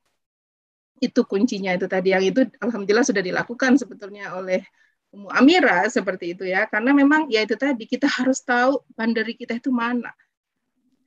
Itu 0.99 1.23
kuncinya 1.23 1.71
itu 1.77 1.87
tadi 1.87 2.11
yang 2.11 2.25
itu 2.25 2.43
alhamdulillah 2.59 3.07
sudah 3.07 3.23
dilakukan 3.23 3.79
sebetulnya 3.79 4.35
oleh 4.35 4.65
Umu 5.15 5.31
Amira 5.31 5.87
seperti 5.87 6.35
itu 6.35 6.43
ya. 6.43 6.67
Karena 6.67 6.91
memang 6.91 7.31
ya 7.31 7.45
itu 7.45 7.55
tadi 7.55 7.87
kita 7.87 8.09
harus 8.09 8.43
tahu 8.43 8.83
boundary 8.97 9.37
kita 9.37 9.55
itu 9.55 9.71
mana. 9.71 10.11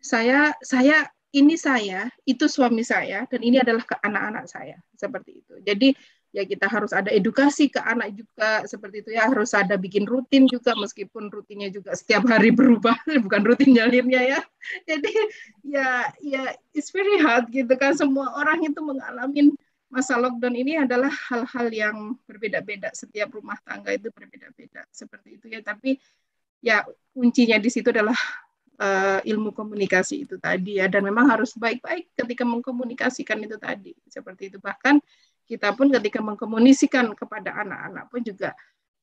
Saya 0.01 0.57
saya 0.65 1.13
ini 1.33 1.57
saya, 1.57 2.13
itu 2.29 2.45
suami 2.45 2.85
saya, 2.85 3.25
dan 3.25 3.41
ini 3.41 3.57
adalah 3.57 3.83
ke 3.89 3.97
anak-anak 4.05 4.45
saya, 4.49 4.77
seperti 4.93 5.41
itu. 5.41 5.55
Jadi 5.65 5.89
ya 6.33 6.49
kita 6.49 6.65
harus 6.65 6.97
ada 6.97 7.13
edukasi 7.13 7.69
ke 7.69 7.79
anak 7.79 8.17
juga 8.17 8.65
seperti 8.65 9.05
itu 9.05 9.11
ya. 9.13 9.29
Harus 9.29 9.53
ada 9.53 9.77
bikin 9.77 10.09
rutin 10.09 10.49
juga 10.49 10.73
meskipun 10.77 11.29
rutinnya 11.29 11.69
juga 11.69 11.93
setiap 11.93 12.25
hari 12.27 12.51
berubah. 12.51 12.97
Bukan 13.25 13.43
rutin 13.45 13.77
jalirnya 13.77 14.21
ya. 14.25 14.41
Jadi 14.89 15.13
ya 15.65 16.09
ya 16.25 16.57
it's 16.73 16.91
very 16.91 17.21
hard 17.21 17.53
gitu 17.53 17.73
kan. 17.77 17.93
Semua 17.93 18.33
orang 18.37 18.65
itu 18.65 18.81
mengalami 18.81 19.53
masa 19.93 20.17
lockdown 20.17 20.57
ini 20.57 20.81
adalah 20.81 21.13
hal-hal 21.29 21.69
yang 21.69 21.97
berbeda-beda. 22.25 22.89
Setiap 22.97 23.29
rumah 23.37 23.61
tangga 23.61 23.93
itu 23.93 24.09
berbeda-beda. 24.09 24.89
Seperti 24.89 25.37
itu 25.37 25.53
ya. 25.53 25.61
Tapi 25.61 26.01
ya 26.65 26.81
kuncinya 27.13 27.61
di 27.61 27.69
situ 27.69 27.93
adalah 27.93 28.17
uh, 28.83 29.21
ilmu 29.23 29.55
komunikasi 29.55 30.27
itu 30.27 30.37
tadi 30.43 30.83
ya. 30.83 30.91
Dan 30.91 31.07
memang 31.07 31.31
harus 31.31 31.55
baik-baik 31.55 32.11
ketika 32.19 32.43
mengkomunikasikan 32.43 33.39
itu 33.47 33.55
tadi. 33.57 33.95
Seperti 34.11 34.51
itu. 34.51 34.59
Bahkan 34.59 34.99
kita 35.47 35.71
pun 35.79 35.87
ketika 35.95 36.19
mengkomunikasikan 36.19 37.15
kepada 37.15 37.55
anak-anak 37.63 38.11
pun 38.11 38.21
juga 38.27 38.51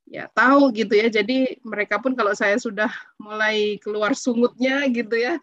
ya 0.04 0.28
tahu 0.36 0.76
gitu 0.76 1.00
ya. 1.00 1.08
Jadi 1.08 1.64
mereka 1.64 2.04
pun 2.04 2.12
kalau 2.14 2.36
saya 2.36 2.60
sudah 2.60 2.92
mulai 3.16 3.80
keluar 3.80 4.12
sungutnya 4.14 4.84
gitu 4.92 5.16
ya 5.16 5.40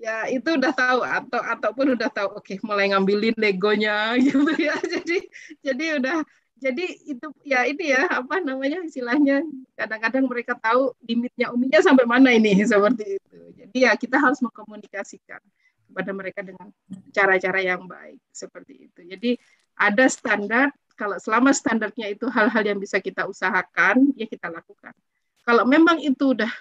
ya 0.00 0.24
itu 0.32 0.56
udah 0.56 0.72
tahu 0.72 1.04
atau 1.04 1.40
ataupun 1.44 1.92
udah 1.92 2.08
tahu 2.08 2.40
oke 2.40 2.48
okay, 2.48 2.56
mulai 2.64 2.88
ngambilin 2.88 3.36
legonya 3.36 4.14
gitu 4.24 4.52
ya. 4.56 4.72
Jadi 4.80 5.28
jadi 5.60 5.84
udah 6.00 6.16
jadi 6.60 6.84
itu 7.08 7.26
ya 7.40 7.64
ini 7.64 7.96
ya 7.96 8.04
apa 8.20 8.36
namanya 8.44 8.84
istilahnya 8.84 9.40
kadang-kadang 9.72 10.28
mereka 10.28 10.52
tahu 10.60 10.92
limitnya 11.00 11.48
uminya 11.48 11.80
sampai 11.80 12.04
mana 12.04 12.36
ini 12.36 12.52
seperti 12.70 13.16
itu. 13.16 13.40
Jadi 13.56 13.78
ya 13.88 13.96
kita 13.96 14.20
harus 14.20 14.44
mengkomunikasikan 14.44 15.40
kepada 15.90 16.10
mereka 16.12 16.44
dengan 16.44 16.68
cara-cara 17.16 17.64
yang 17.64 17.88
baik 17.88 18.20
seperti 18.28 18.92
itu. 18.92 19.00
Jadi 19.08 19.30
ada 19.80 20.04
standar 20.12 20.68
kalau 21.00 21.16
selama 21.16 21.56
standarnya 21.56 22.12
itu 22.12 22.28
hal-hal 22.28 22.60
yang 22.60 22.76
bisa 22.76 23.00
kita 23.00 23.24
usahakan 23.24 24.12
ya 24.12 24.28
kita 24.28 24.52
lakukan. 24.52 24.92
Kalau 25.40 25.64
memang 25.64 25.96
itu 26.04 26.36
udah 26.36 26.52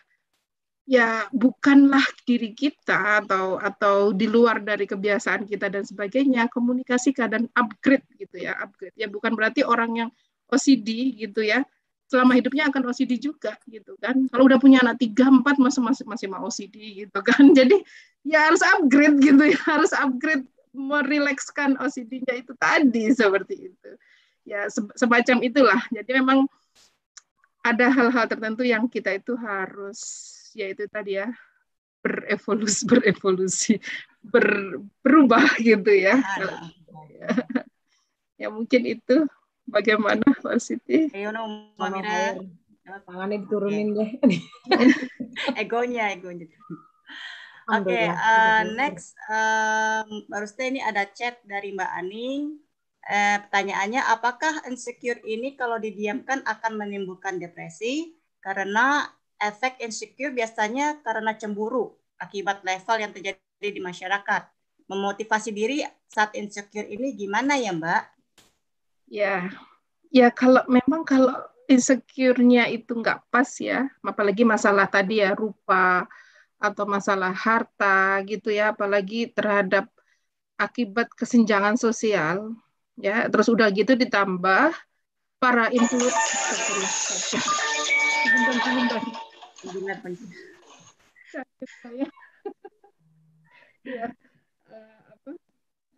ya 0.89 1.29
bukanlah 1.29 2.01
diri 2.25 2.57
kita 2.57 3.21
atau 3.21 3.61
atau 3.61 4.09
di 4.09 4.25
luar 4.25 4.57
dari 4.57 4.89
kebiasaan 4.89 5.45
kita 5.45 5.69
dan 5.69 5.85
sebagainya 5.85 6.49
komunikasikan 6.49 7.29
dan 7.29 7.43
upgrade 7.53 8.01
gitu 8.17 8.41
ya 8.41 8.57
upgrade. 8.57 8.97
Ya 8.97 9.05
bukan 9.05 9.37
berarti 9.37 9.61
orang 9.61 9.91
yang 9.93 10.09
OCD 10.49 11.13
gitu 11.13 11.45
ya 11.45 11.61
selama 12.09 12.33
hidupnya 12.33 12.73
akan 12.73 12.89
OCD 12.89 13.21
juga 13.21 13.53
gitu 13.69 13.93
kan. 14.01 14.17
Kalau 14.33 14.49
udah 14.49 14.57
punya 14.57 14.81
anak 14.81 14.97
tiga 14.97 15.29
empat 15.29 15.61
masih 15.61 15.85
masih 15.85 16.09
masih 16.09 16.25
mau 16.25 16.49
OCD 16.49 17.05
gitu 17.05 17.21
kan. 17.21 17.53
Jadi 17.61 17.77
ya 18.25 18.49
harus 18.49 18.65
upgrade 18.65 19.21
gitu 19.21 19.43
ya 19.45 19.61
harus 19.69 19.93
upgrade 19.93 20.49
merilekskan 20.73 21.77
OCD-nya 21.77 22.33
itu 22.33 22.57
tadi 22.57 23.13
seperti 23.13 23.69
itu. 23.69 23.91
Ya 24.41 24.65
semacam 24.97 25.37
itulah. 25.45 25.81
Jadi 25.93 26.17
memang 26.17 26.49
ada 27.61 27.93
hal-hal 27.93 28.25
tertentu 28.25 28.65
yang 28.65 28.89
kita 28.89 29.13
itu 29.13 29.37
harus 29.37 30.01
yaitu 30.55 30.89
tadi 30.89 31.19
ya 31.19 31.29
berevolusi 31.99 32.81
berevolusi 32.87 33.73
ber, 34.23 34.79
berubah 35.03 35.59
gitu 35.59 35.91
ya. 35.91 36.15
Ah, 36.19 36.71
ya. 37.11 37.29
ya 38.39 38.47
mungkin 38.47 38.87
itu 38.87 39.27
bagaimana 39.67 40.23
Pak 40.23 40.57
Siti? 40.63 41.11
Ayo 41.11 41.29
no, 41.35 41.73
Mira. 41.77 42.39
Tangannya 43.05 43.45
diturunin 43.45 43.93
deh. 43.93 44.09
egonya, 45.61 46.09
egonya. 46.09 46.49
Oke, 47.69 47.93
okay, 47.93 48.09
uh, 48.09 48.65
next 48.73 49.13
um, 49.29 50.25
baru 50.25 50.49
ini 50.57 50.81
ada 50.81 51.05
chat 51.05 51.37
dari 51.45 51.69
Mbak 51.69 51.91
Aning. 52.01 52.57
Eh, 53.09 53.37
pertanyaannya, 53.45 54.01
apakah 54.09 54.65
insecure 54.69 55.21
ini 55.21 55.53
kalau 55.53 55.77
didiamkan 55.77 56.41
akan 56.49 56.81
menimbulkan 56.81 57.37
depresi? 57.37 58.17
Karena 58.41 59.05
efek 59.39 59.79
insecure 59.79 60.35
biasanya 60.35 60.99
karena 60.99 61.33
cemburu 61.39 61.95
akibat 62.19 62.61
level 62.67 62.97
yang 62.99 63.11
terjadi 63.15 63.39
di 63.71 63.79
masyarakat. 63.79 64.51
Memotivasi 64.91 65.49
diri 65.55 65.81
saat 66.11 66.35
insecure 66.35 66.85
ini 66.85 67.15
gimana 67.15 67.55
ya, 67.55 67.71
Mbak? 67.71 68.03
Ya, 69.09 69.49
ya 70.11 70.27
kalau 70.29 70.61
memang 70.67 71.07
kalau 71.07 71.33
insecure-nya 71.69 72.67
itu 72.67 72.97
nggak 72.97 73.29
pas 73.29 73.47
ya, 73.61 73.87
apalagi 74.01 74.41
masalah 74.43 74.89
tadi 74.89 75.21
ya 75.21 75.37
rupa 75.37 76.09
atau 76.59 76.83
masalah 76.89 77.31
harta 77.31 78.19
gitu 78.25 78.49
ya, 78.49 78.73
apalagi 78.73 79.29
terhadap 79.31 79.87
akibat 80.59 81.07
kesenjangan 81.13 81.77
sosial 81.77 82.57
ya, 82.97 83.29
terus 83.29 83.47
udah 83.47 83.69
gitu 83.69 83.93
ditambah 83.93 84.73
para 85.39 85.71
influencer 85.71 86.19
ya, 93.83 94.07
uh, 94.71 95.01
apa? 95.11 95.31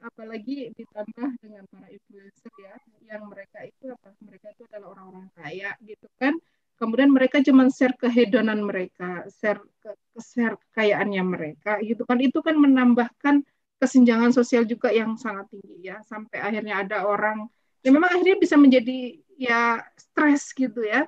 Apalagi 0.02 0.74
ditambah 0.74 1.30
dengan 1.38 1.64
para 1.70 1.86
influencer 1.94 2.50
ya 2.58 2.74
yang 3.06 3.30
mereka 3.30 3.62
itu 3.62 3.94
apa? 3.94 4.10
Mereka 4.26 4.58
itu 4.58 4.64
adalah 4.66 4.98
orang-orang 4.98 5.30
kaya 5.38 5.78
gitu 5.86 6.10
kan. 6.18 6.34
Kemudian 6.82 7.14
mereka 7.14 7.38
cuma 7.46 7.70
share 7.70 7.94
kehedonan 7.94 8.66
mereka 8.66 9.30
share 9.30 9.62
ke 9.78 9.94
share 10.18 10.58
kekayaannya 10.58 11.22
mereka 11.22 11.78
gitu 11.86 12.02
kan. 12.10 12.18
Itu 12.18 12.42
kan 12.42 12.58
menambahkan 12.58 13.46
kesenjangan 13.78 14.34
sosial 14.34 14.66
juga 14.66 14.90
yang 14.90 15.22
sangat 15.22 15.54
tinggi 15.54 15.86
ya. 15.86 16.02
Sampai 16.02 16.42
akhirnya 16.42 16.82
ada 16.82 17.06
orang 17.06 17.46
yang 17.86 17.94
memang 17.94 18.10
akhirnya 18.10 18.38
bisa 18.42 18.58
menjadi 18.58 19.22
ya 19.38 19.86
stres 19.98 20.50
gitu 20.54 20.82
ya 20.86 21.06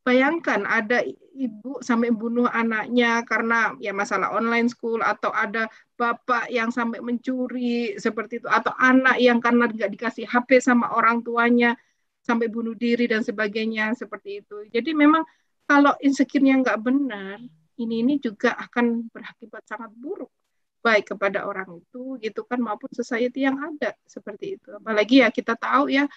bayangkan 0.00 0.64
ada 0.64 1.04
ibu 1.36 1.80
sampai 1.80 2.12
bunuh 2.12 2.48
anaknya 2.48 3.24
karena 3.24 3.76
ya 3.80 3.92
masalah 3.92 4.32
online 4.32 4.68
school 4.68 5.00
atau 5.00 5.32
ada 5.32 5.68
bapak 5.96 6.48
yang 6.48 6.72
sampai 6.72 7.00
mencuri 7.04 7.96
seperti 8.00 8.40
itu 8.40 8.48
atau 8.48 8.72
anak 8.76 9.20
yang 9.20 9.40
karena 9.40 9.68
nggak 9.68 9.92
dikasih 9.92 10.24
HP 10.28 10.60
sama 10.60 10.92
orang 10.96 11.20
tuanya 11.20 11.76
sampai 12.20 12.52
bunuh 12.52 12.76
diri 12.76 13.08
dan 13.08 13.24
sebagainya 13.24 13.96
seperti 13.96 14.44
itu. 14.44 14.68
Jadi 14.68 14.92
memang 14.92 15.24
kalau 15.64 15.96
insecure-nya 16.02 16.60
nggak 16.60 16.80
benar, 16.80 17.40
ini 17.80 18.04
ini 18.04 18.14
juga 18.20 18.56
akan 18.56 19.08
berakibat 19.08 19.64
sangat 19.64 19.92
buruk 19.96 20.28
baik 20.80 21.12
kepada 21.12 21.44
orang 21.44 21.76
itu 21.76 22.16
gitu 22.24 22.40
kan 22.48 22.56
maupun 22.56 22.88
society 22.92 23.44
yang 23.44 23.56
ada 23.60 23.92
seperti 24.08 24.56
itu. 24.56 24.68
Apalagi 24.76 25.24
ya 25.24 25.28
kita 25.28 25.56
tahu 25.56 25.92
ya 25.92 26.08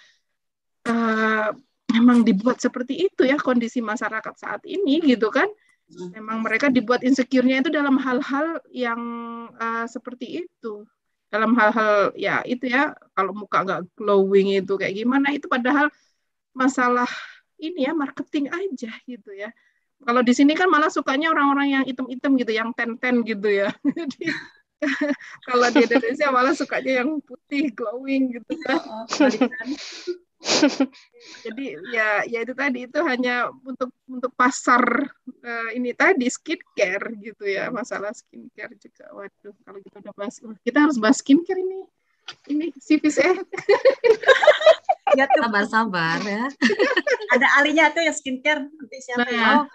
uh, 0.88 1.52
memang 1.94 2.26
dibuat 2.26 2.58
seperti 2.58 3.08
itu 3.08 3.22
ya 3.24 3.38
kondisi 3.38 3.80
masyarakat 3.80 4.34
saat 4.36 4.62
ini 4.66 5.00
gitu 5.06 5.30
kan. 5.30 5.48
Memang 5.94 6.42
mereka 6.42 6.74
dibuat 6.74 7.06
insecure-nya 7.06 7.62
itu 7.62 7.70
dalam 7.70 8.02
hal-hal 8.02 8.58
yang 8.74 9.02
uh, 9.54 9.86
seperti 9.86 10.48
itu. 10.48 10.90
Dalam 11.30 11.54
hal-hal 11.54 12.14
ya 12.18 12.42
itu 12.46 12.70
ya 12.70 12.98
kalau 13.14 13.34
muka 13.34 13.62
nggak 13.62 13.82
glowing 13.98 14.58
itu 14.58 14.74
kayak 14.74 14.98
gimana 14.98 15.34
itu 15.34 15.46
padahal 15.46 15.90
masalah 16.54 17.10
ini 17.62 17.86
ya 17.86 17.94
marketing 17.94 18.50
aja 18.50 18.92
gitu 19.06 19.32
ya. 19.34 19.54
Kalau 20.04 20.20
di 20.26 20.34
sini 20.36 20.58
kan 20.58 20.68
malah 20.68 20.92
sukanya 20.92 21.32
orang-orang 21.32 21.80
yang 21.80 21.84
item-item 21.88 22.32
gitu 22.42 22.52
yang 22.52 22.70
ten-ten 22.76 23.24
gitu 23.24 23.48
ya. 23.48 23.70
Jadi 23.98 24.34
kalau 25.48 25.68
di 25.72 25.80
Indonesia 25.86 26.28
malah 26.30 26.54
sukanya 26.56 27.04
yang 27.04 27.20
putih 27.24 27.72
glowing 27.72 28.40
gitu 28.40 28.54
kan 28.68 28.80
jadi 31.48 31.66
ya 31.96 32.10
ya 32.28 32.40
itu 32.44 32.52
tadi 32.52 32.84
itu 32.84 33.00
hanya 33.00 33.48
untuk 33.64 33.96
untuk 34.12 34.32
pasar 34.36 34.84
uh, 35.24 35.70
ini 35.72 35.96
tadi 35.96 36.28
skincare 36.28 37.16
gitu 37.24 37.48
ya 37.48 37.72
masalah 37.72 38.12
skincare 38.12 38.76
juga. 38.76 39.08
Waduh 39.16 39.56
kalau 39.64 39.80
kita 39.80 39.98
udah 40.04 40.14
bahas 40.16 40.36
kita 40.68 40.78
harus 40.84 41.00
bahas 41.00 41.24
skincare 41.24 41.60
ini 41.64 41.80
ini 42.52 42.66
sivis 42.80 43.20
eh. 43.20 43.32
Ya 45.14 45.30
tuh. 45.30 45.46
Sabar 45.46 45.66
sabar 45.70 46.20
ya. 46.26 46.50
Ada 47.38 47.48
alinya 47.62 47.94
tuh 47.94 48.02
yang 48.02 48.18
skincare 48.18 48.66
nanti 48.66 48.98
siapa 48.98 49.30
nah, 49.30 49.30
ya 49.30 49.50
oh. 49.62 49.66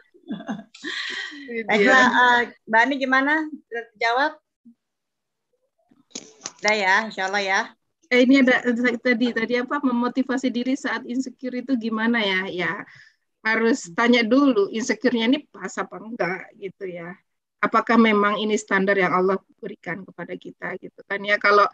Baiklah, 1.49 2.07
uh, 2.11 2.41
Mbak 2.69 2.81
Ani 2.85 2.95
gimana? 3.01 3.35
Jawab? 3.97 4.37
Udah 6.59 6.75
ya, 6.75 6.95
insya 7.09 7.31
Allah 7.31 7.41
ya 7.41 7.61
eh, 8.09 8.21
ini 8.25 8.41
ada 8.41 8.65
tadi 9.01 9.33
tadi 9.33 9.55
apa 9.61 9.81
memotivasi 9.85 10.49
diri 10.49 10.75
saat 10.75 11.05
insecure 11.05 11.61
itu 11.61 11.77
gimana 11.77 12.19
ya? 12.21 12.41
Ya 12.49 12.73
harus 13.45 13.87
tanya 13.95 14.27
dulu 14.27 14.67
insecure-nya 14.69 15.31
ini 15.31 15.39
pas 15.49 15.73
apa 15.79 15.97
enggak 16.03 16.53
gitu 16.59 16.85
ya. 16.89 17.15
Apakah 17.59 17.99
memang 17.99 18.39
ini 18.39 18.55
standar 18.55 18.95
yang 18.95 19.11
Allah 19.15 19.39
berikan 19.59 20.07
kepada 20.07 20.35
kita 20.39 20.79
gitu 20.79 21.01
kan 21.07 21.21
ya? 21.23 21.39
Kalau 21.39 21.67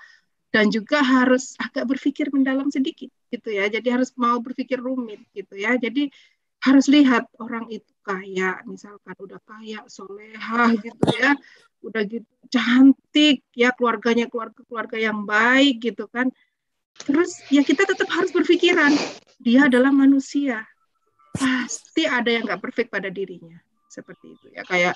dan 0.55 0.71
juga 0.71 1.03
harus 1.03 1.59
agak 1.59 1.85
berpikir 1.91 2.31
mendalam 2.31 2.71
sedikit 2.71 3.11
gitu 3.33 3.49
ya. 3.51 3.67
Jadi 3.67 3.89
harus 3.91 4.15
mau 4.15 4.39
berpikir 4.39 4.79
rumit 4.79 5.21
gitu 5.35 5.59
ya. 5.59 5.75
Jadi 5.75 6.09
harus 6.65 6.87
lihat 6.89 7.29
orang 7.37 7.69
itu 7.69 7.93
kaya 8.01 8.65
misalkan 8.65 9.17
udah 9.21 9.41
kaya 9.45 9.85
soleha 9.85 10.73
gitu 10.81 11.05
ya 11.21 11.37
udah 11.85 12.03
gitu 12.09 12.27
cantik 12.49 13.45
ya 13.53 13.75
keluarganya 13.75 14.31
keluarga 14.31 14.61
keluarga 14.65 14.97
yang 14.97 15.29
baik 15.29 15.85
gitu 15.85 16.09
kan. 16.09 16.33
Terus 16.95 17.43
ya 17.51 17.67
kita 17.67 17.85
tetap 17.85 18.07
harus 18.09 18.31
berpikiran 18.31 18.95
dia 19.43 19.67
adalah 19.67 19.91
manusia. 19.91 20.65
Pasti 21.35 22.07
ada 22.07 22.31
yang 22.31 22.47
nggak 22.47 22.63
perfect 22.63 22.89
pada 22.95 23.11
dirinya 23.11 23.59
seperti 23.91 24.39
itu 24.39 24.47
ya. 24.55 24.63
Kayak 24.63 24.95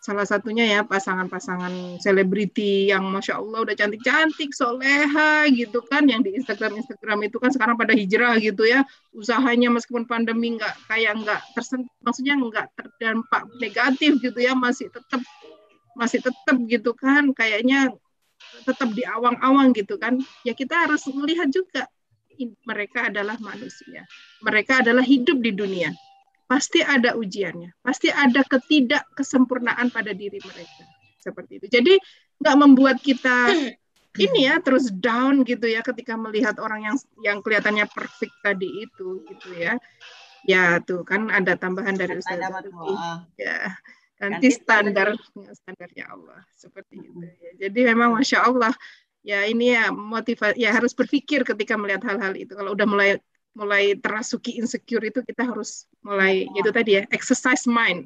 salah 0.00 0.24
satunya 0.24 0.64
ya 0.64 0.80
pasangan-pasangan 0.80 2.00
selebriti 2.00 2.88
yang 2.88 3.04
masya 3.12 3.36
Allah 3.36 3.68
udah 3.68 3.76
cantik-cantik, 3.76 4.56
soleha 4.56 5.44
gitu 5.52 5.84
kan, 5.84 6.08
yang 6.08 6.24
di 6.24 6.32
Instagram 6.40 6.80
Instagram 6.80 7.28
itu 7.28 7.36
kan 7.36 7.52
sekarang 7.52 7.76
pada 7.76 7.92
hijrah 7.92 8.40
gitu 8.40 8.64
ya, 8.64 8.80
usahanya 9.12 9.68
meskipun 9.68 10.08
pandemi 10.08 10.56
nggak 10.56 10.88
kayak 10.88 11.20
nggak 11.20 11.40
tersentuh, 11.52 11.92
maksudnya 12.00 12.32
nggak 12.40 12.66
terdampak 12.80 13.44
negatif 13.60 14.16
gitu 14.24 14.40
ya, 14.40 14.56
masih 14.56 14.88
tetap 14.88 15.20
masih 16.00 16.24
tetap 16.24 16.56
gitu 16.64 16.96
kan 16.96 17.36
kayaknya 17.36 17.92
tetap 18.64 18.88
di 18.96 19.04
awang-awang 19.04 19.76
gitu 19.76 20.00
kan. 20.00 20.16
Ya 20.48 20.56
kita 20.56 20.88
harus 20.88 21.04
melihat 21.12 21.52
juga 21.52 21.84
mereka 22.64 23.12
adalah 23.12 23.36
manusia. 23.36 24.08
Mereka 24.40 24.80
adalah 24.80 25.04
hidup 25.04 25.44
di 25.44 25.52
dunia. 25.52 25.92
Pasti 26.48 26.80
ada 26.80 27.14
ujiannya. 27.14 27.76
Pasti 27.84 28.08
ada 28.08 28.40
ketidakkesempurnaan 28.42 29.92
pada 29.92 30.16
diri 30.16 30.40
mereka. 30.40 30.84
Seperti 31.20 31.60
itu. 31.60 31.66
Jadi 31.68 31.94
nggak 32.40 32.56
membuat 32.56 32.96
kita 33.04 33.52
ini 34.24 34.48
ya 34.48 34.58
terus 34.64 34.88
down 34.90 35.44
gitu 35.44 35.68
ya 35.68 35.84
ketika 35.84 36.16
melihat 36.16 36.56
orang 36.58 36.82
yang 36.82 36.96
yang 37.20 37.38
kelihatannya 37.44 37.86
perfect 37.92 38.34
tadi 38.40 38.88
itu 38.88 39.20
gitu 39.28 39.48
ya. 39.52 39.76
Ya 40.48 40.80
tuh 40.80 41.04
kan 41.04 41.28
ada 41.28 41.52
tambahan 41.60 42.00
dari 42.00 42.16
Ustaz 42.16 42.40
ya 43.36 43.76
nanti 44.20 44.52
standar 44.52 45.16
standarnya 45.32 46.04
Allah 46.12 46.44
seperti 46.52 47.00
itu 47.00 47.24
ya. 47.24 47.50
Jadi 47.68 47.80
memang 47.88 48.12
masya 48.20 48.44
Allah 48.44 48.76
ya 49.24 49.48
ini 49.48 49.72
ya 49.72 49.88
motivasi 49.88 50.60
ya 50.60 50.76
harus 50.76 50.92
berpikir 50.92 51.40
ketika 51.44 51.80
melihat 51.80 52.04
hal-hal 52.04 52.36
itu. 52.36 52.52
Kalau 52.52 52.76
udah 52.76 52.84
mulai 52.84 53.16
mulai 53.56 53.96
terasuki 53.98 54.60
insecure 54.60 55.02
itu 55.02 55.24
kita 55.24 55.42
harus 55.48 55.88
mulai 56.04 56.46
oh. 56.46 56.60
itu 56.60 56.70
tadi 56.70 57.00
ya 57.00 57.02
exercise 57.10 57.64
mind. 57.64 58.04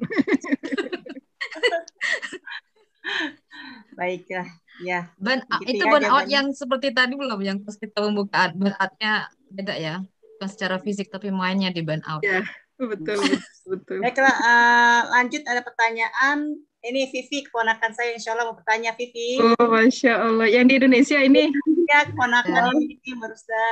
Baiklah 3.99 4.47
ya. 4.83 5.11
Burn, 5.19 5.43
gitu 5.61 5.71
itu 5.77 5.83
ya, 5.83 5.91
burnout 5.91 6.27
yang 6.31 6.47
seperti 6.55 6.95
tadi 6.95 7.13
belum 7.19 7.39
yang 7.43 7.59
pas 7.61 7.75
kita 7.75 7.99
pembukaan 7.99 8.55
burnoutnya 8.55 9.27
beda 9.51 9.75
ya. 9.75 9.95
Bukan 10.35 10.47
secara 10.51 10.79
fisik 10.79 11.11
tapi 11.11 11.27
mainnya 11.31 11.71
di 11.71 11.83
burnout. 11.83 12.23
Ya 12.23 12.43
betul 12.79 13.19
betul. 13.71 13.99
Baiklah, 14.03 14.35
uh, 14.35 15.01
lanjut 15.19 15.43
ada 15.47 15.61
pertanyaan. 15.63 16.59
Ini 16.85 17.09
Vivi, 17.09 17.41
keponakan 17.41 17.97
saya, 17.97 18.13
insya 18.13 18.37
Allah 18.37 18.45
mau 18.45 18.53
bertanya 18.53 18.93
Vivi. 18.93 19.41
Oh, 19.41 19.65
masya 19.73 20.21
Allah. 20.21 20.45
Yang 20.45 20.65
di 20.69 20.73
Indonesia 20.77 21.17
ini? 21.17 21.49
Ya, 21.89 22.05
keponakan 22.05 22.77
ya. 22.77 22.77
Vivi 22.77 23.11
Merusa. 23.17 23.65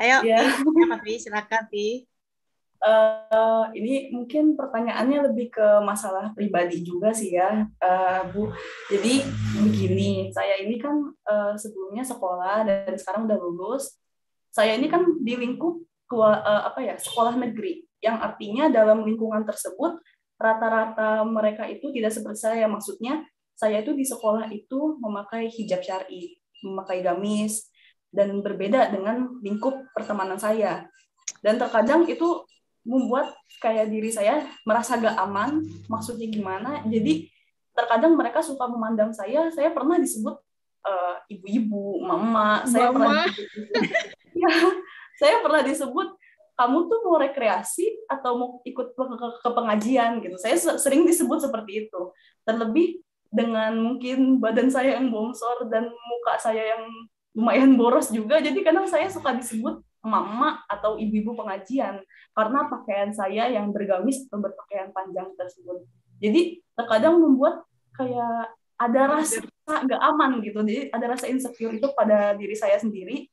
Ayo, 0.00 0.24
ya. 0.24 0.64
Vivi, 0.64 0.80
Vivi, 0.80 1.14
silakan 1.20 1.68
Vivi. 1.68 2.08
uh, 2.84 3.64
ini 3.72 4.12
mungkin 4.12 4.56
pertanyaannya 4.56 5.32
lebih 5.32 5.52
ke 5.52 5.68
masalah 5.84 6.32
pribadi 6.36 6.84
juga 6.84 7.12
sih 7.12 7.36
ya, 7.36 7.68
uh, 7.68 8.20
Bu. 8.32 8.52
Jadi 8.88 9.24
begini, 9.60 10.32
saya 10.32 10.60
ini 10.60 10.80
kan 10.80 11.12
uh, 11.28 11.52
sebelumnya 11.56 12.04
sekolah 12.04 12.64
dan 12.64 12.96
sekarang 12.96 13.28
udah 13.28 13.38
lulus. 13.40 13.96
Saya 14.52 14.76
ini 14.76 14.88
kan 14.88 15.04
di 15.20 15.36
lingkup 15.36 15.84
apa 16.22 16.80
ya 16.84 16.94
sekolah 17.00 17.34
negeri, 17.34 17.82
yang 17.98 18.20
artinya 18.20 18.70
dalam 18.70 19.02
lingkungan 19.02 19.42
tersebut 19.42 19.98
rata-rata 20.38 21.24
mereka 21.24 21.64
itu 21.66 21.90
tidak 21.90 22.12
seperti 22.12 22.40
saya. 22.44 22.66
Maksudnya 22.68 23.24
saya 23.54 23.80
itu 23.80 23.94
di 23.94 24.04
sekolah 24.04 24.50
itu 24.50 24.98
memakai 25.00 25.48
hijab 25.48 25.80
syari, 25.80 26.36
memakai 26.62 27.00
gamis, 27.00 27.70
dan 28.14 28.44
berbeda 28.44 28.92
dengan 28.94 29.40
lingkup 29.42 29.90
pertemanan 29.96 30.38
saya. 30.38 30.86
Dan 31.42 31.58
terkadang 31.58 32.06
itu 32.06 32.44
membuat 32.84 33.32
kayak 33.64 33.88
diri 33.88 34.12
saya 34.12 34.44
merasa 34.68 35.00
gak 35.00 35.16
aman 35.16 35.64
maksudnya 35.88 36.28
gimana 36.28 36.84
jadi 36.84 37.24
terkadang 37.72 38.12
mereka 38.12 38.44
suka 38.44 38.68
memandang 38.68 39.10
saya 39.16 39.48
saya 39.50 39.72
pernah 39.72 39.96
disebut 39.96 40.36
uh, 40.84 41.16
ibu-ibu 41.32 42.04
mama 42.04 42.68
saya 42.68 42.92
pernah 42.92 43.24
disebut, 43.24 43.88
ya, 44.44 44.52
saya 45.18 45.40
pernah 45.40 45.62
disebut 45.62 46.08
kamu 46.54 46.78
tuh 46.86 46.98
mau 47.02 47.18
rekreasi 47.18 48.06
atau 48.06 48.32
mau 48.38 48.50
ikut 48.62 48.94
ke, 48.94 49.48
pengajian 49.50 50.22
gitu 50.22 50.38
saya 50.38 50.54
sering 50.78 51.02
disebut 51.02 51.42
seperti 51.42 51.86
itu 51.86 52.00
terlebih 52.46 53.02
dengan 53.34 53.74
mungkin 53.74 54.38
badan 54.38 54.70
saya 54.70 54.94
yang 54.94 55.10
bongsor 55.10 55.66
dan 55.66 55.90
muka 55.90 56.38
saya 56.38 56.78
yang 56.78 56.86
lumayan 57.34 57.74
boros 57.74 58.14
juga 58.14 58.38
jadi 58.38 58.54
kadang 58.62 58.86
saya 58.86 59.10
suka 59.10 59.34
disebut 59.34 59.82
mama 60.04 60.60
atau 60.68 61.00
ibu-ibu 61.00 61.32
pengajian 61.32 62.04
karena 62.36 62.68
pakaian 62.68 63.10
saya 63.16 63.48
yang 63.48 63.72
bergamis 63.72 64.28
atau 64.28 64.38
berpakaian 64.38 64.92
panjang 64.92 65.32
tersebut. 65.32 65.88
Jadi 66.20 66.60
terkadang 66.76 67.18
membuat 67.18 67.64
kayak 67.96 68.52
ada 68.76 69.02
rasa 69.08 69.40
nggak 69.64 70.02
aman 70.12 70.44
gitu. 70.44 70.60
Jadi 70.60 70.92
ada 70.92 71.16
rasa 71.16 71.26
insecure 71.32 71.72
itu 71.72 71.88
pada 71.96 72.36
diri 72.36 72.52
saya 72.52 72.76
sendiri 72.76 73.32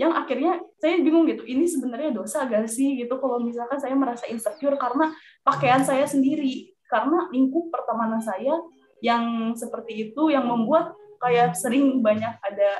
yang 0.00 0.12
akhirnya 0.16 0.60
saya 0.80 1.00
bingung 1.00 1.28
gitu. 1.28 1.44
Ini 1.44 1.68
sebenarnya 1.68 2.10
dosa 2.16 2.48
gak 2.48 2.68
sih 2.68 2.96
gitu? 2.96 3.18
Kalau 3.20 3.42
misalkan 3.42 3.76
saya 3.76 3.92
merasa 3.92 4.24
insecure 4.28 4.76
karena 4.80 5.12
pakaian 5.44 5.84
saya 5.84 6.08
sendiri 6.08 6.72
karena 6.88 7.28
lingkup 7.32 7.72
pertemanan 7.72 8.20
saya 8.20 8.56
yang 9.04 9.52
seperti 9.56 10.10
itu 10.12 10.32
yang 10.32 10.46
membuat 10.46 10.94
kayak 11.20 11.58
sering 11.58 12.00
banyak 12.00 12.32
ada 12.40 12.70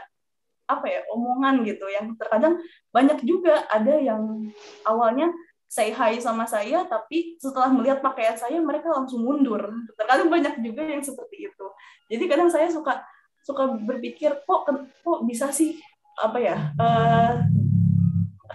apa 0.70 0.86
ya 0.88 1.00
omongan 1.12 1.66
gitu. 1.68 1.84
Yang 1.90 2.16
terkadang 2.16 2.60
banyak 2.94 3.18
juga 3.26 3.66
ada 3.68 3.98
yang 3.98 4.48
awalnya 4.88 5.28
say 5.72 5.88
hi 5.88 6.20
sama 6.20 6.44
saya 6.44 6.84
tapi 6.84 7.40
setelah 7.40 7.72
melihat 7.72 8.04
pakaian 8.04 8.36
saya 8.36 8.60
mereka 8.60 8.88
langsung 8.92 9.24
mundur. 9.24 9.72
Terkadang 9.96 10.28
banyak 10.32 10.60
juga 10.64 10.84
yang 10.84 11.00
seperti 11.04 11.48
itu. 11.48 11.66
Jadi 12.12 12.24
kadang 12.28 12.48
saya 12.48 12.68
suka 12.68 13.04
suka 13.42 13.74
berpikir 13.74 14.46
kok 14.46 14.70
kok 15.02 15.20
bisa 15.26 15.50
sih 15.50 15.74
apa 16.18 16.38
ya 16.38 16.56
uh, 16.76 17.32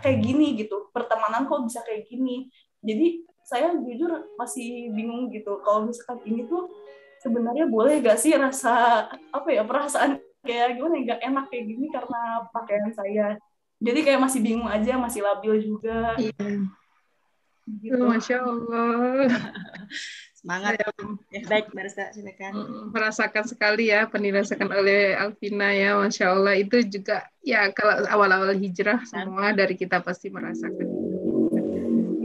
kayak 0.01 0.19
gini 0.23 0.57
gitu. 0.57 0.89
Pertemanan 0.93 1.49
kok 1.49 1.65
bisa 1.65 1.81
kayak 1.83 2.07
gini. 2.07 2.49
Jadi 2.81 3.25
saya 3.47 3.73
jujur 3.73 4.35
masih 4.37 4.91
bingung 4.93 5.31
gitu. 5.33 5.59
Kalau 5.63 5.87
misalkan 5.87 6.21
ini 6.27 6.45
tuh 6.45 6.69
sebenarnya 7.23 7.65
boleh 7.65 7.99
gak 8.03 8.19
sih 8.21 8.35
rasa 8.37 9.07
apa 9.33 9.49
ya 9.49 9.65
perasaan 9.65 10.21
kayak 10.45 10.79
gimana 10.79 10.95
ya, 10.95 11.03
nggak 11.03 11.21
enak 11.27 11.45
kayak 11.51 11.65
gini 11.67 11.87
karena 11.91 12.21
pakaian 12.55 12.91
saya. 12.95 13.27
Jadi 13.77 13.99
kayak 14.01 14.21
masih 14.23 14.39
bingung 14.41 14.69
aja 14.69 14.97
masih 14.97 15.21
labil 15.21 15.53
juga. 15.61 16.15
Iya. 16.17 16.65
gitu. 17.67 17.99
Masya 17.99 18.37
Allah 18.47 19.27
semangat. 20.47 20.79
Ya, 20.79 20.87
ya. 21.35 21.41
Baik 21.51 21.75
Marisa 21.75 22.07
silakan. 22.15 22.51
Merasakan 22.95 23.43
sekali 23.43 23.91
ya 23.91 24.07
penirasakan 24.07 24.71
oleh 24.71 25.19
Alvina 25.19 25.75
ya 25.75 25.99
Masya 25.99 26.31
Allah. 26.31 26.55
Itu 26.55 26.79
juga 26.87 27.27
ya 27.43 27.67
kalau 27.75 28.07
awal-awal 28.07 28.55
hijrah 28.55 29.03
semua 29.03 29.51
dari 29.51 29.75
kita 29.75 29.99
pasti 29.99 30.31
merasakan 30.31 30.87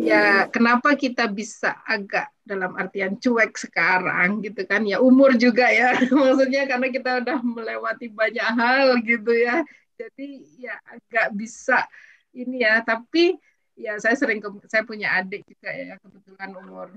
ya 0.02 0.50
kenapa 0.50 0.98
kita 0.98 1.30
bisa 1.30 1.78
agak 1.86 2.26
dalam 2.42 2.74
artian 2.74 3.16
cuek 3.16 3.54
sekarang 3.54 4.42
gitu 4.42 4.66
kan? 4.66 4.82
Ya 4.82 4.98
umur 4.98 5.38
juga 5.38 5.70
ya. 5.70 5.94
Maksudnya 6.10 6.66
karena 6.66 6.90
kita 6.90 7.10
udah 7.22 7.38
melewati 7.40 8.10
banyak 8.10 8.48
hal 8.58 8.98
gitu 9.06 9.30
ya. 9.30 9.62
Jadi 9.94 10.58
ya 10.58 10.74
agak 10.82 11.38
bisa 11.38 11.86
ini 12.34 12.66
ya. 12.66 12.82
Tapi 12.82 13.38
ya 13.82 13.98
saya 13.98 14.14
sering 14.14 14.38
saya 14.70 14.86
punya 14.86 15.10
adik 15.18 15.42
juga 15.42 15.74
ya 15.74 15.98
kebetulan 15.98 16.50
umur 16.54 16.88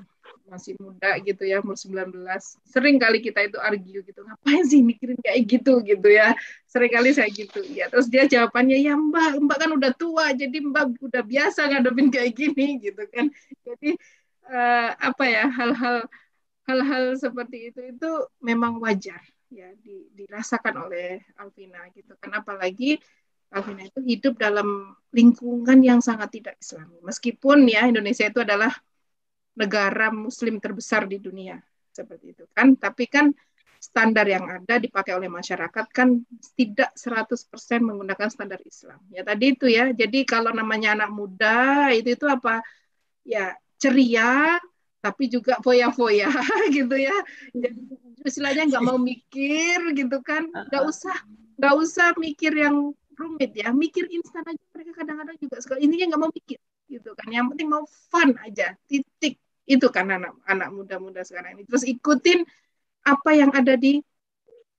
masih 0.45 0.77
muda 0.77 1.17
gitu 1.25 1.41
ya 1.41 1.57
umur 1.65 1.73
19 1.73 2.13
sering 2.69 3.01
kali 3.01 3.17
kita 3.25 3.49
itu 3.49 3.57
argue 3.57 4.05
gitu 4.05 4.21
ngapain 4.21 4.63
sih 4.69 4.85
mikirin 4.85 5.17
kayak 5.17 5.41
gitu? 5.49 5.81
gitu 5.81 6.07
ya. 6.09 6.37
Sering 6.69 6.91
kali 6.91 7.09
saya 7.15 7.29
gitu. 7.31 7.65
Ya 7.71 7.89
terus 7.89 8.05
dia 8.05 8.29
jawabannya 8.29 8.77
ya 8.77 8.93
mbak 8.93 9.41
mbak 9.41 9.57
kan 9.57 9.71
udah 9.73 9.91
tua 9.97 10.25
jadi 10.37 10.57
mbak 10.61 11.01
udah 11.01 11.23
biasa 11.25 11.71
ngadepin 11.71 12.13
kayak 12.13 12.37
gini 12.37 12.77
gitu 12.81 13.03
kan. 13.09 13.33
Jadi 13.65 13.97
uh, 14.49 14.89
apa 14.93 15.23
ya 15.25 15.49
hal-hal 15.49 16.05
hal-hal 16.65 17.03
seperti 17.17 17.73
itu 17.73 17.81
itu 17.93 18.11
memang 18.41 18.81
wajar 18.81 19.21
ya 19.53 19.69
di, 19.81 20.09
dirasakan 20.13 20.89
oleh 20.89 21.21
Alvina 21.41 21.85
gitu 21.93 22.13
kan. 22.21 22.41
Apalagi 22.41 23.01
Alvina 23.53 23.85
itu 23.85 23.99
hidup 24.01 24.39
dalam 24.39 24.95
lingkungan 25.13 25.79
yang 25.83 25.99
sangat 25.99 26.41
tidak 26.41 26.55
Islami 26.59 26.99
meskipun 27.05 27.65
ya 27.69 27.87
Indonesia 27.87 28.25
itu 28.27 28.41
adalah 28.41 28.73
negara 29.55 30.11
muslim 30.11 30.59
terbesar 30.59 31.07
di 31.07 31.21
dunia 31.21 31.59
seperti 31.95 32.35
itu 32.35 32.43
kan 32.51 32.75
tapi 32.75 33.07
kan 33.07 33.31
standar 33.85 34.25
yang 34.25 34.49
ada 34.49 34.81
dipakai 34.81 35.13
oleh 35.13 35.29
masyarakat 35.29 35.85
kan 35.93 36.25
tidak 36.57 36.89
100% 36.97 37.85
menggunakan 37.85 38.29
standar 38.33 38.57
Islam. 38.65 38.97
Ya 39.13 39.21
tadi 39.21 39.53
itu 39.53 39.69
ya. 39.69 39.93
Jadi 39.93 40.25
kalau 40.25 40.49
namanya 40.49 40.97
anak 40.97 41.13
muda 41.13 41.93
itu 41.93 42.17
itu 42.17 42.25
apa? 42.25 42.65
Ya 43.21 43.53
ceria 43.77 44.57
tapi 45.05 45.29
juga 45.29 45.61
foya-foya 45.61 46.33
gitu 46.75 46.97
ya. 46.97 47.13
Jadi 47.53 47.77
istilahnya 48.25 48.65
nggak 48.73 48.83
mau 48.83 48.97
mikir 48.97 49.93
gitu 49.93 50.17
kan. 50.25 50.49
Nggak 50.49 50.83
usah 50.89 51.15
nggak 51.61 51.75
usah 51.77 52.07
mikir 52.17 52.57
yang 52.57 52.89
rumit 53.15 53.51
ya. 53.55 53.71
Mikir 53.71 54.05
instan 54.11 54.43
aja. 54.45 54.63
Mereka 54.75 54.91
kadang-kadang 54.93 55.37
juga 55.39 55.57
sekali 55.63 55.87
intinya 55.87 56.15
nggak 56.15 56.21
mau 56.21 56.31
mikir 56.31 56.59
gitu 56.91 57.11
kan. 57.17 57.27
Yang 57.31 57.45
penting 57.55 57.67
mau 57.71 57.83
fun 57.87 58.29
aja. 58.43 58.75
Titik. 58.85 59.41
Itu 59.65 59.89
kan 59.89 60.13
anak 60.13 60.37
anak 60.45 60.69
muda-muda 60.69 61.25
sekarang 61.25 61.57
ini. 61.57 61.63
Terus 61.65 61.83
ikutin 61.89 62.45
apa 63.05 63.31
yang 63.33 63.49
ada 63.53 63.73
di 63.73 63.97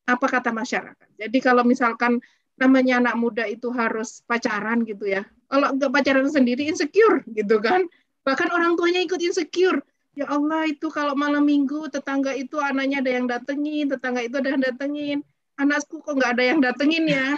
apa 0.07 0.27
kata 0.31 0.55
masyarakat. 0.55 1.09
Jadi 1.19 1.39
kalau 1.43 1.67
misalkan 1.67 2.23
namanya 2.57 3.03
anak 3.03 3.15
muda 3.19 3.45
itu 3.51 3.69
harus 3.75 4.23
pacaran 4.25 4.87
gitu 4.87 5.11
ya. 5.11 5.27
Kalau 5.51 5.75
nggak 5.75 5.91
pacaran 5.91 6.31
sendiri 6.31 6.71
insecure 6.71 7.27
gitu 7.35 7.59
kan. 7.59 7.85
Bahkan 8.23 8.49
orang 8.55 8.79
tuanya 8.79 9.03
ikut 9.03 9.19
insecure. 9.19 9.83
Ya 10.17 10.25
Allah 10.33 10.65
itu 10.71 10.89
kalau 10.89 11.13
malam 11.13 11.45
minggu 11.45 11.93
tetangga 11.93 12.33
itu 12.33 12.57
anaknya 12.57 13.05
ada 13.05 13.11
yang 13.13 13.27
datengin 13.29 13.85
tetangga 13.91 14.25
itu 14.25 14.39
ada 14.41 14.49
yang 14.55 14.63
datengin. 14.63 15.19
Anakku 15.61 16.01
kok 16.01 16.15
nggak 16.17 16.31
ada 16.37 16.45
yang 16.45 16.59
datengin 16.61 17.05
ya 17.09 17.37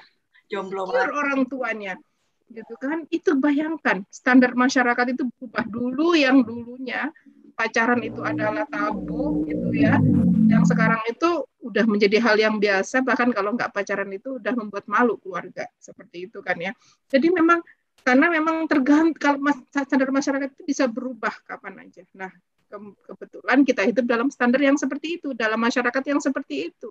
jomblo 0.48 0.88
orang 0.88 1.46
tuanya. 1.46 1.94
Gitu 2.48 2.74
kan? 2.80 3.04
Itu 3.12 3.36
bayangkan 3.36 4.02
standar 4.08 4.56
masyarakat 4.56 5.12
itu 5.12 5.28
berubah. 5.36 5.64
Dulu 5.68 6.16
yang 6.16 6.40
dulunya 6.40 7.12
pacaran 7.52 8.00
itu 8.00 8.24
adalah 8.24 8.64
tabu 8.70 9.44
gitu 9.44 9.68
ya. 9.76 10.00
Yang 10.48 10.72
sekarang 10.72 11.02
itu 11.10 11.44
udah 11.60 11.84
menjadi 11.84 12.16
hal 12.24 12.36
yang 12.40 12.56
biasa 12.56 13.04
bahkan 13.04 13.28
kalau 13.34 13.52
nggak 13.52 13.74
pacaran 13.74 14.08
itu 14.14 14.40
udah 14.40 14.54
membuat 14.56 14.88
malu 14.88 15.20
keluarga 15.20 15.68
seperti 15.76 16.30
itu 16.30 16.40
kan 16.40 16.56
ya. 16.56 16.72
Jadi 17.12 17.28
memang 17.28 17.60
karena 18.00 18.32
memang 18.32 18.64
tergantung 18.64 19.20
kalau 19.20 19.52
standar 19.68 20.08
masyarakat 20.08 20.48
itu 20.56 20.62
bisa 20.64 20.88
berubah 20.88 21.34
kapan 21.44 21.84
aja. 21.84 22.06
Nah 22.16 22.32
ke 22.68 22.78
kebetulan 23.12 23.64
kita 23.64 23.82
hidup 23.84 24.04
dalam 24.04 24.28
standar 24.28 24.60
yang 24.60 24.76
seperti 24.76 25.20
itu 25.20 25.32
dalam 25.32 25.58
masyarakat 25.58 26.04
yang 26.04 26.20
seperti 26.20 26.72
itu. 26.72 26.88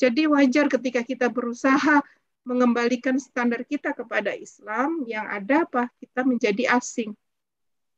Jadi 0.00 0.26
wajar 0.26 0.66
ketika 0.66 1.06
kita 1.06 1.30
berusaha 1.30 2.02
mengembalikan 2.42 3.18
standar 3.18 3.62
kita 3.62 3.94
kepada 3.94 4.34
Islam 4.34 5.06
yang 5.06 5.26
ada 5.30 5.66
apa? 5.66 5.88
Kita 5.98 6.26
menjadi 6.26 6.74
asing. 6.74 7.14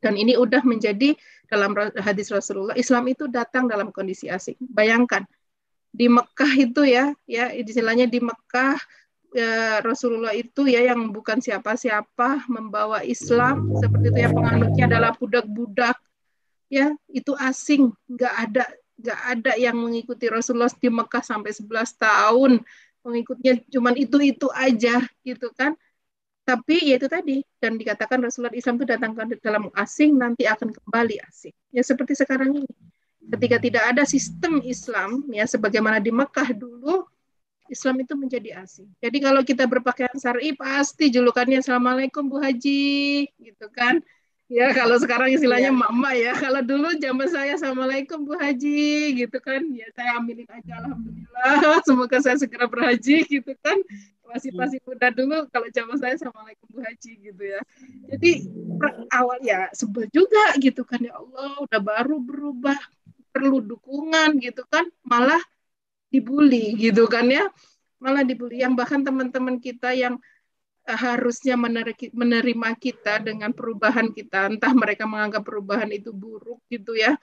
Dan 0.04 0.20
ini 0.20 0.36
udah 0.36 0.60
menjadi 0.60 1.16
dalam 1.48 1.72
hadis 1.96 2.28
Rasulullah, 2.28 2.76
Islam 2.76 3.08
itu 3.08 3.24
datang 3.24 3.64
dalam 3.64 3.88
kondisi 3.88 4.28
asing. 4.28 4.60
Bayangkan 4.60 5.24
di 5.88 6.12
Mekah 6.12 6.52
itu 6.60 6.84
ya, 6.84 7.16
ya 7.24 7.48
istilahnya 7.56 8.04
di 8.04 8.20
Mekah 8.20 8.76
ya, 9.32 9.80
Rasulullah 9.80 10.36
itu 10.36 10.68
ya 10.68 10.92
yang 10.92 11.08
bukan 11.08 11.40
siapa-siapa 11.40 12.44
membawa 12.52 13.00
Islam 13.00 13.72
seperti 13.80 14.12
itu 14.12 14.18
ya 14.26 14.30
penganutnya 14.34 14.84
adalah 14.92 15.16
budak-budak 15.16 15.96
ya 16.68 16.92
itu 17.08 17.32
asing. 17.40 17.88
Nggak 18.04 18.34
ada 18.36 18.64
nggak 18.94 19.20
ada 19.24 19.52
yang 19.58 19.76
mengikuti 19.80 20.28
Rasulullah 20.28 20.70
di 20.70 20.90
Mekah 20.92 21.24
sampai 21.24 21.50
11 21.50 21.96
tahun 21.96 22.52
pengikutnya 23.04 23.52
cuman 23.74 23.94
itu 24.00 24.16
itu 24.32 24.46
aja 24.54 25.04
gitu 25.28 25.48
kan 25.54 25.72
Tapi 26.44 26.92
ya 26.92 27.00
itu 27.00 27.08
tadi 27.08 27.40
dan 27.62 27.80
dikatakan 27.80 28.20
Rasulullah 28.20 28.52
Islam 28.52 28.76
itu 28.76 28.84
datangkan 28.84 29.26
dalam 29.40 29.64
asing 29.80 30.12
nanti 30.20 30.44
akan 30.44 30.76
kembali 30.76 31.16
asing. 31.24 31.56
Ya 31.72 31.80
seperti 31.80 32.12
sekarang 32.20 32.60
ini. 32.60 32.68
Ketika 33.24 33.56
tidak 33.56 33.84
ada 33.96 34.04
sistem 34.04 34.60
Islam 34.60 35.24
ya 35.32 35.48
sebagaimana 35.48 35.98
di 36.04 36.12
Mekah 36.12 36.52
dulu 36.52 37.08
Islam 37.72 37.96
itu 38.04 38.12
menjadi 38.16 38.60
asing. 38.60 38.88
Jadi 39.00 39.18
kalau 39.24 39.40
kita 39.40 39.64
berpakaian 39.64 40.12
syar'i 40.20 40.52
pasti 40.52 41.08
julukannya 41.08 41.64
Assalamualaikum 41.64 42.28
Bu 42.28 42.36
Haji 42.40 43.24
gitu 43.40 43.66
kan. 43.72 44.04
Ya 44.52 44.68
kalau 44.76 45.00
sekarang 45.00 45.32
istilahnya 45.32 45.72
ya. 45.72 45.74
mama 45.74 46.12
ya. 46.12 46.36
Kalau 46.36 46.60
dulu 46.60 46.92
zaman 47.00 47.28
saya 47.32 47.56
Assalamualaikum 47.56 48.28
Bu 48.28 48.36
Haji 48.36 49.16
gitu 49.24 49.38
kan. 49.40 49.64
Ya 49.72 49.88
saya 49.96 50.20
ambilin 50.20 50.44
aja 50.52 50.84
Alhamdulillah. 50.84 51.80
Semoga 51.88 52.20
saya 52.20 52.36
segera 52.36 52.68
berhaji 52.68 53.24
gitu 53.24 53.52
kan. 53.64 53.80
Masih 54.28 54.52
iya. 54.52 54.58
masih 54.60 54.78
muda 54.84 55.08
dulu 55.08 55.48
kalau 55.48 55.68
zaman 55.72 55.96
saya 55.96 56.12
Assalamualaikum 56.20 56.66
Bu 56.68 56.84
Haji 56.84 57.12
gitu 57.24 57.42
ya. 57.42 57.60
Jadi 58.12 58.30
awal 59.16 59.40
ya 59.40 59.72
sebel 59.72 60.12
juga 60.12 60.52
gitu 60.60 60.84
kan 60.84 61.00
ya 61.00 61.16
Allah 61.16 61.64
udah 61.64 61.80
baru 61.80 62.20
berubah 62.20 62.76
perlu 63.32 63.64
dukungan 63.64 64.44
gitu 64.44 64.60
kan. 64.68 64.84
Malah 65.08 65.40
dibully 66.12 66.76
gitu 66.76 67.08
kan 67.08 67.24
ya. 67.32 67.48
Malah 67.96 68.20
dibully 68.20 68.60
yang 68.60 68.76
bahkan 68.76 69.00
teman-teman 69.00 69.56
kita 69.56 69.96
yang 69.96 70.20
harusnya 70.84 71.56
menerima 72.12 72.70
kita 72.76 73.24
dengan 73.24 73.56
perubahan 73.56 74.12
kita. 74.12 74.52
Entah 74.52 74.72
mereka 74.76 75.08
menganggap 75.08 75.42
perubahan 75.42 75.88
itu 75.88 76.12
buruk 76.12 76.60
gitu 76.68 76.92
ya 76.92 77.16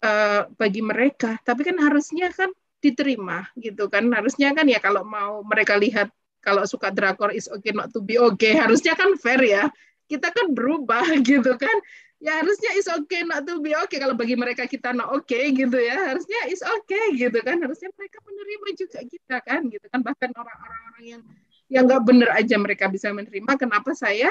uh, 0.00 0.48
bagi 0.56 0.80
mereka. 0.80 1.36
Tapi 1.44 1.60
kan 1.60 1.76
harusnya 1.76 2.32
kan 2.32 2.48
diterima 2.80 3.44
gitu 3.60 3.92
kan. 3.92 4.08
Harusnya 4.08 4.56
kan 4.56 4.64
ya 4.64 4.80
kalau 4.80 5.04
mau 5.04 5.44
mereka 5.44 5.76
lihat 5.76 6.08
kalau 6.40 6.64
suka 6.64 6.88
drakor 6.88 7.36
is 7.36 7.50
okay 7.52 7.76
not 7.76 7.92
to 7.92 8.00
be 8.00 8.16
okay. 8.16 8.56
Harusnya 8.56 8.96
kan 8.96 9.12
fair 9.20 9.44
ya. 9.44 9.68
Kita 10.08 10.32
kan 10.32 10.56
berubah 10.56 11.04
gitu 11.28 11.52
kan. 11.60 11.76
Ya 12.16 12.40
harusnya 12.40 12.72
is 12.80 12.88
okay 12.88 13.28
not 13.28 13.44
to 13.44 13.60
be 13.60 13.76
okay. 13.76 14.00
Kalau 14.00 14.16
bagi 14.16 14.40
mereka 14.40 14.64
kita 14.64 14.96
not 14.96 15.12
okay 15.12 15.52
gitu 15.52 15.76
ya 15.76 16.16
harusnya 16.16 16.48
is 16.48 16.64
okay 16.64 17.12
gitu 17.12 17.44
kan. 17.44 17.60
Harusnya 17.60 17.92
mereka 17.92 18.24
menerima 18.24 18.68
juga 18.72 18.98
kita 19.04 19.36
kan 19.44 19.68
gitu 19.68 19.84
kan. 19.92 20.00
Bahkan 20.00 20.32
orang-orang 20.32 21.04
yang 21.04 21.22
yang 21.66 21.84
nggak 21.90 22.02
benar 22.06 22.30
aja 22.38 22.56
mereka 22.58 22.86
bisa 22.86 23.10
menerima 23.10 23.52
kenapa 23.58 23.90
saya 23.92 24.30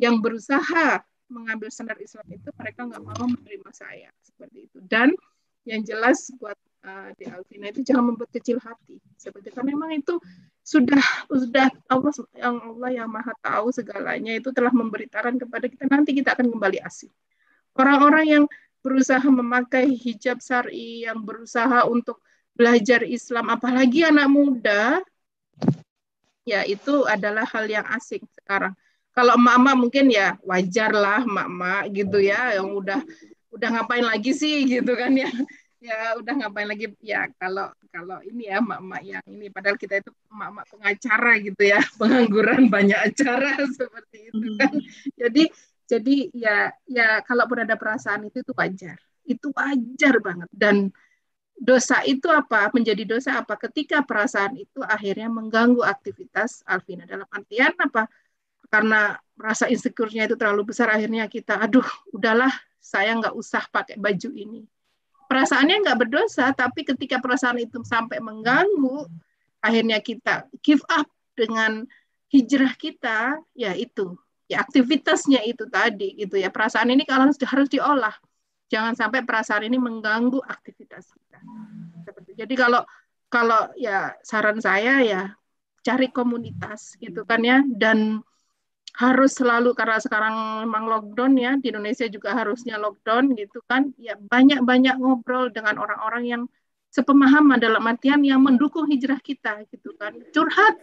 yang 0.00 0.16
berusaha 0.20 1.04
mengambil 1.30 1.70
standar 1.70 1.96
Islam 2.00 2.26
itu 2.32 2.48
mereka 2.56 2.88
nggak 2.88 3.02
mau 3.04 3.24
menerima 3.28 3.70
saya? 3.70 4.10
Seperti 4.20 4.66
itu. 4.66 4.78
Dan 4.82 5.14
yang 5.68 5.84
jelas 5.84 6.32
buat 6.40 6.56
uh, 6.82 7.12
di 7.14 7.28
Alvina 7.28 7.68
itu 7.70 7.84
jangan 7.84 8.12
membuat 8.12 8.32
kecil 8.34 8.58
hati. 8.58 8.98
Seperti 9.14 9.52
karena 9.54 9.76
memang 9.76 9.94
itu 9.94 10.18
sudah 10.64 11.02
sudah 11.28 11.68
Allah 11.88 12.12
yang 12.36 12.56
Allah 12.58 12.90
yang 12.90 13.08
maha 13.08 13.32
tahu 13.40 13.70
segalanya 13.70 14.34
itu 14.36 14.50
telah 14.50 14.72
memberitakan 14.72 15.38
kepada 15.38 15.66
kita. 15.68 15.84
Nanti 15.86 16.10
kita 16.16 16.34
akan 16.34 16.50
kembali 16.50 16.78
asing. 16.82 17.12
Orang-orang 17.76 18.26
yang 18.26 18.44
berusaha 18.80 19.22
memakai 19.28 19.92
hijab 19.92 20.40
syari 20.40 21.04
yang 21.04 21.20
berusaha 21.22 21.84
untuk 21.86 22.24
belajar 22.56 23.04
Islam 23.06 23.52
apalagi 23.52 24.04
anak 24.04 24.28
muda 24.28 25.04
ya 26.44 26.64
itu 26.64 27.04
adalah 27.04 27.44
hal 27.48 27.66
yang 27.68 27.86
asing 27.94 28.24
sekarang. 28.36 28.72
Kalau 29.10 29.34
emak-emak 29.34 29.76
mungkin 29.76 30.06
ya 30.08 30.38
wajar 30.46 30.94
lah 30.94 31.26
emak-emak 31.26 31.82
gitu 31.90 32.18
ya 32.22 32.56
yang 32.56 32.70
udah 32.70 33.02
udah 33.50 33.68
ngapain 33.74 34.06
lagi 34.06 34.30
sih 34.32 34.64
gitu 34.66 34.94
kan 34.94 35.12
ya. 35.14 35.30
Ya 35.80 36.12
udah 36.20 36.36
ngapain 36.36 36.68
lagi? 36.68 36.92
Ya 37.00 37.24
kalau 37.40 37.72
kalau 37.88 38.20
ini 38.20 38.52
ya 38.52 38.60
emak-emak 38.60 39.00
yang 39.00 39.24
ini. 39.24 39.48
Padahal 39.48 39.80
kita 39.80 40.04
itu 40.04 40.12
emak-emak 40.28 40.68
pengacara 40.68 41.32
gitu 41.40 41.62
ya 41.64 41.80
pengangguran 42.00 42.68
banyak 42.68 43.00
acara 43.00 43.56
seperti 43.80 44.28
itu 44.28 44.60
kan. 44.60 44.76
Jadi 45.16 45.42
jadi 45.88 46.16
ya 46.36 46.56
ya 46.84 47.24
kalaupun 47.24 47.64
ada 47.64 47.80
perasaan 47.80 48.28
itu 48.28 48.44
itu 48.44 48.52
wajar. 48.52 49.00
Itu 49.24 49.56
wajar 49.56 50.20
banget. 50.20 50.52
Dan 50.52 50.92
dosa 51.60 52.00
itu 52.08 52.24
apa? 52.32 52.72
Menjadi 52.72 53.04
dosa 53.04 53.44
apa? 53.44 53.60
Ketika 53.60 54.00
perasaan 54.00 54.56
itu 54.56 54.80
akhirnya 54.80 55.28
mengganggu 55.28 55.84
aktivitas 55.84 56.64
Alvina. 56.64 57.04
Dalam 57.04 57.28
artian 57.28 57.76
apa? 57.76 58.08
Karena 58.72 59.20
rasa 59.36 59.68
insecure-nya 59.68 60.24
itu 60.24 60.40
terlalu 60.40 60.72
besar, 60.72 60.88
akhirnya 60.88 61.28
kita, 61.28 61.60
aduh, 61.60 61.84
udahlah, 62.16 62.50
saya 62.80 63.12
nggak 63.18 63.36
usah 63.36 63.68
pakai 63.68 64.00
baju 64.00 64.30
ini. 64.32 64.64
Perasaannya 65.28 65.84
nggak 65.84 65.98
berdosa, 66.06 66.50
tapi 66.56 66.86
ketika 66.86 67.20
perasaan 67.20 67.60
itu 67.60 67.82
sampai 67.82 68.22
mengganggu, 68.22 69.10
akhirnya 69.60 69.98
kita 70.00 70.46
give 70.62 70.82
up 70.86 71.06
dengan 71.34 71.82
hijrah 72.30 72.72
kita, 72.78 73.42
ya 73.58 73.74
itu, 73.74 74.14
ya 74.46 74.62
aktivitasnya 74.62 75.42
itu 75.42 75.66
tadi, 75.66 76.14
gitu 76.14 76.38
ya. 76.38 76.46
Perasaan 76.50 76.94
ini 76.94 77.02
kalau 77.02 77.26
harus 77.26 77.38
harus 77.42 77.66
diolah 77.66 78.14
jangan 78.70 78.94
sampai 78.94 79.26
perasaan 79.26 79.66
ini 79.66 79.76
mengganggu 79.76 80.38
aktivitas 80.46 81.10
kita. 81.10 81.38
Seperti 82.06 82.38
jadi 82.38 82.54
kalau 82.54 82.82
kalau 83.26 83.70
ya 83.74 84.14
saran 84.22 84.62
saya 84.62 85.02
ya 85.02 85.34
cari 85.82 86.08
komunitas 86.14 86.94
gitu 87.02 87.26
kan 87.26 87.42
ya 87.42 87.60
dan 87.76 88.22
harus 88.98 89.38
selalu 89.38 89.72
karena 89.72 90.02
sekarang 90.02 90.66
memang 90.66 90.90
lockdown 90.90 91.32
ya 91.38 91.52
di 91.56 91.70
Indonesia 91.70 92.10
juga 92.10 92.34
harusnya 92.34 92.76
lockdown 92.76 93.38
gitu 93.38 93.62
kan 93.64 93.94
ya 93.96 94.18
banyak-banyak 94.18 94.98
ngobrol 94.98 95.48
dengan 95.54 95.78
orang-orang 95.78 96.24
yang 96.26 96.42
sepemahaman 96.90 97.62
dalam 97.62 97.86
artian 97.86 98.18
yang 98.26 98.42
mendukung 98.42 98.90
hijrah 98.90 99.22
kita 99.22 99.62
gitu 99.70 99.94
kan. 99.94 100.10
Curhat 100.34 100.74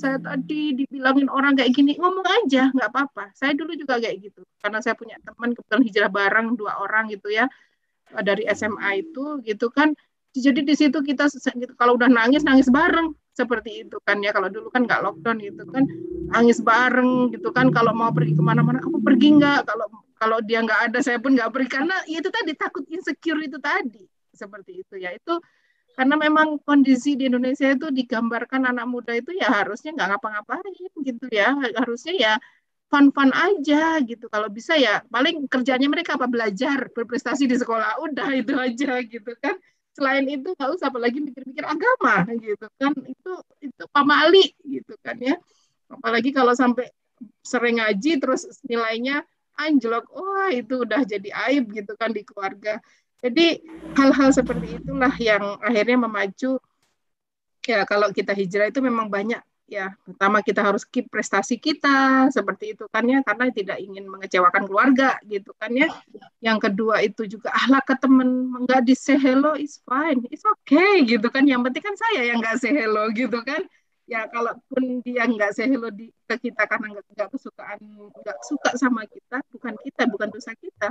saya 0.00 0.16
tadi 0.16 0.72
dibilangin 0.72 1.28
orang 1.28 1.52
kayak 1.52 1.76
gini 1.76 2.00
ngomong 2.00 2.24
aja 2.24 2.72
nggak 2.72 2.88
apa-apa. 2.88 3.28
Saya 3.36 3.52
dulu 3.52 3.76
juga 3.76 4.00
kayak 4.00 4.16
gitu 4.24 4.40
karena 4.64 4.80
saya 4.80 4.96
punya 4.96 5.20
teman 5.20 5.52
kebetulan 5.52 5.84
hijrah 5.84 6.10
bareng 6.10 6.56
dua 6.56 6.80
orang 6.80 7.12
gitu 7.12 7.28
ya 7.28 7.44
dari 8.24 8.48
SMA 8.56 9.04
itu 9.04 9.44
gitu 9.44 9.68
kan. 9.68 9.92
Jadi 10.30 10.62
di 10.62 10.74
situ 10.78 11.02
kita 11.02 11.26
gitu, 11.28 11.74
kalau 11.74 11.98
udah 11.98 12.08
nangis 12.08 12.40
nangis 12.40 12.70
bareng 12.72 13.12
seperti 13.36 13.84
itu 13.84 14.00
kan 14.00 14.16
ya. 14.24 14.32
Kalau 14.32 14.48
dulu 14.48 14.72
kan 14.72 14.88
nggak 14.88 15.04
lockdown 15.04 15.44
gitu 15.44 15.68
kan 15.68 15.84
nangis 16.32 16.64
bareng 16.64 17.36
gitu 17.36 17.52
kan. 17.52 17.68
Kalau 17.68 17.92
mau 17.92 18.08
pergi 18.16 18.32
ke 18.32 18.40
mana-mana 18.40 18.80
kamu 18.80 19.04
pergi 19.04 19.28
nggak? 19.36 19.68
Kalau 19.68 19.86
kalau 20.16 20.38
dia 20.40 20.64
nggak 20.64 20.88
ada 20.88 20.98
saya 21.04 21.20
pun 21.20 21.36
nggak 21.36 21.52
pergi. 21.52 21.68
Karena 21.68 22.00
ya 22.08 22.24
itu 22.24 22.32
tadi 22.32 22.56
takut 22.56 22.88
insecure 22.88 23.44
itu 23.44 23.60
tadi 23.60 24.08
seperti 24.40 24.80
itu. 24.80 24.94
Ya 24.96 25.12
itu 25.12 25.36
karena 25.98 26.14
memang 26.16 26.56
kondisi 26.64 27.18
di 27.18 27.28
Indonesia 27.28 27.68
itu 27.76 27.92
digambarkan 27.92 28.62
anak 28.72 28.86
muda 28.88 29.12
itu 29.12 29.36
ya 29.36 29.52
harusnya 29.52 29.90
nggak 29.92 30.08
ngapa-ngapain 30.16 30.72
gitu 31.04 31.26
ya. 31.28 31.52
Harusnya 31.76 32.14
ya 32.16 32.32
fun-fun 32.90 33.30
aja 33.30 34.02
gitu. 34.02 34.26
Kalau 34.26 34.48
bisa 34.50 34.74
ya 34.74 35.04
paling 35.08 35.46
kerjanya 35.46 35.86
mereka 35.86 36.18
apa? 36.18 36.26
Belajar 36.26 36.90
berprestasi 36.90 37.46
di 37.46 37.56
sekolah. 37.60 38.02
Udah 38.02 38.28
itu 38.40 38.54
aja 38.56 38.98
gitu 39.04 39.32
kan. 39.38 39.54
Selain 39.94 40.26
itu 40.26 40.48
nggak 40.54 40.70
usah 40.74 40.88
apalagi 40.90 41.18
mikir-mikir 41.22 41.64
agama 41.66 42.26
gitu 42.38 42.66
kan. 42.80 42.92
Itu 43.06 43.32
itu 43.62 43.82
pamali 43.94 44.44
gitu 44.66 44.94
kan 45.04 45.16
ya. 45.22 45.38
Apalagi 45.90 46.30
kalau 46.34 46.54
sampai 46.54 46.90
sering 47.42 47.78
ngaji 47.78 48.18
terus 48.18 48.46
nilainya 48.66 49.22
anjlok. 49.54 50.10
Wah 50.10 50.50
itu 50.50 50.82
udah 50.82 51.06
jadi 51.06 51.28
aib 51.50 51.70
gitu 51.70 51.92
kan 51.94 52.10
di 52.10 52.26
keluarga 52.26 52.82
jadi 53.20 53.60
hal-hal 53.96 54.30
seperti 54.32 54.80
itulah 54.80 55.12
yang 55.20 55.60
akhirnya 55.60 56.08
memacu 56.08 56.56
ya 57.68 57.84
kalau 57.84 58.08
kita 58.10 58.32
hijrah 58.32 58.72
itu 58.72 58.80
memang 58.80 59.12
banyak 59.12 59.40
ya. 59.70 59.94
Pertama 60.02 60.42
kita 60.42 60.60
harus 60.60 60.82
keep 60.82 61.06
prestasi 61.06 61.56
kita 61.56 62.26
seperti 62.34 62.74
itu 62.74 62.84
kan 62.90 63.06
ya. 63.06 63.22
Karena 63.22 63.48
tidak 63.54 63.78
ingin 63.78 64.10
mengecewakan 64.10 64.66
keluarga 64.66 65.16
gitu 65.24 65.54
kan 65.56 65.70
ya. 65.70 65.88
Yang 66.42 66.58
kedua 66.68 67.00
itu 67.06 67.24
juga 67.30 67.54
ahlak 67.54 67.86
ke 67.86 67.94
temen 68.02 68.50
nggak 68.66 68.82
di 68.82 68.98
say 68.98 69.16
hello 69.16 69.54
is 69.54 69.78
fine 69.86 70.26
it's 70.28 70.42
okay 70.44 71.06
gitu 71.06 71.30
kan. 71.30 71.46
Yang 71.46 71.70
penting 71.70 71.84
kan 71.86 71.96
saya 71.96 72.20
yang 72.26 72.42
nggak 72.42 72.58
say 72.58 72.74
hello 72.74 73.06
gitu 73.14 73.38
kan. 73.46 73.62
Ya 74.10 74.26
kalaupun 74.26 75.06
dia 75.06 75.22
nggak 75.22 75.54
say 75.54 75.70
hello 75.70 75.86
di, 75.94 76.10
ke 76.26 76.50
kita 76.50 76.66
karena 76.66 76.98
nggak 77.14 77.30
kesukaan 77.30 77.78
nggak 78.10 78.38
suka 78.42 78.74
sama 78.74 79.06
kita 79.06 79.38
bukan 79.54 79.78
kita 79.86 80.02
bukan 80.10 80.28
dosa 80.34 80.50
kita 80.58 80.90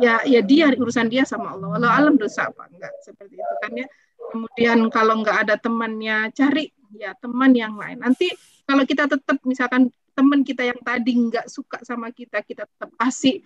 ya 0.00 0.20
ya 0.24 0.40
dia 0.44 0.72
urusan 0.76 1.08
dia 1.08 1.24
sama 1.24 1.56
Allah. 1.56 1.76
Walau 1.76 1.90
alam 1.90 2.14
dosa 2.20 2.48
apa 2.48 2.68
enggak 2.68 2.92
seperti 3.02 3.36
itu 3.40 3.54
kan 3.62 3.72
ya. 3.72 3.86
Kemudian 4.32 4.78
kalau 4.92 5.22
enggak 5.22 5.46
ada 5.46 5.54
temannya 5.56 6.30
cari 6.32 6.72
ya 6.96 7.16
teman 7.18 7.52
yang 7.56 7.74
lain. 7.76 8.00
Nanti 8.00 8.30
kalau 8.66 8.82
kita 8.84 9.06
tetap 9.06 9.38
misalkan 9.46 9.92
teman 10.16 10.40
kita 10.40 10.64
yang 10.64 10.80
tadi 10.80 11.12
nggak 11.12 11.44
suka 11.44 11.84
sama 11.84 12.08
kita 12.08 12.40
kita 12.40 12.64
tetap 12.64 12.88
kasih 12.96 13.44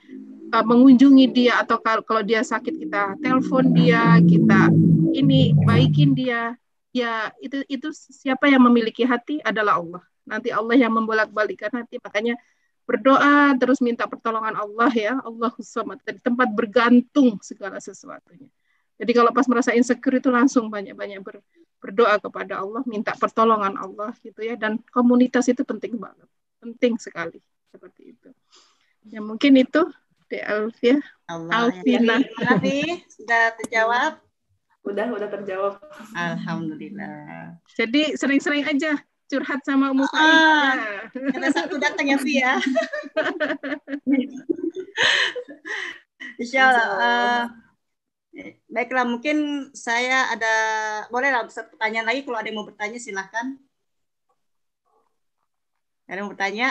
uh, 0.55 0.63
mengunjungi 0.63 1.27
dia 1.35 1.59
atau 1.59 1.83
kalau 1.83 2.07
kalau 2.07 2.23
dia 2.23 2.47
sakit 2.47 2.79
kita 2.79 3.19
telepon 3.19 3.75
dia 3.75 4.23
kita 4.23 4.71
ini 5.15 5.55
baikin 5.67 6.15
dia. 6.15 6.55
Ya 6.91 7.31
itu 7.39 7.63
itu 7.71 7.95
siapa 7.95 8.51
yang 8.51 8.67
memiliki 8.67 9.07
hati 9.07 9.39
adalah 9.43 9.79
Allah. 9.79 10.03
Nanti 10.27 10.51
Allah 10.55 10.75
yang 10.79 10.95
membolak-balikan 10.95 11.71
hati. 11.75 11.99
Makanya 12.03 12.35
berdoa 12.89 13.55
terus 13.61 13.79
minta 13.79 14.07
pertolongan 14.07 14.57
Allah 14.57 14.91
ya 14.93 15.15
Allah 15.23 15.53
samad 15.63 16.01
dari 16.03 16.19
tempat 16.19 16.49
bergantung 16.53 17.39
segala 17.41 17.79
sesuatunya 17.79 18.49
jadi 19.01 19.13
kalau 19.17 19.31
pas 19.33 19.47
merasa 19.49 19.73
insecure 19.73 20.21
itu 20.21 20.29
langsung 20.29 20.69
banyak-banyak 20.69 21.25
ber, 21.25 21.41
berdoa 21.81 22.21
kepada 22.21 22.61
Allah 22.61 22.83
minta 22.85 23.17
pertolongan 23.17 23.79
Allah 23.79 24.13
gitu 24.21 24.43
ya 24.43 24.59
dan 24.59 24.83
komunitas 24.91 25.49
itu 25.49 25.65
penting 25.65 25.97
banget 25.97 26.29
penting 26.61 27.01
sekali 27.01 27.41
seperti 27.73 28.15
itu. 28.15 28.29
Ya 29.09 29.25
mungkin 29.25 29.57
itu 29.57 29.87
De 30.31 30.39
Alfia. 30.47 31.03
Allah, 31.27 31.75
Alvina. 31.75 32.23
Ya, 32.23 32.55
sudah 33.11 33.43
terjawab? 33.59 34.13
Udah, 34.87 35.07
udah 35.11 35.29
terjawab. 35.29 35.75
Alhamdulillah. 36.15 37.59
Jadi 37.75 38.15
sering-sering 38.15 38.63
aja 38.63 38.95
curhat 39.31 39.63
sama 39.63 39.95
Umu 39.95 40.03
ah, 40.11 41.07
Karena 41.15 41.49
satu 41.55 41.79
datang 41.79 42.11
ya, 42.11 42.19
Vi 42.19 42.43
ya. 42.43 42.59
Insya 46.43 46.61
Allah. 46.67 46.91
Uh, 46.99 47.43
baiklah, 48.67 49.07
mungkin 49.07 49.71
saya 49.71 50.35
ada, 50.35 50.55
boleh 51.15 51.31
lah 51.31 51.47
satu 51.47 51.79
pertanyaan 51.79 52.11
lagi. 52.11 52.27
Kalau 52.27 52.39
ada 52.43 52.49
yang 52.51 52.59
mau 52.59 52.67
bertanya, 52.67 52.99
silahkan. 52.99 53.55
Ada 56.11 56.19
yang 56.19 56.27
mau 56.27 56.35
bertanya? 56.35 56.69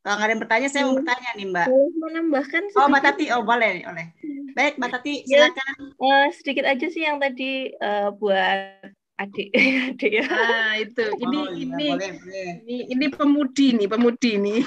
Kalau 0.00 0.14
nggak 0.16 0.26
ada 0.28 0.32
yang 0.32 0.42
bertanya, 0.44 0.68
saya 0.68 0.82
mau 0.84 0.96
bertanya 0.96 1.30
nih, 1.36 1.46
Mbak. 1.48 1.66
Boleh 1.72 1.92
menambahkan 1.96 2.62
sedikit. 2.68 2.80
Oh, 2.84 2.88
Mbak 2.92 3.02
Tati. 3.04 3.24
Oh, 3.32 3.42
boleh. 3.44 3.72
boleh. 3.84 4.06
Baik, 4.52 4.74
Mbak 4.76 4.90
Tati, 4.92 5.14
ya, 5.24 5.48
silakan. 5.48 5.72
Uh, 5.96 6.26
sedikit 6.36 6.64
aja 6.68 6.86
sih 6.88 7.02
yang 7.04 7.16
tadi 7.16 7.72
uh, 7.80 8.12
buat 8.12 8.92
adik 9.20 9.48
adik 9.92 10.12
ya. 10.16 10.24
Ah, 10.32 10.72
itu. 10.80 11.04
Ini 11.04 11.38
Oh, 11.38 11.52
ini, 11.52 11.86
boleh, 11.92 12.10
boleh. 12.16 12.48
ini 12.64 12.76
ini 12.88 13.06
pemudi 13.12 13.66
nih, 13.76 13.88
pemudi 13.88 14.32
nih. 14.40 14.60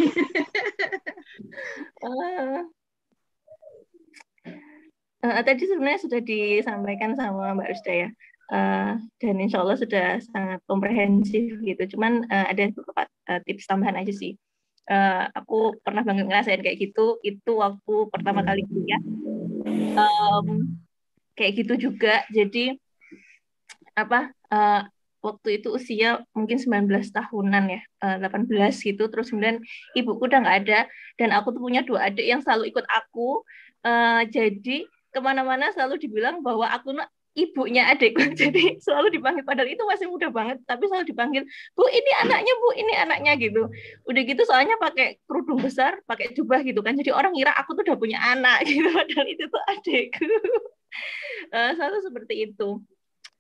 Uh, 2.06 2.62
uh, 5.26 5.42
tadi 5.42 5.64
sebenarnya 5.66 6.02
sudah 6.06 6.22
disampaikan 6.22 7.18
sama 7.18 7.58
Mbak 7.58 7.70
Rusda 7.74 7.94
ya. 7.94 8.10
Uh, 8.54 9.02
dan 9.18 9.36
insya 9.42 9.66
Allah 9.66 9.80
sudah 9.80 10.22
sangat 10.30 10.62
komprehensif 10.70 11.58
gitu. 11.64 11.98
Cuman 11.98 12.30
uh, 12.30 12.46
ada 12.54 12.70
beberapa 12.70 13.10
uh, 13.34 13.40
tips 13.50 13.66
tambahan 13.66 13.98
aja 13.98 14.14
sih. 14.14 14.38
Uh, 14.84 15.32
aku 15.32 15.80
pernah 15.82 16.04
banget 16.06 16.30
ngerasain 16.30 16.62
kayak 16.62 16.78
gitu. 16.78 17.18
Itu 17.26 17.58
waktu 17.58 17.96
pertama 18.14 18.46
kali 18.46 18.62
kuliah. 18.70 19.02
Um, 19.98 20.78
kayak 21.34 21.66
gitu 21.66 21.90
juga. 21.90 22.28
Jadi 22.30 22.78
apa? 23.94 24.34
Uh, 24.54 24.86
waktu 25.26 25.58
itu 25.58 25.74
usia 25.74 26.22
mungkin 26.38 26.62
19 26.62 26.86
tahunan 27.10 27.64
ya, 27.74 27.82
uh, 28.06 28.18
18 28.22 28.54
gitu. 28.78 29.10
Terus 29.10 29.34
kemudian 29.34 29.58
ibuku 29.98 30.30
udah 30.30 30.46
nggak 30.46 30.58
ada. 30.68 30.80
Dan 31.18 31.34
aku 31.34 31.58
tuh 31.58 31.62
punya 31.64 31.82
dua 31.82 32.14
adik 32.14 32.28
yang 32.28 32.46
selalu 32.46 32.70
ikut 32.70 32.86
aku. 32.86 33.42
Uh, 33.82 34.22
jadi 34.30 34.86
ke 34.86 35.20
mana-mana 35.22 35.74
selalu 35.74 35.98
dibilang 35.98 36.46
bahwa 36.46 36.70
aku 36.70 36.94
ibunya 37.34 37.90
adikku. 37.90 38.22
Jadi 38.42 38.82
selalu 38.82 39.20
dipanggil. 39.20 39.44
Padahal 39.46 39.70
itu 39.70 39.84
masih 39.86 40.08
muda 40.10 40.30
banget 40.30 40.62
tapi 40.70 40.86
selalu 40.90 41.06
dipanggil 41.10 41.44
bu 41.74 41.84
ini 41.90 42.12
anaknya 42.22 42.54
bu 42.62 42.70
ini 42.78 42.94
anaknya 42.94 43.32
gitu. 43.42 43.62
Udah 44.10 44.22
gitu 44.26 44.42
soalnya 44.46 44.78
pakai 44.78 45.22
kerudung 45.26 45.62
besar 45.62 46.02
pakai 46.06 46.34
jubah 46.38 46.62
gitu 46.62 46.82
kan. 46.86 46.98
Jadi 46.98 47.10
orang 47.14 47.34
ngira 47.34 47.54
aku 47.58 47.74
tuh 47.78 47.84
udah 47.86 47.98
punya 47.98 48.22
anak 48.22 48.64
gitu. 48.70 48.90
Padahal 48.90 49.28
itu 49.30 49.46
tuh 49.50 49.64
adikku. 49.70 50.26
Uh, 51.54 51.72
selalu 51.78 51.98
seperti 52.06 52.34
itu 52.50 52.70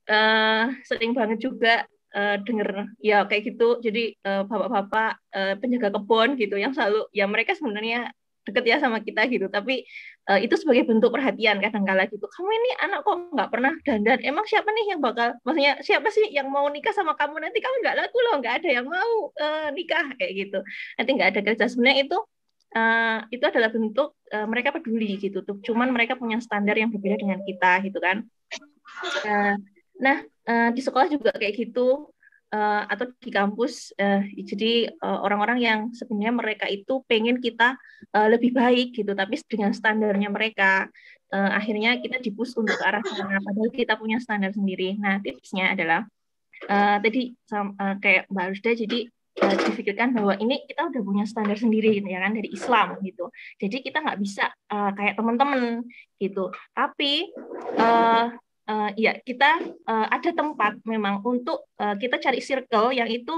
uh, 0.09 0.65
sering 0.87 1.11
banget 1.15 1.39
juga 1.43 1.83
uh, 2.13 2.37
denger 2.41 2.93
ya 3.01 3.25
kayak 3.27 3.53
gitu. 3.53 3.81
Jadi 3.81 4.15
uh, 4.23 4.45
bapak-bapak 4.47 5.11
uh, 5.33 5.53
penjaga 5.59 5.89
kebun 5.99 6.39
gitu 6.39 6.55
yang 6.55 6.71
selalu 6.71 7.09
ya 7.11 7.25
mereka 7.27 7.57
sebenarnya 7.57 8.13
deket 8.43 8.63
ya 8.67 8.77
sama 8.79 8.99
kita 8.99 9.23
gitu. 9.31 9.47
Tapi 9.47 9.87
uh, 10.27 10.39
itu 10.39 10.55
sebagai 10.59 10.83
bentuk 10.87 11.15
perhatian 11.15 11.63
kadang-kala 11.63 12.05
gitu. 12.11 12.23
Kamu 12.27 12.49
ini 12.51 12.69
anak 12.83 12.99
kok 13.07 13.15
nggak 13.31 13.49
pernah 13.49 13.73
dandan? 13.87 14.19
Emang 14.21 14.45
siapa 14.45 14.69
nih 14.69 14.85
yang 14.95 14.99
bakal 14.99 15.35
maksudnya 15.47 15.79
siapa 15.79 16.07
sih 16.11 16.27
yang 16.29 16.51
mau 16.51 16.67
nikah 16.67 16.91
sama 16.91 17.15
kamu? 17.15 17.39
Nanti 17.39 17.63
kamu 17.63 17.75
nggak 17.81 17.95
laku 18.03 18.17
loh 18.19 18.35
nggak 18.43 18.55
ada 18.63 18.69
yang 18.69 18.87
mau 18.87 19.31
uh, 19.31 19.67
nikah 19.71 20.11
kayak 20.19 20.33
gitu. 20.47 20.59
Nanti 20.99 21.09
nggak 21.15 21.29
ada 21.33 21.39
kerja. 21.39 21.65
Sebenarnya 21.71 21.97
itu 22.03 22.17
uh, 22.75 23.17
itu 23.31 23.43
adalah 23.47 23.69
bentuk 23.71 24.19
uh, 24.35 24.47
mereka 24.47 24.75
peduli 24.75 25.15
gitu 25.23 25.39
tuh. 25.47 25.63
Cuman 25.63 25.89
mereka 25.95 26.19
punya 26.19 26.43
standar 26.43 26.75
yang 26.75 26.91
berbeda 26.91 27.23
dengan 27.23 27.39
kita 27.47 27.79
gitu 27.87 27.99
kan. 28.03 28.27
Uh, 29.23 29.55
nah 29.99 30.21
uh, 30.49 30.69
di 30.73 30.81
sekolah 30.81 31.07
juga 31.11 31.31
kayak 31.35 31.53
gitu 31.53 32.09
uh, 32.53 32.81
atau 32.89 33.09
di 33.21 33.29
kampus 33.29 33.93
uh, 33.97 34.25
jadi 34.25 34.93
orang-orang 35.01 35.59
yang 35.61 35.79
sebenarnya 35.93 36.33
mereka 36.33 36.65
itu 36.69 37.01
pengen 37.05 37.37
kita 37.41 37.77
lebih 38.13 38.53
baik 38.53 38.93
gitu 38.93 39.17
tapi 39.17 39.41
dengan 39.49 39.73
standarnya 39.73 40.29
mereka. 40.29 40.85
Akhirnya 41.33 41.97
kita 41.97 42.21
dipus 42.21 42.53
untuk 42.53 42.77
arah 42.77 43.01
sana 43.01 43.41
padahal 43.41 43.73
kita 43.73 43.97
punya 43.97 44.21
standar 44.21 44.53
sendiri. 44.53 45.01
Nah 45.01 45.17
tipsnya 45.17 45.73
adalah 45.73 46.05
uh, 46.69 47.01
tadi 47.01 47.33
kayak 47.97 48.29
Mbak 48.29 48.45
Rusda 48.53 48.71
jadi 48.77 49.09
difikirkan 49.33 50.13
bahwa 50.13 50.37
ini 50.37 50.61
kita 50.69 50.93
udah 50.93 51.01
punya 51.01 51.25
standar 51.25 51.57
sendiri 51.57 51.97
ya 51.97 52.21
kan 52.21 52.37
dari 52.37 52.53
Islam 52.53 53.01
gitu. 53.01 53.33
Jadi 53.57 53.81
kita 53.81 54.05
nggak 54.05 54.19
bisa 54.21 54.53
uh, 54.69 54.93
kayak 54.93 55.17
teman-teman 55.17 55.81
gitu. 56.21 56.53
Tapi 56.77 57.33
uh, 57.81 58.29
uh, 58.69 58.89
ya 58.95 59.19
kita 59.19 59.59
uh, 59.87 60.07
ada 60.11 60.29
tempat 60.31 60.79
memang 60.87 61.19
untuk 61.23 61.67
uh, 61.79 61.95
kita 61.99 62.19
cari 62.19 62.39
circle 62.39 62.95
yang 62.95 63.09
itu 63.11 63.33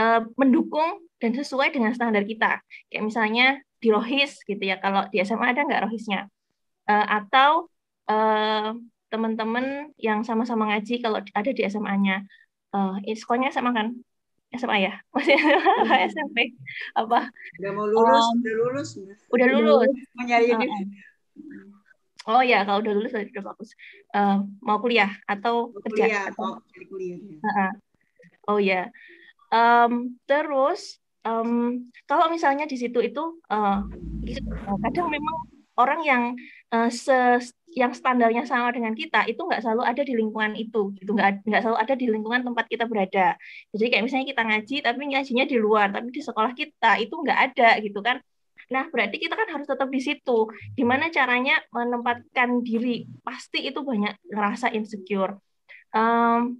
uh, 0.00 0.24
mendukung 0.36 1.04
dan 1.20 1.32
sesuai 1.32 1.72
dengan 1.72 1.92
standar 1.96 2.24
kita. 2.24 2.60
Kayak 2.92 3.04
misalnya 3.04 3.46
di 3.80 3.88
Rohis 3.92 4.40
gitu 4.44 4.60
ya. 4.60 4.76
Kalau 4.80 5.08
di 5.08 5.20
SMA 5.24 5.56
ada 5.56 5.64
nggak 5.64 5.82
Rohisnya? 5.88 6.28
Uh, 6.86 7.06
atau 7.08 7.66
uh, 8.10 8.76
teman-teman 9.08 9.90
yang 9.96 10.22
sama-sama 10.26 10.70
ngaji 10.74 11.00
kalau 11.00 11.22
ada 11.22 11.50
di 11.50 11.62
SMA-nya. 11.66 12.26
Uh, 12.74 13.00
sekolahnya 13.16 13.54
SMA 13.54 13.72
kan? 13.72 13.88
SMA 14.54 14.76
ya? 14.86 14.94
Masih 15.14 15.36
SMP 16.12 16.54
apa? 16.94 17.32
Udah 17.58 17.70
mau 17.72 17.86
lulus, 17.88 18.26
um, 18.30 18.38
udah 18.44 18.54
lulus. 18.54 18.88
Udah 19.32 19.46
lulus. 19.50 19.90
Nyari 20.20 20.52
uh, 20.54 20.60
Oh 22.26 22.42
ya, 22.42 22.66
kalau 22.66 22.82
udah 22.82 22.92
lulus 22.92 23.14
udah 23.14 23.44
bagus. 23.54 23.70
Uh, 24.10 24.42
mau 24.58 24.82
kuliah 24.82 25.14
atau 25.30 25.70
mau 25.70 25.82
kerja? 25.86 26.04
Kuliah, 26.10 26.22
atau... 26.34 26.42
mau 26.42 26.86
kuliah. 26.90 27.18
Uh 27.22 27.48
-uh. 27.48 27.70
Oh 28.50 28.58
ya. 28.58 28.90
Um, 29.54 30.18
terus 30.26 30.98
um, 31.22 31.86
kalau 32.10 32.26
misalnya 32.30 32.66
di 32.66 32.74
situ 32.78 32.98
itu 32.98 33.22
uh, 33.50 33.82
kadang 34.82 35.06
memang 35.10 35.36
orang 35.78 36.00
yang 36.02 36.22
uh, 36.74 36.90
se 36.90 37.38
yang 37.76 37.92
standarnya 37.92 38.48
sama 38.48 38.72
dengan 38.72 38.96
kita 38.96 39.28
itu 39.28 39.36
nggak 39.36 39.60
selalu 39.60 39.84
ada 39.84 40.00
di 40.00 40.16
lingkungan 40.16 40.56
itu 40.56 40.96
gitu 40.96 41.12
nggak 41.12 41.44
nggak 41.44 41.60
selalu 41.60 41.78
ada 41.84 41.94
di 41.94 42.06
lingkungan 42.08 42.40
tempat 42.40 42.64
kita 42.72 42.88
berada 42.88 43.36
jadi 43.76 43.86
kayak 43.92 44.04
misalnya 44.08 44.26
kita 44.32 44.42
ngaji 44.48 44.76
tapi 44.80 45.00
ngajinya 45.12 45.44
di 45.44 45.56
luar 45.60 45.92
tapi 45.92 46.08
di 46.08 46.24
sekolah 46.24 46.56
kita 46.56 46.96
itu 47.04 47.12
nggak 47.12 47.38
ada 47.52 47.68
gitu 47.84 48.00
kan 48.00 48.16
Nah, 48.66 48.90
berarti 48.90 49.22
kita 49.22 49.38
kan 49.38 49.48
harus 49.54 49.66
tetap 49.66 49.86
di 49.86 50.02
situ. 50.02 50.50
Gimana 50.74 51.10
caranya 51.14 51.62
menempatkan 51.70 52.66
diri? 52.66 53.06
Pasti 53.22 53.62
itu 53.62 53.78
banyak 53.82 54.26
ngerasa 54.26 54.74
insecure. 54.74 55.38
Um, 55.94 56.58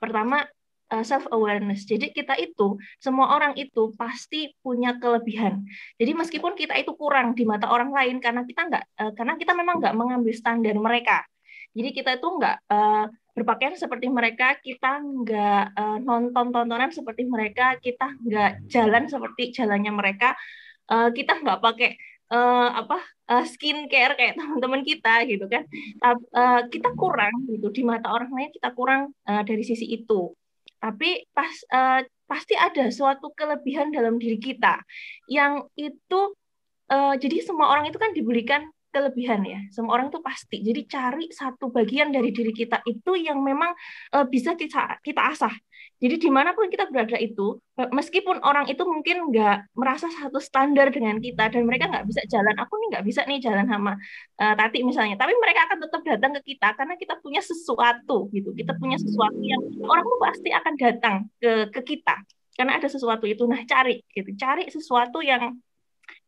pertama, 0.00 0.48
uh, 0.90 1.04
self 1.04 1.28
awareness. 1.30 1.84
Jadi 1.84 2.10
kita 2.16 2.34
itu 2.40 2.80
semua 2.96 3.36
orang 3.36 3.54
itu 3.60 3.92
pasti 3.94 4.56
punya 4.64 4.96
kelebihan. 4.96 5.62
Jadi 6.00 6.12
meskipun 6.16 6.56
kita 6.56 6.74
itu 6.80 6.96
kurang 6.96 7.36
di 7.36 7.44
mata 7.44 7.68
orang 7.68 7.92
lain 7.92 8.18
karena 8.18 8.42
kita 8.42 8.66
nggak 8.66 8.84
uh, 8.98 9.12
karena 9.12 9.34
kita 9.36 9.52
memang 9.52 9.78
nggak 9.78 9.94
mengambil 9.96 10.32
standar 10.34 10.74
mereka. 10.80 11.22
Jadi 11.70 11.88
kita 11.94 12.18
itu 12.18 12.26
nggak 12.26 12.56
uh, 12.66 13.06
berpakaian 13.30 13.78
seperti 13.78 14.10
mereka, 14.10 14.58
kita 14.58 15.00
nggak 15.00 15.78
nonton 16.02 16.50
tontonan 16.50 16.90
seperti 16.90 17.24
mereka, 17.24 17.78
kita 17.78 18.18
nggak 18.18 18.66
jalan 18.66 19.06
seperti 19.06 19.54
jalannya 19.54 19.94
mereka, 19.94 20.34
uh, 20.90 21.08
kita 21.14 21.38
nggak 21.40 21.60
pakai 21.62 21.90
uh, 22.34 22.68
apa 22.82 22.98
uh, 23.30 23.44
skincare 23.46 24.18
kayak 24.18 24.34
teman-teman 24.38 24.82
kita 24.82 25.24
gitu 25.30 25.46
kan. 25.46 25.64
Uh, 26.02 26.66
kita 26.68 26.90
kurang 26.98 27.46
gitu 27.46 27.70
di 27.70 27.82
mata 27.86 28.10
orang 28.10 28.30
lain 28.34 28.50
kita 28.50 28.74
kurang 28.74 29.14
uh, 29.30 29.42
dari 29.46 29.62
sisi 29.62 29.86
itu. 29.86 30.34
Tapi 30.80 31.28
pas 31.30 31.52
uh, 31.70 32.00
pasti 32.24 32.54
ada 32.54 32.88
suatu 32.94 33.34
kelebihan 33.34 33.90
dalam 33.90 34.16
diri 34.16 34.38
kita 34.38 34.80
yang 35.26 35.66
itu 35.74 36.20
uh, 36.90 37.14
jadi 37.18 37.42
semua 37.42 37.74
orang 37.74 37.90
itu 37.90 37.98
kan 37.98 38.14
diberikan 38.14 38.62
kelebihan 38.90 39.40
ya. 39.46 39.60
Semua 39.70 39.96
orang 39.96 40.10
itu 40.10 40.20
pasti. 40.20 40.60
Jadi 40.60 40.80
cari 40.90 41.24
satu 41.30 41.70
bagian 41.70 42.10
dari 42.10 42.34
diri 42.34 42.50
kita 42.50 42.82
itu 42.84 43.16
yang 43.16 43.40
memang 43.40 43.72
uh, 44.14 44.26
bisa 44.26 44.58
kita 44.58 44.98
kita 45.00 45.22
asah. 45.30 45.54
Jadi 46.00 46.16
di 46.16 46.30
mana 46.32 46.56
pun 46.56 46.68
kita 46.72 46.88
berada 46.88 47.16
itu 47.20 47.60
meskipun 47.76 48.40
orang 48.40 48.68
itu 48.72 48.80
mungkin 48.84 49.32
nggak 49.32 49.72
merasa 49.76 50.08
satu 50.08 50.40
standar 50.40 50.88
dengan 50.92 51.20
kita 51.20 51.52
dan 51.52 51.62
mereka 51.64 51.92
nggak 51.92 52.08
bisa 52.08 52.24
jalan 52.28 52.56
aku 52.56 52.72
nih 52.80 52.88
nggak 52.96 53.04
bisa 53.04 53.20
nih 53.28 53.40
jalan 53.40 53.64
sama 53.68 53.92
uh, 54.40 54.54
Tati 54.56 54.80
misalnya. 54.84 55.16
Tapi 55.16 55.32
mereka 55.36 55.68
akan 55.68 55.78
tetap 55.80 56.02
datang 56.04 56.30
ke 56.40 56.56
kita 56.56 56.68
karena 56.76 56.94
kita 56.96 57.14
punya 57.20 57.40
sesuatu 57.44 58.28
gitu. 58.32 58.52
Kita 58.52 58.76
punya 58.76 58.96
sesuatu 59.00 59.40
yang 59.40 59.60
orang 59.84 60.04
tuh 60.04 60.20
pasti 60.20 60.48
akan 60.52 60.74
datang 60.76 61.16
ke 61.40 61.52
ke 61.72 61.80
kita 61.96 62.16
karena 62.56 62.76
ada 62.76 62.88
sesuatu 62.88 63.24
itu. 63.28 63.44
Nah 63.44 63.60
cari 63.68 64.00
gitu. 64.12 64.32
Cari 64.36 64.68
sesuatu 64.72 65.20
yang 65.20 65.56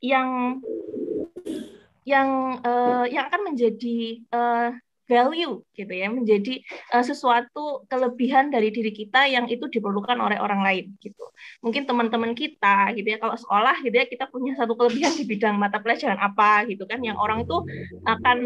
yang 0.02 0.58
yang 2.02 2.58
uh, 2.66 3.06
yang 3.06 3.30
akan 3.30 3.54
menjadi 3.54 3.98
uh, 4.34 4.68
value 5.12 5.60
gitu 5.76 5.92
ya 5.92 6.08
menjadi 6.08 6.64
uh, 6.96 7.04
sesuatu 7.04 7.84
kelebihan 7.92 8.48
dari 8.48 8.72
diri 8.72 8.88
kita 8.88 9.28
yang 9.28 9.44
itu 9.52 9.68
diperlukan 9.68 10.16
oleh 10.16 10.40
orang 10.40 10.64
lain 10.64 10.96
gitu. 11.04 11.20
Mungkin 11.60 11.84
teman-teman 11.84 12.32
kita 12.32 12.96
gitu 12.96 13.08
ya 13.12 13.18
kalau 13.20 13.36
sekolah 13.36 13.76
gitu 13.84 13.92
ya 13.92 14.08
kita 14.08 14.24
punya 14.32 14.56
satu 14.56 14.72
kelebihan 14.72 15.12
di 15.12 15.24
bidang 15.28 15.60
mata 15.60 15.76
pelajaran 15.84 16.16
apa 16.16 16.64
gitu 16.72 16.88
kan 16.88 17.04
yang 17.04 17.20
orang 17.20 17.44
itu 17.44 17.56
akan 18.08 18.36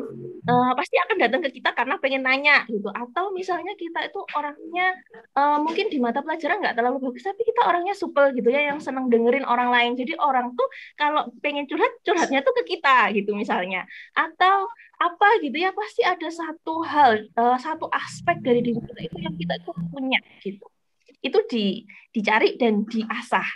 uh, 0.51 0.73
pasti 0.75 0.99
akan 0.99 1.17
datang 1.23 1.41
ke 1.47 1.63
kita 1.63 1.71
karena 1.71 1.95
pengen 2.03 2.27
nanya 2.27 2.67
gitu. 2.67 2.91
Atau 2.91 3.31
misalnya 3.31 3.79
kita 3.79 4.11
itu 4.11 4.21
orangnya 4.35 4.97
uh, 5.39 5.63
mungkin 5.63 5.87
di 5.93 6.03
mata 6.03 6.25
pelajaran 6.27 6.59
nggak 6.59 6.75
terlalu 6.75 6.99
bagus 7.11 7.23
tapi 7.23 7.47
kita 7.47 7.63
orangnya 7.63 7.95
supel 7.95 8.35
gitu 8.35 8.51
ya 8.51 8.75
yang 8.75 8.83
senang 8.83 9.07
dengerin 9.07 9.47
orang 9.47 9.71
lain. 9.71 9.95
Jadi 9.95 10.19
orang 10.19 10.57
tuh 10.59 10.67
kalau 10.99 11.31
pengen 11.39 11.71
curhat 11.71 11.93
curhatnya 12.03 12.43
tuh 12.43 12.55
ke 12.63 12.77
kita 12.77 13.15
gitu 13.15 13.37
misalnya. 13.39 13.87
Atau 14.17 14.67
apa 14.97 15.29
gitu 15.45 15.57
ya 15.61 15.77
pasti 15.77 16.01
ada 16.01 16.29
satu 16.33 16.81
hal 16.81 17.29
uh, 17.37 17.57
satu 17.61 17.85
aspek 17.93 18.41
dari 18.41 18.65
diri 18.65 18.81
kita 18.81 19.01
itu 19.05 19.19
yang 19.21 19.37
kita 19.37 19.55
itu 19.61 19.71
punya 19.93 20.19
gitu. 20.41 20.67
Itu 21.21 21.39
di, 21.49 21.85
dicari 22.17 22.57
dan 22.57 22.89
diasah. 22.89 23.49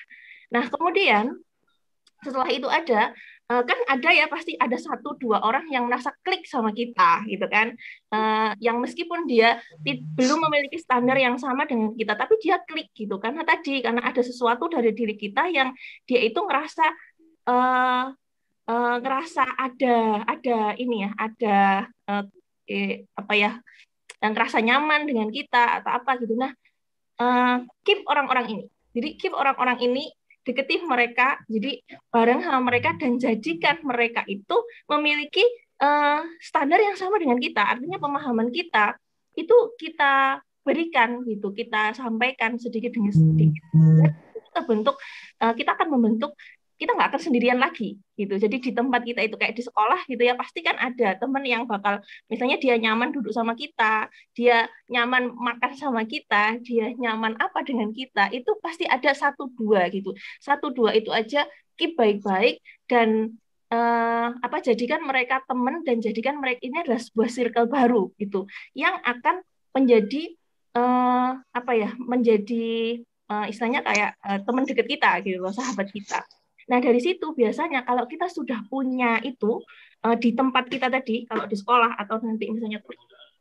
Nah 0.53 0.69
kemudian 0.69 1.33
setelah 2.21 2.53
itu 2.53 2.69
ada 2.69 3.17
uh, 3.49 3.63
kan 3.65 3.79
ada 3.89 4.09
ya 4.13 4.29
pasti 4.29 4.53
ada 4.61 4.77
satu 4.77 5.17
dua 5.17 5.41
orang 5.41 5.65
yang 5.73 5.89
merasa 5.89 6.13
klik 6.21 6.45
sama 6.45 6.77
kita 6.77 7.25
gitu 7.25 7.49
kan. 7.49 7.73
Uh, 8.13 8.53
yang 8.61 8.77
meskipun 8.77 9.25
dia 9.25 9.65
belum 9.89 10.45
memiliki 10.45 10.77
standar 10.77 11.17
yang 11.17 11.41
sama 11.41 11.65
dengan 11.65 11.97
kita 11.97 12.21
tapi 12.21 12.37
dia 12.37 12.61
klik 12.69 12.93
gitu. 12.93 13.17
Karena 13.17 13.49
tadi 13.49 13.81
karena 13.81 14.05
ada 14.05 14.21
sesuatu 14.21 14.69
dari 14.69 14.93
diri 14.93 15.17
kita 15.17 15.49
yang 15.49 15.73
dia 16.05 16.21
itu 16.21 16.37
ngerasa 16.37 16.85
uh, 17.49 18.13
uh, 18.71 18.97
ngerasa 19.03 19.43
ada 19.59 19.97
ada 20.25 20.59
ini 20.79 21.07
ya 21.07 21.11
ada 21.19 21.59
uh, 22.07 22.25
eh, 22.71 23.03
apa 23.19 23.35
ya 23.35 23.53
yang 24.21 24.33
ngerasa 24.37 24.59
nyaman 24.61 25.09
dengan 25.09 25.29
kita 25.33 25.81
atau 25.81 25.91
apa 25.97 26.21
gitu. 26.21 26.37
Nah 26.37 26.53
uh, 27.19 27.65
keep 27.83 28.05
orang-orang 28.07 28.47
ini. 28.53 28.65
Jadi 28.91 29.09
keep 29.17 29.33
orang-orang 29.35 29.79
ini 29.81 30.05
deketi 30.45 30.83
mereka. 30.85 31.41
Jadi 31.49 31.81
bareng 32.13 32.45
sama 32.45 32.61
mereka 32.71 32.95
dan 33.01 33.17
jadikan 33.17 33.81
mereka 33.83 34.23
itu 34.29 34.57
memiliki 34.87 35.43
uh, 35.81 36.21
standar 36.39 36.79
yang 36.79 36.95
sama 37.01 37.17
dengan 37.17 37.41
kita. 37.41 37.65
Artinya 37.65 37.99
pemahaman 37.99 38.53
kita 38.53 38.95
itu 39.39 39.57
kita 39.79 40.43
berikan 40.61 41.25
gitu 41.25 41.57
kita 41.57 41.97
sampaikan 41.97 42.61
sedikit 42.61 42.93
demi 42.93 43.09
sedikit. 43.09 43.65
Kita 44.53 44.61
bentuk 44.69 45.01
uh, 45.41 45.55
kita 45.57 45.79
akan 45.79 45.97
membentuk 45.97 46.37
kita 46.81 46.97
nggak 46.97 47.09
akan 47.13 47.21
sendirian 47.21 47.61
lagi 47.61 48.01
gitu. 48.17 48.41
Jadi 48.41 48.57
di 48.57 48.71
tempat 48.73 49.05
kita 49.05 49.21
itu 49.21 49.37
kayak 49.37 49.53
di 49.53 49.61
sekolah 49.61 50.01
gitu 50.09 50.23
ya 50.25 50.33
pasti 50.33 50.65
kan 50.65 50.81
ada 50.81 51.21
teman 51.21 51.45
yang 51.45 51.69
bakal 51.69 52.01
misalnya 52.33 52.57
dia 52.57 52.81
nyaman 52.81 53.13
duduk 53.13 53.37
sama 53.37 53.53
kita, 53.53 54.09
dia 54.33 54.65
nyaman 54.89 55.29
makan 55.37 55.77
sama 55.77 56.09
kita, 56.09 56.57
dia 56.65 56.89
nyaman 56.97 57.37
apa 57.37 57.61
dengan 57.69 57.93
kita 57.93 58.33
itu 58.33 58.49
pasti 58.65 58.89
ada 58.89 59.13
satu 59.13 59.53
dua 59.53 59.93
gitu. 59.93 60.17
Satu 60.41 60.73
dua 60.73 60.97
itu 60.97 61.13
aja 61.13 61.45
keep 61.77 62.01
baik-baik 62.01 62.65
dan 62.89 63.37
uh, 63.69 64.33
apa 64.41 64.65
jadikan 64.65 65.05
mereka 65.05 65.45
teman 65.45 65.85
dan 65.85 66.01
jadikan 66.01 66.41
mereka 66.41 66.65
ini 66.65 66.81
adalah 66.81 67.01
sebuah 67.01 67.29
circle 67.29 67.69
baru 67.69 68.09
gitu 68.17 68.49
yang 68.73 68.97
akan 69.05 69.45
menjadi 69.77 70.33
uh, 70.75 71.39
apa 71.53 71.73
ya 71.77 71.93
menjadi 72.01 73.01
uh, 73.31 73.47
istilahnya 73.47 73.85
kayak 73.87 74.17
uh, 74.25 74.41
teman 74.43 74.65
dekat 74.67 74.87
kita 74.89 75.11
gitu 75.23 75.39
loh 75.45 75.55
sahabat 75.55 75.93
kita 75.93 76.25
Nah, 76.71 76.79
dari 76.79 77.03
situ 77.03 77.35
biasanya 77.35 77.83
kalau 77.83 78.07
kita 78.07 78.31
sudah 78.31 78.63
punya 78.71 79.19
itu 79.27 79.59
uh, 80.07 80.17
di 80.17 80.31
tempat 80.39 80.71
kita 80.71 80.87
tadi, 80.87 81.27
kalau 81.27 81.51
di 81.51 81.59
sekolah 81.59 81.99
atau 81.99 82.23
nanti 82.23 82.47
misalnya 82.47 82.79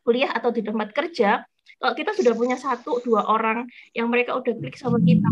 kuliah 0.01 0.34
atau 0.34 0.49
di 0.49 0.65
tempat 0.65 0.89
kerja, 0.89 1.45
kalau 1.77 1.93
kita 1.93 2.11
sudah 2.18 2.34
punya 2.34 2.57
satu 2.57 2.97
dua 3.06 3.30
orang 3.30 3.69
yang 3.93 4.10
mereka 4.10 4.34
udah 4.34 4.51
klik 4.57 4.76
sama 4.76 4.97
kita, 4.97 5.30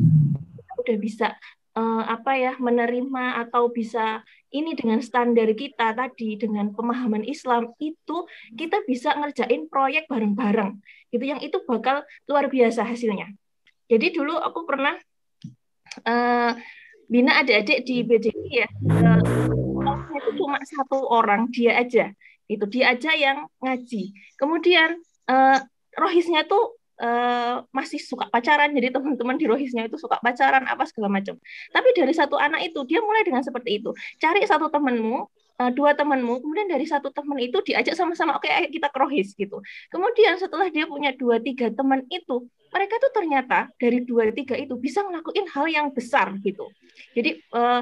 kita 0.54 0.74
udah 0.78 0.98
bisa 1.02 1.28
uh, 1.74 2.04
apa 2.06 2.38
ya 2.38 2.54
menerima 2.62 3.44
atau 3.50 3.74
bisa 3.74 4.22
ini 4.54 4.78
dengan 4.78 5.04
standar 5.04 5.50
kita 5.58 5.92
tadi 5.92 6.40
dengan 6.40 6.72
pemahaman 6.72 7.26
Islam 7.26 7.76
itu 7.84 8.30
kita 8.56 8.86
bisa 8.88 9.12
ngerjain 9.18 9.68
proyek 9.68 10.08
bareng-bareng 10.08 10.80
gitu 11.12 11.26
yang 11.26 11.42
itu 11.44 11.60
bakal 11.68 12.06
luar 12.30 12.48
biasa 12.48 12.88
hasilnya. 12.88 13.34
Jadi 13.88 14.16
dulu 14.16 14.36
aku 14.36 14.64
pernah 14.64 14.96
uh, 16.04 16.52
bina 17.08 17.40
adik-adik 17.40 17.88
di 17.88 18.04
BDI 18.04 18.46
ya 18.52 18.68
uh, 18.92 19.22
itu 20.18 20.30
cuma 20.44 20.58
satu 20.64 21.08
orang 21.08 21.48
dia 21.54 21.80
aja. 21.80 22.12
Itu 22.48 22.66
dia 22.68 22.96
aja 22.96 23.12
yang 23.16 23.48
ngaji. 23.60 24.16
Kemudian 24.40 25.00
uh, 25.28 25.60
rohisnya 25.96 26.48
tuh 26.48 26.80
uh, 27.04 27.64
masih 27.76 28.00
suka 28.00 28.28
pacaran 28.32 28.72
jadi 28.72 28.92
teman-teman 28.92 29.36
di 29.36 29.46
rohisnya 29.48 29.88
itu 29.88 30.00
suka 30.00 30.20
pacaran 30.24 30.64
apa 30.68 30.88
segala 30.88 31.12
macam. 31.12 31.36
Tapi 31.72 31.90
dari 31.96 32.14
satu 32.16 32.40
anak 32.40 32.72
itu 32.72 32.80
dia 32.88 33.04
mulai 33.04 33.24
dengan 33.28 33.44
seperti 33.44 33.84
itu. 33.84 33.92
Cari 34.20 34.44
satu 34.48 34.72
temanmu 34.72 35.28
uh, 35.62 35.72
dua 35.74 35.98
temanmu, 35.98 36.40
kemudian 36.42 36.70
dari 36.70 36.86
satu 36.86 37.10
teman 37.10 37.38
itu 37.42 37.58
diajak 37.66 37.98
sama-sama, 37.98 38.38
oke 38.38 38.46
okay, 38.46 38.70
kita 38.70 38.88
krohis 38.94 39.34
gitu. 39.34 39.62
Kemudian 39.90 40.38
setelah 40.38 40.70
dia 40.70 40.86
punya 40.86 41.14
dua 41.18 41.42
tiga 41.42 41.74
teman 41.74 42.06
itu, 42.10 42.46
mereka 42.70 42.96
tuh 43.02 43.12
ternyata 43.14 43.68
dari 43.82 44.06
dua 44.06 44.30
tiga 44.32 44.54
itu 44.54 44.78
bisa 44.78 45.02
ngelakuin 45.02 45.46
hal 45.50 45.66
yang 45.68 45.88
besar 45.92 46.36
gitu. 46.46 46.70
Jadi 47.18 47.42
uh, 47.54 47.82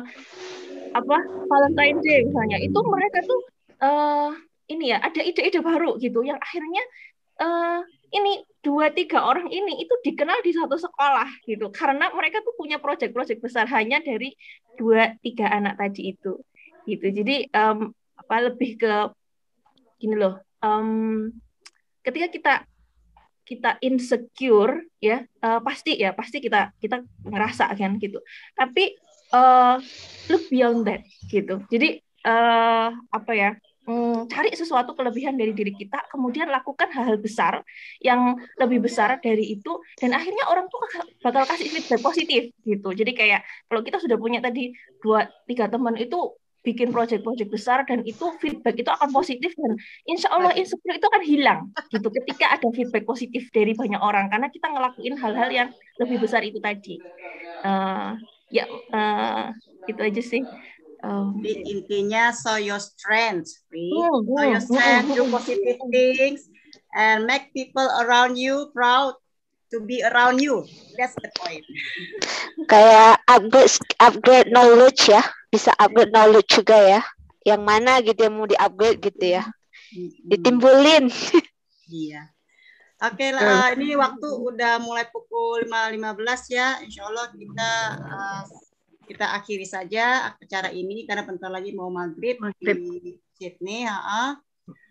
apa 0.96 1.18
Valentine 1.52 2.00
Day 2.00 2.24
misalnya 2.24 2.58
itu 2.64 2.80
mereka 2.88 3.20
tuh 3.28 3.42
uh, 3.84 4.32
ini 4.72 4.96
ya 4.96 4.98
ada 5.04 5.22
ide-ide 5.22 5.60
baru 5.62 6.00
gitu 6.00 6.24
yang 6.26 6.40
akhirnya 6.40 6.84
uh, 7.44 7.82
ini 8.16 8.48
dua 8.64 8.90
tiga 8.96 9.28
orang 9.28 9.52
ini 9.52 9.84
itu 9.84 9.94
dikenal 10.02 10.40
di 10.42 10.56
satu 10.56 10.80
sekolah 10.80 11.28
gitu 11.46 11.70
karena 11.70 12.10
mereka 12.16 12.42
tuh 12.42 12.56
punya 12.58 12.80
proyek-proyek 12.80 13.44
besar 13.44 13.68
hanya 13.70 14.02
dari 14.02 14.34
dua 14.80 15.14
tiga 15.22 15.52
anak 15.52 15.78
tadi 15.78 16.16
itu 16.16 16.40
gitu. 16.86 17.06
Jadi 17.12 17.49
um, 17.52 17.91
apa 18.16 18.36
lebih 18.49 18.80
ke 18.80 18.94
gini 20.02 20.16
loh 20.18 20.41
um, 20.66 21.30
ketika 22.02 22.28
kita 22.30 22.53
kita 23.45 23.78
insecure 23.86 24.90
ya 24.98 25.22
uh, 25.45 25.62
pasti 25.62 26.02
ya 26.02 26.18
pasti 26.18 26.41
kita 26.41 26.74
kita 26.82 27.06
ngerasa 27.26 27.70
kan 27.78 28.02
gitu. 28.02 28.18
Tapi 28.57 28.98
uh, 29.34 29.78
look 30.34 30.49
beyond 30.49 30.90
that 30.90 31.06
gitu. 31.30 31.62
Jadi 31.70 32.02
uh, 32.26 32.90
apa 32.90 33.32
ya 33.38 33.49
um, 33.86 34.26
cari 34.26 34.49
sesuatu 34.57 34.98
kelebihan 34.98 35.38
dari 35.38 35.53
diri 35.53 35.78
kita 35.78 36.10
kemudian 36.10 36.49
lakukan 36.49 36.90
hal-hal 36.90 37.22
besar 37.22 37.62
yang 38.02 38.34
lebih 38.57 38.82
besar 38.82 39.22
dari 39.22 39.53
itu 39.53 39.78
dan 40.02 40.18
akhirnya 40.18 40.49
orang 40.49 40.66
tuh 40.66 40.82
bakal 41.22 41.45
kasih 41.45 41.70
feedback 41.70 42.02
positif 42.02 42.49
gitu. 42.66 42.90
Jadi 42.98 43.14
kayak 43.14 43.45
kalau 43.70 43.86
kita 43.86 44.02
sudah 44.02 44.18
punya 44.18 44.41
tadi 44.41 44.74
dua 45.06 45.30
tiga 45.45 45.70
teman 45.70 45.94
itu 46.02 46.34
bikin 46.66 46.90
proyek-proyek 46.90 47.48
besar 47.54 47.86
dan 47.86 48.02
itu 48.02 48.26
feedback 48.42 48.76
itu 48.76 48.90
akan 48.90 49.14
positif 49.14 49.54
dan 49.54 49.78
insya 50.10 50.34
Allah 50.34 50.52
insecure 50.58 50.98
itu 50.98 51.06
akan 51.06 51.24
hilang 51.24 51.60
gitu 51.94 52.10
ketika 52.10 52.58
ada 52.58 52.68
feedback 52.74 53.06
positif 53.06 53.48
dari 53.54 53.78
banyak 53.78 54.02
orang 54.02 54.28
karena 54.34 54.50
kita 54.50 54.74
ngelakuin 54.74 55.16
hal-hal 55.22 55.50
yang 55.54 55.70
lebih 56.02 56.18
besar 56.26 56.42
itu 56.42 56.58
tadi. 56.58 56.98
Uh, 57.62 58.18
ya 58.50 58.66
uh, 58.92 59.54
itu 59.86 60.02
aja 60.02 60.22
sih. 60.26 60.42
Um, 61.06 61.38
intinya 61.46 62.34
so 62.34 62.58
your 62.58 62.82
strength 62.82 63.62
hmm, 63.70 64.26
so 64.26 64.42
your 64.42 64.58
hmm, 64.58 64.66
strength 64.74 65.14
do 65.14 65.30
positive 65.30 65.78
things 65.94 66.50
and 66.98 67.30
make 67.30 67.54
people 67.54 67.86
around 68.02 68.42
you 68.42 68.74
proud 68.74 69.14
to 69.76 69.84
be 69.84 70.00
around 70.08 70.40
you 70.40 70.64
that's 70.96 71.20
the 71.20 71.28
point 71.36 71.68
kayak 72.72 73.20
upgrade 73.28 73.76
upgrade 74.00 74.48
knowledge 74.48 75.12
ya 75.12 75.20
bisa 75.56 75.72
upgrade 75.80 76.12
knowledge 76.12 76.52
juga 76.52 76.76
ya. 76.76 77.02
Yang 77.48 77.62
mana 77.64 78.04
gitu 78.04 78.20
yang 78.28 78.36
mau 78.36 78.44
di-upgrade 78.44 79.00
gitu 79.00 79.40
ya. 79.40 79.44
Ditimbulin. 80.28 81.08
Iya. 81.86 82.34
Oke 82.98 83.30
lah, 83.30 83.70
ini 83.78 83.94
waktu 83.94 84.26
udah 84.26 84.82
mulai 84.82 85.06
pukul 85.14 85.70
5.15 85.70 86.50
ya. 86.50 86.82
Insya 86.82 87.06
Allah 87.06 87.30
kita 87.30 87.72
uh, 88.02 88.42
kita 89.06 89.38
akhiri 89.38 89.70
saja 89.70 90.34
acara 90.34 90.74
ini 90.74 91.06
karena 91.06 91.22
bentar 91.22 91.54
lagi 91.54 91.78
mau 91.78 91.94
maghrib, 91.94 92.42
maghrib. 92.42 92.78
di 92.82 93.22
Sydney. 93.38 93.86
Ha 93.86 93.94
Uh, 94.02 94.32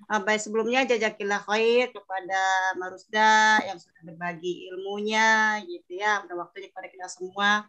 baik 0.09 0.41
sebelumnya 0.41 0.85
jazakilah 0.85 1.41
khair 1.49 1.91
kepada 1.91 2.41
Marusda 2.77 3.65
yang 3.67 3.79
sudah 3.81 4.03
berbagi 4.05 4.69
ilmunya 4.73 5.61
gitu 5.65 6.01
ya. 6.01 6.21
Udah 6.25 6.47
waktunya 6.47 6.69
kepada 6.69 6.89
kita 6.93 7.07
semua 7.09 7.65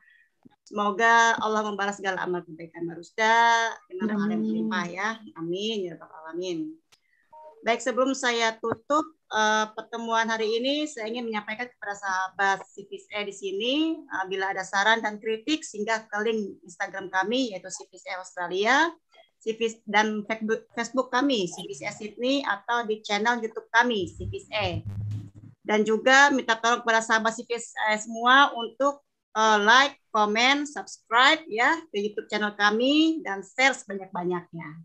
Semoga 0.65 1.37
Allah 1.45 1.61
membalas 1.61 2.01
segala 2.01 2.25
amal 2.25 2.41
kebaikan 2.41 2.89
Marusda 2.89 3.69
dengan 3.85 4.17
amal 4.17 4.33
yang 4.33 4.41
berlimpah 4.41 4.85
ya. 4.89 5.09
Amin 5.37 5.85
ya 5.85 5.93
rabbal 5.93 6.09
alamin. 6.25 6.73
Baik, 7.61 7.85
sebelum 7.85 8.17
saya 8.17 8.57
tutup 8.57 9.05
uh, 9.29 9.69
pertemuan 9.77 10.25
hari 10.25 10.57
ini, 10.57 10.89
saya 10.89 11.09
ingin 11.09 11.29
menyampaikan 11.29 11.69
kepada 11.69 11.97
sahabat 11.97 12.65
CVSE 12.65 13.19
di 13.25 13.33
sini, 13.33 13.75
uh, 14.09 14.25
bila 14.29 14.53
ada 14.53 14.61
saran 14.61 15.01
dan 15.01 15.17
kritik, 15.17 15.65
sehingga 15.65 16.05
ke 16.05 16.17
link 16.25 16.61
Instagram 16.61 17.09
kami, 17.09 17.53
yaitu 17.53 17.69
CVSE 17.69 18.21
Australia, 18.21 18.89
CVS, 19.45 19.85
dan 19.85 20.25
Facebook 20.73 21.13
kami, 21.13 21.45
CVSE 21.45 21.93
Sydney, 21.93 22.41
atau 22.41 22.81
di 22.89 23.05
channel 23.05 23.37
YouTube 23.37 23.69
kami, 23.69 24.09
CVSE. 24.09 24.81
Dan 25.61 25.85
juga 25.85 26.33
minta 26.33 26.57
tolong 26.57 26.81
kepada 26.81 27.05
sahabat 27.05 27.37
CVSE 27.37 27.93
semua 28.01 28.49
untuk 28.57 29.05
uh, 29.37 29.61
like, 29.61 30.01
comment, 30.09 30.65
subscribe 30.65 31.45
ya 31.45 31.77
ke 31.93 32.01
YouTube 32.01 32.25
channel 32.25 32.57
kami 32.57 33.21
dan 33.21 33.45
share 33.45 33.77
sebanyak-banyaknya. 33.77 34.81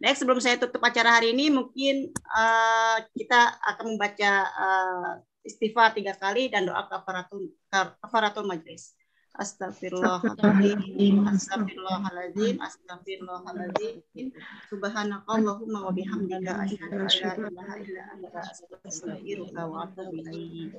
Next, 0.00 0.24
sebelum 0.24 0.40
saya 0.40 0.56
tutup 0.56 0.80
acara 0.80 1.20
hari 1.20 1.36
ini, 1.36 1.52
mungkin 1.52 2.12
uh, 2.32 2.98
kita 3.12 3.60
akan 3.60 3.94
membaca 3.94 4.32
uh, 4.48 5.10
istighfar 5.44 5.92
tiga 5.92 6.16
kali 6.16 6.48
dan 6.48 6.64
doa 6.64 6.88
kafaratul 6.88 7.52
kafaratul 8.00 8.48
majlis. 8.48 8.96
Astagfirullahaladzim, 9.34 11.26
astagfirullahaladzim, 11.26 12.54
astagfirullahaladzim. 12.62 14.30
Subhanakallahumma 14.70 15.90
wa 15.90 15.90
bihamdika 15.90 16.54
asyhadu 16.54 17.02
an 17.02 17.10
la 17.10 17.42
ilaha 17.50 17.74
illa 17.82 18.02
anta 18.14 18.46
astaghfiruka 18.86 19.58
wa 19.66 19.90
atubu 19.90 20.22
ilaik. 20.22 20.78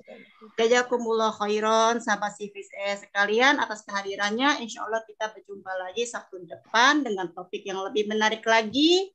Jazakumullah 0.55 1.35
khairan 1.35 1.99
sahabat 1.99 2.39
Civis 2.39 2.71
E 2.79 2.95
sekalian 2.95 3.59
atas 3.59 3.83
kehadirannya. 3.83 4.63
Insya 4.63 4.87
Allah 4.87 5.03
kita 5.03 5.35
berjumpa 5.35 5.75
lagi 5.75 6.07
Sabtu 6.07 6.47
depan 6.47 7.03
dengan 7.03 7.27
topik 7.35 7.67
yang 7.67 7.83
lebih 7.83 8.07
menarik 8.07 8.47
lagi. 8.47 9.11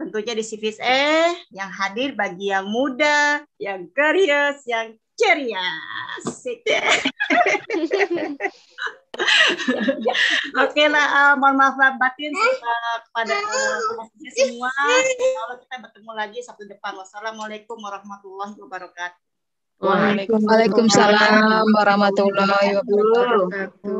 Tentunya 0.00 0.32
di 0.32 0.40
Civis 0.40 0.80
E 0.80 1.36
yang 1.52 1.68
hadir 1.68 2.16
bagi 2.16 2.48
yang 2.48 2.64
muda, 2.64 3.44
yang 3.60 3.92
curious, 3.92 4.64
yang 4.64 4.96
ceria. 5.20 5.66
Oke 10.64 10.84
lah, 10.88 11.06
uh, 11.12 11.34
mohon 11.36 11.60
maaf 11.60 11.76
lah 11.76 11.92
batin 12.00 12.32
uh, 12.32 12.96
kepada 13.04 13.36
uh, 13.36 14.08
semua. 14.32 14.72
Kalau 14.72 15.56
kita 15.60 15.76
bertemu 15.84 16.10
lagi 16.16 16.38
Sabtu 16.40 16.64
depan. 16.64 16.96
Wassalamualaikum 16.96 17.76
warahmatullahi 17.76 18.56
wabarakatuh. 18.56 19.20
Waalaikumsalam 19.80 21.64
warahmatullahi 21.72 22.76
wabarakatuh. 22.80 23.80